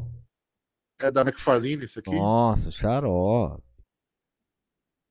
É 1.00 1.10
da 1.10 1.22
McFarlane 1.22 1.84
esse 1.84 1.98
aqui. 1.98 2.10
Nossa, 2.10 2.70
xaró. 2.70 3.58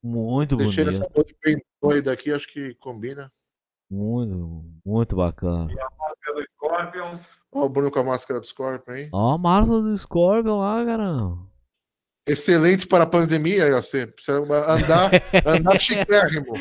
Muito 0.01 0.55
Deixei 0.55 0.83
bonito. 0.83 1.01
essa 1.01 1.09
cor 1.09 1.25
bem 1.43 1.63
doida 1.81 2.11
aqui, 2.11 2.31
acho 2.31 2.47
que 2.47 2.75
combina. 2.75 3.31
Muito, 3.89 4.65
muito 4.85 5.15
bacana. 5.15 5.65
Máscara 5.65 6.35
do 6.35 6.43
Scorpion. 6.55 7.19
Ó, 7.51 7.65
o 7.65 7.69
Bruno 7.69 7.91
com 7.91 7.99
a 7.99 8.03
máscara 8.03 8.39
do 8.39 8.45
Scorpion 8.47 8.93
aí. 8.93 9.09
Ó 9.13 9.35
a 9.35 9.37
marca 9.37 9.71
do 9.71 9.97
Scorpion 9.97 10.59
lá, 10.59 10.83
caramba. 10.83 11.53
Excelente 12.25 12.87
para 12.87 13.03
a 13.03 13.07
pandemia, 13.07 13.69
você 13.81 14.07
precisa 14.07 14.39
andar, 14.39 15.11
andar 15.45 15.79
chiquérrimo. 15.79 16.53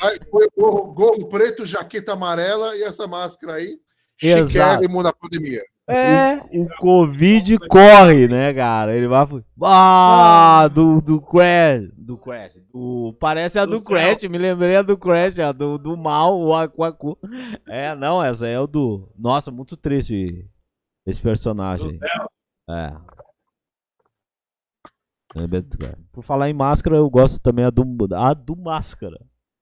Aí, 0.00 0.18
foi 0.30 0.48
gorro, 0.56 0.92
gorro 0.94 1.28
preto, 1.28 1.66
jaqueta 1.66 2.14
amarela 2.14 2.74
e 2.74 2.82
essa 2.82 3.06
máscara 3.06 3.54
aí. 3.54 3.78
Exato. 4.20 4.48
Chiquérrimo 4.48 5.02
na 5.02 5.12
pandemia. 5.12 5.62
É, 5.88 6.36
O 6.52 6.68
Covid 6.78 7.58
corre, 7.60 8.28
né, 8.28 8.52
cara? 8.52 8.94
Ele 8.94 9.08
vai. 9.08 9.26
Ah, 9.62 10.68
do, 10.68 11.00
do 11.00 11.20
Crash. 11.20 11.90
Do 11.96 12.18
Crash. 12.18 12.60
Do, 12.72 13.16
parece 13.18 13.58
a 13.58 13.64
do, 13.64 13.78
Do 13.78 13.82
Crash, 13.82 14.24
me 14.24 14.36
lembrei 14.36 14.76
a 14.76 14.82
do 14.82 14.98
Crash, 14.98 15.38
a 15.38 15.50
do, 15.50 15.78
do 15.78 15.96
mal, 15.96 16.38
o 16.38 16.54
Aquacu. 16.54 17.18
É, 17.66 17.94
não, 17.94 18.22
essa 18.22 18.46
é 18.46 18.60
o 18.60 18.66
do. 18.66 19.10
Nossa, 19.18 19.50
muito 19.50 19.76
triste 19.76 20.46
esse 21.06 21.22
personagem. 21.22 21.98
É. 22.68 22.90
Crash. 25.30 25.94
Por 26.12 26.22
falar 26.22 26.50
em 26.50 26.54
máscara, 26.54 26.96
eu 26.96 27.08
gosto 27.08 27.40
também 27.40 27.64
a 27.64 27.70
do, 27.70 27.84
a 28.14 28.34
do 28.34 28.56
Máscara. 28.56 29.18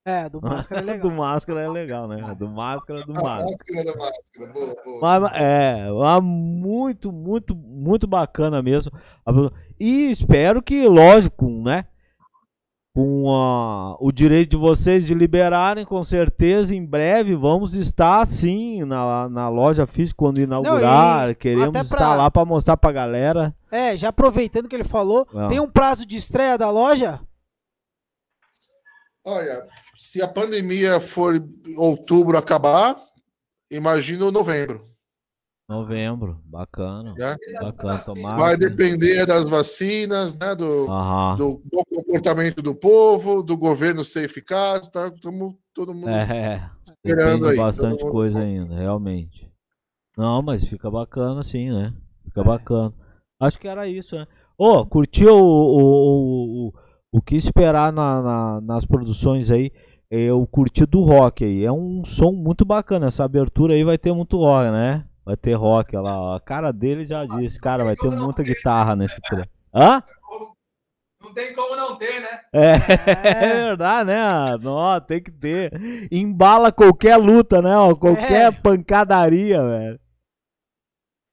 É, 0.06 0.28
do 0.28 0.40
máscara 0.40 0.80
é 0.80 0.84
legal. 0.86 1.00
do 1.00 1.10
Máscara 1.16 1.60
é 1.62 1.68
legal, 1.68 2.06
né? 2.08 2.34
Do 2.38 2.48
Máscara, 2.48 3.04
do 3.04 3.12
A 3.12 3.22
Máscara. 3.22 3.50
máscara 3.50 3.84
da 3.84 3.96
máscara. 3.96 4.52
Boa, 4.52 4.76
boa. 4.84 5.00
Mas, 5.02 5.24
é, 5.34 5.90
muito, 6.22 7.10
muito, 7.12 7.54
muito 7.54 8.06
bacana 8.06 8.62
mesmo. 8.62 8.92
E 9.78 10.10
espero 10.10 10.62
que, 10.62 10.86
lógico, 10.88 11.46
né? 11.50 11.84
Com 12.94 13.30
a- 13.30 13.94
o 14.00 14.10
direito 14.10 14.52
de 14.52 14.56
vocês 14.56 15.04
de 15.04 15.12
liberarem, 15.12 15.84
com 15.84 16.02
certeza, 16.02 16.74
em 16.74 16.82
breve 16.82 17.34
vamos 17.36 17.74
estar 17.74 18.24
sim 18.26 18.84
na, 18.84 19.28
na 19.28 19.48
loja 19.50 19.86
física 19.86 20.16
quando 20.16 20.38
inaugurar. 20.40 21.28
e 21.30 21.34
Queremos 21.34 21.68
até 21.68 21.80
estar 21.82 21.96
pra- 21.96 22.14
lá 22.14 22.30
para 22.30 22.44
mostrar 22.46 22.76
pra 22.78 22.92
galera. 22.92 23.54
É, 23.70 23.94
já 23.98 24.08
aproveitando 24.08 24.66
que 24.66 24.74
ele 24.74 24.82
falou, 24.84 25.26
Ah. 25.34 25.48
tem 25.48 25.60
um 25.60 25.68
prazo 25.70 26.06
de 26.06 26.16
estreia 26.16 26.56
da 26.56 26.70
loja? 26.70 27.20
Olha, 29.26 29.66
se 29.96 30.22
a 30.22 30.28
pandemia 30.28 31.00
for 31.00 31.42
outubro 31.76 32.36
acabar, 32.38 32.96
imagino 33.70 34.30
novembro. 34.30 34.84
Novembro, 35.68 36.40
bacana. 36.44 37.12
né? 37.18 37.36
Bacana, 37.60 37.98
tomar. 37.98 38.36
Vai 38.36 38.56
depender 38.56 39.26
das 39.26 39.44
vacinas, 39.44 40.32
né? 40.36 40.54
Do, 40.54 40.86
do 41.36 41.60
bom 41.64 41.82
comportamento 41.92 42.62
do 42.62 42.72
povo, 42.72 43.42
do 43.42 43.56
governo 43.56 44.04
ser 44.04 44.24
eficaz, 44.24 44.88
tá? 44.88 45.08
Estamos 45.08 45.56
todo 45.74 45.92
mundo 45.92 46.10
É, 46.10 46.70
esperando 46.86 47.48
aí. 47.48 47.56
bastante 47.56 48.04
mundo- 48.04 48.12
coisa 48.12 48.38
ainda, 48.38 48.76
realmente. 48.76 49.50
Não, 50.16 50.40
mas 50.40 50.64
fica 50.64 50.88
bacana 50.88 51.42
sim, 51.42 51.68
né? 51.70 51.92
Fica 52.24 52.44
bacana. 52.44 52.94
Acho 53.40 53.58
que 53.58 53.66
era 53.66 53.88
isso, 53.88 54.14
né? 54.14 54.26
Ô, 54.56 54.86
curtiu 54.86 55.34
o, 55.34 55.42
o, 55.42 55.82
o, 55.82 56.68
o 56.68 56.72
que 57.24 57.36
esperar 57.36 57.92
na, 57.92 58.22
na- 58.22 58.60
nas 58.60 58.84
produções 58.86 59.50
aí? 59.50 59.70
Eu 60.10 60.46
curti 60.46 60.84
do 60.86 61.00
rock 61.02 61.44
aí. 61.44 61.64
É 61.64 61.72
um 61.72 62.04
som 62.04 62.30
muito 62.32 62.64
bacana. 62.64 63.06
Essa 63.08 63.24
abertura 63.24 63.74
aí 63.74 63.82
vai 63.84 63.98
ter 63.98 64.12
muito 64.12 64.36
rock, 64.38 64.70
né? 64.70 65.04
Vai 65.24 65.36
ter 65.36 65.54
rock 65.54 65.96
lá. 65.96 66.20
ó. 66.20 66.34
A 66.36 66.40
cara 66.40 66.72
dele 66.72 67.04
já 67.06 67.24
disse, 67.24 67.58
cara, 67.58 67.82
vai 67.84 67.96
ter 67.96 68.08
muita 68.10 68.42
guitarra 68.44 68.94
nesse 68.94 69.20
trecho. 69.22 69.48
Hã? 69.74 70.00
Não 71.20 71.34
tem 71.34 71.52
como 71.54 71.74
não 71.74 71.96
ter, 71.96 72.20
né? 72.20 72.40
É, 72.52 72.74
é 73.42 73.64
verdade, 73.66 74.06
né? 74.10 74.56
Não, 74.62 75.00
tem 75.00 75.20
que 75.20 75.32
ter. 75.32 75.72
Embala 76.12 76.70
qualquer 76.70 77.16
luta, 77.16 77.60
né? 77.60 77.76
ó, 77.76 77.92
Qualquer 77.96 78.42
É. 78.42 78.50
pancadaria, 78.52 79.60
velho. 79.60 80.00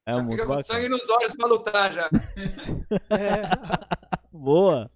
É 0.07 0.11
Já 0.13 0.17
muito 0.17 0.31
fica 0.31 0.43
com 0.47 0.55
bacana. 0.55 0.63
sangue 0.65 0.89
nos 0.89 1.07
olhos 1.09 1.35
pra 1.35 1.47
lutar 1.47 1.93
já. 1.93 2.09
Boa. 4.33 4.89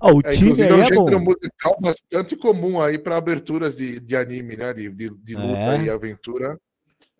Ó, 0.00 0.12
o 0.16 0.20
É, 0.24 0.32
time 0.32 0.50
inclusive, 0.50 0.68
é 0.68 0.74
um 0.74 0.80
é 0.80 0.84
gênero 0.84 1.18
bom. 1.20 1.24
musical 1.24 1.78
bastante 1.80 2.36
comum 2.36 2.80
aí 2.80 2.98
para 2.98 3.16
aberturas 3.16 3.76
de, 3.76 4.00
de 4.00 4.16
anime, 4.16 4.56
né? 4.56 4.72
De, 4.74 4.90
de, 4.90 5.10
de 5.10 5.34
luta 5.34 5.76
É. 5.76 5.84
e 5.84 5.90
aventura. 5.90 6.58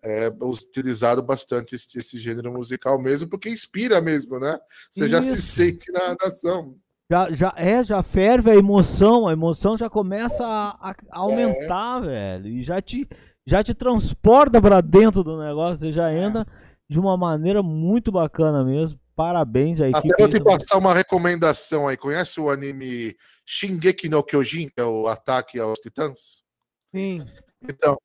É 0.01 0.29
utilizado 0.41 1.21
bastante 1.23 1.75
esse, 1.75 1.97
esse 1.97 2.17
gênero 2.17 2.53
musical 2.53 3.01
mesmo, 3.01 3.27
porque 3.27 3.49
inspira 3.49 3.99
mesmo, 3.99 4.39
né? 4.39 4.57
Você 4.89 5.07
já 5.09 5.21
se 5.21 5.33
Isso. 5.37 5.41
sente 5.55 5.91
na 5.91 6.09
na 6.09 6.27
ação. 6.27 6.75
Já, 7.09 7.33
já, 7.33 7.53
é, 7.57 7.83
já 7.83 8.03
ferve 8.03 8.51
a 8.51 8.55
emoção. 8.55 9.27
A 9.27 9.33
emoção 9.33 9.77
já 9.77 9.89
começa 9.89 10.45
a, 10.45 10.91
a 10.91 10.95
aumentar, 11.11 11.99
velho. 12.01 12.47
E 12.47 12.63
já 12.63 12.81
te, 12.81 13.07
já 13.45 13.63
te 13.63 13.73
transporta 13.73 14.61
pra 14.61 14.81
dentro 14.81 15.23
do 15.23 15.37
negócio. 15.39 15.79
Você 15.79 15.91
já 15.93 16.13
entra 16.13 16.45
de 16.89 16.99
uma 16.99 17.17
maneira 17.17 17.63
muito 17.63 18.11
bacana 18.11 18.63
mesmo. 18.63 18.99
Parabéns 19.17 19.81
equipe. 19.89 20.13
Até 20.13 20.21
vou 20.21 20.29
te 20.29 20.37
aí 20.37 20.43
passar 20.43 20.77
uma 20.77 20.93
recomendação 20.93 21.87
aí. 21.87 21.97
Conhece 21.97 22.39
o 22.39 22.51
anime 22.51 23.17
Shingeki 23.43 24.09
no 24.09 24.23
Kyojin, 24.23 24.69
que 24.69 24.79
é 24.79 24.83
o 24.83 25.07
Ataque 25.07 25.59
aos 25.59 25.79
Titãs? 25.79 26.43
Sim. 26.91 27.25
Então, 27.67 27.97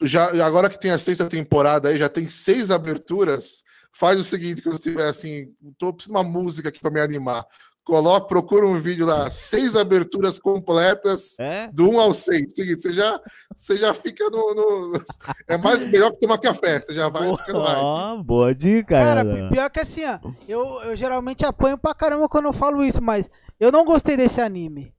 já, 0.00 0.30
agora 0.46 0.70
que 0.70 0.78
tem 0.78 0.92
a 0.92 0.98
sexta 0.98 1.28
temporada 1.28 1.88
aí, 1.88 1.98
já 1.98 2.08
tem 2.08 2.28
seis 2.28 2.70
aberturas. 2.70 3.64
Faz 3.92 4.20
o 4.20 4.22
seguinte, 4.22 4.62
quando 4.62 4.78
você 4.78 4.92
tiver 4.92 5.08
assim, 5.08 5.52
tô 5.76 5.92
precisando 5.92 6.22
de 6.22 6.28
uma 6.28 6.40
música 6.40 6.68
aqui 6.68 6.78
para 6.78 6.92
me 6.92 7.00
animar. 7.00 7.44
Coloca, 7.90 8.26
procura 8.28 8.64
um 8.64 8.74
vídeo 8.74 9.04
lá, 9.04 9.28
seis 9.32 9.74
aberturas 9.74 10.38
completas, 10.38 11.36
É? 11.40 11.68
do 11.72 11.90
1 11.90 11.98
ao 12.00 12.14
6. 12.14 12.52
Seguinte, 12.54 12.80
você 12.82 12.92
já, 12.92 13.20
você 13.52 13.76
já 13.76 13.92
fica 13.92 14.30
no, 14.30 14.54
no- 14.54 14.92
É 15.48 15.58
mais 15.58 15.82
melhor 15.82 16.12
que 16.12 16.20
tomar 16.20 16.38
café, 16.38 16.78
você 16.78 16.94
já 16.94 17.08
vai 17.08 17.26
mais. 17.28 17.48
Ó, 17.52 18.22
boa 18.22 18.54
dica, 18.54 18.94
Cara, 18.94 19.24
cara. 19.24 19.48
pior 19.50 19.70
que 19.70 19.80
assim, 19.80 20.04
ó, 20.04 20.20
eu, 20.46 20.82
eu 20.84 20.96
geralmente 20.96 21.44
apanho 21.44 21.76
pra 21.76 21.92
caramba 21.92 22.28
quando 22.28 22.44
eu 22.44 22.52
falo 22.52 22.84
isso, 22.84 23.02
mas 23.02 23.28
eu 23.58 23.72
não 23.72 23.84
gostei 23.84 24.16
desse 24.16 24.40
anime. 24.40 24.94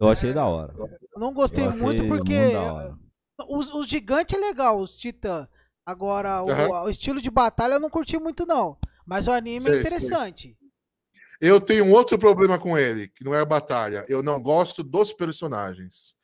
Eu 0.00 0.08
achei 0.08 0.32
da 0.32 0.46
hora. 0.46 0.72
Eu 0.78 1.20
não 1.20 1.34
gostei 1.34 1.66
Eu 1.66 1.76
muito 1.76 2.08
porque 2.08 2.32
muito 2.56 2.98
os, 3.46 3.74
os 3.74 3.86
gigantes 3.86 4.38
é 4.38 4.40
legal, 4.40 4.80
os 4.80 4.98
titã. 4.98 5.46
Agora, 5.84 6.42
o, 6.42 6.50
Aham. 6.50 6.82
o 6.84 6.88
estilo 6.88 7.20
de 7.20 7.30
batalha 7.30 7.74
eu 7.74 7.80
não 7.80 7.90
curti 7.90 8.18
muito, 8.18 8.46
não. 8.46 8.78
Mas 9.04 9.28
o 9.28 9.32
anime 9.32 9.60
Sei, 9.60 9.80
é 9.80 10.00
sei. 10.00 10.56
Eu 11.40 11.60
tenho 11.60 11.84
um 11.86 11.92
outro 11.92 12.18
problema 12.18 12.58
com 12.58 12.76
ele, 12.76 13.08
que 13.08 13.24
não 13.24 13.34
é 13.34 13.40
a 13.40 13.44
batalha. 13.44 14.04
Eu 14.08 14.22
não 14.22 14.40
gosto 14.40 14.82
dos 14.82 15.12
personagens. 15.12 16.14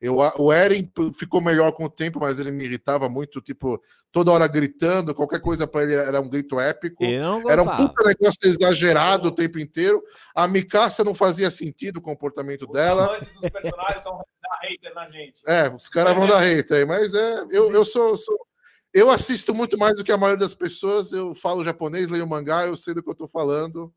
Eu, 0.00 0.16
o 0.38 0.52
Eren 0.52 0.90
ficou 1.18 1.40
melhor 1.40 1.72
com 1.72 1.84
o 1.84 1.88
tempo, 1.90 2.20
mas 2.20 2.38
ele 2.38 2.50
me 2.50 2.64
irritava 2.64 3.08
muito, 3.08 3.40
tipo, 3.40 3.80
toda 4.12 4.32
hora 4.32 4.46
gritando, 4.46 5.14
qualquer 5.14 5.40
coisa 5.40 5.66
para 5.66 5.84
ele 5.84 5.94
era 5.94 6.20
um 6.20 6.28
grito 6.28 6.60
épico. 6.60 7.04
Eu 7.04 7.20
não 7.40 7.50
Era 7.50 7.62
um 7.62 7.66
puta 7.76 8.02
negócio 8.06 8.38
exagerado 8.44 9.28
o 9.28 9.32
tempo 9.32 9.58
inteiro. 9.58 10.02
A 10.34 10.46
Mikasa 10.46 11.04
não 11.04 11.14
fazia 11.14 11.50
sentido 11.50 11.98
o 11.98 12.02
comportamento 12.02 12.66
Os 12.66 12.72
dela. 12.72 13.18
dos 13.18 13.48
personagens 13.50 14.02
são 14.02 14.18
da 14.18 14.58
hater 14.68 14.94
na 14.94 15.10
gente. 15.10 15.40
É, 15.46 15.74
os 15.74 15.88
caras 15.88 16.14
vão 16.14 16.26
dar 16.26 16.42
hate 16.42 16.74
aí, 16.74 16.84
mas 16.84 17.14
é, 17.14 17.44
eu, 17.50 17.72
eu 17.72 17.84
sou, 17.84 18.18
sou- 18.18 18.46
Eu 18.92 19.08
assisto 19.08 19.54
muito 19.54 19.78
mais 19.78 19.94
do 19.94 20.04
que 20.04 20.12
a 20.12 20.18
maioria 20.18 20.40
das 20.40 20.54
pessoas. 20.54 21.12
Eu 21.12 21.34
falo 21.34 21.64
japonês, 21.64 22.10
leio 22.10 22.26
mangá, 22.26 22.66
eu 22.66 22.76
sei 22.76 22.92
do 22.92 23.02
que 23.02 23.08
eu 23.08 23.14
tô 23.14 23.26
falando. 23.26 23.90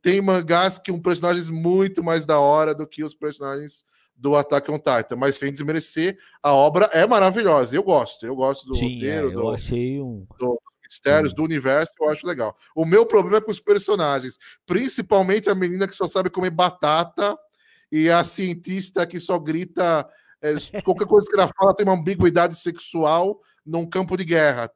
Tem 0.00 0.20
mangás 0.20 0.78
que 0.78 0.90
um 0.90 1.00
personagens 1.00 1.48
muito 1.48 2.02
mais 2.02 2.26
da 2.26 2.38
hora 2.40 2.74
do 2.74 2.86
que 2.86 3.04
os 3.04 3.14
personagens 3.14 3.84
do 4.16 4.36
Attack 4.36 4.70
on 4.70 4.78
Titan, 4.78 5.16
mas 5.16 5.38
sem 5.38 5.52
desmerecer, 5.52 6.16
a 6.42 6.52
obra 6.52 6.86
é 6.92 7.06
maravilhosa. 7.06 7.74
Eu 7.74 7.82
gosto, 7.82 8.24
eu 8.24 8.36
gosto 8.36 8.66
do 8.66 8.74
Sim, 8.74 8.86
é, 9.04 9.20
roteiro, 9.20 9.32
eu 9.32 9.42
do, 9.42 9.50
achei 9.50 10.00
um. 10.00 10.26
mistérios, 10.84 11.32
do 11.34 11.42
universo, 11.42 11.94
eu 12.00 12.08
acho 12.10 12.26
legal. 12.26 12.56
O 12.74 12.84
meu 12.84 13.06
problema 13.06 13.38
é 13.38 13.40
com 13.40 13.50
os 13.50 13.58
personagens, 13.60 14.38
principalmente 14.66 15.48
a 15.48 15.54
menina 15.54 15.88
que 15.88 15.96
só 15.96 16.06
sabe 16.06 16.30
comer 16.30 16.50
batata 16.50 17.36
e 17.90 18.10
a 18.10 18.22
cientista 18.22 19.06
que 19.06 19.18
só 19.18 19.38
grita. 19.38 20.08
é, 20.40 20.54
qualquer 20.84 21.06
coisa 21.06 21.26
que 21.28 21.34
ela 21.34 21.48
fala 21.56 21.74
tem 21.74 21.86
uma 21.86 21.96
ambiguidade 21.96 22.56
sexual 22.56 23.40
num 23.64 23.86
campo 23.88 24.16
de 24.16 24.24
guerra. 24.24 24.70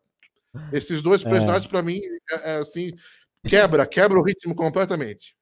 Esses 0.73 1.03
dois 1.03 1.25
É. 1.25 1.29
personagens, 1.29 1.67
pra 1.67 1.83
mim, 1.83 2.01
é, 2.31 2.55
é 2.55 2.57
assim, 2.57 2.93
quebra, 3.47 3.87
quebra 3.87 4.19
o 4.19 4.23
ritmo 4.23 4.55
completamente. 4.55 5.35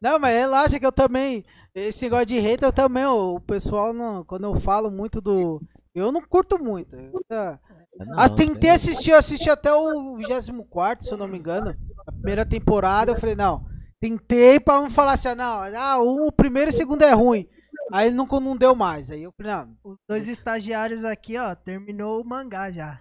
Não, 0.00 0.18
mas 0.18 0.34
relaxa 0.34 0.78
que 0.78 0.86
eu 0.86 0.92
também. 0.92 1.44
Esse 1.74 2.04
negócio 2.04 2.26
de 2.26 2.38
hater 2.38 2.68
eu 2.68 2.72
também. 2.72 3.04
O 3.06 3.40
pessoal, 3.40 3.92
não, 3.92 4.24
quando 4.24 4.44
eu 4.44 4.54
falo 4.60 4.90
muito 4.90 5.20
do. 5.20 5.60
Eu 5.94 6.12
não 6.12 6.20
curto 6.20 6.62
muito. 6.62 6.94
Eu, 6.94 7.24
tá, 7.28 7.58
Não, 7.98 8.18
Ah, 8.20 8.28
tentei 8.28 8.70
assistir, 8.70 9.10
eu 9.10 9.18
assisti 9.18 9.48
até 9.50 9.72
o 9.72 10.16
24, 10.16 11.04
se 11.04 11.12
eu 11.12 11.18
não 11.18 11.26
me 11.28 11.38
engano. 11.38 11.74
A 12.06 12.12
primeira 12.12 12.44
temporada, 12.46 13.10
eu 13.12 13.16
falei, 13.18 13.34
não. 13.34 13.64
Tentei 14.00 14.58
pra 14.60 14.80
não 14.80 14.90
falar 14.90 15.12
assim, 15.12 15.28
ah, 15.28 15.34
não, 15.34 15.78
ah, 15.78 15.98
o 15.98 16.30
primeiro 16.32 16.70
e 16.70 16.72
o 16.74 16.76
segundo 16.76 17.02
é 17.02 17.12
ruim. 17.12 17.48
Aí 17.92 18.10
nunca 18.10 18.38
não 18.38 18.56
deu 18.56 18.74
mais. 18.74 19.10
Aí 19.10 19.22
eu 19.22 19.32
falei, 19.36 19.52
não, 19.52 19.76
Os 19.84 19.96
dois 20.08 20.28
estagiários 20.28 21.04
aqui, 21.04 21.36
ó, 21.36 21.54
terminou 21.54 22.20
o 22.20 22.24
mangá 22.24 22.70
já. 22.70 23.00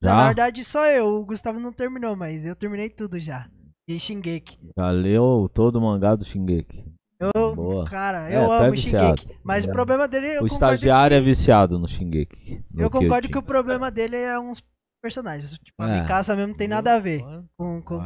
Na 0.00 0.10
Já? 0.16 0.26
verdade, 0.26 0.64
só 0.64 0.86
eu. 0.86 1.06
O 1.20 1.24
Gustavo 1.24 1.60
não 1.60 1.72
terminou, 1.72 2.16
mas 2.16 2.46
eu 2.46 2.56
terminei 2.56 2.90
tudo 2.90 3.20
já. 3.20 3.48
De 3.88 3.98
Shingeki. 3.98 4.58
Já 4.76 4.90
leu 4.90 5.50
todo 5.52 5.76
o 5.76 5.80
mangá 5.82 6.14
do 6.14 6.24
Shingeki. 6.24 6.84
Eu, 7.20 7.54
Boa. 7.54 7.84
cara, 7.84 8.28
É, 8.30 8.36
eu 8.36 8.52
é 8.52 8.58
amo 8.64 8.70
viciado. 8.72 9.20
Shingeki. 9.20 9.40
Mas 9.44 9.64
É. 9.66 9.68
o 9.68 9.72
problema 9.72 10.08
dele 10.08 10.38
o 10.40 10.46
estagiário 10.46 11.16
é 11.16 11.20
que, 11.20 11.24
viciado 11.26 11.78
no 11.78 11.88
Shingeki. 11.88 12.64
no 12.72 12.82
Eu 12.82 12.90
concordo 12.90 13.28
que 13.28 13.38
o 13.38 13.42
problema 13.42 13.90
dele 13.90 14.16
é 14.16 14.38
uns 14.38 14.62
personagens. 15.02 15.52
Tipo, 15.58 15.82
É. 15.82 15.98
a 15.98 16.02
Mikasa 16.02 16.34
mesmo 16.36 16.50
não 16.50 16.56
tem 16.56 16.68
nada 16.68 16.94
a 16.94 16.98
ver 17.00 17.22
com, 17.56 17.82
com 17.82 18.00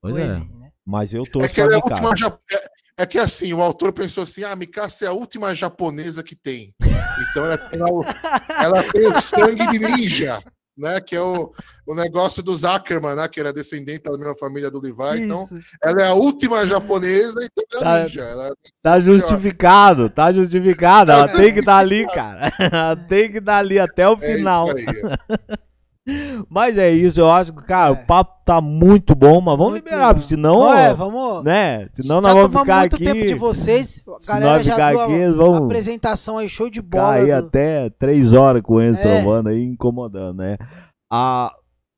Pois 0.00 0.30
é. 0.30 0.38
Né? 0.38 0.70
Mas 0.84 1.14
eu 1.14 1.22
É 1.22 1.30
torço 1.30 1.54
que 1.54 1.60
é 1.60 1.64
a 1.64 1.68
pra 1.68 1.76
última 1.76 2.10
Mikasa. 2.10 2.16
ja- 2.50 2.58
é, 2.98 3.02
é 3.02 3.06
que 3.06 3.18
assim, 3.18 3.52
o 3.54 3.62
autor 3.62 3.92
pensou 3.92 4.24
assim: 4.24 4.42
ah, 4.42 4.50
a 4.52 4.56
Mikasa 4.56 5.04
é 5.04 5.08
a 5.08 5.12
última 5.12 5.54
japonesa 5.54 6.22
que 6.24 6.34
tem. 6.34 6.74
Então 7.30 7.44
ela 7.44 7.56
tem, 7.58 7.80
ela 7.80 8.82
tem 8.92 9.06
o 9.08 9.20
sangue 9.20 9.66
de 9.70 9.78
ninja, 9.78 10.42
né? 10.76 11.00
Que 11.00 11.16
é 11.16 11.20
o, 11.20 11.52
o 11.86 11.94
negócio 11.94 12.42
dos 12.42 12.64
Ackerman, 12.64 13.14
né? 13.16 13.28
Que 13.28 13.40
era 13.40 13.52
descendente 13.52 14.02
da 14.04 14.16
mesma 14.16 14.36
família 14.36 14.70
do 14.70 14.80
Levi. 14.80 15.24
Então, 15.24 15.44
Isso. 15.44 15.56
ela 15.82 16.02
é 16.02 16.06
a 16.08 16.14
última 16.14 16.66
japonesa, 16.66 17.38
então 17.58 17.80
ela 17.80 17.80
Tá- 17.82 17.98
é 17.98 18.02
ninja. 18.04 18.22
Ela, 18.22 18.52
Tá 18.82 19.00
justificado, 19.00 20.10
tá 20.10 20.32
justificado. 20.32 21.12
Ela 21.12 21.30
É. 21.30 21.36
tem 21.36 21.52
que 21.52 21.60
estar 21.60 21.78
ali, 21.78 22.06
cara. 22.06 22.52
Ela 22.72 22.96
tem 22.96 23.30
que 23.30 23.38
estar 23.38 23.58
ali 23.58 23.78
até 23.78 24.08
o 24.08 24.14
é 24.14 24.16
final. 24.36 24.66
isso 24.68 24.76
aí. 24.78 24.86
Mas 26.50 26.76
é 26.76 26.90
isso, 26.90 27.20
eu 27.20 27.30
acho 27.30 27.52
que, 27.52 27.62
cara, 27.62 27.90
É. 27.90 27.92
o 27.92 28.06
papo 28.06 28.42
tá 28.44 28.60
muito 28.60 29.14
bom, 29.14 29.40
mas 29.40 29.56
vamos 29.56 29.72
Muito 29.72 29.84
liberar, 29.84 30.08
bom. 30.08 30.14
porque 30.14 30.28
senão, 30.28 30.54
Não 30.60 30.74
é, 30.74 30.92
vamos. 30.92 31.44
né? 31.44 31.88
Senão 31.94 32.20
nós 32.20 32.34
vamos 32.34 32.60
ficar 32.60 32.80
muito 32.80 32.96
aqui. 32.96 33.04
tempo 33.04 33.26
de 33.26 33.34
vocês. 33.34 34.04
A 34.08 34.20
se 34.20 34.26
galera 34.26 34.52
nós 34.58 34.66
já 34.66 34.72
ficar 34.74 34.90
viu 34.90 35.00
a, 35.00 35.04
aqui, 35.04 35.22
a 35.22 35.32
vamos 35.32 35.64
apresentação 35.64 36.38
aí, 36.38 36.48
show 36.48 36.68
de 36.68 36.82
bola. 36.82 37.12
aí 37.12 37.26
do- 37.26 37.32
até 37.34 37.88
três 38.00 38.32
horas 38.32 38.62
com 38.62 38.80
eles 38.80 38.98
É. 38.98 39.02
trovando 39.22 39.48
aí, 39.48 39.62
incomodando, 39.64 40.38
né? 40.38 40.56
A, 41.10 41.52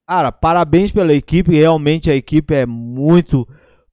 cara, 0.06 0.31
parabéns 0.31 0.93
pela 0.93 1.14
equipe, 1.14 1.55
realmente 1.56 2.10
a 2.10 2.14
equipe 2.14 2.52
é 2.55 2.66
muito 2.66 3.48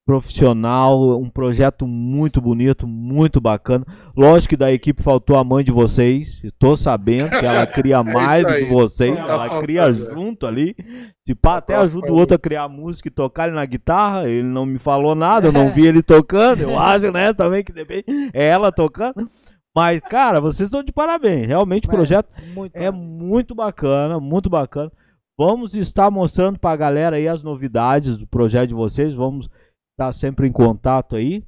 profissional, 0.05 1.19
um 1.19 1.29
projeto 1.29 1.87
muito 1.87 2.41
bonito, 2.41 2.87
muito 2.87 3.39
bacana. 3.39 3.85
Lógico 4.15 4.49
que 4.49 4.57
da 4.57 4.71
equipe 4.71 5.01
faltou 5.01 5.37
a 5.37 5.43
mãe 5.43 5.63
de 5.63 5.71
vocês, 5.71 6.41
tô 6.59 6.75
sabendo 6.75 7.29
que 7.29 7.45
ela 7.45 7.65
cria 7.67 8.03
mais 8.03 8.45
do 8.45 8.53
que 8.53 8.63
É 8.63 8.69
vocês, 8.69 9.15
Tá 9.15 9.21
ela 9.21 9.37
faltando, 9.47 9.61
cria 9.61 9.81
é. 9.83 9.93
junto 9.93 10.45
ali. 10.45 10.75
Pá, 11.41 11.57
até 11.57 11.75
próxima 11.75 11.99
ajuda 11.99 12.13
o 12.13 12.17
outro 12.17 12.35
a 12.35 12.39
criar 12.39 12.67
música 12.67 13.07
e 13.07 13.11
tocar 13.11 13.47
ele 13.47 13.55
na 13.55 13.65
guitarra, 13.65 14.29
ele 14.29 14.47
não 14.47 14.65
me 14.65 14.77
falou 14.77 15.15
nada, 15.15 15.47
eu 15.47 15.51
não 15.51 15.69
vi 15.69 15.85
ele 15.85 16.03
tocando, 16.03 16.61
eu 16.61 16.77
acho, 16.77 17.09
né, 17.11 17.31
também 17.31 17.63
que 17.63 17.71
depende, 17.71 18.03
é 18.33 18.47
ela 18.47 18.71
tocando. 18.71 19.27
Mas, 19.73 20.01
cara, 20.01 20.41
vocês 20.41 20.67
estão 20.67 20.83
de 20.83 20.91
parabéns, 20.91 21.47
realmente 21.47 21.87
o 21.87 21.91
É, 21.91 21.95
projeto 21.95 22.27
Muito 22.53 22.75
é 22.75 22.91
muito 22.91 23.55
bacana, 23.55 24.19
muito 24.19 24.49
bacana. 24.49 24.91
Vamos 25.37 25.73
estar 25.73 26.11
mostrando 26.11 26.59
pra 26.59 26.75
galera 26.75 27.15
aí 27.15 27.27
as 27.27 27.41
novidades 27.41 28.17
do 28.17 28.27
projeto 28.27 28.67
de 28.67 28.75
vocês. 28.75 29.13
Vamos 29.13 29.49
estar 30.01 30.13
sempre 30.13 30.47
em 30.47 30.51
contato 30.51 31.15
aí. 31.15 31.43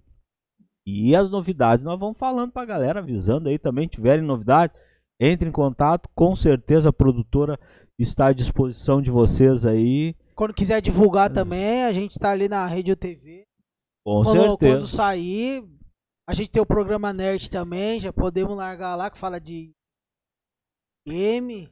E 0.86 1.16
as 1.16 1.30
novidades 1.30 1.84
nós 1.84 2.00
vamos 2.00 2.18
falando 2.18 2.52
pra 2.52 2.66
galera, 2.66 3.00
avisando 3.00 3.50
aí 3.50 3.58
também. 3.58 3.88
Tiverem 3.88 4.24
novidades, 4.24 4.80
entre 5.20 5.48
em 5.48 5.52
contato. 5.52 6.10
Com 6.14 6.36
certeza 6.36 6.90
a 6.90 6.94
produtora 6.94 7.60
está 7.98 8.28
à 8.28 8.34
disposição 8.34 9.02
de 9.02 9.10
vocês 9.10 9.66
aí. 9.66 10.16
Quando 10.36 10.54
quiser 10.54 10.82
divulgar 10.82 11.32
também, 11.32 11.84
a 11.84 11.94
gente 11.94 12.20
tá 12.20 12.32
ali 12.32 12.50
na 12.50 12.68
Rede 12.68 12.96
TV. 12.96 13.46
Com 14.06 14.24
Quando, 14.24 14.42
certeza. 14.42 14.58
quando 14.58 14.88
sair, 14.88 15.64
a 16.28 16.34
gente 16.34 16.52
tem 16.52 16.62
o 16.62 16.66
programa 16.66 17.14
Nerd 17.14 17.50
também, 17.50 18.02
já 18.02 18.12
podemos 18.12 18.58
largar 18.58 18.96
lá 18.96 19.10
que 19.10 19.18
fala 19.18 19.40
de 19.40 19.72
game. 21.08 21.70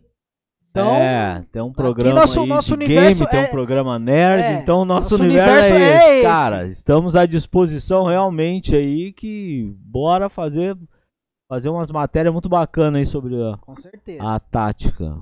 Então, 0.71 0.95
é, 0.95 1.45
tem 1.51 1.61
um 1.61 1.73
programa 1.73 2.19
nosso- 2.21 2.39
aí 2.41 2.47
nosso 2.47 2.67
de 2.69 2.73
universo 2.85 3.19
game, 3.25 3.31
tem 3.31 3.39
é- 3.41 3.47
um 3.47 3.51
programa 3.51 3.99
nerd, 3.99 4.41
é, 4.41 4.53
então 4.53 4.79
o 4.79 4.85
nosso, 4.85 5.11
nosso 5.11 5.23
universo, 5.23 5.49
universo 5.69 5.73
é, 5.73 5.83
é 5.83 6.13
esse, 6.19 6.23
cara. 6.23 6.67
Estamos 6.67 7.13
à 7.15 7.25
disposição 7.25 8.05
realmente 8.05 8.73
aí 8.73 9.11
que 9.11 9.69
bora 9.77 10.29
fazer 10.29 10.77
fazer 11.49 11.67
umas 11.67 11.91
matérias 11.91 12.31
muito 12.31 12.47
bacanas 12.47 12.99
aí 12.99 13.05
sobre 13.05 13.35
a, 13.35 13.57
com 13.57 13.75
certeza. 13.75 14.23
a 14.23 14.39
tática. 14.39 15.21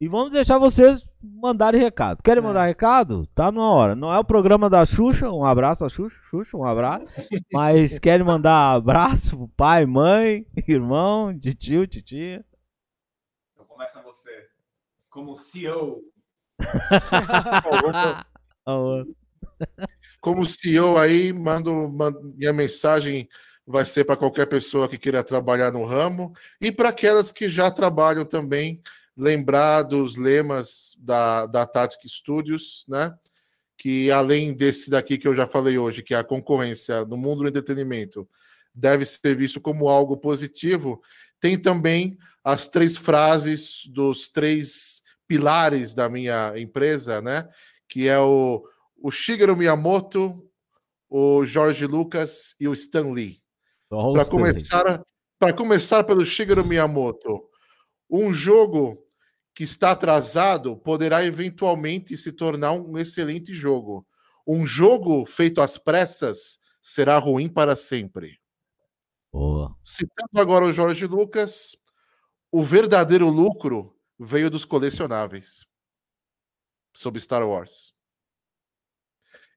E 0.00 0.06
vamos 0.06 0.30
deixar 0.30 0.58
vocês 0.58 1.04
mandarem 1.20 1.80
recado. 1.80 2.22
Querem 2.22 2.40
É. 2.42 2.46
mandar 2.46 2.64
recado? 2.66 3.26
Tá 3.34 3.50
na 3.50 3.62
hora. 3.68 3.96
Não 3.96 4.12
é 4.12 4.18
o 4.18 4.24
programa 4.24 4.70
da 4.70 4.84
Xuxa, 4.84 5.28
um 5.32 5.44
abraço 5.44 5.84
a 5.84 5.88
Xuxa, 5.88 6.16
Xuxa, 6.22 6.56
um 6.56 6.64
abraço. 6.64 7.04
Mas 7.52 7.98
querem 7.98 8.24
mandar 8.24 8.74
abraço 8.74 9.36
pro 9.36 9.48
pai, 9.48 9.84
mãe, 9.86 10.46
irmão, 10.68 11.32
de 11.32 11.52
tio, 11.52 11.84
titia. 11.88 12.44
Então 13.54 13.66
começa 13.66 14.00
você. 14.02 14.30
Como 15.12 15.36
CEO. 15.36 16.02
Como 20.22 20.48
CEO 20.48 20.96
aí, 20.96 21.34
mando, 21.34 21.86
mando- 21.90 22.32
minha 22.34 22.52
mensagem 22.52 23.28
vai 23.66 23.84
ser 23.84 24.04
para 24.04 24.16
qualquer 24.16 24.46
pessoa 24.46 24.88
que 24.88 24.96
queira 24.96 25.22
trabalhar 25.22 25.70
no 25.70 25.84
ramo 25.84 26.32
e 26.58 26.72
para 26.72 26.88
aquelas 26.88 27.30
que 27.30 27.50
já 27.50 27.70
trabalham 27.70 28.24
também, 28.24 28.80
lembrar 29.14 29.82
dos 29.82 30.16
lemas 30.16 30.96
da, 30.98 31.44
da 31.44 31.66
Tactic 31.66 32.08
Studios, 32.08 32.86
né? 32.88 33.14
Que 33.76 34.10
além 34.10 34.54
desse 34.54 34.88
daqui 34.88 35.18
que 35.18 35.28
eu 35.28 35.36
já 35.36 35.46
falei 35.46 35.76
hoje, 35.76 36.02
que 36.02 36.14
é 36.14 36.18
a 36.18 36.24
concorrência 36.24 37.04
no 37.04 37.18
mundo 37.18 37.42
do 37.42 37.48
entretenimento 37.48 38.26
deve 38.74 39.04
ser 39.04 39.36
visto 39.36 39.60
como 39.60 39.90
algo 39.90 40.16
positivo, 40.16 41.02
tem 41.42 41.60
também 41.60 42.16
as 42.44 42.68
três 42.68 42.96
frases 42.96 43.82
dos 43.86 44.28
três 44.28 45.02
pilares 45.26 45.92
da 45.92 46.08
minha 46.08 46.54
empresa, 46.56 47.20
né? 47.20 47.48
Que 47.88 48.08
é 48.08 48.18
o 48.18 48.64
o 49.04 49.10
Shigeru 49.10 49.56
Miyamoto, 49.56 50.48
o 51.10 51.44
Jorge 51.44 51.86
Lucas 51.86 52.54
e 52.60 52.68
o 52.68 52.72
Stan 52.72 53.10
Lee. 53.10 53.42
Para 53.90 54.24
começar, 54.24 55.02
para 55.40 55.52
começar 55.52 56.04
pelo 56.04 56.24
Shigeru 56.24 56.64
Miyamoto, 56.64 57.42
um 58.08 58.32
jogo 58.32 58.96
que 59.52 59.64
está 59.64 59.90
atrasado 59.90 60.76
poderá 60.76 61.24
eventualmente 61.24 62.16
se 62.16 62.30
tornar 62.30 62.72
um 62.72 62.96
excelente 62.96 63.52
jogo. 63.52 64.06
Um 64.46 64.64
jogo 64.64 65.26
feito 65.26 65.60
às 65.60 65.76
pressas 65.76 66.58
será 66.80 67.18
ruim 67.18 67.48
para 67.48 67.74
sempre. 67.74 68.38
Boa. 69.32 69.74
Citando 69.84 70.40
agora 70.40 70.66
o 70.66 70.72
Jorge 70.72 71.06
Lucas, 71.06 71.74
o 72.50 72.62
verdadeiro 72.62 73.28
lucro 73.28 73.96
veio 74.18 74.50
dos 74.50 74.64
colecionáveis 74.64 75.66
sobre 76.94 77.20
Star 77.20 77.48
Wars. 77.48 77.94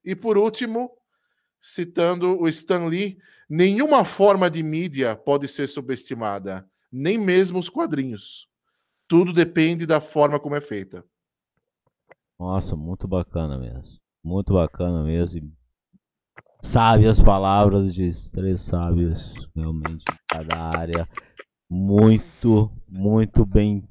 E 0.04 0.16
por 0.16 0.38
último, 0.38 0.92
citando 1.60 2.40
o 2.40 2.48
Stan 2.48 2.86
Lee, 2.86 3.18
nenhuma 3.50 4.06
forma 4.06 4.50
de 4.50 4.64
mídia 4.64 5.16
pode 5.16 5.48
ser 5.48 5.68
subestimada, 5.68 6.70
nem 6.92 7.18
mesmo 7.18 7.60
os 7.60 7.70
quadrinhos. 7.70 8.48
Tudo 9.08 9.34
depende 9.34 9.86
da 9.86 10.00
forma 10.00 10.40
como 10.40 10.56
é 10.56 10.62
feita. 10.62 11.04
Nossa, 12.40 12.76
muito 12.76 13.08
bacana 13.08 13.58
mesmo. 13.58 14.00
Muito 14.24 14.54
bacana 14.54 15.04
mesmo. 15.04 15.52
Sábias 16.66 17.22
palavras 17.22 17.94
de 17.94 18.10
três 18.32 18.62
sábios, 18.62 19.32
realmente, 19.56 20.04
em 20.12 20.16
cada 20.28 20.78
área. 20.78 21.08
Muito, 21.70 22.72
muito 22.90 23.46
bem 23.46 23.88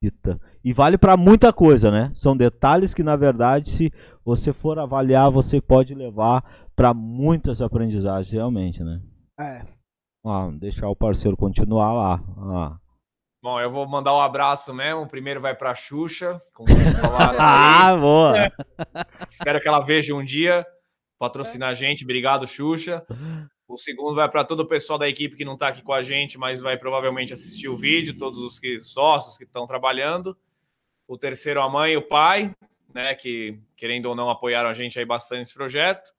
dita. 0.00 0.40
E 0.64 0.72
vale 0.72 0.96
para 0.96 1.16
muita 1.16 1.52
coisa, 1.52 1.90
né? 1.90 2.12
São 2.14 2.36
detalhes 2.36 2.94
que, 2.94 3.02
na 3.02 3.16
verdade, 3.16 3.68
se 3.68 3.92
você 4.24 4.52
for 4.52 4.78
avaliar, 4.78 5.32
você 5.32 5.60
pode 5.60 5.94
levar 5.94 6.44
para 6.76 6.94
muitas 6.94 7.60
aprendizagens, 7.60 8.32
realmente, 8.32 8.82
né? 8.84 9.02
É. 9.38 9.66
Ah, 10.24 10.48
deixar 10.52 10.88
o 10.88 10.96
parceiro 10.96 11.36
continuar 11.36 11.92
lá. 11.92 12.22
Ah, 12.38 12.76
Bom, 13.42 13.60
eu 13.60 13.70
vou 13.70 13.86
mandar 13.86 14.14
um 14.14 14.20
abraço 14.20 14.72
mesmo. 14.72 15.02
O 15.02 15.08
primeiro 15.08 15.40
vai 15.40 15.56
pra 15.56 15.74
Xuxa, 15.74 16.40
como 16.54 16.72
vocês 16.72 16.96
falaram. 16.96 17.36
ah 17.42 17.96
boa! 17.96 18.34
Espero 19.28 19.60
que 19.60 19.66
ela 19.66 19.80
veja 19.80 20.14
um 20.14 20.24
dia. 20.24 20.64
Patrocinar 21.22 21.68
a 21.68 21.74
gente. 21.74 22.02
Obrigado, 22.02 22.48
Xuxa. 22.48 23.06
O 23.68 23.78
segundo 23.78 24.16
vai 24.16 24.28
para 24.28 24.42
todo 24.42 24.58
o 24.64 24.66
pessoal 24.66 24.98
da 24.98 25.08
equipe 25.08 25.36
que 25.36 25.44
não 25.44 25.52
está 25.52 25.68
aqui 25.68 25.80
com 25.80 25.92
a 25.92 26.02
gente, 26.02 26.36
mas 26.36 26.58
vai 26.58 26.76
provavelmente 26.76 27.32
assistir 27.32 27.68
o 27.68 27.76
vídeo, 27.76 28.18
todos 28.18 28.40
os 28.40 28.58
que, 28.58 28.80
sócios 28.80 29.38
que 29.38 29.44
estão 29.44 29.64
trabalhando. 29.64 30.36
O 31.06 31.16
terceiro, 31.16 31.62
a 31.62 31.68
mãe 31.68 31.92
e 31.92 31.96
o 31.96 32.02
pai, 32.02 32.52
né, 32.92 33.14
que 33.14 33.56
querendo 33.76 34.06
ou 34.06 34.16
não 34.16 34.28
apoiaram 34.28 34.68
a 34.68 34.74
gente 34.74 34.98
aí 34.98 35.04
bastante 35.04 35.38
nesse 35.38 35.54
projeto. 35.54 36.12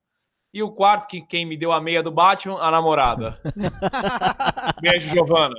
E 0.53 0.63
o 0.63 0.71
quarto, 0.71 1.05
que 1.05 1.19
quem 1.19 1.45
me 1.45 1.57
deu 1.57 1.73
a 1.73 1.81
meia 1.81 2.01
do 2.01 2.09
Batman, 2.09 2.61
a 2.61 2.71
namorada. 2.71 3.41
Beijo, 4.81 5.09
Giovana. 5.09 5.55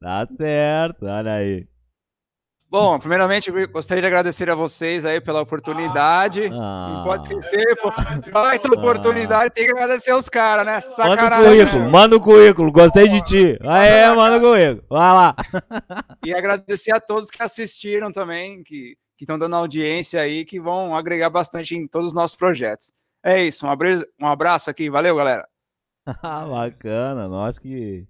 Tá 0.00 0.26
certo, 0.36 1.06
olha 1.06 1.34
aí. 1.34 1.68
Bom, 2.74 2.98
primeiramente, 2.98 3.52
gostaria 3.68 4.02
de 4.02 4.06
agradecer 4.08 4.50
a 4.50 4.54
vocês 4.56 5.04
aí 5.04 5.20
pela 5.20 5.40
oportunidade. 5.40 6.50
Ah. 6.52 6.88
Não 6.90 7.04
pode 7.04 7.22
esquecer, 7.22 7.64
pô. 7.80 7.88
Baita 8.32 8.66
oportunidade, 8.66 9.54
tem 9.54 9.66
que 9.66 9.70
agradecer 9.70 10.12
os 10.12 10.28
caras, 10.28 10.66
né? 10.66 10.72
Manda 10.72 10.88
o 10.88 10.96
Sacanagem. 10.96 11.44
currículo, 11.44 11.84
né? 11.84 11.88
manda 11.88 12.16
o 12.16 12.20
currículo, 12.20 12.72
gostei 12.72 13.08
de 13.08 13.20
ti. 13.20 13.58
Aê, 13.62 14.12
manda 14.16 14.38
o 14.38 14.40
currículo. 14.40 14.84
Vai 14.90 15.12
lá. 15.12 15.36
E 16.26 16.34
agradecer 16.34 16.92
a 16.92 16.98
todos 16.98 17.30
que 17.30 17.40
assistiram 17.40 18.10
também, 18.10 18.64
que 18.64 18.96
estão 19.20 19.38
dando 19.38 19.54
audiência 19.54 20.20
aí, 20.20 20.44
que 20.44 20.58
vão 20.58 20.96
agregar 20.96 21.30
bastante 21.30 21.76
em 21.76 21.86
todos 21.86 22.08
os 22.08 22.12
nossos 22.12 22.36
projetos. 22.36 22.92
É 23.24 23.40
isso, 23.40 23.64
um 23.64 23.70
abraço, 23.70 24.04
um 24.20 24.26
abraço 24.26 24.68
aqui, 24.68 24.90
valeu, 24.90 25.14
galera. 25.14 25.46
Ah, 26.04 26.44
Bacana, 26.50 27.28
nós 27.28 27.56
que 27.56 28.04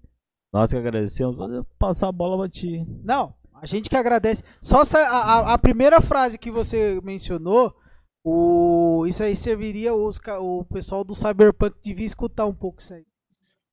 nós 0.51 0.71
que 0.71 0.77
agradecemos. 0.79 1.37
Vou 1.37 1.67
passar 1.79 2.09
a 2.09 2.13
bola 2.13 2.39
pra 2.39 2.49
ti. 2.49 2.83
Não, 3.05 3.35
a 3.65 3.67
gente 3.67 3.89
que 3.89 3.97
agradece. 3.97 4.43
Só 4.61 4.83
a, 4.95 4.99
a- 5.09 5.53
a 5.55 5.59
primeira 5.59 6.01
frase 6.01 6.39
que 6.39 6.51
você 6.51 7.01
mencionou, 7.03 7.75
o, 8.23 9.05
isso 9.09 9.23
aí 9.23 9.35
serviria 9.35 9.95
os, 9.95 10.21
o 10.41 10.65
pessoal 10.65 11.03
do 11.03 11.15
Cyberpunk 11.15 11.75
devia 11.83 12.07
escutar 12.07 12.47
um 12.47 12.55
pouco 12.55 12.81
isso 12.81 12.95
aí. 12.95 13.05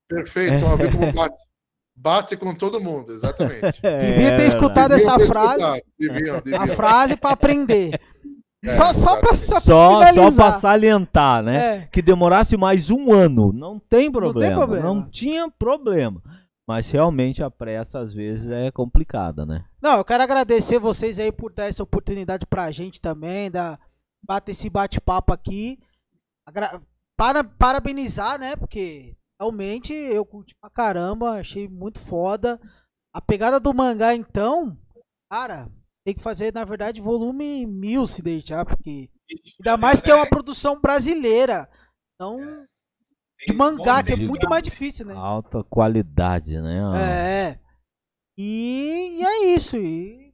Perfeito, 0.09 0.65
ó, 0.65 0.75
vê 0.75 0.89
como 0.91 1.11
bate. 1.13 1.35
Bate 1.95 2.37
com 2.37 2.55
todo 2.55 2.79
mundo, 2.81 3.11
exatamente. 3.11 3.61
Devia 3.99 4.35
ter 4.35 4.41
É, 4.41 4.47
escutado 4.47 4.89
Deviam 4.91 5.09
essa 5.09 5.17
ter 5.19 5.27
frase, 5.27 5.63
escutado, 5.63 5.81
Deviam, 5.99 6.35
a 6.37 6.39
deviam. 6.39 6.67
frase 6.69 7.17
pra 7.17 7.31
aprender. 7.31 7.99
É, 8.63 8.69
só, 8.69 8.93
só 8.93 9.15
pra, 9.19 9.35
só 9.35 9.59
Só, 9.59 10.29
só 10.29 10.59
salientar, 10.59 11.41
né? 11.41 11.77
É. 11.77 11.87
Que 11.91 11.99
demorasse 11.99 12.55
mais 12.55 12.91
um 12.91 13.11
ano. 13.11 13.51
Não 13.51 13.79
tem 13.79 14.11
problema. 14.11 14.55
Não, 14.55 14.67
problema. 14.67 15.09
tinha 15.11 15.49
problema. 15.49 16.21
Mas 16.67 16.89
realmente 16.89 17.43
a 17.43 17.49
pressa 17.51 17.99
às 17.99 18.13
vezes 18.13 18.47
é 18.49 18.71
complicada, 18.71 19.45
né? 19.45 19.65
Não, 19.81 19.97
eu 19.97 20.05
quero 20.05 20.23
agradecer 20.23 20.79
vocês 20.79 21.19
aí 21.19 21.31
por 21.31 21.51
dar 21.51 21.65
essa 21.65 21.83
oportunidade 21.83 22.45
pra 22.45 22.71
gente 22.71 23.01
também, 23.01 23.49
da, 23.51 23.79
bater 24.23 24.51
esse 24.51 24.69
bate-papo 24.69 25.33
aqui. 25.33 25.79
Agra- 26.47 26.81
para, 27.17 27.43
parabenizar, 27.43 28.39
né? 28.39 28.55
Porque 28.55 29.15
realmente 29.39 29.93
eu 29.93 30.25
curti 30.25 30.55
pra 30.61 30.69
caramba, 30.69 31.39
achei 31.39 31.67
muito 31.67 31.99
foda. 31.99 32.59
A 33.13 33.19
pegada 33.21 33.59
do 33.59 33.73
mangá, 33.73 34.15
então, 34.15 34.77
cara, 35.29 35.69
tem 36.05 36.15
que 36.15 36.21
fazer, 36.21 36.53
na 36.53 36.63
verdade, 36.63 37.01
volume 37.01 37.65
mil 37.65 38.07
se 38.07 38.21
deixar, 38.21 38.65
porque. 38.65 39.09
Ainda 39.59 39.77
mais 39.77 40.01
que 40.01 40.11
é 40.11 40.15
uma 40.15 40.29
produção 40.29 40.79
brasileira. 40.79 41.69
Então, 42.15 42.65
de 43.47 43.53
mangá, 43.53 44.03
que 44.03 44.13
é 44.13 44.15
muito 44.15 44.49
mais 44.49 44.63
difícil, 44.63 45.05
né? 45.05 45.13
Alta 45.15 45.63
qualidade, 45.63 46.59
né? 46.61 46.81
É. 46.97 47.59
E, 48.37 49.19
e 49.19 49.23
é 49.23 49.55
isso. 49.55 49.77
E 49.77 50.33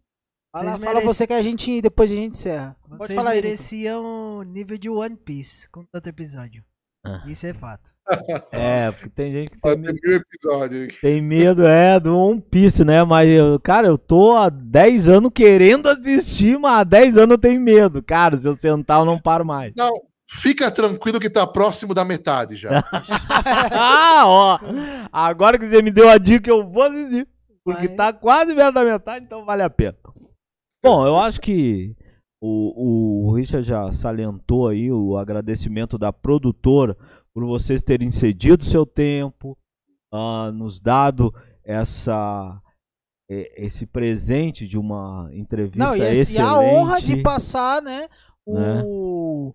fala, 0.55 0.71
Vocês 0.71 0.83
fala 0.83 1.01
você 1.01 1.27
que 1.27 1.33
a 1.33 1.41
gente 1.41 1.81
depois 1.81 2.11
a 2.11 2.15
gente 2.15 2.31
encerra. 2.35 2.75
Pode 2.87 2.97
Vocês 3.03 3.15
falar 3.17 3.31
mereciam 3.35 4.37
o 4.39 4.43
nível 4.43 4.77
de 4.77 4.89
One 4.89 5.15
Piece 5.15 5.69
com 5.69 5.83
tanto 5.85 6.07
episódio. 6.09 6.63
Ah. 7.05 7.23
Isso 7.27 7.45
é 7.47 7.53
fato. 7.53 7.91
É, 8.51 8.91
porque 8.91 9.09
tem 9.09 9.31
gente 9.31 9.51
que 9.51 9.61
tem, 9.61 9.73
ter 9.81 9.93
me- 9.93 9.99
mil 10.03 10.15
episódios. 10.17 10.99
tem 11.01 11.21
medo, 11.21 11.65
é, 11.65 11.99
do 11.99 12.17
One 12.17 12.41
Piece, 12.41 12.83
né? 12.85 13.03
Mas, 13.03 13.29
eu, 13.29 13.59
cara, 13.59 13.87
eu 13.87 13.97
tô 13.97 14.35
há 14.35 14.49
10 14.49 15.07
anos 15.09 15.31
querendo 15.33 15.87
assistir, 15.87 16.57
mas 16.57 16.79
há 16.79 16.83
10 16.83 17.17
anos 17.17 17.31
eu 17.33 17.37
tenho 17.37 17.59
medo. 17.61 18.01
Cara, 18.01 18.37
se 18.37 18.47
eu 18.47 18.55
sentar, 18.55 18.99
eu 18.99 19.05
não 19.05 19.19
paro 19.21 19.45
mais. 19.45 19.73
Não, 19.77 19.91
fica 20.29 20.69
tranquilo 20.71 21.19
que 21.19 21.29
tá 21.29 21.45
próximo 21.47 21.93
da 21.93 22.03
metade 22.05 22.55
já. 22.55 22.83
ah, 23.71 24.23
ó. 24.25 24.59
Agora 25.11 25.57
que 25.57 25.67
você 25.67 25.81
me 25.81 25.91
deu 25.91 26.09
a 26.09 26.17
dica, 26.17 26.49
eu 26.49 26.69
vou 26.69 26.83
assistir. 26.83 27.27
Porque 27.63 27.87
Vai. 27.87 27.95
tá 27.97 28.13
quase 28.13 28.55
perto 28.55 28.73
da 28.75 28.83
metade, 28.85 29.25
então 29.25 29.43
vale 29.45 29.61
a 29.61 29.69
pena. 29.69 29.97
Bom, 30.83 31.05
eu 31.05 31.17
acho 31.17 31.41
que 31.41 31.93
o, 32.41 33.25
o 33.27 33.33
Richard 33.35 33.67
já 33.67 33.91
salientou 33.91 34.69
aí 34.69 34.89
o 34.91 35.17
agradecimento 35.17 35.97
da 35.97 36.13
produtora 36.13 36.95
por 37.33 37.45
vocês 37.45 37.83
terem 37.83 38.09
cedido 38.09 38.63
seu 38.63 38.85
tempo, 38.85 39.57
ah, 40.13 40.49
nos 40.53 40.79
dado 40.79 41.33
essa 41.63 42.57
e- 43.29 43.51
esse 43.57 43.85
presente 43.85 44.65
de 44.65 44.77
uma 44.77 45.29
entrevista 45.33 45.77
Não, 45.89 45.95
e, 45.95 45.99
esse- 46.01 46.17
e 46.17 46.21
excelente. 46.37 46.39
a 46.49 46.57
honra 46.59 47.01
de 47.01 47.21
passar, 47.21 47.81
né? 47.81 48.07
Né? 48.47 48.81
O 48.85 49.53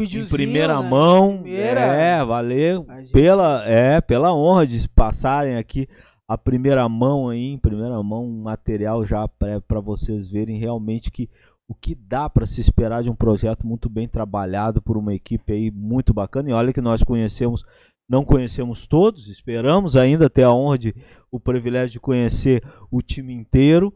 videozinho. 0.00 0.36
primeira 0.36 0.82
né, 0.82 0.88
mão. 0.88 1.38
primeira. 1.42 1.80
É, 1.80 2.24
valeu 2.24 2.86
gente- 3.00 3.12
pela 3.12 3.64
é 3.68 4.00
pela 4.00 4.34
honra 4.34 4.66
de 4.66 4.88
passarem 4.88 5.56
aqui 5.56 5.88
a 6.28 6.36
primeira 6.36 6.88
mão 6.88 7.28
aí, 7.28 7.52
em 7.52 7.58
primeira 7.58 8.02
mão, 8.02 8.24
um 8.24 8.42
material 8.42 9.04
já 9.04 9.28
para 9.28 9.80
vocês 9.80 10.28
verem 10.28 10.58
realmente 10.58 11.10
que 11.10 11.28
o 11.68 11.74
que 11.74 11.94
dá 11.94 12.28
para 12.28 12.46
se 12.46 12.60
esperar 12.60 13.02
de 13.02 13.10
um 13.10 13.14
projeto 13.14 13.66
muito 13.66 13.88
bem 13.88 14.06
trabalhado 14.08 14.80
por 14.82 14.96
uma 14.96 15.14
equipe 15.14 15.52
aí 15.52 15.70
muito 15.70 16.12
bacana. 16.14 16.50
E 16.50 16.52
olha 16.52 16.72
que 16.72 16.80
nós 16.80 17.02
conhecemos, 17.02 17.64
não 18.08 18.24
conhecemos 18.24 18.86
todos, 18.86 19.28
esperamos 19.28 19.96
ainda 19.96 20.30
ter 20.30 20.42
a 20.44 20.52
honra 20.52 20.78
de 20.78 20.94
o 21.30 21.38
privilégio 21.40 21.90
de 21.90 22.00
conhecer 22.00 22.62
o 22.90 23.02
time 23.02 23.32
inteiro. 23.32 23.92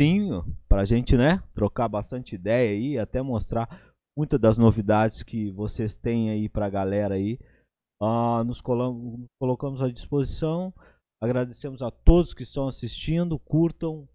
Sim, 0.00 0.42
para 0.68 0.82
a 0.82 0.84
gente, 0.84 1.16
né, 1.16 1.40
trocar 1.54 1.88
bastante 1.88 2.34
ideia 2.34 2.70
aí, 2.72 2.98
até 2.98 3.22
mostrar 3.22 3.68
muitas 4.16 4.40
das 4.40 4.56
novidades 4.58 5.22
que 5.22 5.50
vocês 5.50 5.96
têm 5.96 6.30
aí 6.30 6.48
para 6.48 6.66
a 6.66 6.70
galera 6.70 7.14
aí. 7.14 7.38
Ah, 8.00 8.42
nos 8.44 8.60
colo- 8.60 8.92
nos 9.18 9.28
colocamos 9.40 9.80
à 9.82 9.88
disposição. 9.88 10.72
Agradecemos 11.22 11.82
a 11.82 11.90
todos 11.90 12.34
que 12.34 12.42
estão 12.42 12.66
assistindo, 12.66 13.38
curtam, 13.38 14.08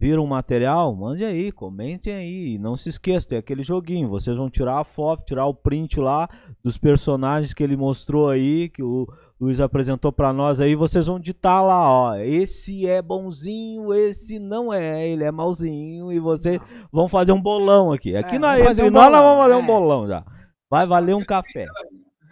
viram 0.00 0.24
o 0.24 0.28
material, 0.28 0.94
mande 0.94 1.24
aí, 1.24 1.50
comentem 1.50 2.12
aí. 2.12 2.58
Não 2.58 2.76
se 2.76 2.90
esqueçam, 2.90 3.30
tem 3.30 3.38
aquele 3.38 3.62
joguinho. 3.62 4.10
Vocês 4.10 4.36
vão 4.36 4.50
tirar 4.50 4.78
a 4.78 4.84
foto, 4.84 5.24
tirar 5.24 5.46
o 5.46 5.54
print 5.54 5.98
lá 5.98 6.28
dos 6.62 6.76
personagens 6.76 7.54
que 7.54 7.62
ele 7.62 7.76
mostrou 7.76 8.28
aí, 8.28 8.68
que 8.68 8.82
o 8.82 9.06
Luiz 9.42 9.58
apresentou 9.58 10.12
para 10.12 10.32
nós 10.32 10.60
aí. 10.60 10.76
Vocês 10.76 11.08
vão 11.08 11.18
ditar 11.18 11.62
lá, 11.62 11.90
ó. 11.90 12.14
Esse 12.14 12.86
é 12.86 13.02
bonzinho, 13.02 13.92
esse 13.92 14.38
não 14.38 14.72
é, 14.72 15.08
ele 15.08 15.24
é 15.24 15.32
malzinho. 15.32 16.12
E 16.12 16.20
vocês 16.20 16.60
vão 16.92 17.08
fazer 17.08 17.32
um 17.32 17.42
bolão 17.42 17.90
aqui. 17.92 18.14
Aqui 18.14 18.36
É, 18.36 18.38
nós, 18.38 18.52
vamos 18.52 18.68
fazer 18.68 18.82
entre 18.82 18.90
um 18.96 19.00
nós, 19.00 19.10
nós 19.10 19.20
bolão, 19.20 19.36
vamos 19.36 19.42
fazer 19.42 19.54
é. 19.54 19.56
um 19.56 19.66
bolão 19.66 20.06
já. 20.06 20.24
Vai 20.70 20.86
valer 20.86 21.16
um 21.16 21.24
café. 21.24 21.66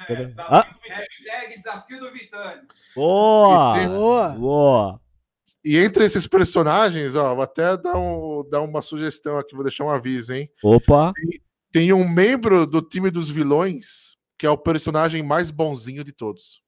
É, 0.09 0.33
Ah. 0.39 0.65
Hashtag 0.89 1.61
desafio 1.61 1.99
do 1.99 2.13
Vitani. 2.13 2.61
Boa! 2.95 3.73
E 3.77 3.79
tem- 3.81 3.89
Boa. 3.89 4.29
Boa! 4.29 5.01
E 5.65 5.77
entre 5.79 6.05
esses 6.05 6.29
personagens, 6.29 7.17
ó, 7.17 7.35
vou 7.35 7.43
até 7.43 7.77
dar, 7.77 7.99
um, 7.99 8.45
dar 8.49 8.61
uma 8.63 8.81
sugestão 8.81 9.37
aqui, 9.37 9.55
vou 9.57 9.65
deixar 9.65 9.85
um 9.85 9.91
aviso, 9.91 10.33
hein? 10.33 10.49
Opa! 10.63 11.13
Tem 11.73 11.93
um 11.93 12.09
membro 12.09 12.67
do 12.69 12.81
time 12.81 13.11
dos 13.11 13.29
vilões 13.29 14.17
que 14.39 14.47
é 14.47 14.51
o 14.51 14.57
personagem 14.57 15.23
mais 15.25 15.51
bonzinho 15.51 16.03
de 16.05 16.13
todos. 16.13 16.63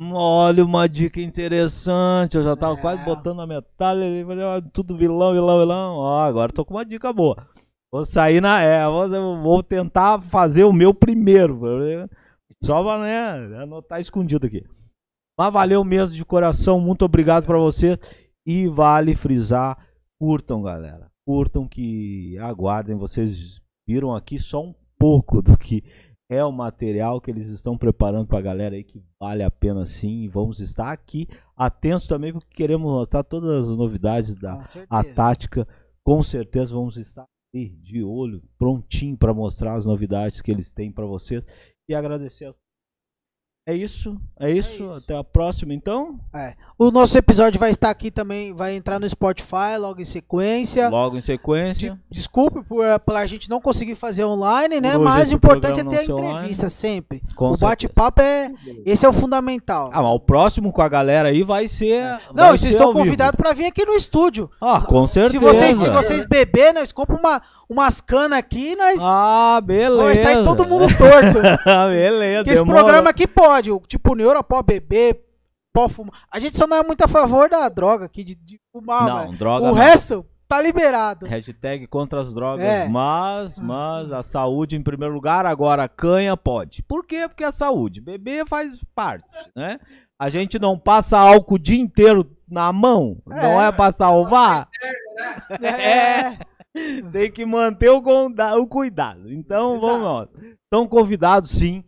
Olha 0.00 0.64
uma 0.64 0.88
dica 0.88 1.20
interessante. 1.20 2.36
Eu 2.36 2.42
já 2.42 2.56
tava 2.56 2.74
É. 2.74 2.80
quase 2.80 3.04
botando 3.04 3.40
a 3.40 3.46
metade. 3.46 4.00
"Ah, 4.42 4.60
Tudo 4.72 4.96
vilão, 4.96 5.32
vilão, 5.32 5.58
vilão. 5.60 5.94
Ó, 5.96 6.20
agora 6.20 6.52
tô 6.52 6.64
com 6.64 6.74
uma 6.74 6.84
dica 6.84 7.12
boa. 7.12 7.46
Vou 7.92 8.04
sair 8.04 8.40
na. 8.40 8.60
É, 8.60 8.84
vou, 8.86 9.08
vou 9.42 9.62
tentar 9.62 10.20
fazer 10.20 10.64
o 10.64 10.72
meu 10.72 10.92
primeiro. 10.92 11.60
Só 12.62 12.82
pra 12.82 12.98
né, 12.98 13.62
anotar 13.62 14.00
escondido 14.00 14.46
aqui. 14.46 14.64
Mas 15.38 15.52
valeu 15.52 15.84
mesmo 15.84 16.14
de 16.14 16.24
coração. 16.24 16.80
Muito 16.80 17.04
obrigado 17.04 17.46
pra 17.46 17.58
você. 17.58 17.98
E 18.44 18.66
vale 18.66 19.14
frisar: 19.14 19.78
curtam, 20.20 20.60
galera. 20.60 21.08
Curtam 21.26 21.68
que 21.68 22.36
aguardem. 22.38 22.96
Vocês 22.96 23.60
viram 23.86 24.12
aqui 24.14 24.38
só 24.40 24.60
um 24.62 24.74
pouco 24.98 25.40
do 25.40 25.56
que 25.56 25.84
é 26.30 26.42
o 26.44 26.50
material 26.52 27.20
que 27.20 27.30
eles 27.30 27.48
estão 27.48 27.76
preparando 27.76 28.26
para 28.26 28.38
a 28.38 28.42
galera 28.42 28.74
aí 28.76 28.82
que 28.84 29.02
vale 29.20 29.42
a 29.42 29.50
pena 29.50 29.84
sim. 29.86 30.28
Vamos 30.28 30.58
estar 30.60 30.90
aqui 30.90 31.28
atentos 31.56 32.06
também 32.06 32.32
porque 32.32 32.54
queremos 32.54 32.86
mostrar 32.90 33.22
todas 33.24 33.68
as 33.68 33.76
novidades 33.76 34.34
da 34.34 34.58
a 34.88 35.02
tática. 35.14 35.68
Com 36.02 36.22
certeza 36.22 36.74
vamos 36.74 36.96
estar 36.96 37.24
aí 37.54 37.68
de 37.68 38.02
olho, 38.02 38.42
prontinho 38.58 39.16
para 39.16 39.32
mostrar 39.34 39.74
as 39.76 39.86
novidades 39.86 40.40
que 40.40 40.50
eles 40.50 40.70
têm 40.72 40.90
para 40.90 41.06
vocês 41.06 41.44
e 41.88 41.94
agradecer. 41.94 42.46
a- 42.46 42.54
É 43.66 43.74
isso, 43.74 44.20
é 44.38 44.50
isso. 44.50 44.84
isso. 44.84 44.94
Até 44.94 45.16
a 45.16 45.24
próxima 45.24 45.72
então. 45.72 46.20
O 46.78 46.90
nosso 46.90 47.16
episódio 47.16 47.58
vai 47.58 47.70
estar 47.70 47.88
aqui 47.88 48.10
também, 48.10 48.52
vai 48.52 48.74
entrar 48.74 49.00
no 49.00 49.08
Spotify 49.08 49.78
logo 49.80 50.02
em 50.02 50.04
sequência. 50.04 50.90
Logo 50.90 51.16
em 51.16 51.22
sequência. 51.22 51.92
De- 51.92 52.00
desculpe 52.10 52.62
por, 52.62 52.84
por 53.00 53.16
a 53.16 53.26
gente 53.26 53.48
não 53.48 53.62
conseguir 53.62 53.94
fazer 53.94 54.22
online, 54.22 54.82
né? 54.82 54.96
Hoje 54.96 55.04
Mas 55.04 55.30
o 55.30 55.36
importante 55.36 55.80
é 55.80 55.84
ter 55.84 55.96
a 56.00 56.04
entrevista 56.04 56.68
sempre. 56.68 57.22
Com 57.34 57.52
o 57.52 57.56
bate-papo 57.56 58.20
é. 58.20 58.52
Esse 58.84 59.06
é 59.06 59.08
o 59.08 59.14
fundamental. 59.14 59.88
Ah, 59.94 60.02
mas 60.02 60.12
o 60.12 60.20
próximo 60.20 60.70
com 60.70 60.82
a 60.82 60.88
galera 60.88 61.30
aí 61.30 61.42
vai 61.42 61.66
ser. 61.66 62.04
não, 62.34 62.44
vai 62.44 62.48
vocês 62.50 62.60
ser 62.74 62.78
estão 62.78 62.92
convidados 62.92 63.38
para 63.38 63.54
vir 63.54 63.64
aqui 63.64 63.86
no 63.86 63.94
estúdio. 63.94 64.50
Ah, 64.60 64.82
com 64.82 65.06
certeza. 65.06 65.32
Se 65.32 65.38
vocês, 65.38 65.76
se 65.78 65.88
vocês 65.88 66.26
beber, 66.26 66.74
nós 66.74 66.92
compramos 66.92 67.24
uma, 67.24 67.40
umas 67.68 68.00
canas 68.00 68.38
aqui 68.38 68.72
e 68.72 68.76
nós. 68.76 68.98
Ah, 69.02 69.60
beleza. 69.64 70.02
vai 70.02 70.14
sair 70.14 70.44
todo 70.44 70.66
mundo 70.66 70.86
torto. 70.96 71.40
beleza. 71.90 72.38
Porque 72.44 72.50
esse 72.50 72.64
programa 72.64 73.10
aqui 73.10 73.26
pode. 73.26 73.70
Tipo, 73.86 74.12
o 74.12 74.14
Neuro 74.16 74.42
pode 74.44 74.66
beber, 74.66 75.22
pode 75.72 75.94
fumar. 75.94 76.14
A 76.30 76.38
gente 76.38 76.56
só 76.56 76.66
não 76.66 76.76
é 76.78 76.82
muito 76.82 77.02
a 77.02 77.08
favor 77.08 77.48
da 77.48 77.68
droga 77.68 78.06
aqui, 78.06 78.22
de, 78.24 78.34
de 78.34 78.60
fumar, 78.72 79.06
Não, 79.06 79.28
mas 79.28 79.38
droga 79.38 79.64
O 79.64 79.68
não. 79.68 79.74
resto, 79.74 80.24
tá 80.46 80.60
liberado. 80.60 81.26
Hashtag 81.26 81.86
contra 81.86 82.20
as 82.20 82.32
drogas, 82.34 82.64
É. 82.64 82.88
mas, 82.88 83.58
mas 83.58 84.12
a 84.12 84.22
saúde 84.22 84.76
em 84.76 84.82
primeiro 84.82 85.14
lugar, 85.14 85.46
agora 85.46 85.88
canha 85.88 86.36
pode. 86.36 86.82
Por 86.82 87.04
quê? 87.06 87.26
Porque 87.28 87.44
a 87.44 87.52
saúde, 87.52 88.00
beber 88.00 88.46
faz 88.46 88.70
parte, 88.94 89.24
né? 89.56 89.78
A 90.16 90.30
gente 90.30 90.58
não 90.60 90.78
passa 90.78 91.18
álcool 91.18 91.56
o 91.56 91.58
dia 91.58 91.78
inteiro 91.80 92.30
na 92.48 92.72
mão, 92.72 93.16
não 93.26 93.60
é 93.60 93.72
pra 93.72 93.90
salvar, 93.90 94.68
É. 95.60 96.36
tem 97.12 97.30
que 97.30 97.44
manter 97.46 97.90
o, 97.90 97.98
o 97.98 98.68
cuidado. 98.68 99.32
Então, 99.32 99.78
vamos 99.80 100.02
nós. 100.02 100.28
Estão 100.64 100.86
convidados, 100.88 101.50
sim, 101.50 101.84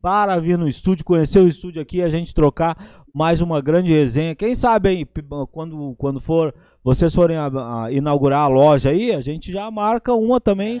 para 0.00 0.38
vir 0.38 0.58
no 0.58 0.68
estúdio, 0.68 1.04
conhecer 1.04 1.38
o 1.40 1.48
estúdio 1.48 1.80
aqui, 1.80 2.02
a 2.02 2.10
gente 2.10 2.34
trocar 2.34 3.04
mais 3.14 3.40
uma 3.40 3.60
grande 3.62 3.90
resenha. 3.90 4.34
Quem 4.36 4.54
sabe 4.54 4.88
aí, 4.90 5.06
quando, 5.50 5.94
quando 5.96 6.20
for, 6.20 6.54
vocês 6.84 7.14
forem 7.14 7.36
a- 7.36 7.84
a 7.84 7.92
inaugurar 7.92 8.42
a 8.42 8.48
loja 8.48 8.90
aí, 8.90 9.12
a 9.12 9.20
gente 9.22 9.50
já 9.50 9.70
marca 9.70 10.12
uma 10.12 10.40
também 10.40 10.80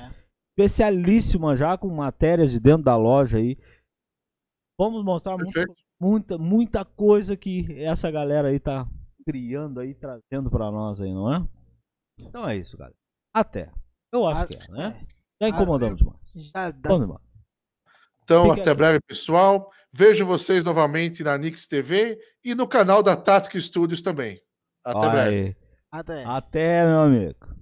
especialíssima 0.58 1.56
já 1.56 1.76
com 1.78 1.88
matérias 1.88 2.50
de 2.50 2.60
dentro 2.60 2.84
da 2.84 2.96
loja 2.96 3.38
aí. 3.38 3.56
Vamos 4.78 5.02
mostrar 5.02 5.36
muita, 5.38 5.64
muita, 6.00 6.38
muita 6.38 6.84
coisa 6.84 7.36
que 7.36 7.66
essa 7.82 8.10
galera 8.10 8.48
aí 8.48 8.60
tá 8.60 8.86
criando 9.26 9.80
aí, 9.80 9.94
trazendo 9.94 10.50
pra 10.50 10.70
nós 10.70 11.00
aí, 11.00 11.12
não 11.12 11.32
é? 11.34 11.46
Então 12.20 12.46
é 12.46 12.56
isso, 12.56 12.76
galera. 12.76 12.94
Até. 13.36 13.70
Eu 14.10 14.26
acho 14.26 14.46
que 14.46 14.56
é, 14.56 14.68
né? 14.72 14.98
Já 15.38 15.48
incomodamos 15.50 15.98
demais. 15.98 16.16
Já 16.34 16.70
dá. 16.70 16.88
Vamos. 16.88 17.18
Então, 18.22 18.48
Fica 18.48 18.62
até 18.62 18.70
aí. 18.70 18.76
breve, 18.76 19.00
pessoal. 19.06 19.70
Vejo 19.92 20.24
vocês 20.24 20.64
novamente 20.64 21.22
na 21.22 21.36
Nix 21.36 21.66
TV 21.66 22.18
e 22.42 22.54
no 22.54 22.66
canal 22.66 23.02
da 23.02 23.14
Tática 23.14 23.60
Studios 23.60 24.00
também. 24.00 24.40
Até 24.82 24.98
Olha 24.98 25.10
breve. 25.10 25.36
aí. 25.36 25.56
Até. 25.90 26.24
Até, 26.24 26.86
meu 26.86 27.00
amigo. 27.00 27.55